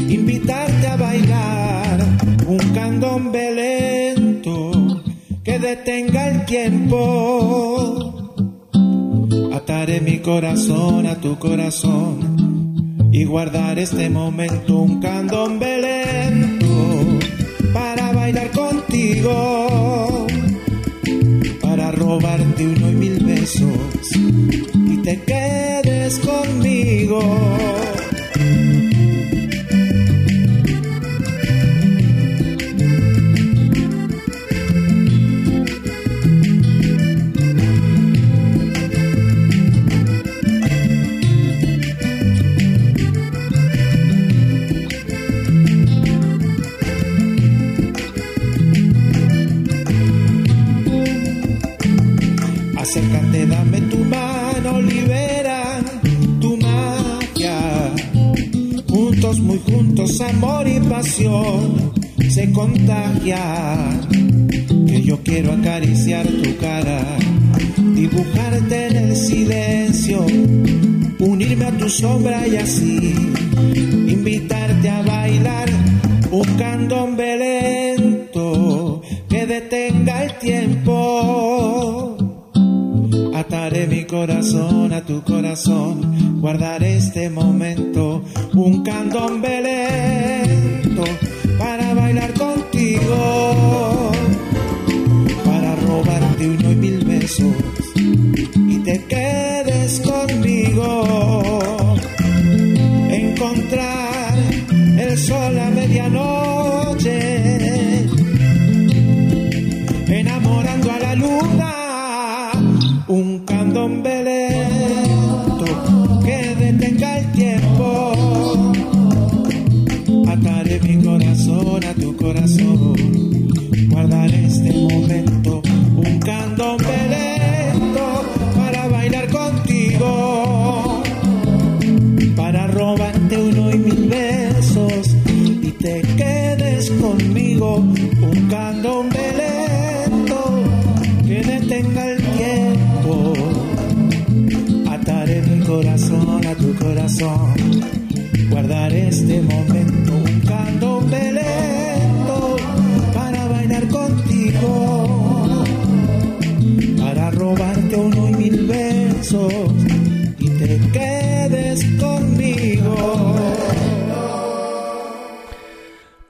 invitarte 0.07 0.87
a 0.87 0.95
bailar 0.95 1.99
un 2.47 2.69
candombe 2.73 3.51
lento 3.53 5.03
que 5.43 5.59
detenga 5.59 6.29
el 6.29 6.45
tiempo. 6.45 8.11
Ataré 9.53 9.99
mi 9.99 10.19
corazón 10.19 11.07
a 11.07 11.15
tu 11.15 11.37
corazón 11.37 12.34
y 13.17 13.23
guardar 13.23 13.79
este 13.79 14.09
momento 14.09 14.79
un 14.79 14.99
candombe 14.99 15.77
lento 15.77 17.17
para 17.71 18.11
bailar 18.11 18.51
contigo, 18.51 20.27
para 21.61 21.91
robarte 21.93 22.67
uno 22.67 22.91
y 22.91 22.95
mil 22.95 23.23
besos 23.23 24.11
y 24.11 24.97
te 24.97 25.21
quedes 25.21 26.19
conmigo. 26.19 27.21
Amor 60.21 60.67
y 60.67 60.79
pasión 60.79 61.93
se 62.29 62.51
contagian. 62.51 64.07
Que 64.87 65.01
yo 65.01 65.19
quiero 65.23 65.53
acariciar 65.53 66.27
tu 66.27 66.57
cara, 66.57 67.01
dibujarte 67.95 68.87
en 68.87 68.95
el 68.95 69.15
silencio, 69.15 70.25
unirme 71.19 71.65
a 71.65 71.77
tu 71.77 71.89
sombra 71.89 72.47
y 72.47 72.55
así 72.57 73.13
invitarte 74.07 74.89
a 74.89 75.01
bailar 75.01 75.69
un 76.31 76.45
candombe 76.57 77.37
Ataré 83.75 83.87
mi 83.87 84.05
corazón 84.05 84.93
a 84.93 85.01
tu 85.01 85.21
corazón, 85.21 86.39
guardaré 86.39 86.95
este 86.95 87.29
momento 87.29 88.23
un 88.53 88.83
candombe 88.83 89.61
lento 89.61 91.03
para 91.57 91.93
bailar 91.93 92.33
contigo, 92.35 94.11
para 95.43 95.75
robarte 95.75 96.47
uno 96.47 96.71
y 96.71 96.75
mil 96.75 97.03
besos 97.03 97.53
y 97.95 98.77
te 98.77 99.03
quedes 99.07 99.99
conmigo. 99.99 101.97
Encontrar 103.09 104.37
el 104.99 105.17
sol 105.17 105.59
a 105.59 105.69
medianoche, 105.71 106.44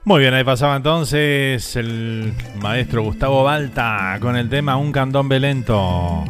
Muy 0.06 0.20
bien, 0.20 0.34
ahí 0.34 0.44
pasaba 0.44 0.76
entonces 0.76 1.74
el 1.74 2.32
maestro 2.62 3.02
Gustavo 3.02 3.42
Balta 3.42 4.16
con 4.20 4.36
el 4.36 4.48
tema 4.48 4.76
Un 4.76 4.92
candombe 4.92 5.40
lento. 5.40 6.22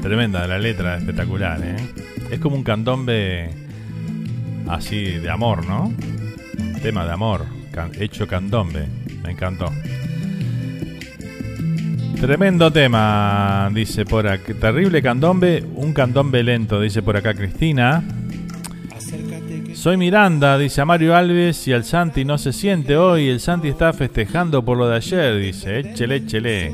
Tremenda 0.00 0.46
la 0.46 0.58
letra, 0.58 0.98
espectacular, 0.98 1.60
¿eh? 1.64 1.76
Es 2.30 2.38
como 2.38 2.54
un 2.54 2.62
candombe 2.62 3.50
así 4.68 5.02
de 5.18 5.28
amor, 5.30 5.66
¿no? 5.66 5.92
Tema 6.80 7.04
de 7.04 7.10
amor, 7.12 7.44
can- 7.72 7.90
hecho 7.98 8.28
candombe. 8.28 8.86
Me 9.24 9.32
encantó. 9.32 9.72
Tremendo 12.20 12.70
tema, 12.72 13.68
dice 13.74 14.04
por 14.04 14.28
acá. 14.28 14.54
Terrible 14.54 15.02
candombe, 15.02 15.64
un 15.74 15.92
candombe 15.92 16.44
lento, 16.44 16.80
dice 16.80 17.02
por 17.02 17.16
acá 17.16 17.34
Cristina. 17.34 18.00
Soy 19.80 19.96
Miranda, 19.96 20.58
dice 20.58 20.82
a 20.82 20.84
Mario 20.84 21.16
Alves, 21.16 21.66
y 21.66 21.72
al 21.72 21.84
Santi 21.84 22.26
no 22.26 22.36
se 22.36 22.52
siente 22.52 22.98
hoy. 22.98 23.28
El 23.28 23.40
Santi 23.40 23.68
está 23.68 23.94
festejando 23.94 24.62
por 24.62 24.76
lo 24.76 24.86
de 24.86 24.96
ayer, 24.96 25.38
dice. 25.40 25.78
Échele, 25.78 26.16
échele. 26.16 26.70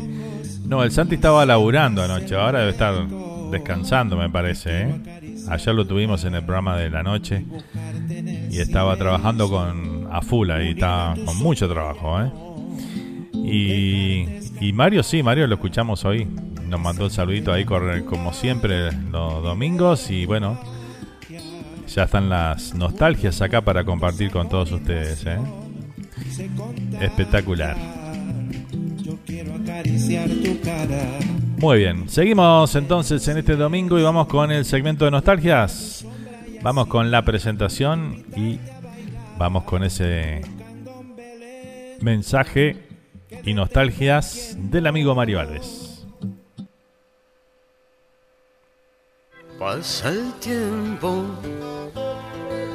No, 0.64 0.82
el 0.82 0.90
Santi 0.90 1.14
estaba 1.14 1.46
laburando 1.46 2.02
anoche, 2.02 2.34
ahora 2.34 2.58
debe 2.58 2.72
estar 2.72 3.06
descansando, 3.52 4.16
me 4.16 4.28
parece. 4.28 4.82
¿eh? 4.82 4.94
Ayer 5.48 5.72
lo 5.72 5.86
tuvimos 5.86 6.24
en 6.24 6.34
el 6.34 6.42
programa 6.42 6.76
de 6.76 6.90
la 6.90 7.04
noche 7.04 7.44
y 8.50 8.58
estaba 8.58 8.96
trabajando 8.96 9.48
con 9.48 10.08
a 10.10 10.20
full 10.20 10.50
ahí, 10.50 10.70
está 10.70 11.14
con 11.24 11.36
mucho 11.36 11.68
trabajo. 11.68 12.20
¿eh? 12.20 12.32
Y, 13.34 14.66
y 14.66 14.72
Mario, 14.72 15.04
sí, 15.04 15.22
Mario 15.22 15.46
lo 15.46 15.54
escuchamos 15.54 16.04
hoy. 16.04 16.24
Nos 16.66 16.80
mandó 16.80 17.04
un 17.04 17.10
saludito 17.10 17.52
ahí 17.52 17.64
como 17.64 18.32
siempre 18.32 18.90
los 19.12 19.44
domingos 19.44 20.10
y 20.10 20.26
bueno, 20.26 20.58
ya 21.96 22.04
están 22.04 22.28
las 22.28 22.74
nostalgias 22.74 23.40
acá 23.40 23.62
para 23.62 23.82
compartir 23.82 24.30
con 24.30 24.50
todos 24.50 24.70
ustedes. 24.70 25.24
¿eh? 25.24 25.38
Espectacular. 27.00 27.74
Muy 31.56 31.78
bien, 31.78 32.06
seguimos 32.10 32.74
entonces 32.74 33.26
en 33.28 33.38
este 33.38 33.56
domingo 33.56 33.98
y 33.98 34.02
vamos 34.02 34.26
con 34.26 34.52
el 34.52 34.66
segmento 34.66 35.06
de 35.06 35.10
nostalgias. 35.10 36.04
Vamos 36.60 36.86
con 36.88 37.10
la 37.10 37.22
presentación 37.22 38.26
y 38.36 38.58
vamos 39.38 39.64
con 39.64 39.82
ese 39.82 40.42
mensaje 42.02 42.76
y 43.42 43.54
nostalgias 43.54 44.54
del 44.58 44.86
amigo 44.86 45.14
Mario 45.14 45.40
Alves. 45.40 45.85
Pasa 49.58 50.10
el 50.10 50.34
tiempo, 50.34 51.24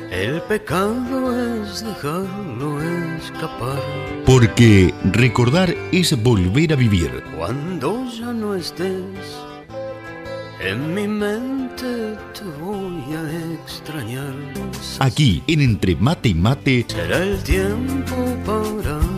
el 0.10 0.42
pecado 0.42 1.62
es 1.62 1.86
dejarlo 1.86 2.82
escapar. 3.18 3.80
Porque 4.26 4.92
recordar 5.12 5.76
es 5.92 6.20
volver 6.24 6.74
a 6.74 6.76
vivir. 6.76 7.24
Cuando 7.38 8.04
ya 8.10 8.34
no 8.34 8.56
estés, 8.56 8.98
en 10.60 10.96
mi 10.96 11.08
mente 11.08 12.18
te 12.34 12.46
voy 12.60 13.04
a 13.14 13.54
extrañar. 13.62 14.34
Aquí, 15.00 15.44
en 15.46 15.62
Entre 15.62 15.96
Mate 15.96 16.30
y 16.30 16.34
Mate, 16.34 16.86
Será 16.88 17.18
el 17.20 17.44
tiempo 17.44 18.16
para. 18.44 19.11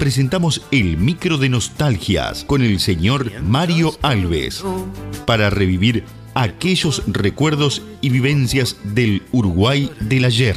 Presentamos 0.00 0.62
el 0.70 0.96
micro 0.96 1.36
de 1.36 1.50
nostalgias 1.50 2.44
con 2.46 2.62
el 2.62 2.80
señor 2.80 3.42
Mario 3.42 3.92
Alves 4.00 4.64
para 5.26 5.50
revivir 5.50 6.04
aquellos 6.34 7.02
recuerdos 7.06 7.82
y 8.00 8.08
vivencias 8.08 8.78
del 8.82 9.22
Uruguay 9.30 9.92
del 10.00 10.24
ayer. 10.24 10.56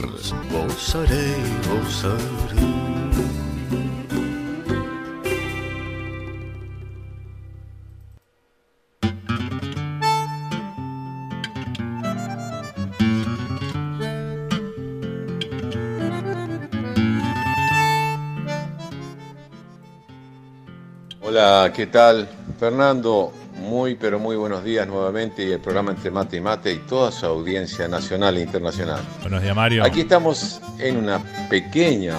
Hola, 21.45 21.73
¿qué 21.73 21.87
tal? 21.87 22.25
Fernando, 22.57 23.33
muy 23.57 23.95
pero 23.95 24.17
muy 24.17 24.37
buenos 24.37 24.63
días 24.63 24.87
nuevamente 24.87 25.43
y 25.43 25.51
el 25.51 25.59
programa 25.59 25.91
Entre 25.91 26.09
Mate 26.09 26.37
y 26.37 26.39
Mate 26.39 26.71
y 26.71 26.77
toda 26.77 27.11
su 27.11 27.25
audiencia 27.25 27.85
nacional 27.89 28.37
e 28.37 28.41
internacional. 28.43 29.01
Buenos 29.19 29.41
días, 29.43 29.53
Mario. 29.53 29.83
Aquí 29.83 29.99
estamos 29.99 30.61
en 30.79 30.95
una 30.95 31.19
pequeña 31.49 32.17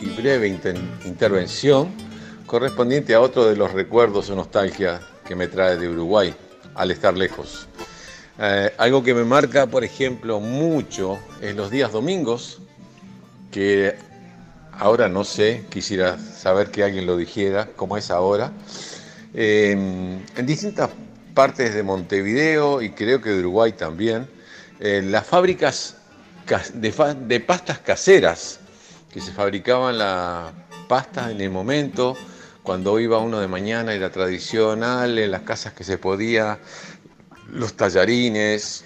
y 0.00 0.06
breve 0.06 0.48
inter- 0.48 0.80
intervención 1.04 1.90
correspondiente 2.44 3.14
a 3.14 3.20
otro 3.20 3.44
de 3.44 3.54
los 3.54 3.72
recuerdos 3.72 4.30
o 4.30 4.34
nostalgia 4.34 5.00
que 5.24 5.36
me 5.36 5.46
trae 5.46 5.76
de 5.76 5.88
Uruguay 5.88 6.34
al 6.74 6.90
estar 6.90 7.16
lejos. 7.16 7.68
Eh, 8.40 8.72
algo 8.78 9.00
que 9.04 9.14
me 9.14 9.22
marca, 9.22 9.68
por 9.68 9.84
ejemplo, 9.84 10.40
mucho 10.40 11.20
en 11.40 11.56
los 11.56 11.70
días 11.70 11.92
domingos, 11.92 12.58
que 13.52 13.94
ahora 14.78 15.08
no 15.08 15.24
sé, 15.24 15.64
quisiera 15.70 16.18
saber 16.18 16.70
que 16.70 16.84
alguien 16.84 17.06
lo 17.06 17.16
dijera, 17.16 17.66
como 17.76 17.96
es 17.96 18.10
ahora. 18.10 18.52
Eh, 19.34 19.72
en 19.72 20.46
distintas 20.46 20.90
partes 21.34 21.74
de 21.74 21.82
Montevideo 21.82 22.80
y 22.80 22.90
creo 22.90 23.20
que 23.20 23.30
de 23.30 23.40
Uruguay 23.40 23.72
también, 23.72 24.26
eh, 24.80 25.02
las 25.04 25.26
fábricas 25.26 25.96
cas- 26.46 26.72
de, 26.74 27.40
pastas 27.40 27.78
caseras, 27.78 28.60
que 29.12 29.20
se 29.20 29.32
fabricaban 29.32 29.98
la 29.98 30.52
pasta 30.88 31.30
en 31.30 31.40
el 31.40 31.50
momento, 31.50 32.16
cuando 32.62 32.98
iba 32.98 33.18
uno 33.18 33.40
de 33.40 33.48
mañana 33.48 33.94
era 33.94 34.10
tradicional, 34.10 35.18
en 35.18 35.30
las 35.30 35.42
casas 35.42 35.72
que 35.72 35.84
se 35.84 35.98
podía, 35.98 36.58
los 37.52 37.74
tallarines, 37.74 38.84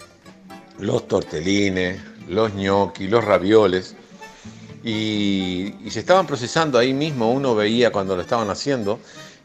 los 0.78 1.08
tortelines, 1.08 2.00
los 2.28 2.54
ñoqui, 2.54 3.08
los 3.08 3.24
ravioles 3.24 3.96
y, 4.84 5.74
se 5.90 6.00
estaban 6.00 6.26
procesando 6.26 6.78
ahí 6.78 6.94
mismo, 6.94 7.32
uno 7.32 7.54
veía 7.54 7.90
cuando 7.90 8.16
lo 8.16 8.22
estaban 8.22 8.48
haciendo, 8.50 9.00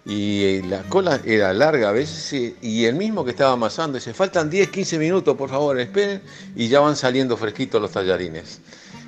y 0.05 0.43
eh, 0.43 0.63
la 0.67 0.83
cola 0.83 1.19
era 1.25 1.51
larga 1.53 1.89
a 1.89 1.91
veces, 1.91 2.53
y- 2.61 2.85
el 2.85 2.95
mismo 2.95 3.25
que 3.25 3.31
estaba 3.31 3.53
amasando 3.53 3.97
dice, 3.97 4.13
faltan 4.13 4.49
10, 4.49 4.69
15 4.69 4.99
minutos, 4.99 5.35
por 5.35 5.49
favor, 5.49 5.79
esperen, 5.79 6.21
y 6.55 6.67
ya 6.67 6.79
van 6.79 6.95
saliendo 6.95 7.35
fresquitos 7.37 7.81
los 7.81 7.91
tallarines. 7.91 8.59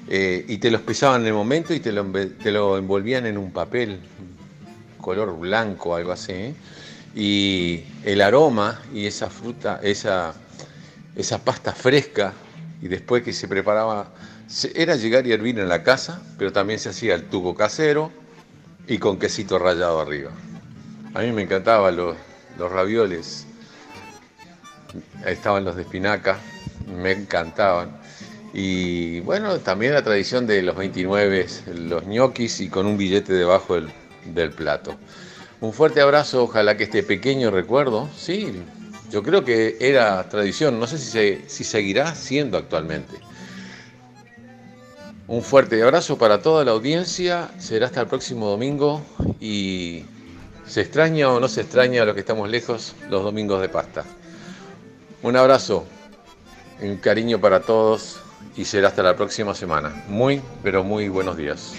Eh, 0.09 0.45
y 0.47 0.57
te 0.57 0.71
los 0.71 0.81
pesaban 0.81 1.21
en 1.21 1.27
el 1.27 1.33
momento 1.33 1.73
y 1.73 1.81
te 1.81 1.91
lo, 1.91 2.05
te 2.05 2.51
lo 2.51 2.77
envolvían 2.77 3.25
en 3.25 3.37
un 3.37 3.51
papel 3.51 3.99
color 5.01 5.37
blanco, 5.37 5.95
algo 5.95 6.13
así. 6.13 6.31
¿eh? 6.31 6.53
Y 7.15 7.83
el 8.03 8.21
aroma 8.21 8.81
y 8.93 9.05
esa 9.05 9.29
fruta, 9.29 9.79
esa, 9.83 10.33
esa 11.15 11.39
pasta 11.39 11.73
fresca, 11.73 12.33
y 12.81 12.87
después 12.87 13.23
que 13.23 13.33
se 13.33 13.47
preparaba, 13.47 14.09
era 14.76 14.95
llegar 14.95 15.28
y 15.28 15.32
hervir 15.34 15.60
en 15.60 15.69
la 15.69 15.84
casa, 15.84 16.22
pero 16.38 16.52
también 16.52 16.80
se 16.80 16.90
hacía 16.90 17.15
el 17.15 17.24
tubo 17.24 17.56
casero 17.56 18.11
y 18.88 18.98
con 18.98 19.19
quesito 19.19 19.60
rallado 19.60 19.99
arriba. 19.99 20.32
A 21.14 21.22
mí 21.22 21.32
me 21.32 21.41
encantaban 21.44 21.95
los, 21.95 22.15
los 22.57 22.72
ravioles, 22.72 23.45
estaban 25.26 25.65
los 25.65 25.76
de 25.76 25.82
espinaca, 25.84 26.38
me 26.88 27.11
encantaban. 27.11 27.90
Y 28.53 29.19
bueno, 29.22 29.60
también 29.60 29.94
la 29.94 30.03
tradición 30.03 30.48
de 30.48 30.61
los 30.61 30.76
29, 30.76 31.48
los 31.76 32.06
ñoquis 32.06 32.61
y 32.61 32.69
con 32.69 32.86
un 32.86 32.98
billete 32.98 33.34
debajo 33.34 33.76
del, 33.76 33.90
del 34.34 34.52
plato. 34.52 34.95
Un 35.60 35.74
fuerte 35.74 36.02
abrazo, 36.02 36.44
ojalá 36.44 36.78
que 36.78 36.86
este 36.86 37.03
pequeño 37.03 37.52
recuerdo, 37.52 38.07
sí, 38.15 38.53
yo 39.11 39.24
creo 39.24 39.44
que 39.44 39.78
era 39.80 40.28
tradición, 40.30 40.80
no 40.80 40.88
sé 40.88 40.98
si, 40.98 41.10
se- 41.11 41.49
si 41.49 41.64
seguirá 41.64 42.15
siendo 42.15 42.57
actualmente. 42.57 43.18
Un 45.29 45.43
fuerte 45.43 45.83
abrazo 45.83 46.17
para 46.17 46.41
toda 46.41 46.63
la 46.63 46.71
audiencia, 46.71 47.49
será 47.57 47.87
hasta 47.87 47.99
el 47.99 48.07
próximo 48.07 48.47
domingo 48.47 49.01
y 49.41 50.05
se 50.65 50.79
extraña 50.79 51.29
o 51.29 51.41
no 51.41 51.49
se 51.49 51.61
extraña 51.61 52.03
a 52.03 52.05
los 52.05 52.13
que 52.13 52.21
estamos 52.21 52.49
lejos 52.49 52.95
los 53.09 53.23
domingos 53.23 53.59
de 53.59 53.67
pasta. 53.67 54.05
Un 55.21 55.35
abrazo, 55.35 55.85
un 56.81 56.95
cariño 56.95 57.41
para 57.41 57.59
todos 57.59 58.21
y 58.55 58.63
será 58.63 58.87
hasta 58.87 59.03
la 59.03 59.17
próxima 59.17 59.53
semana. 59.53 60.05
Muy, 60.07 60.41
pero 60.63 60.85
muy 60.85 61.09
buenos 61.09 61.35
días. 61.35 61.73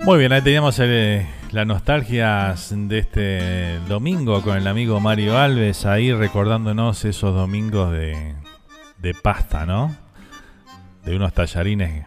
Muy 0.00 0.18
bien, 0.18 0.32
ahí 0.32 0.42
teníamos 0.42 0.76
el, 0.80 1.26
las 1.52 1.66
nostalgias 1.66 2.72
de 2.72 2.98
este 2.98 3.78
domingo 3.88 4.40
con 4.42 4.56
el 4.56 4.68
amigo 4.68 5.00
Mario 5.00 5.36
Alves, 5.36 5.84
ahí 5.84 6.12
recordándonos 6.12 7.04
esos 7.04 7.34
domingos 7.34 7.90
de, 7.90 8.36
de 8.98 9.14
pasta, 9.14 9.66
¿no? 9.66 9.96
De 11.04 11.16
unos 11.16 11.32
tallarines 11.32 12.06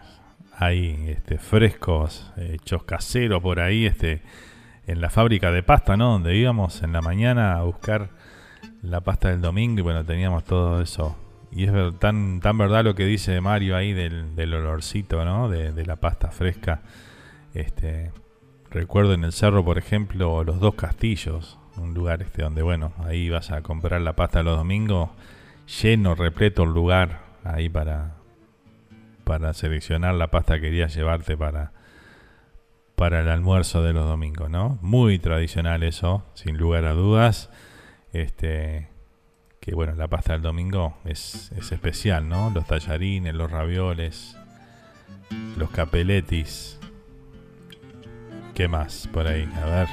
ahí 0.57 1.07
este, 1.10 1.38
frescos, 1.40 2.32
hechos 2.38 2.84
caseros 2.84 3.41
por 3.41 3.60
ahí, 3.60 3.86
este, 3.86 4.22
en 4.88 5.02
la 5.02 5.10
fábrica 5.10 5.52
de 5.52 5.61
pasta, 5.61 5.98
¿no? 5.98 6.11
Donde 6.11 6.38
íbamos 6.38 6.82
en 6.82 6.94
la 6.94 7.02
mañana 7.02 7.57
a 7.57 7.64
buscar 7.64 8.11
la 8.82 9.02
pasta 9.02 9.30
del 9.30 9.41
domingo 9.41 9.80
y 9.80 9.84
bueno, 9.84 10.06
teníamos 10.06 10.45
todo 10.45 10.82
eso. 10.82 11.18
Y 11.52 11.65
es 11.65 11.72
tan, 11.99 12.40
tan 12.40 12.57
verdad 12.57 12.86
lo 12.86 12.95
que 12.95 13.06
dice 13.06 13.40
Mario 13.41 13.76
ahí 13.76 13.91
del, 13.91 14.36
del 14.36 14.53
olorcito, 14.53 15.26
¿no? 15.26 15.49
De, 15.49 15.74
de 15.74 15.86
la 15.86 15.98
pasta 15.98 16.30
fresca. 16.32 16.82
Este, 17.53 18.11
recuerdo 18.74 19.14
en 19.14 19.24
el 19.24 19.32
cerro, 19.32 19.64
por 19.64 19.78
ejemplo, 19.78 20.44
los 20.44 20.60
dos 20.60 20.76
castillos, 20.76 21.60
un 21.78 21.94
lugar 21.94 22.22
este 22.22 22.41
donde, 22.41 22.64
bueno, 22.64 22.91
ahí 23.06 23.30
vas 23.30 23.52
a 23.52 23.62
comprar 23.62 24.02
la 24.02 24.14
pasta 24.14 24.44
los 24.44 24.58
domingos, 24.58 25.12
lleno, 25.82 26.16
repleto 26.16 26.64
el 26.64 26.72
lugar 26.72 27.22
ahí 27.44 27.70
para, 27.70 28.16
para 29.24 29.54
seleccionar 29.54 30.16
la 30.16 30.28
pasta 30.28 30.56
que 30.56 30.62
querías 30.62 30.95
llevarte 30.95 31.38
para, 31.38 31.72
para 32.95 33.22
el 33.22 33.30
almuerzo 33.30 33.84
de 33.84 33.94
los 33.94 34.06
domingos, 34.06 34.50
¿no? 34.50 34.80
Muy 34.82 35.20
tradicional 35.20 35.84
eso, 35.84 36.26
sin 36.34 36.58
lugar 36.58 36.86
a 36.86 36.94
dudas. 36.94 37.50
Este, 38.12 38.90
que 39.60 39.76
bueno, 39.76 39.94
la 39.95 40.08
pasta 40.08 40.34
del 40.34 40.41
domingo 40.41 40.98
es, 41.06 41.52
es 41.58 41.72
especial, 41.72 42.28
¿no? 42.28 42.52
Los 42.54 42.66
tallarines, 42.66 43.36
los 43.36 43.52
ravioles, 43.52 44.36
los 45.58 45.70
capeletis. 45.70 46.80
¿Qué 48.54 48.68
más 48.68 49.08
por 49.12 49.28
ahí? 49.28 49.50
A 49.62 49.66
ver. 49.66 49.88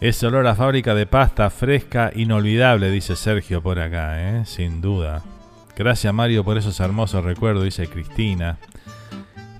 Es 0.00 0.22
olor 0.22 0.46
a 0.46 0.54
fábrica 0.54 0.94
de 0.94 1.06
pasta 1.06 1.48
fresca, 1.50 2.10
inolvidable, 2.14 2.90
dice 2.90 3.16
Sergio 3.16 3.62
por 3.62 3.78
acá, 3.78 4.20
¿eh? 4.20 4.44
sin 4.44 4.80
duda. 4.80 5.22
Gracias 5.74 6.12
Mario 6.12 6.44
por 6.44 6.56
esos 6.56 6.78
hermosos 6.80 7.24
recuerdos, 7.24 7.64
dice 7.64 7.86
Cristina. 7.88 8.58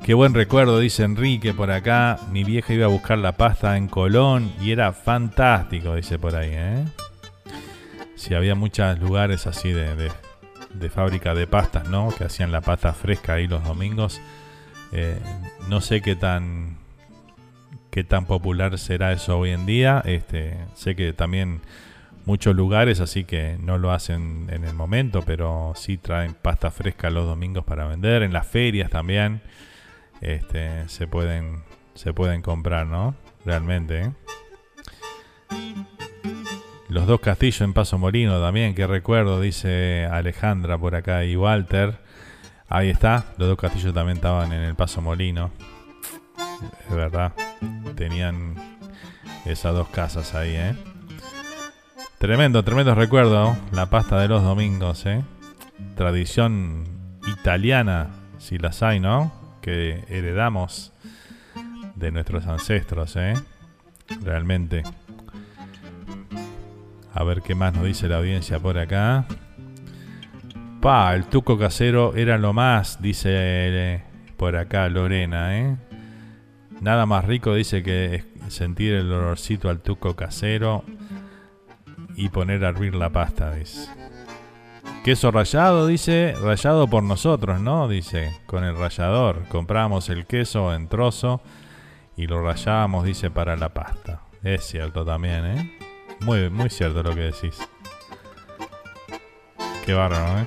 Qué 0.04 0.14
buen 0.14 0.34
recuerdo, 0.34 0.78
dice 0.78 1.02
Enrique 1.02 1.52
por 1.52 1.70
acá. 1.70 2.18
Mi 2.30 2.44
vieja 2.44 2.72
iba 2.72 2.84
a 2.84 2.88
buscar 2.88 3.18
la 3.18 3.32
pasta 3.32 3.76
en 3.76 3.88
Colón 3.88 4.52
y 4.60 4.70
era 4.70 4.92
fantástico, 4.92 5.94
dice 5.94 6.18
por 6.18 6.36
ahí. 6.36 6.52
¿eh? 6.52 6.84
Si 8.14 8.34
había 8.34 8.54
muchos 8.54 8.98
lugares 9.00 9.46
así 9.46 9.72
de, 9.72 10.10
de, 10.74 10.90
fábrica 10.90 11.34
de 11.34 11.46
pastas, 11.46 11.88
¿no? 11.88 12.14
Que 12.16 12.24
hacían 12.24 12.52
la 12.52 12.60
pasta 12.60 12.92
fresca 12.92 13.34
ahí 13.34 13.48
los 13.48 13.64
domingos. 13.64 14.20
Eh, 14.92 15.18
no 15.68 15.80
sé 15.80 16.00
qué 16.00 16.14
tan 16.14 16.75
qué 17.96 18.04
tan 18.04 18.26
popular 18.26 18.76
será 18.76 19.10
eso 19.12 19.38
hoy 19.38 19.52
en 19.52 19.64
día. 19.64 20.02
Este, 20.04 20.58
sé 20.74 20.94
que 20.94 21.14
también 21.14 21.62
muchos 22.26 22.54
lugares, 22.54 23.00
así 23.00 23.24
que 23.24 23.56
no 23.58 23.78
lo 23.78 23.90
hacen 23.90 24.48
en 24.50 24.64
el 24.64 24.74
momento, 24.74 25.22
pero 25.22 25.72
sí 25.76 25.96
traen 25.96 26.34
pasta 26.34 26.70
fresca 26.70 27.08
los 27.08 27.24
domingos 27.24 27.64
para 27.64 27.86
vender. 27.86 28.22
En 28.22 28.34
las 28.34 28.46
ferias 28.46 28.90
también 28.90 29.40
este, 30.20 30.86
se 30.90 31.06
pueden 31.06 31.62
se 31.94 32.12
pueden 32.12 32.42
comprar, 32.42 32.86
¿no? 32.86 33.14
Realmente. 33.46 34.02
¿eh? 34.02 34.12
Los 36.90 37.06
dos 37.06 37.20
castillos 37.20 37.62
en 37.62 37.72
Paso 37.72 37.96
Molino 37.96 38.38
también, 38.42 38.74
que 38.74 38.86
recuerdo, 38.86 39.40
dice 39.40 40.04
Alejandra 40.04 40.76
por 40.76 40.96
acá 40.96 41.24
y 41.24 41.34
Walter. 41.34 41.98
Ahí 42.68 42.90
está, 42.90 43.24
los 43.38 43.48
dos 43.48 43.56
castillos 43.56 43.94
también 43.94 44.18
estaban 44.18 44.52
en 44.52 44.64
el 44.64 44.74
Paso 44.74 45.00
Molino. 45.00 45.50
Es 46.88 46.94
verdad 46.94 47.32
tenían 47.96 48.54
esas 49.44 49.74
dos 49.74 49.88
casas 49.88 50.34
ahí, 50.34 50.54
¿eh? 50.54 50.74
Tremendo, 52.18 52.62
tremendo 52.62 52.94
recuerdo, 52.94 53.56
la 53.72 53.86
pasta 53.86 54.20
de 54.20 54.28
los 54.28 54.42
domingos, 54.42 55.04
¿eh? 55.06 55.22
Tradición 55.96 56.84
italiana, 57.26 58.10
si 58.38 58.58
las 58.58 58.82
hay, 58.82 59.00
¿no? 59.00 59.32
Que 59.60 60.04
heredamos 60.08 60.92
de 61.94 62.12
nuestros 62.12 62.46
ancestros, 62.46 63.16
¿eh? 63.16 63.34
Realmente. 64.22 64.82
A 67.12 67.24
ver 67.24 67.42
qué 67.42 67.54
más 67.54 67.74
nos 67.74 67.84
dice 67.84 68.08
la 68.08 68.18
audiencia 68.18 68.58
por 68.60 68.78
acá. 68.78 69.26
Pa, 70.80 71.14
el 71.14 71.24
tuco 71.24 71.58
casero 71.58 72.14
era 72.14 72.38
lo 72.38 72.52
más, 72.52 73.00
dice 73.00 73.30
eh, 73.32 74.02
por 74.36 74.56
acá 74.56 74.88
Lorena, 74.88 75.58
¿eh? 75.58 75.76
Nada 76.86 77.04
más 77.04 77.24
rico 77.24 77.52
dice 77.52 77.82
que 77.82 78.22
sentir 78.46 78.94
el 78.94 79.10
olorcito 79.10 79.70
al 79.70 79.80
tuco 79.80 80.14
casero 80.14 80.84
y 82.14 82.28
poner 82.28 82.64
a 82.64 82.68
hervir 82.68 82.94
la 82.94 83.10
pasta, 83.10 83.52
dice. 83.52 83.90
Queso 85.02 85.32
rallado, 85.32 85.88
dice, 85.88 86.36
rallado 86.40 86.86
por 86.86 87.02
nosotros, 87.02 87.60
¿no? 87.60 87.88
Dice, 87.88 88.32
con 88.46 88.62
el 88.62 88.76
rallador. 88.76 89.48
Compramos 89.48 90.08
el 90.10 90.26
queso 90.26 90.72
en 90.72 90.86
trozo 90.86 91.40
y 92.16 92.28
lo 92.28 92.40
rallábamos, 92.40 93.04
dice, 93.04 93.32
para 93.32 93.56
la 93.56 93.70
pasta. 93.70 94.20
Es 94.44 94.62
cierto 94.62 95.04
también, 95.04 95.44
¿eh? 95.44 95.78
Muy, 96.20 96.50
muy 96.50 96.70
cierto 96.70 97.02
lo 97.02 97.16
que 97.16 97.32
decís. 97.32 97.58
Qué 99.84 99.92
bárbaro, 99.92 100.38
¿eh? 100.38 100.46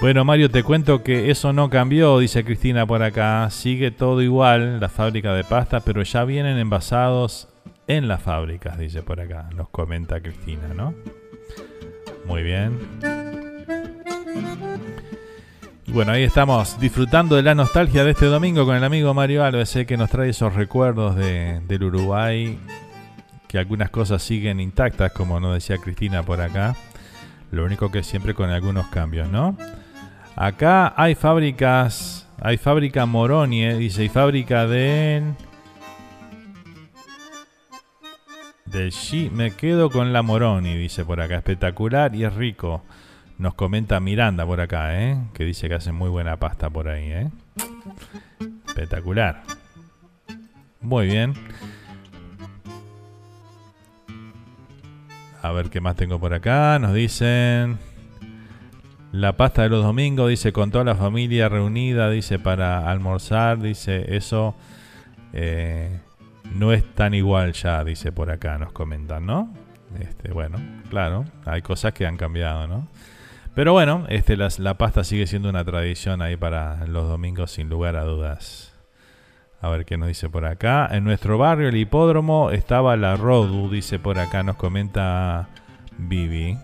Bueno, 0.00 0.24
Mario, 0.24 0.48
te 0.48 0.62
cuento 0.62 1.02
que 1.02 1.28
eso 1.28 1.52
no 1.52 1.70
cambió, 1.70 2.20
dice 2.20 2.44
Cristina 2.44 2.86
por 2.86 3.02
acá. 3.02 3.50
Sigue 3.50 3.90
todo 3.90 4.22
igual, 4.22 4.78
la 4.78 4.88
fábrica 4.88 5.34
de 5.34 5.42
pasta, 5.42 5.80
pero 5.80 6.04
ya 6.04 6.24
vienen 6.24 6.56
envasados 6.56 7.48
en 7.88 8.06
las 8.06 8.22
fábricas, 8.22 8.78
dice 8.78 9.02
por 9.02 9.20
acá. 9.20 9.50
Nos 9.56 9.68
comenta 9.70 10.20
Cristina, 10.20 10.68
¿no? 10.72 10.94
Muy 12.26 12.44
bien. 12.44 12.78
bueno, 15.88 16.12
ahí 16.12 16.22
estamos 16.22 16.78
disfrutando 16.78 17.34
de 17.34 17.42
la 17.42 17.56
nostalgia 17.56 18.04
de 18.04 18.12
este 18.12 18.26
domingo 18.26 18.64
con 18.64 18.76
el 18.76 18.84
amigo 18.84 19.12
Mario 19.14 19.42
Alves, 19.42 19.78
que 19.84 19.96
nos 19.96 20.10
trae 20.10 20.28
esos 20.28 20.54
recuerdos 20.54 21.16
de, 21.16 21.60
del 21.66 21.82
Uruguay, 21.82 22.56
que 23.48 23.58
algunas 23.58 23.90
cosas 23.90 24.22
siguen 24.22 24.60
intactas, 24.60 25.10
como 25.10 25.40
nos 25.40 25.54
decía 25.54 25.78
Cristina 25.78 26.22
por 26.22 26.40
acá. 26.40 26.76
Lo 27.50 27.64
único 27.64 27.90
que 27.90 28.04
siempre 28.04 28.34
con 28.34 28.50
algunos 28.50 28.86
cambios, 28.88 29.28
¿no? 29.28 29.56
Acá 30.40 30.94
hay 30.96 31.16
fábricas, 31.16 32.28
hay 32.40 32.58
fábrica 32.58 33.06
Moroni, 33.06 33.64
eh, 33.64 33.74
dice, 33.74 34.04
y 34.04 34.08
fábrica 34.08 34.68
de... 34.68 35.34
De 38.64 38.86
G, 38.86 39.32
me 39.32 39.50
quedo 39.50 39.90
con 39.90 40.12
la 40.12 40.22
Moroni, 40.22 40.76
dice 40.76 41.04
por 41.04 41.20
acá, 41.20 41.38
espectacular 41.38 42.14
y 42.14 42.22
es 42.22 42.32
rico. 42.34 42.84
Nos 43.38 43.54
comenta 43.54 43.98
Miranda 43.98 44.46
por 44.46 44.60
acá, 44.60 45.02
¿eh? 45.02 45.18
que 45.34 45.44
dice 45.44 45.68
que 45.68 45.74
hace 45.74 45.90
muy 45.90 46.08
buena 46.08 46.36
pasta 46.36 46.70
por 46.70 46.86
ahí. 46.86 47.10
¿eh? 47.10 47.30
Espectacular. 48.68 49.42
Muy 50.80 51.06
bien. 51.06 51.34
A 55.42 55.50
ver 55.50 55.68
qué 55.68 55.80
más 55.80 55.96
tengo 55.96 56.20
por 56.20 56.32
acá. 56.32 56.78
Nos 56.78 56.94
dicen... 56.94 57.87
La 59.18 59.36
pasta 59.36 59.62
de 59.62 59.68
los 59.68 59.82
domingos, 59.82 60.30
dice, 60.30 60.52
con 60.52 60.70
toda 60.70 60.84
la 60.84 60.94
familia 60.94 61.48
reunida, 61.48 62.08
dice, 62.08 62.38
para 62.38 62.88
almorzar, 62.88 63.58
dice, 63.58 64.14
eso 64.14 64.54
eh, 65.32 65.98
no 66.54 66.72
es 66.72 66.84
tan 66.94 67.14
igual 67.14 67.52
ya, 67.52 67.82
dice 67.82 68.12
por 68.12 68.30
acá, 68.30 68.58
nos 68.58 68.70
comentan, 68.70 69.26
¿no? 69.26 69.52
Este, 69.98 70.30
bueno, 70.30 70.58
claro, 70.88 71.24
hay 71.46 71.62
cosas 71.62 71.94
que 71.94 72.06
han 72.06 72.16
cambiado, 72.16 72.68
¿no? 72.68 72.86
Pero 73.56 73.72
bueno, 73.72 74.04
este, 74.08 74.36
la 74.36 74.78
pasta 74.78 75.02
sigue 75.02 75.26
siendo 75.26 75.48
una 75.48 75.64
tradición 75.64 76.22
ahí 76.22 76.36
para 76.36 76.86
los 76.86 77.08
domingos, 77.08 77.50
sin 77.50 77.68
lugar 77.68 77.96
a 77.96 78.04
dudas. 78.04 78.72
A 79.60 79.68
ver 79.68 79.84
qué 79.84 79.96
nos 79.96 80.06
dice 80.06 80.30
por 80.30 80.44
acá. 80.44 80.88
En 80.92 81.02
nuestro 81.02 81.38
barrio, 81.38 81.70
el 81.70 81.76
hipódromo, 81.76 82.52
estaba 82.52 82.96
la 82.96 83.16
Rodu, 83.16 83.68
dice 83.68 83.98
por 83.98 84.20
acá, 84.20 84.44
nos 84.44 84.54
comenta 84.54 85.48
Vivi. 85.96 86.56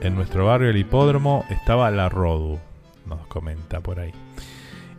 En 0.00 0.14
nuestro 0.14 0.46
barrio, 0.46 0.70
el 0.70 0.76
hipódromo, 0.78 1.44
estaba 1.50 1.90
la 1.90 2.08
Rodu, 2.08 2.58
nos 3.06 3.26
comenta 3.26 3.80
por 3.80 4.00
ahí. 4.00 4.12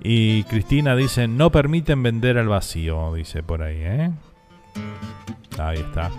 Y 0.03 0.44
Cristina 0.44 0.95
dice, 0.95 1.28
no 1.28 1.52
permiten 1.52 2.03
vender 2.03 2.38
al 2.38 2.48
vacío, 2.48 3.14
dice 3.14 3.41
por 3.41 3.64
ahí, 3.64 3.78
¿eh? 3.80 4.11
Ahí 5.60 5.80
está. 5.80 6.11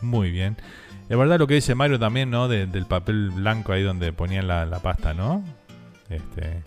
Muy 0.00 0.30
bien. 0.30 0.56
Es 1.08 1.16
verdad 1.16 1.38
lo 1.38 1.46
que 1.46 1.54
dice 1.54 1.74
Mario 1.74 1.98
también, 1.98 2.30
¿no? 2.30 2.48
del 2.48 2.86
papel 2.86 3.30
blanco 3.30 3.72
ahí 3.72 3.82
donde 3.82 4.12
ponían 4.12 4.48
la, 4.48 4.64
la, 4.64 4.78
pasta, 4.80 5.12
¿no? 5.14 5.44
Este, 6.08 6.62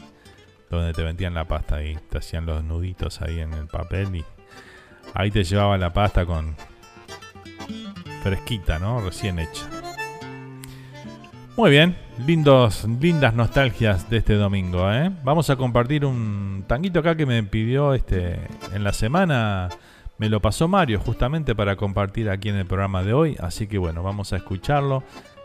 donde 0.70 0.94
te 0.94 1.04
vendían 1.04 1.34
la 1.34 1.46
pasta 1.46 1.84
y 1.84 1.96
te 1.96 2.20
hacían 2.20 2.46
los 2.46 2.64
nuditos 2.64 3.22
ahí 3.22 3.40
en 3.40 3.54
el 3.54 3.68
papel 3.68 4.16
y 4.16 4.26
ahí 5.14 5.32
te 5.32 5.44
llevaba 5.44 5.78
la 5.78 5.94
pasta 5.94 6.26
con 6.26 6.56
fresquita, 8.24 8.78
¿no? 8.80 9.02
Recién 9.02 9.40
hecha. 9.40 9.85
Muy 11.58 11.72
bien, 11.72 11.96
lindos, 12.28 12.86
lindas 13.00 13.34
nostalgias 13.34 14.10
de 14.10 14.18
este 14.18 14.34
domingo. 14.34 14.92
¿eh? 14.92 15.10
Vamos 15.24 15.50
a 15.50 15.56
compartir 15.56 16.04
un 16.04 16.66
tanguito 16.68 17.00
acá 17.00 17.16
que 17.16 17.26
me 17.26 17.42
pidió 17.44 17.94
este 17.94 18.42
en 18.74 18.84
la 18.84 18.92
semana. 18.92 19.70
Me 20.18 20.28
lo 20.28 20.42
pasó 20.42 20.68
Mario 20.68 21.00
justamente 21.00 21.56
para 21.56 21.78
compartir 21.78 22.30
aquí 22.30 22.50
en 22.50 22.58
el 22.58 22.66
programa 22.66 23.04
de 23.04 23.14
hoy. 23.14 23.38
Así 23.40 23.68
que 23.68 23.78
bueno, 23.78 24.04
vamos 24.04 24.34
a 24.34 24.36
escucharlo. 24.36 25.04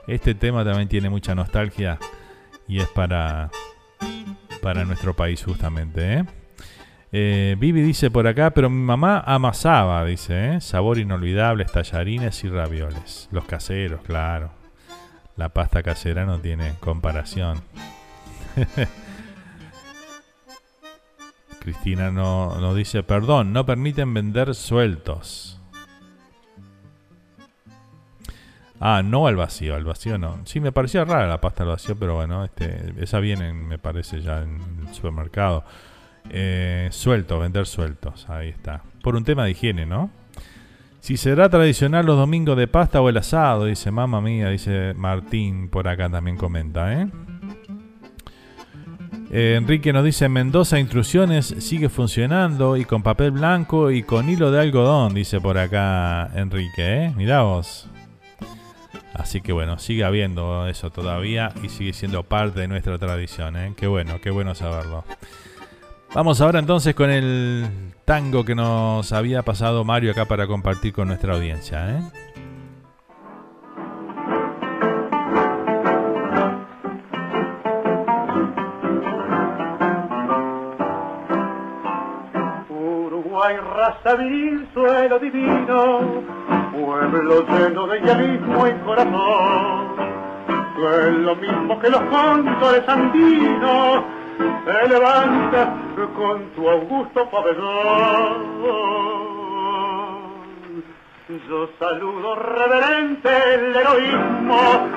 Este 0.08 0.34
tema 0.34 0.64
también 0.64 0.88
tiene 0.88 1.08
mucha 1.10 1.36
nostalgia 1.36 1.96
y 2.66 2.80
es 2.80 2.88
para, 2.88 3.48
para 4.62 4.84
nuestro 4.84 5.14
país 5.14 5.44
justamente. 5.44 6.14
¿eh? 6.14 6.24
Eh, 7.12 7.56
Vivi 7.56 7.82
dice 7.82 8.10
por 8.10 8.26
acá, 8.26 8.50
pero 8.50 8.68
mi 8.68 8.82
mamá 8.82 9.22
amasaba, 9.24 10.04
dice, 10.04 10.54
¿eh? 10.54 10.60
sabor 10.60 10.98
inolvidable, 10.98 11.66
tallarines 11.66 12.42
y 12.42 12.48
ravioles. 12.48 13.28
Los 13.30 13.44
caseros, 13.44 14.02
claro. 14.02 14.59
La 15.40 15.48
pasta 15.48 15.82
casera 15.82 16.26
no 16.26 16.38
tiene 16.38 16.74
comparación. 16.80 17.62
Cristina 21.60 22.10
nos 22.10 22.60
no 22.60 22.74
dice, 22.74 23.02
perdón, 23.02 23.54
no 23.54 23.64
permiten 23.64 24.12
vender 24.12 24.54
sueltos. 24.54 25.58
Ah, 28.78 29.02
no 29.02 29.26
al 29.26 29.36
vacío, 29.36 29.76
al 29.76 29.84
vacío 29.84 30.18
no. 30.18 30.42
Sí, 30.44 30.60
me 30.60 30.72
parecía 30.72 31.06
rara 31.06 31.26
la 31.26 31.40
pasta 31.40 31.62
al 31.62 31.70
vacío, 31.70 31.98
pero 31.98 32.16
bueno, 32.16 32.44
este, 32.44 32.92
esa 32.98 33.18
viene, 33.18 33.54
me 33.54 33.78
parece, 33.78 34.20
ya 34.20 34.42
en 34.42 34.60
el 34.86 34.94
supermercado. 34.94 35.64
Eh, 36.28 36.90
sueltos, 36.92 37.40
vender 37.40 37.64
sueltos, 37.66 38.28
ahí 38.28 38.50
está. 38.50 38.82
Por 39.02 39.16
un 39.16 39.24
tema 39.24 39.44
de 39.44 39.52
higiene, 39.52 39.86
¿no? 39.86 40.10
Si 41.00 41.16
será 41.16 41.48
tradicional 41.48 42.04
los 42.04 42.16
domingos 42.16 42.56
de 42.56 42.68
pasta 42.68 43.00
o 43.00 43.08
el 43.08 43.16
asado, 43.16 43.64
dice 43.64 43.90
mamá 43.90 44.20
mía, 44.20 44.50
dice 44.50 44.92
Martín, 44.94 45.68
por 45.68 45.88
acá 45.88 46.10
también 46.10 46.36
comenta, 46.36 46.92
¿eh? 46.92 47.08
Eh, 49.32 49.54
Enrique 49.56 49.92
nos 49.92 50.04
dice 50.04 50.28
Mendoza 50.28 50.80
Intrusiones 50.80 51.54
sigue 51.60 51.88
funcionando 51.88 52.76
y 52.76 52.84
con 52.84 53.02
papel 53.02 53.30
blanco 53.30 53.92
y 53.92 54.02
con 54.02 54.28
hilo 54.28 54.50
de 54.50 54.60
algodón, 54.60 55.14
dice 55.14 55.40
por 55.40 55.56
acá 55.56 56.30
Enrique, 56.34 57.04
¿eh? 57.04 57.12
Mirá 57.16 57.42
vos. 57.42 57.88
Así 59.14 59.40
que 59.40 59.52
bueno, 59.52 59.78
sigue 59.78 60.04
habiendo 60.04 60.66
eso 60.66 60.90
todavía 60.90 61.52
y 61.62 61.68
sigue 61.68 61.92
siendo 61.92 62.24
parte 62.24 62.60
de 62.60 62.68
nuestra 62.68 62.98
tradición, 62.98 63.56
¿eh? 63.56 63.72
Qué 63.76 63.86
bueno, 63.86 64.20
qué 64.20 64.30
bueno 64.30 64.54
saberlo. 64.54 65.04
Vamos 66.12 66.40
ahora 66.40 66.58
entonces 66.58 66.92
con 66.96 67.08
el 67.08 67.92
tango 68.04 68.44
que 68.44 68.56
nos 68.56 69.12
había 69.12 69.42
pasado 69.42 69.84
Mario 69.84 70.10
acá 70.10 70.24
para 70.24 70.48
compartir 70.48 70.92
con 70.92 71.06
nuestra 71.06 71.34
audiencia, 71.34 71.88
¿eh? 71.88 72.02
Uruguay, 82.68 83.56
raza 83.56 84.16
viril, 84.16 84.68
suelo 84.74 85.18
divino, 85.20 86.00
pueblo 86.72 87.46
lleno 87.46 87.86
de 87.86 88.00
idealismo 88.00 88.66
y 88.66 88.72
corazón. 88.84 89.90
Es 90.80 91.12
lo 91.18 91.36
mismo 91.36 91.78
que 91.78 91.88
los 91.90 92.00
cóndores 92.04 92.88
andinos, 92.88 94.02
te 94.64 94.88
levantas 94.88 95.68
con 96.16 96.50
tu 96.54 96.68
augusto 96.68 97.28
pabellón. 97.30 98.60
Yo 101.48 101.68
saludo 101.78 102.34
reverente 102.34 103.28
el 103.54 103.76
heroísmo 103.76 104.88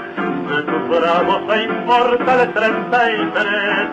de 0.49 0.61
tus 0.63 0.89
bravos 0.89 1.55
e 1.55 1.63
inmortales 1.63 2.53
33, 2.53 3.89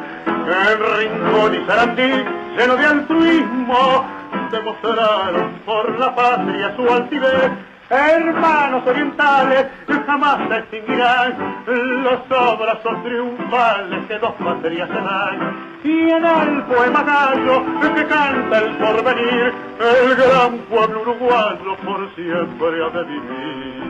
el 0.47 0.78
rincón 0.97 1.55
y 1.55 1.66
Sarandí 1.66 2.24
lleno 2.56 2.77
de 2.77 2.86
altruismo 2.86 4.06
demostraron 4.51 5.60
por 5.66 5.98
la 5.98 6.14
patria 6.14 6.74
su 6.77 6.89
altivez. 6.89 7.69
Hermanos 7.91 8.87
orientales 8.87 9.67
jamás 10.07 10.49
se 10.49 10.59
extinguirán 10.59 11.65
los 11.67 12.21
abrazos 12.31 13.03
triunfales 13.03 14.07
que 14.07 14.17
dos 14.19 14.33
patrias 14.35 14.89
se 14.89 14.95
dan. 14.95 15.57
Y 15.83 16.11
en 16.11 16.25
el 16.25 16.62
poema 16.65 17.03
gallo 17.03 17.65
que 17.95 18.07
canta 18.07 18.59
el 18.59 18.77
porvenir, 18.77 19.53
el 19.81 20.15
gran 20.15 20.59
pueblo 20.69 21.01
uruguayo 21.03 21.77
por 21.85 22.15
siempre 22.15 22.85
ha 22.85 22.91
de 22.91 23.05
vivir. 23.05 23.81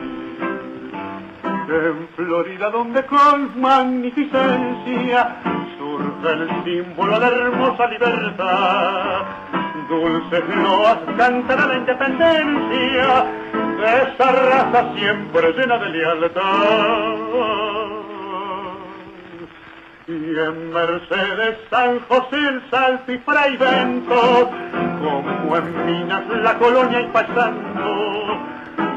En 1.69 2.07
Florida 2.15 2.71
donde 2.71 3.05
con 3.05 3.61
magnificencia 3.61 5.37
surge 5.77 6.33
el 6.33 6.49
símbolo 6.63 7.19
de 7.19 7.27
hermosa 7.27 7.85
libertad. 7.85 9.25
Dulces 9.87 10.43
loas 10.55 10.99
cantará 11.17 11.67
la 11.67 11.75
independencia 11.77 13.25
de 13.81 14.13
esa 14.13 14.31
raza 14.31 14.93
siempre 14.95 15.53
llena 15.53 15.77
de 15.77 15.89
lealtad. 15.89 17.31
Y 20.07 20.39
en 20.39 20.73
Mercedes, 20.73 21.57
San 21.69 21.99
José, 22.01 22.37
el 22.37 22.61
Salto 22.69 23.11
y 23.11 23.17
Bento, 23.57 24.49
como 24.99 25.57
en 25.57 25.85
Minas 25.85 26.27
la 26.27 26.57
colonia 26.57 27.01
y 27.01 27.07
pasando, 27.07 28.39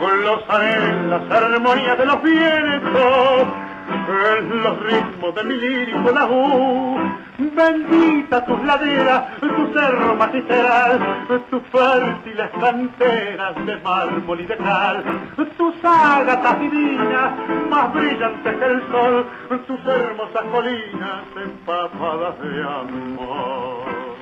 glosaré 0.01 1.07
las 1.09 1.31
armonías 1.31 1.99
de 1.99 2.07
los 2.07 2.23
vientos, 2.23 3.47
en 3.89 4.63
los 4.63 4.81
ritmos 4.81 5.35
de 5.35 5.45
mi 5.45 5.57
lírico 5.57 6.11
laúd. 6.11 7.25
Bendita 7.37 8.45
tus 8.45 8.63
laderas, 8.65 9.39
tu 9.41 9.73
cerro 9.73 10.15
magistral, 10.17 11.27
tus 11.51 11.63
fértiles 11.65 12.51
canteras 12.61 13.67
de 13.67 13.77
mármol 13.79 14.41
y 14.41 14.47
de 14.47 14.57
cal, 14.57 15.05
tus 15.57 15.75
ágatas 15.85 16.61
divinas, 16.61 17.33
más 17.69 17.93
brillantes 17.93 18.57
que 18.57 18.65
el 18.65 18.83
sol, 18.91 19.27
tus 19.67 19.81
hermosas 19.87 20.45
colinas 20.53 21.25
empapadas 21.37 22.39
de 22.41 22.63
amor. 22.63 24.15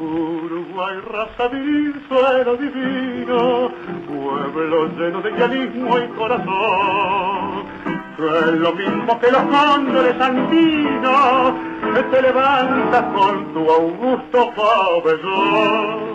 Uruguay, 0.00 1.00
raza 1.12 1.48
viril, 1.48 2.02
suelo 2.08 2.56
divino, 2.56 3.70
pueblo 4.06 4.88
lleno 4.96 5.20
de 5.20 5.30
idealismo 5.30 5.98
y 5.98 6.08
corazón. 6.16 7.97
Es 8.18 8.52
lo 8.58 8.72
mismo 8.72 9.20
que 9.20 9.30
los 9.30 9.42
cóndores 9.42 10.20
andinos, 10.20 11.52
te 12.10 12.20
levantas 12.20 13.04
con 13.14 13.54
tu 13.54 13.70
augusto 13.70 14.52
pabellón. 14.56 16.08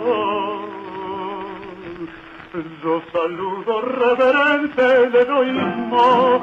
Yo 2.82 3.02
saludo 3.10 3.80
reverente 3.80 4.82
el 5.02 5.14
heroísmo 5.16 6.42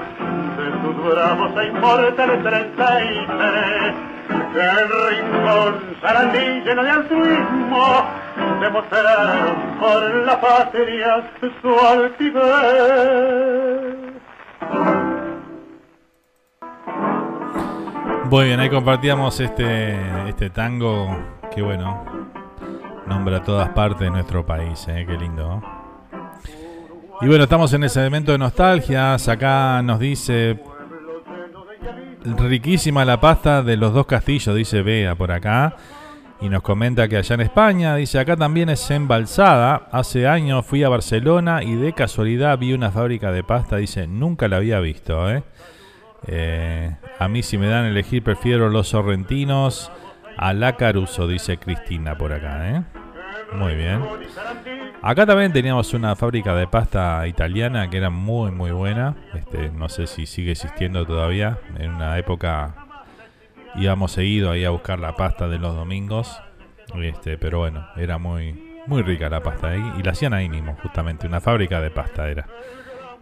de 0.57 0.71
tus 0.81 0.95
bravos 1.13 1.51
e 1.55 1.67
inmortales 1.67 2.43
treinta 2.43 3.03
y 3.03 3.27
tres. 3.27 3.93
El 4.55 4.89
rincón 5.09 5.71
Sarandí 6.01 6.45
lleno 6.65 6.83
de 6.83 6.89
altruismo 6.89 7.85
demostraron 8.59 9.55
por 9.79 10.01
la 10.25 10.41
patria 10.41 11.23
su 11.61 11.79
altivez. 11.79 12.41
Muy 18.31 18.45
bien, 18.45 18.61
ahí 18.61 18.69
compartíamos 18.69 19.37
este, 19.41 19.93
este 20.29 20.49
tango 20.51 21.13
que 21.53 21.61
bueno, 21.61 22.05
nombra 23.05 23.43
todas 23.43 23.67
partes 23.71 23.99
de 23.99 24.09
nuestro 24.09 24.45
país, 24.45 24.87
¿eh? 24.87 25.03
qué 25.05 25.17
lindo. 25.17 25.61
Y 27.19 27.27
bueno, 27.27 27.43
estamos 27.43 27.73
en 27.73 27.83
ese 27.83 27.99
elemento 27.99 28.31
de 28.31 28.37
nostalgias, 28.37 29.27
acá 29.27 29.81
nos 29.81 29.99
dice 29.99 30.63
riquísima 32.23 33.03
la 33.03 33.19
pasta 33.19 33.63
de 33.63 33.75
los 33.75 33.93
dos 33.93 34.05
castillos, 34.05 34.55
dice 34.55 34.81
Bea 34.81 35.13
por 35.15 35.33
acá. 35.33 35.75
Y 36.39 36.47
nos 36.47 36.61
comenta 36.61 37.09
que 37.09 37.17
allá 37.17 37.35
en 37.35 37.41
España, 37.41 37.97
dice, 37.97 38.17
acá 38.17 38.37
también 38.37 38.69
es 38.69 38.89
embalsada. 38.91 39.89
Hace 39.91 40.25
años 40.25 40.65
fui 40.65 40.83
a 40.83 40.89
Barcelona 40.89 41.63
y 41.63 41.75
de 41.75 41.91
casualidad 41.91 42.57
vi 42.57 42.71
una 42.71 42.91
fábrica 42.91 43.29
de 43.33 43.43
pasta, 43.43 43.75
dice, 43.75 44.07
nunca 44.07 44.47
la 44.47 44.55
había 44.55 44.79
visto, 44.79 45.29
¿eh? 45.29 45.43
Eh, 46.27 46.95
a 47.19 47.27
mí 47.27 47.43
si 47.43 47.57
me 47.57 47.67
dan 47.67 47.85
elegir 47.85 48.23
prefiero 48.23 48.69
los 48.69 48.89
sorrentinos 48.89 49.91
a 50.37 50.53
la 50.53 50.75
Caruso, 50.75 51.27
dice 51.27 51.57
Cristina 51.57 52.17
por 52.17 52.33
acá. 52.33 52.69
¿eh? 52.69 52.83
Muy 53.53 53.75
bien. 53.75 54.01
Acá 55.01 55.25
también 55.25 55.51
teníamos 55.51 55.93
una 55.93 56.15
fábrica 56.15 56.53
de 56.55 56.67
pasta 56.67 57.27
italiana 57.27 57.89
que 57.89 57.97
era 57.97 58.09
muy 58.09 58.51
muy 58.51 58.71
buena. 58.71 59.15
Este, 59.33 59.69
no 59.69 59.89
sé 59.89 60.07
si 60.07 60.25
sigue 60.25 60.51
existiendo 60.51 61.05
todavía. 61.05 61.59
En 61.77 61.91
una 61.91 62.17
época 62.17 62.75
íbamos 63.75 64.11
seguido 64.11 64.51
ahí 64.51 64.63
a 64.63 64.69
buscar 64.69 64.99
la 64.99 65.15
pasta 65.15 65.47
de 65.47 65.57
los 65.57 65.75
domingos. 65.75 66.41
Este, 67.01 67.37
pero 67.37 67.59
bueno, 67.59 67.87
era 67.95 68.17
muy 68.17 68.71
muy 68.87 69.03
rica 69.03 69.29
la 69.29 69.41
pasta 69.41 69.69
ahí 69.69 69.93
y 69.99 70.03
la 70.03 70.11
hacían 70.11 70.33
ahí 70.33 70.49
mismo, 70.49 70.75
justamente 70.81 71.27
una 71.27 71.39
fábrica 71.39 71.79
de 71.81 71.91
pasta 71.91 72.27
era 72.29 72.47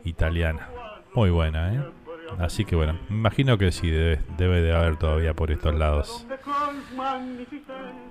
italiana. 0.03 0.69
Muy 1.13 1.29
buena, 1.29 1.73
¿eh? 1.73 1.81
Así 2.37 2.65
que 2.65 2.75
bueno, 2.75 2.97
me 3.09 3.17
imagino 3.17 3.57
que 3.57 3.71
sí, 3.71 3.89
debe, 3.89 4.61
de 4.61 4.73
haber 4.73 4.97
todavía 4.97 5.33
por 5.33 5.51
estos 5.51 5.73
lados. 5.75 6.25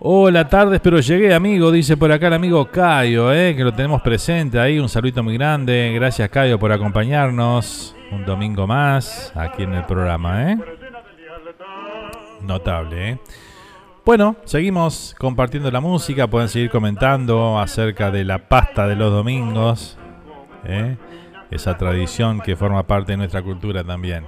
Hola, 0.00 0.48
tardes, 0.48 0.80
pero 0.80 1.00
llegué, 1.00 1.34
amigo, 1.34 1.70
dice 1.70 1.96
por 1.96 2.10
acá 2.12 2.28
el 2.28 2.34
amigo 2.34 2.70
Cayo, 2.70 3.32
eh, 3.32 3.54
que 3.56 3.64
lo 3.64 3.72
tenemos 3.72 4.02
presente 4.02 4.58
ahí. 4.58 4.78
Un 4.78 4.88
saludito 4.88 5.22
muy 5.22 5.34
grande. 5.34 5.92
Gracias, 5.94 6.28
Cayo, 6.30 6.58
por 6.58 6.72
acompañarnos 6.72 7.96
un 8.10 8.24
domingo 8.24 8.66
más 8.66 9.32
aquí 9.34 9.62
en 9.62 9.74
el 9.74 9.84
programa. 9.84 10.52
¿eh? 10.52 10.58
Notable. 12.42 13.10
¿eh? 13.10 13.18
Bueno, 14.04 14.36
seguimos 14.44 15.14
compartiendo 15.18 15.70
la 15.70 15.80
música. 15.80 16.26
Pueden 16.26 16.48
seguir 16.48 16.70
comentando 16.70 17.58
acerca 17.58 18.10
de 18.10 18.24
la 18.24 18.48
pasta 18.48 18.86
de 18.86 18.96
los 18.96 19.12
domingos. 19.12 19.98
¿eh? 20.64 20.96
Esa 21.50 21.76
tradición 21.76 22.40
que 22.40 22.56
forma 22.56 22.86
parte 22.86 23.12
de 23.12 23.18
nuestra 23.18 23.42
cultura 23.42 23.84
también. 23.84 24.26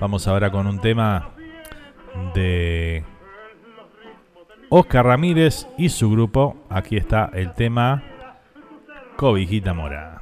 Vamos 0.00 0.26
ahora 0.26 0.50
con 0.50 0.66
un 0.66 0.80
tema 0.80 1.30
de 2.34 3.04
Oscar 4.68 5.04
Ramírez 5.06 5.66
y 5.76 5.88
su 5.90 6.10
grupo. 6.10 6.56
Aquí 6.70 6.96
está 6.96 7.30
el 7.34 7.52
tema 7.54 8.02
Cobijita 9.16 9.74
Mora. 9.74 10.19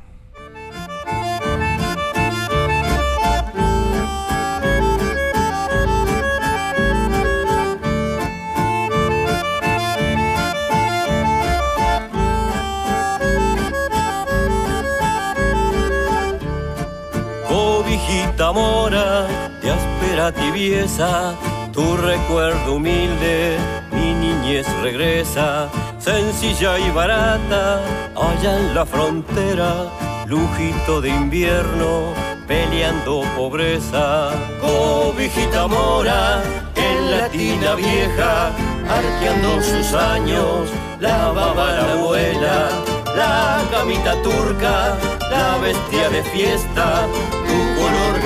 Mora 18.47 19.27
de 19.60 19.70
áspera 19.70 20.32
tibieza, 20.32 21.35
tu 21.73 21.97
recuerdo 21.97 22.74
humilde, 22.77 23.59
mi 23.93 24.15
niñez 24.15 24.66
regresa, 24.81 25.69
sencilla 25.98 26.78
y 26.78 26.90
barata, 26.90 27.81
allá 28.15 28.59
en 28.59 28.74
la 28.74 28.86
frontera, 28.86 29.86
lujito 30.27 31.01
de 31.01 31.10
invierno, 31.10 32.15
peleando 32.47 33.23
pobreza. 33.36 34.31
Cobijita 34.60 35.66
mora, 35.66 36.40
en 36.77 37.10
la 37.10 37.28
tina 37.28 37.74
vieja, 37.74 38.52
arqueando 38.89 39.62
sus 39.62 39.93
años, 39.94 40.70
lavaba 41.01 41.73
la 41.73 41.93
abuela, 41.93 42.69
la 43.16 43.60
camita 43.73 44.15
turca, 44.23 44.97
la 45.28 45.59
bestia 45.59 46.09
de 46.09 46.23
fiesta, 46.23 47.06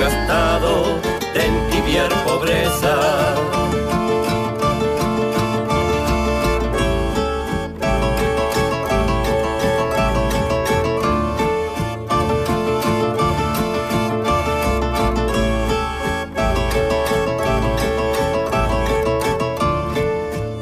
tu 0.03 0.09
color 0.09 0.09
gastado 0.09 0.99
de 1.33 1.45
entibiar 1.45 2.09
pobreza. 2.25 2.95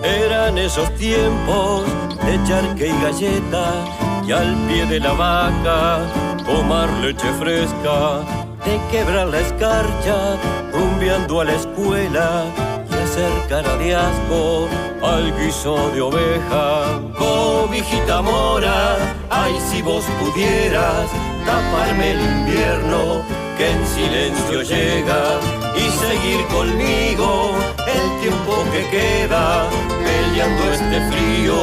Eran 0.03 0.57
esos 0.57 0.93
tiempos 0.95 1.85
de 2.25 2.43
charque 2.47 2.87
y 2.87 3.01
galleta 3.01 3.85
y 4.27 4.31
al 4.31 4.55
pie 4.67 4.85
de 4.85 4.99
la 4.99 5.13
vaca 5.13 5.99
tomar 6.45 6.89
leche 7.01 7.31
fresca, 7.39 8.21
de 8.65 8.79
quebrar 8.91 9.27
la 9.27 9.39
escarcha, 9.39 10.37
rumbeando 10.73 11.41
a 11.41 11.45
la 11.45 11.53
escuela 11.53 12.45
y 12.89 12.93
hacer 12.93 13.31
cara 13.49 13.75
de 13.77 13.95
asco 13.95 14.67
al 15.01 15.33
guiso 15.37 15.89
de 15.91 16.01
oveja. 16.01 16.99
Cobijita 17.17 18.21
mora, 18.21 18.97
ay 19.29 19.53
si 19.69 19.81
vos 19.81 20.05
pudieras 20.19 21.07
taparme 21.45 22.11
el 22.11 22.21
invierno 22.21 23.23
que 23.57 23.71
en 23.71 23.87
silencio 23.87 24.61
llega 24.61 25.39
y 25.75 25.89
seguir 26.05 26.45
conmigo 26.47 27.51
el 27.87 28.21
tiempo 28.21 28.63
que 28.71 28.87
queda 28.89 29.65
peleando 30.03 30.63
este 30.71 30.99
frío 31.09 31.55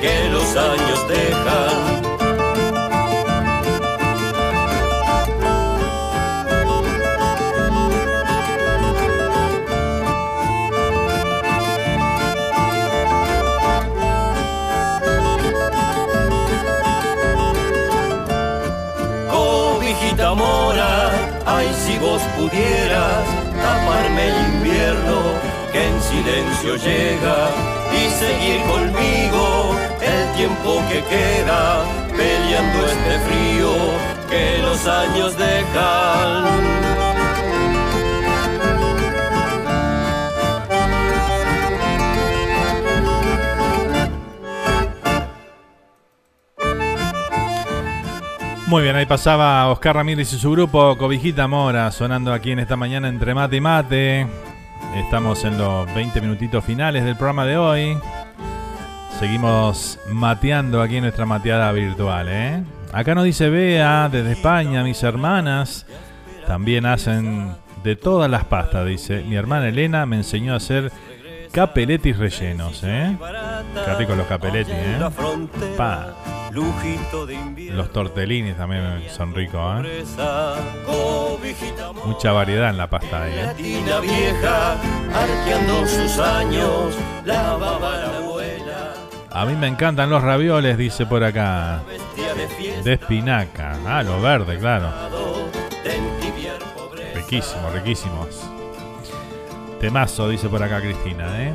que 0.00 0.28
los 0.30 0.56
años 0.56 1.08
dejan. 1.08 2.15
Pudieras 22.36 23.24
taparme 23.62 24.28
el 24.28 24.54
invierno 24.54 25.16
que 25.72 25.86
en 25.86 26.02
silencio 26.02 26.76
llega 26.76 27.50
y 27.92 28.08
seguir 28.10 28.60
conmigo 28.62 29.74
el 30.00 30.36
tiempo 30.36 30.82
que 30.88 31.02
queda 31.04 31.84
peleando 32.16 32.86
este 32.86 33.18
frío 33.26 33.72
que 34.30 34.58
los 34.62 34.86
años 34.86 35.36
dejan. 35.36 37.15
Muy 48.66 48.82
bien, 48.82 48.96
ahí 48.96 49.06
pasaba 49.06 49.68
Oscar 49.68 49.94
Ramírez 49.94 50.32
y 50.32 50.38
su 50.38 50.50
grupo 50.50 50.98
Cobijita 50.98 51.46
Mora 51.46 51.88
sonando 51.92 52.32
aquí 52.32 52.50
en 52.50 52.58
esta 52.58 52.74
mañana 52.74 53.08
entre 53.08 53.32
mate 53.32 53.56
y 53.56 53.60
mate. 53.60 54.26
Estamos 54.96 55.44
en 55.44 55.56
los 55.56 55.92
20 55.94 56.20
minutitos 56.20 56.64
finales 56.64 57.04
del 57.04 57.14
programa 57.14 57.46
de 57.46 57.56
hoy. 57.56 57.96
Seguimos 59.20 60.00
mateando 60.10 60.82
aquí 60.82 60.96
en 60.96 61.04
nuestra 61.04 61.26
mateada 61.26 61.70
virtual, 61.70 62.26
¿eh? 62.28 62.64
Acá 62.92 63.14
nos 63.14 63.22
dice 63.22 63.50
Bea 63.50 64.08
desde 64.08 64.32
España, 64.32 64.82
mis 64.82 65.00
hermanas 65.04 65.86
también 66.48 66.86
hacen 66.86 67.54
de 67.84 67.94
todas 67.94 68.28
las 68.28 68.44
pastas, 68.44 68.84
dice. 68.84 69.22
Mi 69.22 69.36
hermana 69.36 69.68
Elena 69.68 70.06
me 70.06 70.16
enseñó 70.16 70.54
a 70.54 70.56
hacer 70.56 70.90
capeletis 71.52 72.16
rellenos, 72.16 72.82
¿eh? 72.84 73.16
Qué 73.96 74.16
los 74.16 74.26
capeletis, 74.26 74.74
¿eh? 74.74 74.98
Pa. 75.76 76.35
Los 77.72 77.92
tortellinis 77.92 78.56
también 78.56 79.02
son 79.14 79.34
ricos, 79.34 79.84
¿eh? 79.84 80.04
Mucha 82.04 82.32
variedad 82.32 82.70
en 82.70 82.78
la 82.78 82.88
pasta 82.88 83.24
ahí, 83.24 83.32
¿eh? 83.34 83.52
Vieja, 84.00 84.72
arqueando 85.14 85.86
sus 85.86 86.18
años, 86.18 86.96
la 87.24 87.50
abuela. 87.52 88.94
A 89.30 89.44
mí 89.44 89.54
me 89.54 89.66
encantan 89.66 90.08
los 90.08 90.22
ravioles, 90.22 90.78
dice 90.78 91.04
por 91.04 91.22
acá. 91.22 91.82
De 92.82 92.94
espinaca. 92.94 93.76
Ah, 93.86 94.02
los 94.02 94.22
verdes, 94.22 94.58
claro. 94.58 94.90
Riquísimos, 97.14 97.72
riquísimos. 97.74 98.28
Temazo, 99.80 100.30
dice 100.30 100.48
por 100.48 100.62
acá 100.62 100.80
Cristina, 100.80 101.42
¿eh? 101.42 101.52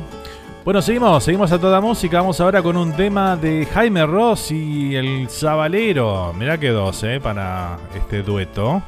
Bueno, 0.64 0.80
seguimos, 0.80 1.24
seguimos 1.24 1.50
a 1.50 1.58
toda 1.58 1.80
música. 1.80 2.20
Vamos 2.20 2.40
ahora 2.40 2.62
con 2.62 2.76
un 2.76 2.92
tema 2.92 3.36
de 3.36 3.66
Jaime 3.66 4.06
Ross 4.06 4.52
y 4.52 4.94
el 4.94 5.28
Zabalero. 5.28 6.32
Mirá 6.34 6.56
que 6.56 6.68
dos, 6.68 7.02
¿eh? 7.02 7.18
Para 7.20 7.78
este 7.96 8.22
dueto. 8.22 8.80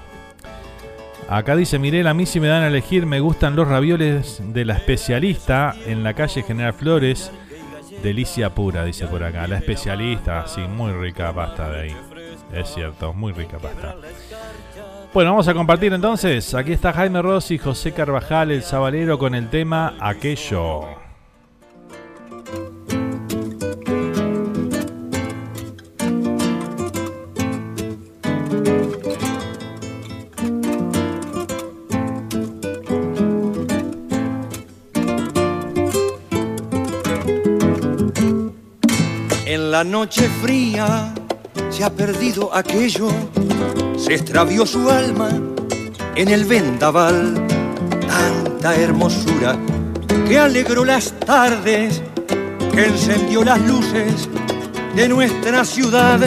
Acá 1.28 1.56
dice 1.56 1.80
Mirela, 1.80 2.10
a 2.10 2.14
mí 2.14 2.26
si 2.26 2.38
me 2.38 2.46
dan 2.46 2.62
a 2.62 2.68
elegir 2.68 3.06
me 3.06 3.18
gustan 3.18 3.56
los 3.56 3.66
ravioles 3.66 4.40
de 4.40 4.64
la 4.64 4.74
especialista 4.74 5.74
en 5.84 6.04
la 6.04 6.14
calle 6.14 6.44
General 6.44 6.74
Flores. 6.74 7.32
Delicia 8.04 8.50
pura, 8.50 8.84
dice 8.84 9.08
por 9.08 9.24
acá. 9.24 9.48
La 9.48 9.58
especialista, 9.58 10.46
sí, 10.46 10.60
muy 10.60 10.92
rica 10.92 11.32
pasta 11.32 11.70
de 11.70 11.80
ahí. 11.80 11.96
Es 12.52 12.72
cierto, 12.72 13.12
muy 13.12 13.32
rica 13.32 13.58
pasta. 13.58 13.96
Bueno, 15.12 15.30
vamos 15.30 15.48
a 15.48 15.54
compartir 15.54 15.92
entonces. 15.92 16.54
Aquí 16.54 16.72
está 16.72 16.92
Jaime 16.92 17.20
Ross 17.20 17.50
y 17.50 17.58
José 17.58 17.90
Carvajal, 17.90 18.52
el 18.52 18.62
Zabalero, 18.62 19.18
con 19.18 19.34
el 19.34 19.50
tema 19.50 19.94
Aquello. 19.98 21.03
La 39.74 39.82
noche 39.82 40.28
fría 40.40 41.12
se 41.68 41.82
ha 41.82 41.90
perdido 41.90 42.54
aquello, 42.54 43.08
se 43.96 44.14
extravió 44.14 44.64
su 44.64 44.88
alma 44.88 45.30
en 46.14 46.28
el 46.28 46.44
vendaval. 46.44 47.44
Tanta 48.06 48.76
hermosura 48.76 49.58
que 50.28 50.38
alegró 50.38 50.84
las 50.84 51.10
tardes, 51.18 52.00
que 52.72 52.86
encendió 52.86 53.42
las 53.42 53.60
luces 53.62 54.28
de 54.94 55.08
nuestra 55.08 55.64
ciudad. 55.64 56.20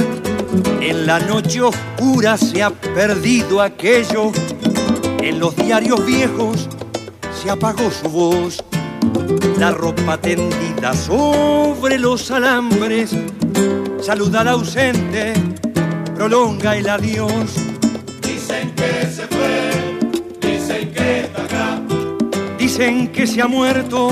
En 0.81 1.07
la 1.07 1.19
noche 1.19 1.61
oscura 1.61 2.37
se 2.37 2.61
ha 2.61 2.69
perdido 2.69 3.61
aquello, 3.61 4.29
en 5.21 5.39
los 5.39 5.55
diarios 5.55 6.05
viejos 6.05 6.67
se 7.41 7.49
apagó 7.49 7.89
su 7.91 8.09
voz. 8.09 8.61
La 9.57 9.71
ropa 9.71 10.17
tendida 10.17 10.93
sobre 10.93 11.97
los 11.97 12.29
alambres, 12.29 13.15
saluda 14.01 14.41
al 14.41 14.49
ausente, 14.49 15.33
prolonga 16.15 16.77
el 16.77 16.87
adiós. 16.87 17.55
Dicen 18.21 18.71
que 18.75 19.07
se 19.07 19.27
fue, 19.27 19.71
dicen 20.39 20.91
que 20.93 21.19
está 21.21 21.43
acá. 21.43 21.81
Dicen 22.57 23.07
que 23.11 23.25
se 23.25 23.41
ha 23.41 23.47
muerto, 23.47 24.09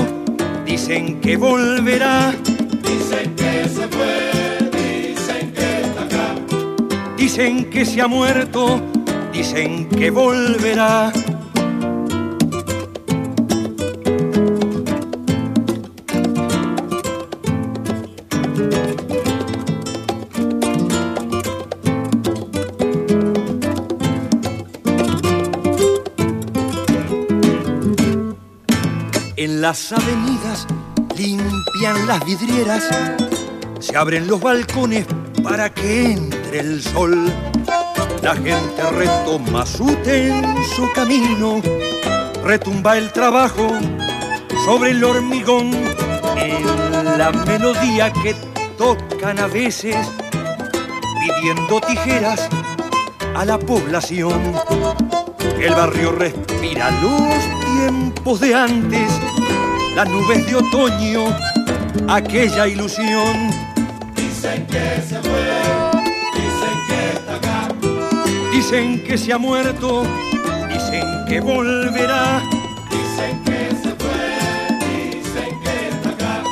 dicen 0.64 1.20
que 1.20 1.36
volverá. 1.36 2.34
Dicen 2.82 3.34
que 3.36 3.68
se 3.68 3.86
fue, 3.88 4.70
dicen 4.72 5.52
que 5.52 5.80
está 5.82 6.02
acá. 6.02 6.34
Dicen 7.16 7.70
que 7.70 7.84
se 7.84 8.02
ha 8.02 8.08
muerto, 8.08 8.80
dicen 9.32 9.88
que 9.88 10.10
volverá. 10.10 11.12
Las 29.66 29.90
avenidas 29.90 30.64
limpian 31.16 32.06
las 32.06 32.24
vidrieras, 32.24 32.88
se 33.80 33.96
abren 33.96 34.28
los 34.28 34.40
balcones 34.40 35.06
para 35.42 35.74
que 35.74 36.12
entre 36.12 36.60
el 36.60 36.80
sol. 36.80 37.28
La 38.22 38.36
gente 38.36 38.80
retoma 38.92 39.66
su 39.66 39.86
tenso 40.04 40.88
camino, 40.94 41.60
retumba 42.44 42.96
el 42.96 43.10
trabajo 43.10 43.66
sobre 44.64 44.92
el 44.92 45.02
hormigón 45.02 45.72
en 46.36 47.18
la 47.18 47.32
melodía 47.32 48.12
que 48.12 48.36
tocan 48.78 49.40
a 49.40 49.48
veces 49.48 49.96
pidiendo 51.18 51.80
tijeras 51.80 52.48
a 53.34 53.44
la 53.44 53.58
población. 53.58 54.40
El 55.58 55.74
barrio 55.74 56.12
respira 56.12 56.88
los 57.02 57.56
tiempos 57.76 58.40
de 58.40 58.54
antes, 58.54 59.10
las 59.96 60.10
nubes 60.10 60.46
de 60.46 60.54
otoño, 60.56 61.34
aquella 62.06 62.68
ilusión. 62.68 63.50
Dicen 64.14 64.66
que 64.66 65.00
se 65.00 65.18
fue, 65.22 65.48
dicen 66.34 66.76
que 66.86 67.12
está 67.14 67.36
acá. 67.36 67.68
Dicen 68.52 69.02
que 69.04 69.16
se 69.16 69.32
ha 69.32 69.38
muerto, 69.38 70.04
dicen 70.68 71.24
que 71.26 71.40
volverá. 71.40 72.42
Dicen 72.90 73.42
que 73.42 73.70
se 73.82 73.94
fue, 73.94 74.28
dicen 75.14 75.60
que 75.64 75.88
está 75.88 76.10
acá. 76.10 76.44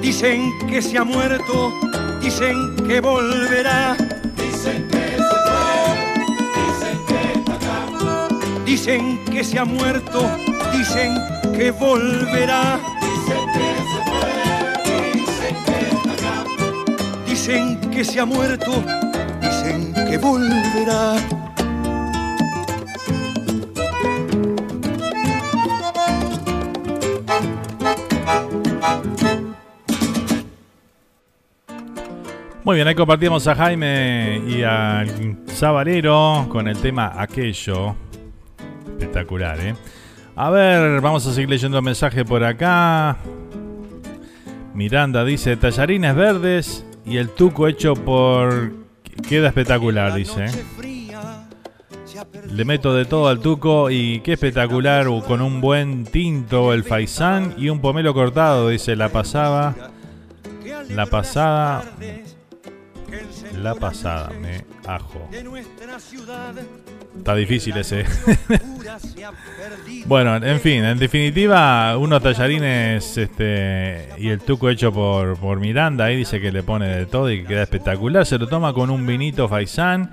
Dicen 0.00 0.50
que 0.66 0.80
se 0.80 0.96
ha 0.96 1.04
muerto, 1.04 1.74
dicen 2.22 2.74
que 2.86 3.00
volverá. 3.02 3.96
Dicen 4.34 4.88
que 4.88 5.18
se 5.18 5.36
fue, 5.44 5.76
dicen 6.56 6.98
que 7.06 7.38
está 7.38 7.52
acá. 7.52 8.28
Dicen 8.64 9.24
que 9.26 9.44
se 9.44 9.58
ha 9.58 9.66
muerto, 9.66 10.26
dicen 10.72 11.14
que 11.41 11.41
volverá. 11.70 12.80
Dicen 13.00 13.44
que 13.52 13.68
se 13.90 13.98
fue, 14.08 14.32
dicen 15.14 15.56
que 15.64 15.76
está 15.94 16.12
acá. 16.12 16.36
Dicen 17.26 17.90
que 17.90 18.04
se 18.04 18.20
ha 18.20 18.26
muerto, 18.26 18.82
dicen 19.40 19.94
que 19.94 20.18
volverá. 20.18 21.16
Muy 32.64 32.76
bien, 32.76 32.86
ahí 32.86 32.94
compartimos 32.94 33.46
a 33.48 33.56
Jaime 33.56 34.40
y 34.46 34.62
al 34.62 35.36
Sabalero 35.48 36.46
con 36.48 36.68
el 36.68 36.78
tema 36.78 37.12
Aquello. 37.20 37.96
Espectacular, 38.86 39.58
¿eh? 39.60 39.74
A 40.34 40.50
ver, 40.50 41.00
vamos 41.02 41.26
a 41.26 41.32
seguir 41.32 41.50
leyendo 41.50 41.76
el 41.76 41.84
mensaje 41.84 42.24
por 42.24 42.42
acá. 42.42 43.18
Miranda 44.74 45.24
dice, 45.24 45.56
tallarines 45.56 46.14
verdes 46.14 46.86
y 47.04 47.18
el 47.18 47.28
tuco 47.28 47.68
hecho 47.68 47.94
por... 47.94 48.72
Queda 49.28 49.48
espectacular, 49.48 50.14
dice. 50.14 50.46
Le 52.50 52.64
meto 52.64 52.94
de 52.94 53.04
todo 53.04 53.28
al 53.28 53.40
tuco 53.40 53.90
y 53.90 54.20
qué 54.20 54.32
espectacular 54.32 55.06
con 55.26 55.42
un 55.42 55.60
buen 55.60 56.04
tinto, 56.04 56.72
el 56.72 56.82
faisán 56.82 57.54
y 57.58 57.68
un 57.68 57.80
pomelo 57.80 58.14
cortado, 58.14 58.68
dice, 58.68 58.96
la 58.96 59.10
pasaba. 59.10 59.74
La 60.88 61.06
pasada... 61.06 61.84
La 63.60 63.74
pasada, 63.74 64.30
me 64.40 64.64
ajo. 64.86 65.28
Está 67.16 67.34
difícil 67.34 67.76
ese. 67.76 68.04
bueno, 70.06 70.36
en 70.36 70.60
fin, 70.60 70.84
en 70.84 70.98
definitiva, 70.98 71.96
unos 71.98 72.22
tallarines 72.22 73.16
este, 73.18 74.08
y 74.18 74.28
el 74.28 74.40
tuco 74.40 74.70
hecho 74.70 74.92
por, 74.92 75.36
por 75.36 75.60
Miranda, 75.60 76.06
ahí 76.06 76.16
dice 76.16 76.40
que 76.40 76.50
le 76.50 76.62
pone 76.62 76.88
de 76.88 77.06
todo 77.06 77.30
y 77.30 77.42
que 77.42 77.48
queda 77.48 77.62
espectacular. 77.62 78.24
Se 78.26 78.38
lo 78.38 78.48
toma 78.48 78.72
con 78.72 78.90
un 78.90 79.06
vinito 79.06 79.48
faisán 79.48 80.12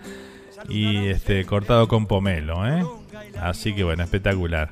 y 0.67 1.07
este, 1.07 1.45
cortado 1.45 1.87
con 1.87 2.05
pomelo. 2.05 2.67
¿eh? 2.67 2.83
Así 3.41 3.73
que 3.73 3.83
bueno, 3.83 4.03
espectacular. 4.03 4.69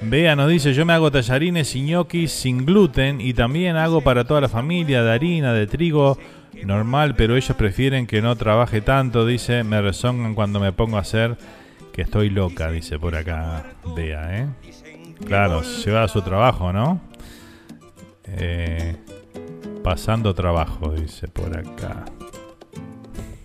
Bea 0.00 0.36
nos 0.36 0.48
dice, 0.48 0.74
yo 0.74 0.86
me 0.86 0.92
hago 0.92 1.10
tallarines 1.10 1.74
y 1.74 1.82
ñoquis 1.82 2.30
sin 2.30 2.64
gluten 2.64 3.20
y 3.20 3.34
también 3.34 3.76
hago 3.76 4.00
para 4.00 4.24
toda 4.24 4.40
la 4.40 4.48
familia 4.48 5.02
de 5.02 5.10
harina, 5.10 5.52
de 5.52 5.66
trigo, 5.66 6.18
normal, 6.64 7.14
pero 7.14 7.36
ellos 7.36 7.56
prefieren 7.56 8.06
que 8.06 8.22
no 8.22 8.36
trabaje 8.36 8.80
tanto, 8.80 9.26
dice, 9.26 9.64
me 9.64 9.80
rezongan 9.80 10.34
cuando 10.34 10.60
me 10.60 10.72
pongo 10.72 10.96
a 10.96 11.00
hacer 11.00 11.36
que 11.92 12.02
estoy 12.02 12.30
loca, 12.30 12.70
dice 12.70 12.98
por 12.98 13.16
acá 13.16 13.64
Bea, 13.96 14.38
¿eh? 14.38 14.46
Claro, 15.24 15.62
lleva 15.62 16.04
a 16.04 16.08
su 16.08 16.22
trabajo, 16.22 16.72
¿no? 16.72 17.00
Eh, 18.24 18.96
pasando 19.82 20.34
trabajo, 20.34 20.92
dice 20.92 21.28
por 21.28 21.56
acá. 21.56 22.04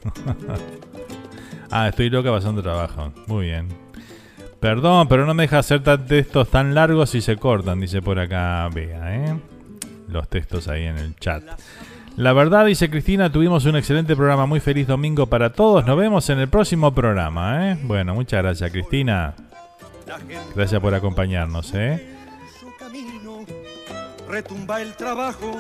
ah, 1.72 1.88
estoy 1.88 2.10
loca 2.10 2.32
pasando 2.32 2.62
trabajo. 2.62 3.12
Muy 3.28 3.48
bien. 3.48 3.70
Perdón, 4.60 5.08
pero 5.08 5.26
no 5.26 5.34
me 5.34 5.44
deja 5.44 5.60
hacer 5.60 5.82
textos 5.82 6.50
tan 6.50 6.76
largos 6.76 7.16
y 7.16 7.22
se 7.22 7.38
cortan, 7.38 7.80
dice 7.82 8.02
por 8.02 8.20
acá 8.20 8.70
Bea, 8.74 9.16
¿eh? 9.16 9.40
Los 10.08 10.30
textos 10.30 10.68
ahí 10.68 10.84
en 10.84 10.98
el 10.98 11.16
chat. 11.16 11.44
La 12.16 12.32
verdad, 12.32 12.66
dice 12.66 12.92
Cristina, 12.92 13.32
tuvimos 13.32 13.66
un 13.66 13.76
excelente 13.76 14.16
programa. 14.16 14.46
Muy 14.46 14.60
feliz 14.60 14.86
domingo 14.86 15.26
para 15.26 15.52
todos. 15.52 15.86
Nos 15.86 15.98
vemos 15.98 16.30
en 16.30 16.40
el 16.40 16.48
próximo 16.48 16.94
programa. 16.94 17.72
¿eh? 17.72 17.78
Bueno, 17.84 18.14
muchas 18.14 18.44
gracias, 18.44 18.72
Cristina. 18.72 19.34
Gracias 20.56 20.80
por 20.80 20.94
acompañarnos. 20.94 21.74
¿eh? 21.74 22.16
Retumba 24.30 24.82
el 24.82 24.94
trabajo 24.96 25.58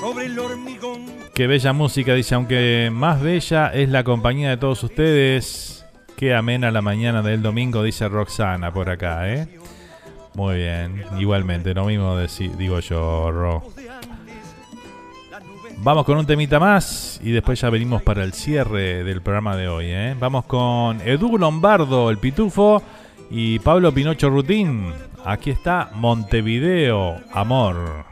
sobre 0.00 0.26
el 0.26 0.38
hormigón. 0.38 1.06
Qué 1.34 1.46
bella 1.46 1.72
música, 1.72 2.14
dice, 2.14 2.34
aunque 2.34 2.90
más 2.92 3.22
bella 3.22 3.68
es 3.68 3.88
la 3.88 4.04
compañía 4.04 4.50
de 4.50 4.56
todos 4.58 4.82
ustedes. 4.82 5.86
Qué 6.16 6.34
amena 6.34 6.70
la 6.70 6.82
mañana 6.82 7.22
del 7.22 7.42
domingo, 7.42 7.82
dice 7.82 8.08
Roxana 8.08 8.72
por 8.72 8.90
acá, 8.90 9.32
¿eh? 9.32 9.58
Muy 10.34 10.56
bien, 10.56 11.04
igualmente, 11.18 11.74
lo 11.74 11.86
mismo 11.86 12.18
digo 12.56 12.80
yo, 12.80 13.30
Ro. 13.32 13.73
Vamos 15.78 16.04
con 16.04 16.16
un 16.16 16.26
temita 16.26 16.58
más 16.58 17.20
y 17.22 17.32
después 17.32 17.60
ya 17.60 17.68
venimos 17.70 18.02
para 18.02 18.24
el 18.24 18.32
cierre 18.32 19.04
del 19.04 19.20
programa 19.20 19.56
de 19.56 19.68
hoy. 19.68 19.86
¿eh? 19.88 20.16
Vamos 20.18 20.44
con 20.46 21.00
Edu 21.02 21.36
Lombardo, 21.36 22.10
el 22.10 22.18
Pitufo, 22.18 22.82
y 23.30 23.58
Pablo 23.58 23.92
Pinocho 23.92 24.30
Rutín. 24.30 24.92
Aquí 25.24 25.50
está 25.50 25.90
Montevideo, 25.94 27.16
Amor. 27.32 28.04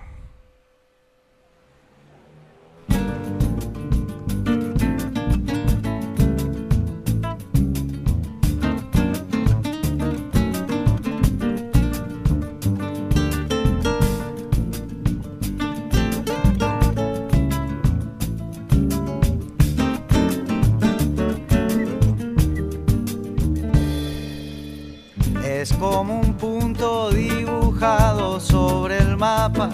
Como 25.83 26.21
un 26.21 26.35
punto 26.35 27.11
dibujado 27.11 28.39
sobre 28.39 28.99
el 28.99 29.17
mapa 29.17 29.69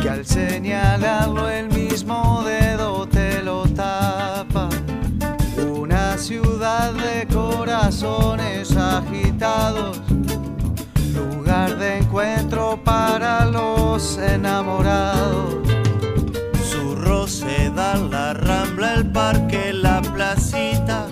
que 0.00 0.08
al 0.08 0.24
señalarlo 0.24 1.50
el 1.50 1.68
mismo 1.70 2.44
dedo 2.44 3.04
te 3.08 3.42
lo 3.42 3.64
tapa. 3.64 4.68
Una 5.76 6.16
ciudad 6.16 6.92
de 6.92 7.26
corazones 7.26 8.76
agitados, 8.76 10.00
lugar 11.12 11.76
de 11.78 11.98
encuentro 11.98 12.78
para 12.84 13.44
los 13.44 14.18
enamorados. 14.18 15.66
Su 16.70 16.94
roseda, 16.94 17.96
la 17.96 18.34
rambla, 18.34 18.94
el 18.94 19.10
parque, 19.10 19.72
la 19.72 20.00
placita, 20.00 21.08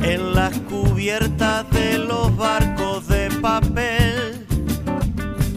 en 0.00 0.34
las 0.34 0.58
de 1.06 1.98
los 1.98 2.36
barcos 2.36 3.06
de 3.06 3.30
papel, 3.40 4.44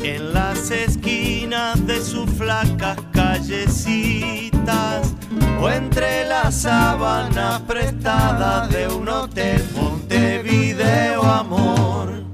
en 0.04 0.32
las 0.32 0.70
esquinas 0.70 1.88
de 1.88 2.00
sus 2.02 2.30
flacas 2.30 3.00
callecitas, 3.12 5.12
o 5.60 5.68
entre 5.72 6.28
las 6.28 6.54
sábanas 6.54 7.62
prestadas 7.62 8.70
de 8.70 8.90
un 8.90 9.10
hotel 9.10 9.68
Montevideo 9.74 11.24
amor. 11.24 12.29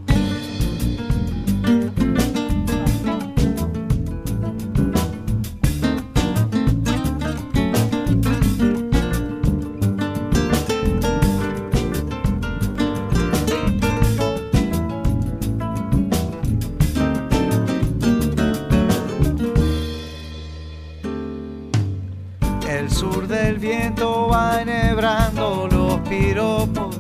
Viento 23.96 24.28
va 24.28 24.62
enhebrando 24.62 25.68
los 25.72 26.00
piropos, 26.10 26.96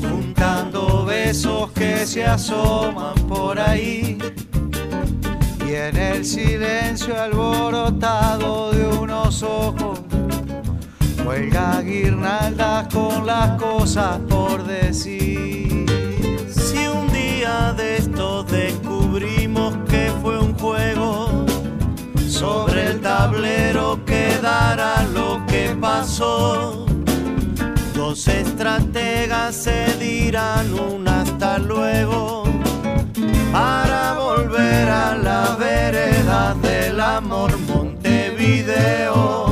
juntando 0.00 1.04
besos 1.04 1.70
que 1.72 2.06
se 2.06 2.24
asoman 2.24 3.14
por 3.28 3.58
ahí. 3.58 4.18
Y 5.66 5.74
en 5.74 5.96
el 5.96 6.24
silencio 6.24 7.20
alborotado 7.20 8.72
de 8.72 8.86
unos 8.86 9.42
ojos, 9.42 10.00
Huelga 11.24 11.80
guirnaldas 11.82 12.92
con 12.92 13.26
las 13.26 13.60
cosas 13.60 14.18
por 14.28 14.64
decir. 14.64 15.86
Si 16.48 16.86
un 16.86 17.12
día 17.12 17.74
de 17.76 17.96
estos 17.98 18.46
descubrimos 18.50 19.74
que 19.88 20.12
fue 20.22 20.38
un 20.38 20.54
juego, 20.54 21.44
sobre 22.34 22.86
el 22.90 23.00
tablero 23.00 24.04
quedará 24.04 25.02
lo 25.14 25.44
que 25.46 25.76
pasó. 25.80 26.84
Dos 27.94 28.26
estrategas 28.26 29.54
se 29.54 29.96
dirán 29.98 30.74
un 30.74 31.06
hasta 31.06 31.58
luego 31.58 32.42
para 33.52 34.14
volver 34.14 34.88
a 34.88 35.14
la 35.16 35.56
vereda 35.56 36.54
del 36.54 37.00
amor 37.00 37.56
Montevideo. 37.68 39.43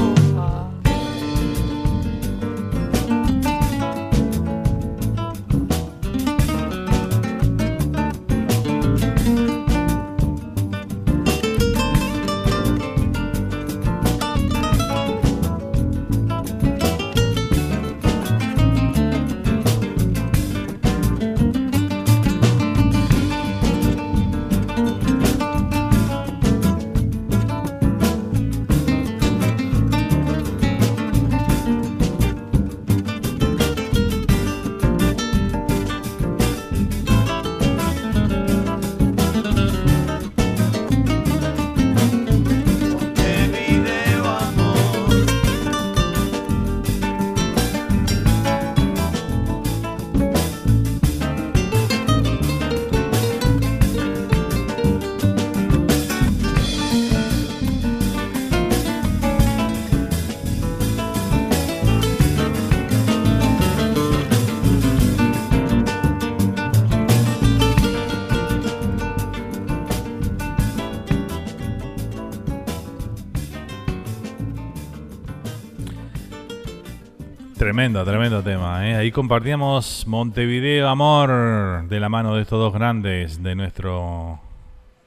Tremendo, 77.83 78.05
tremendo 78.05 78.43
tema. 78.44 78.89
¿eh? 78.89 78.94
Ahí 78.94 79.11
compartíamos 79.11 80.07
Montevideo 80.07 80.89
Amor 80.89 81.89
de 81.89 81.99
la 81.99 82.09
mano 82.09 82.36
de 82.36 82.43
estos 82.43 82.61
dos 82.61 82.73
grandes 82.73 83.43
de 83.43 83.57
nuestro 83.57 84.39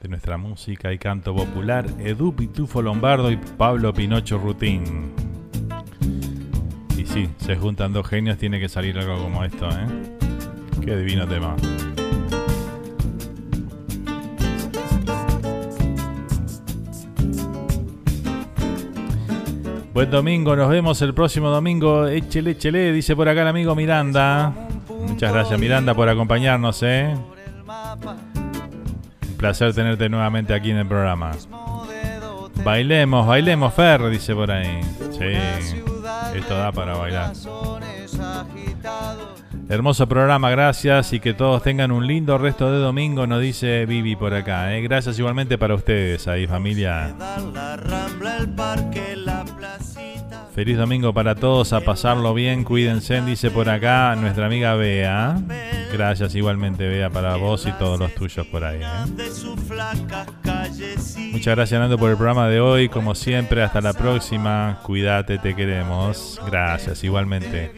de 0.02 0.10
nuestra 0.10 0.36
música 0.36 0.92
y 0.92 0.98
canto 0.98 1.34
popular, 1.34 1.86
Edu 1.98 2.36
Pitufo 2.36 2.82
Lombardo 2.82 3.30
y 3.30 3.38
Pablo 3.38 3.94
Pinocho 3.94 4.36
Rutín. 4.36 5.10
Y 6.98 7.06
sí, 7.06 7.30
se 7.38 7.56
juntan 7.56 7.94
dos 7.94 8.06
genios, 8.06 8.36
tiene 8.36 8.60
que 8.60 8.68
salir 8.68 8.98
algo 8.98 9.22
como 9.22 9.42
esto, 9.42 9.70
¿eh? 9.70 9.86
Qué 10.84 10.96
divino 10.98 11.26
tema. 11.26 11.56
Buen 19.96 20.10
domingo, 20.10 20.54
nos 20.54 20.68
vemos 20.68 21.00
el 21.00 21.14
próximo 21.14 21.48
domingo. 21.48 22.06
Échele, 22.06 22.50
échele, 22.50 22.92
dice 22.92 23.16
por 23.16 23.30
acá 23.30 23.40
el 23.40 23.48
amigo 23.48 23.74
Miranda. 23.74 24.52
Muchas 24.90 25.32
gracias 25.32 25.58
Miranda 25.58 25.94
por 25.94 26.06
acompañarnos, 26.06 26.82
¿eh? 26.82 27.16
Un 29.26 29.36
placer 29.38 29.72
tenerte 29.72 30.10
nuevamente 30.10 30.52
aquí 30.52 30.70
en 30.70 30.76
el 30.76 30.86
programa. 30.86 31.30
Bailemos, 32.62 33.26
bailemos, 33.26 33.72
Fer, 33.72 34.10
dice 34.10 34.34
por 34.34 34.50
ahí. 34.50 34.82
Sí, 35.12 35.32
esto 36.34 36.54
da 36.54 36.70
para 36.72 36.94
bailar. 36.98 37.32
Hermoso 39.70 40.06
programa, 40.06 40.50
gracias 40.50 41.14
y 41.14 41.20
que 41.20 41.32
todos 41.32 41.62
tengan 41.62 41.90
un 41.90 42.06
lindo 42.06 42.36
resto 42.38 42.70
de 42.70 42.78
domingo, 42.78 43.26
nos 43.26 43.40
dice 43.40 43.86
Vivi 43.86 44.14
por 44.14 44.34
acá. 44.34 44.76
¿eh? 44.76 44.82
Gracias 44.82 45.18
igualmente 45.18 45.56
para 45.56 45.74
ustedes 45.74 46.28
ahí, 46.28 46.46
familia. 46.46 47.14
Feliz 50.56 50.78
domingo 50.78 51.12
para 51.12 51.34
todos, 51.34 51.74
a 51.74 51.82
pasarlo 51.82 52.32
bien, 52.32 52.64
cuídense, 52.64 53.20
dice 53.20 53.50
por 53.50 53.68
acá 53.68 54.16
nuestra 54.16 54.46
amiga 54.46 54.74
Bea. 54.74 55.38
Gracias 55.92 56.34
igualmente 56.34 56.88
Bea 56.88 57.10
para 57.10 57.36
vos 57.36 57.66
y 57.66 57.72
todos 57.72 57.98
los 57.98 58.14
tuyos 58.14 58.46
por 58.46 58.64
ahí. 58.64 58.80
¿eh? 58.82 59.28
Muchas 61.30 61.56
gracias 61.56 61.78
Nando 61.78 61.98
por 61.98 62.10
el 62.10 62.16
programa 62.16 62.48
de 62.48 62.60
hoy, 62.60 62.88
como 62.88 63.14
siempre, 63.14 63.62
hasta 63.62 63.82
la 63.82 63.92
próxima, 63.92 64.78
cuídate, 64.82 65.36
te 65.36 65.54
queremos. 65.54 66.40
Gracias 66.46 67.04
igualmente. 67.04 67.74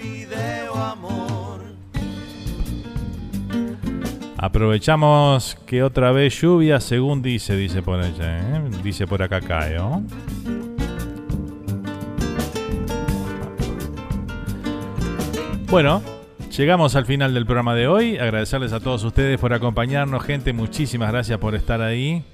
Aprovechamos 4.36 5.58
que 5.66 5.82
otra 5.82 6.12
vez 6.12 6.40
lluvia, 6.40 6.78
según 6.78 7.23
dice, 7.23 7.57
dice 7.57 7.82
por 7.82 7.98
allá, 7.98 8.39
¿eh? 8.39 8.70
dice 8.84 9.05
por 9.08 9.20
acá 9.20 9.40
Caio. 9.40 10.05
Bueno, 15.70 16.02
llegamos 16.56 16.97
al 16.97 17.05
final 17.05 17.34
del 17.34 17.44
programa 17.44 17.74
de 17.74 17.88
hoy. 17.88 18.16
Agradecerles 18.16 18.72
a 18.72 18.80
todos 18.80 19.05
ustedes 19.05 19.38
por 19.38 19.52
acompañarnos, 19.52 20.24
gente. 20.24 20.55
Muchísimas 20.55 21.12
gracias 21.12 21.38
por 21.38 21.55
estar 21.55 21.82
ahí. 21.82 22.24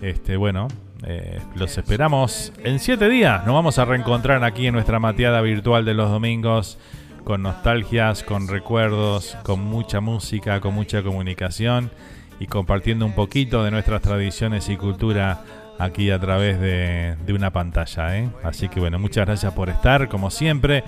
Este, 0.00 0.36
bueno, 0.36 0.68
eh, 1.04 1.40
los 1.56 1.76
esperamos 1.76 2.52
en 2.62 2.78
siete 2.78 3.08
días. 3.08 3.44
Nos 3.44 3.54
vamos 3.56 3.80
a 3.80 3.84
reencontrar 3.84 4.44
aquí 4.44 4.68
en 4.68 4.74
nuestra 4.74 5.00
mateada 5.00 5.40
virtual 5.40 5.84
de 5.84 5.94
los 5.94 6.08
domingos 6.08 6.78
con 7.24 7.42
nostalgias, 7.42 8.22
con 8.22 8.46
recuerdos, 8.46 9.36
con 9.42 9.60
mucha 9.60 10.00
música, 10.00 10.60
con 10.60 10.72
mucha 10.72 11.02
comunicación 11.02 11.90
y 12.38 12.46
compartiendo 12.46 13.04
un 13.06 13.12
poquito 13.12 13.64
de 13.64 13.72
nuestras 13.72 14.02
tradiciones 14.02 14.68
y 14.68 14.76
cultura 14.76 15.42
aquí 15.80 16.12
a 16.12 16.20
través 16.20 16.60
de, 16.60 17.16
una 17.34 17.50
pantalla. 17.50 18.18
¿eh? 18.18 18.28
Así 18.44 18.68
que 18.68 18.78
bueno, 18.78 19.00
muchas 19.00 19.26
gracias 19.26 19.52
por 19.52 19.68
estar, 19.68 20.08
como 20.08 20.30
siempre. 20.30 20.84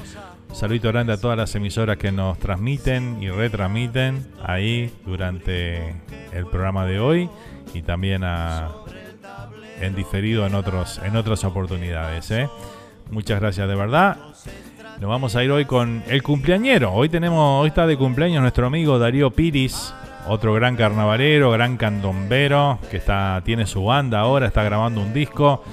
Saludito 0.52 0.88
grande 0.88 1.12
a 1.12 1.16
todas 1.16 1.38
las 1.38 1.54
emisoras 1.54 1.96
que 1.96 2.12
nos 2.12 2.38
transmiten 2.38 3.22
y 3.22 3.30
retransmiten 3.30 4.26
ahí 4.44 4.92
durante 5.06 5.94
el 6.32 6.46
programa 6.46 6.84
de 6.84 6.98
hoy 6.98 7.30
y 7.72 7.82
también 7.82 8.24
a, 8.24 8.68
en 9.80 9.94
diferido 9.94 10.46
en, 10.46 10.54
otros, 10.54 11.00
en 11.04 11.16
otras 11.16 11.44
oportunidades. 11.44 12.30
¿eh? 12.30 12.48
Muchas 13.10 13.40
gracias 13.40 13.68
de 13.68 13.74
verdad. 13.74 14.18
Nos 15.00 15.08
vamos 15.08 15.34
a 15.34 15.42
ir 15.42 15.50
hoy 15.50 15.64
con 15.64 16.02
el 16.08 16.22
cumpleañero. 16.22 16.92
Hoy 16.92 17.08
tenemos, 17.08 17.62
hoy 17.62 17.68
está 17.68 17.86
de 17.86 17.96
cumpleaños 17.96 18.42
nuestro 18.42 18.66
amigo 18.66 18.98
Darío 18.98 19.30
Piris, 19.30 19.94
otro 20.28 20.52
gran 20.52 20.76
carnavalero, 20.76 21.50
gran 21.52 21.78
candombero, 21.78 22.78
que 22.90 22.98
está, 22.98 23.40
tiene 23.44 23.66
su 23.66 23.84
banda 23.84 24.20
ahora, 24.20 24.48
está 24.48 24.62
grabando 24.62 25.00
un 25.00 25.14
disco. 25.14 25.64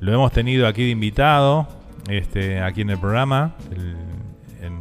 Lo 0.00 0.12
hemos 0.12 0.30
tenido 0.32 0.66
aquí 0.66 0.84
de 0.84 0.90
invitado, 0.90 1.66
este, 2.08 2.60
aquí 2.60 2.82
en 2.82 2.90
el 2.90 2.98
programa 2.98 3.54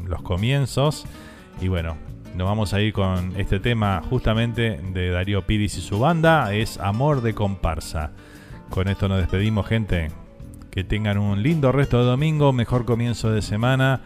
los 0.07 0.21
comienzos. 0.21 1.05
Y 1.61 1.67
bueno, 1.67 1.97
nos 2.35 2.47
vamos 2.47 2.73
a 2.73 2.81
ir 2.81 2.93
con 2.93 3.33
este 3.37 3.59
tema 3.59 4.01
justamente 4.09 4.79
de 4.93 5.09
Darío 5.09 5.43
Piris 5.43 5.77
y 5.77 5.81
su 5.81 5.99
banda, 5.99 6.53
es 6.53 6.79
Amor 6.79 7.21
de 7.21 7.33
Comparsa. 7.33 8.11
Con 8.69 8.87
esto 8.87 9.07
nos 9.07 9.19
despedimos, 9.19 9.67
gente. 9.67 10.11
Que 10.69 10.83
tengan 10.83 11.17
un 11.17 11.41
lindo 11.41 11.71
resto 11.71 11.99
de 11.99 12.05
domingo, 12.05 12.51
mejor 12.51 12.83
comienzo 12.83 13.31
de 13.31 13.41
semana 13.41 14.01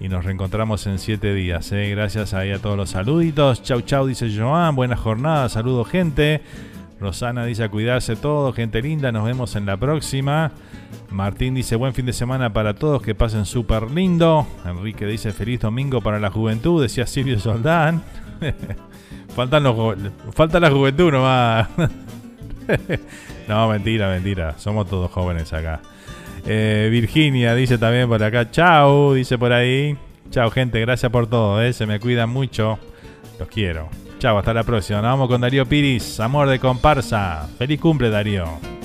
y 0.00 0.08
nos 0.08 0.24
reencontramos 0.24 0.86
en 0.86 0.98
siete 0.98 1.32
días. 1.32 1.72
¿eh? 1.72 1.88
Gracias 1.90 2.34
a 2.34 2.42
todos 2.60 2.76
los 2.76 2.90
saluditos. 2.90 3.62
Chau, 3.62 3.80
chau, 3.82 4.06
dice 4.06 4.30
Joan. 4.34 4.74
Buena 4.74 4.96
jornada, 4.96 5.48
saludo, 5.48 5.84
gente. 5.84 6.42
Rosana 7.00 7.46
dice 7.46 7.64
a 7.64 7.70
cuidarse 7.70 8.14
todo, 8.14 8.52
gente 8.52 8.82
linda, 8.82 9.10
nos 9.10 9.24
vemos 9.24 9.56
en 9.56 9.64
la 9.64 9.76
próxima. 9.78 10.52
Martín 11.10 11.54
dice 11.54 11.74
buen 11.76 11.94
fin 11.94 12.04
de 12.04 12.12
semana 12.12 12.52
para 12.52 12.74
todos, 12.74 13.00
que 13.00 13.14
pasen 13.14 13.46
súper 13.46 13.90
lindo. 13.90 14.46
Enrique 14.66 15.06
dice 15.06 15.32
feliz 15.32 15.60
domingo 15.60 16.02
para 16.02 16.20
la 16.20 16.30
juventud, 16.30 16.82
decía 16.82 17.06
Silvio 17.06 17.40
Soldán. 17.40 18.02
Faltan 19.34 19.62
los, 19.62 19.96
falta 20.32 20.60
la 20.60 20.70
juventud 20.70 21.12
nomás. 21.12 21.68
no, 23.48 23.68
mentira, 23.68 24.08
mentira. 24.10 24.58
Somos 24.58 24.88
todos 24.88 25.10
jóvenes 25.10 25.52
acá. 25.52 25.80
Eh, 26.46 26.88
Virginia 26.90 27.54
dice 27.54 27.78
también 27.78 28.08
por 28.08 28.22
acá. 28.22 28.50
Chao, 28.50 29.14
dice 29.14 29.38
por 29.38 29.52
ahí. 29.52 29.96
Chao, 30.30 30.50
gente. 30.50 30.80
Gracias 30.80 31.10
por 31.12 31.28
todo. 31.28 31.62
Eh. 31.62 31.72
Se 31.72 31.86
me 31.86 32.00
cuidan 32.00 32.30
mucho. 32.30 32.78
Los 33.38 33.48
quiero. 33.48 33.88
Chao, 34.20 34.36
hasta 34.36 34.52
la 34.52 34.64
próxima. 34.64 35.00
Nos 35.00 35.12
vamos 35.12 35.28
con 35.28 35.40
Darío 35.40 35.64
Piris. 35.64 36.20
Amor 36.20 36.46
de 36.50 36.58
comparsa. 36.58 37.48
Feliz 37.56 37.80
cumple, 37.80 38.10
Darío. 38.10 38.79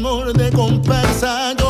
Amor 0.00 0.32
de 0.32 0.50
comparsa. 0.50 1.54
Yo 1.58 1.69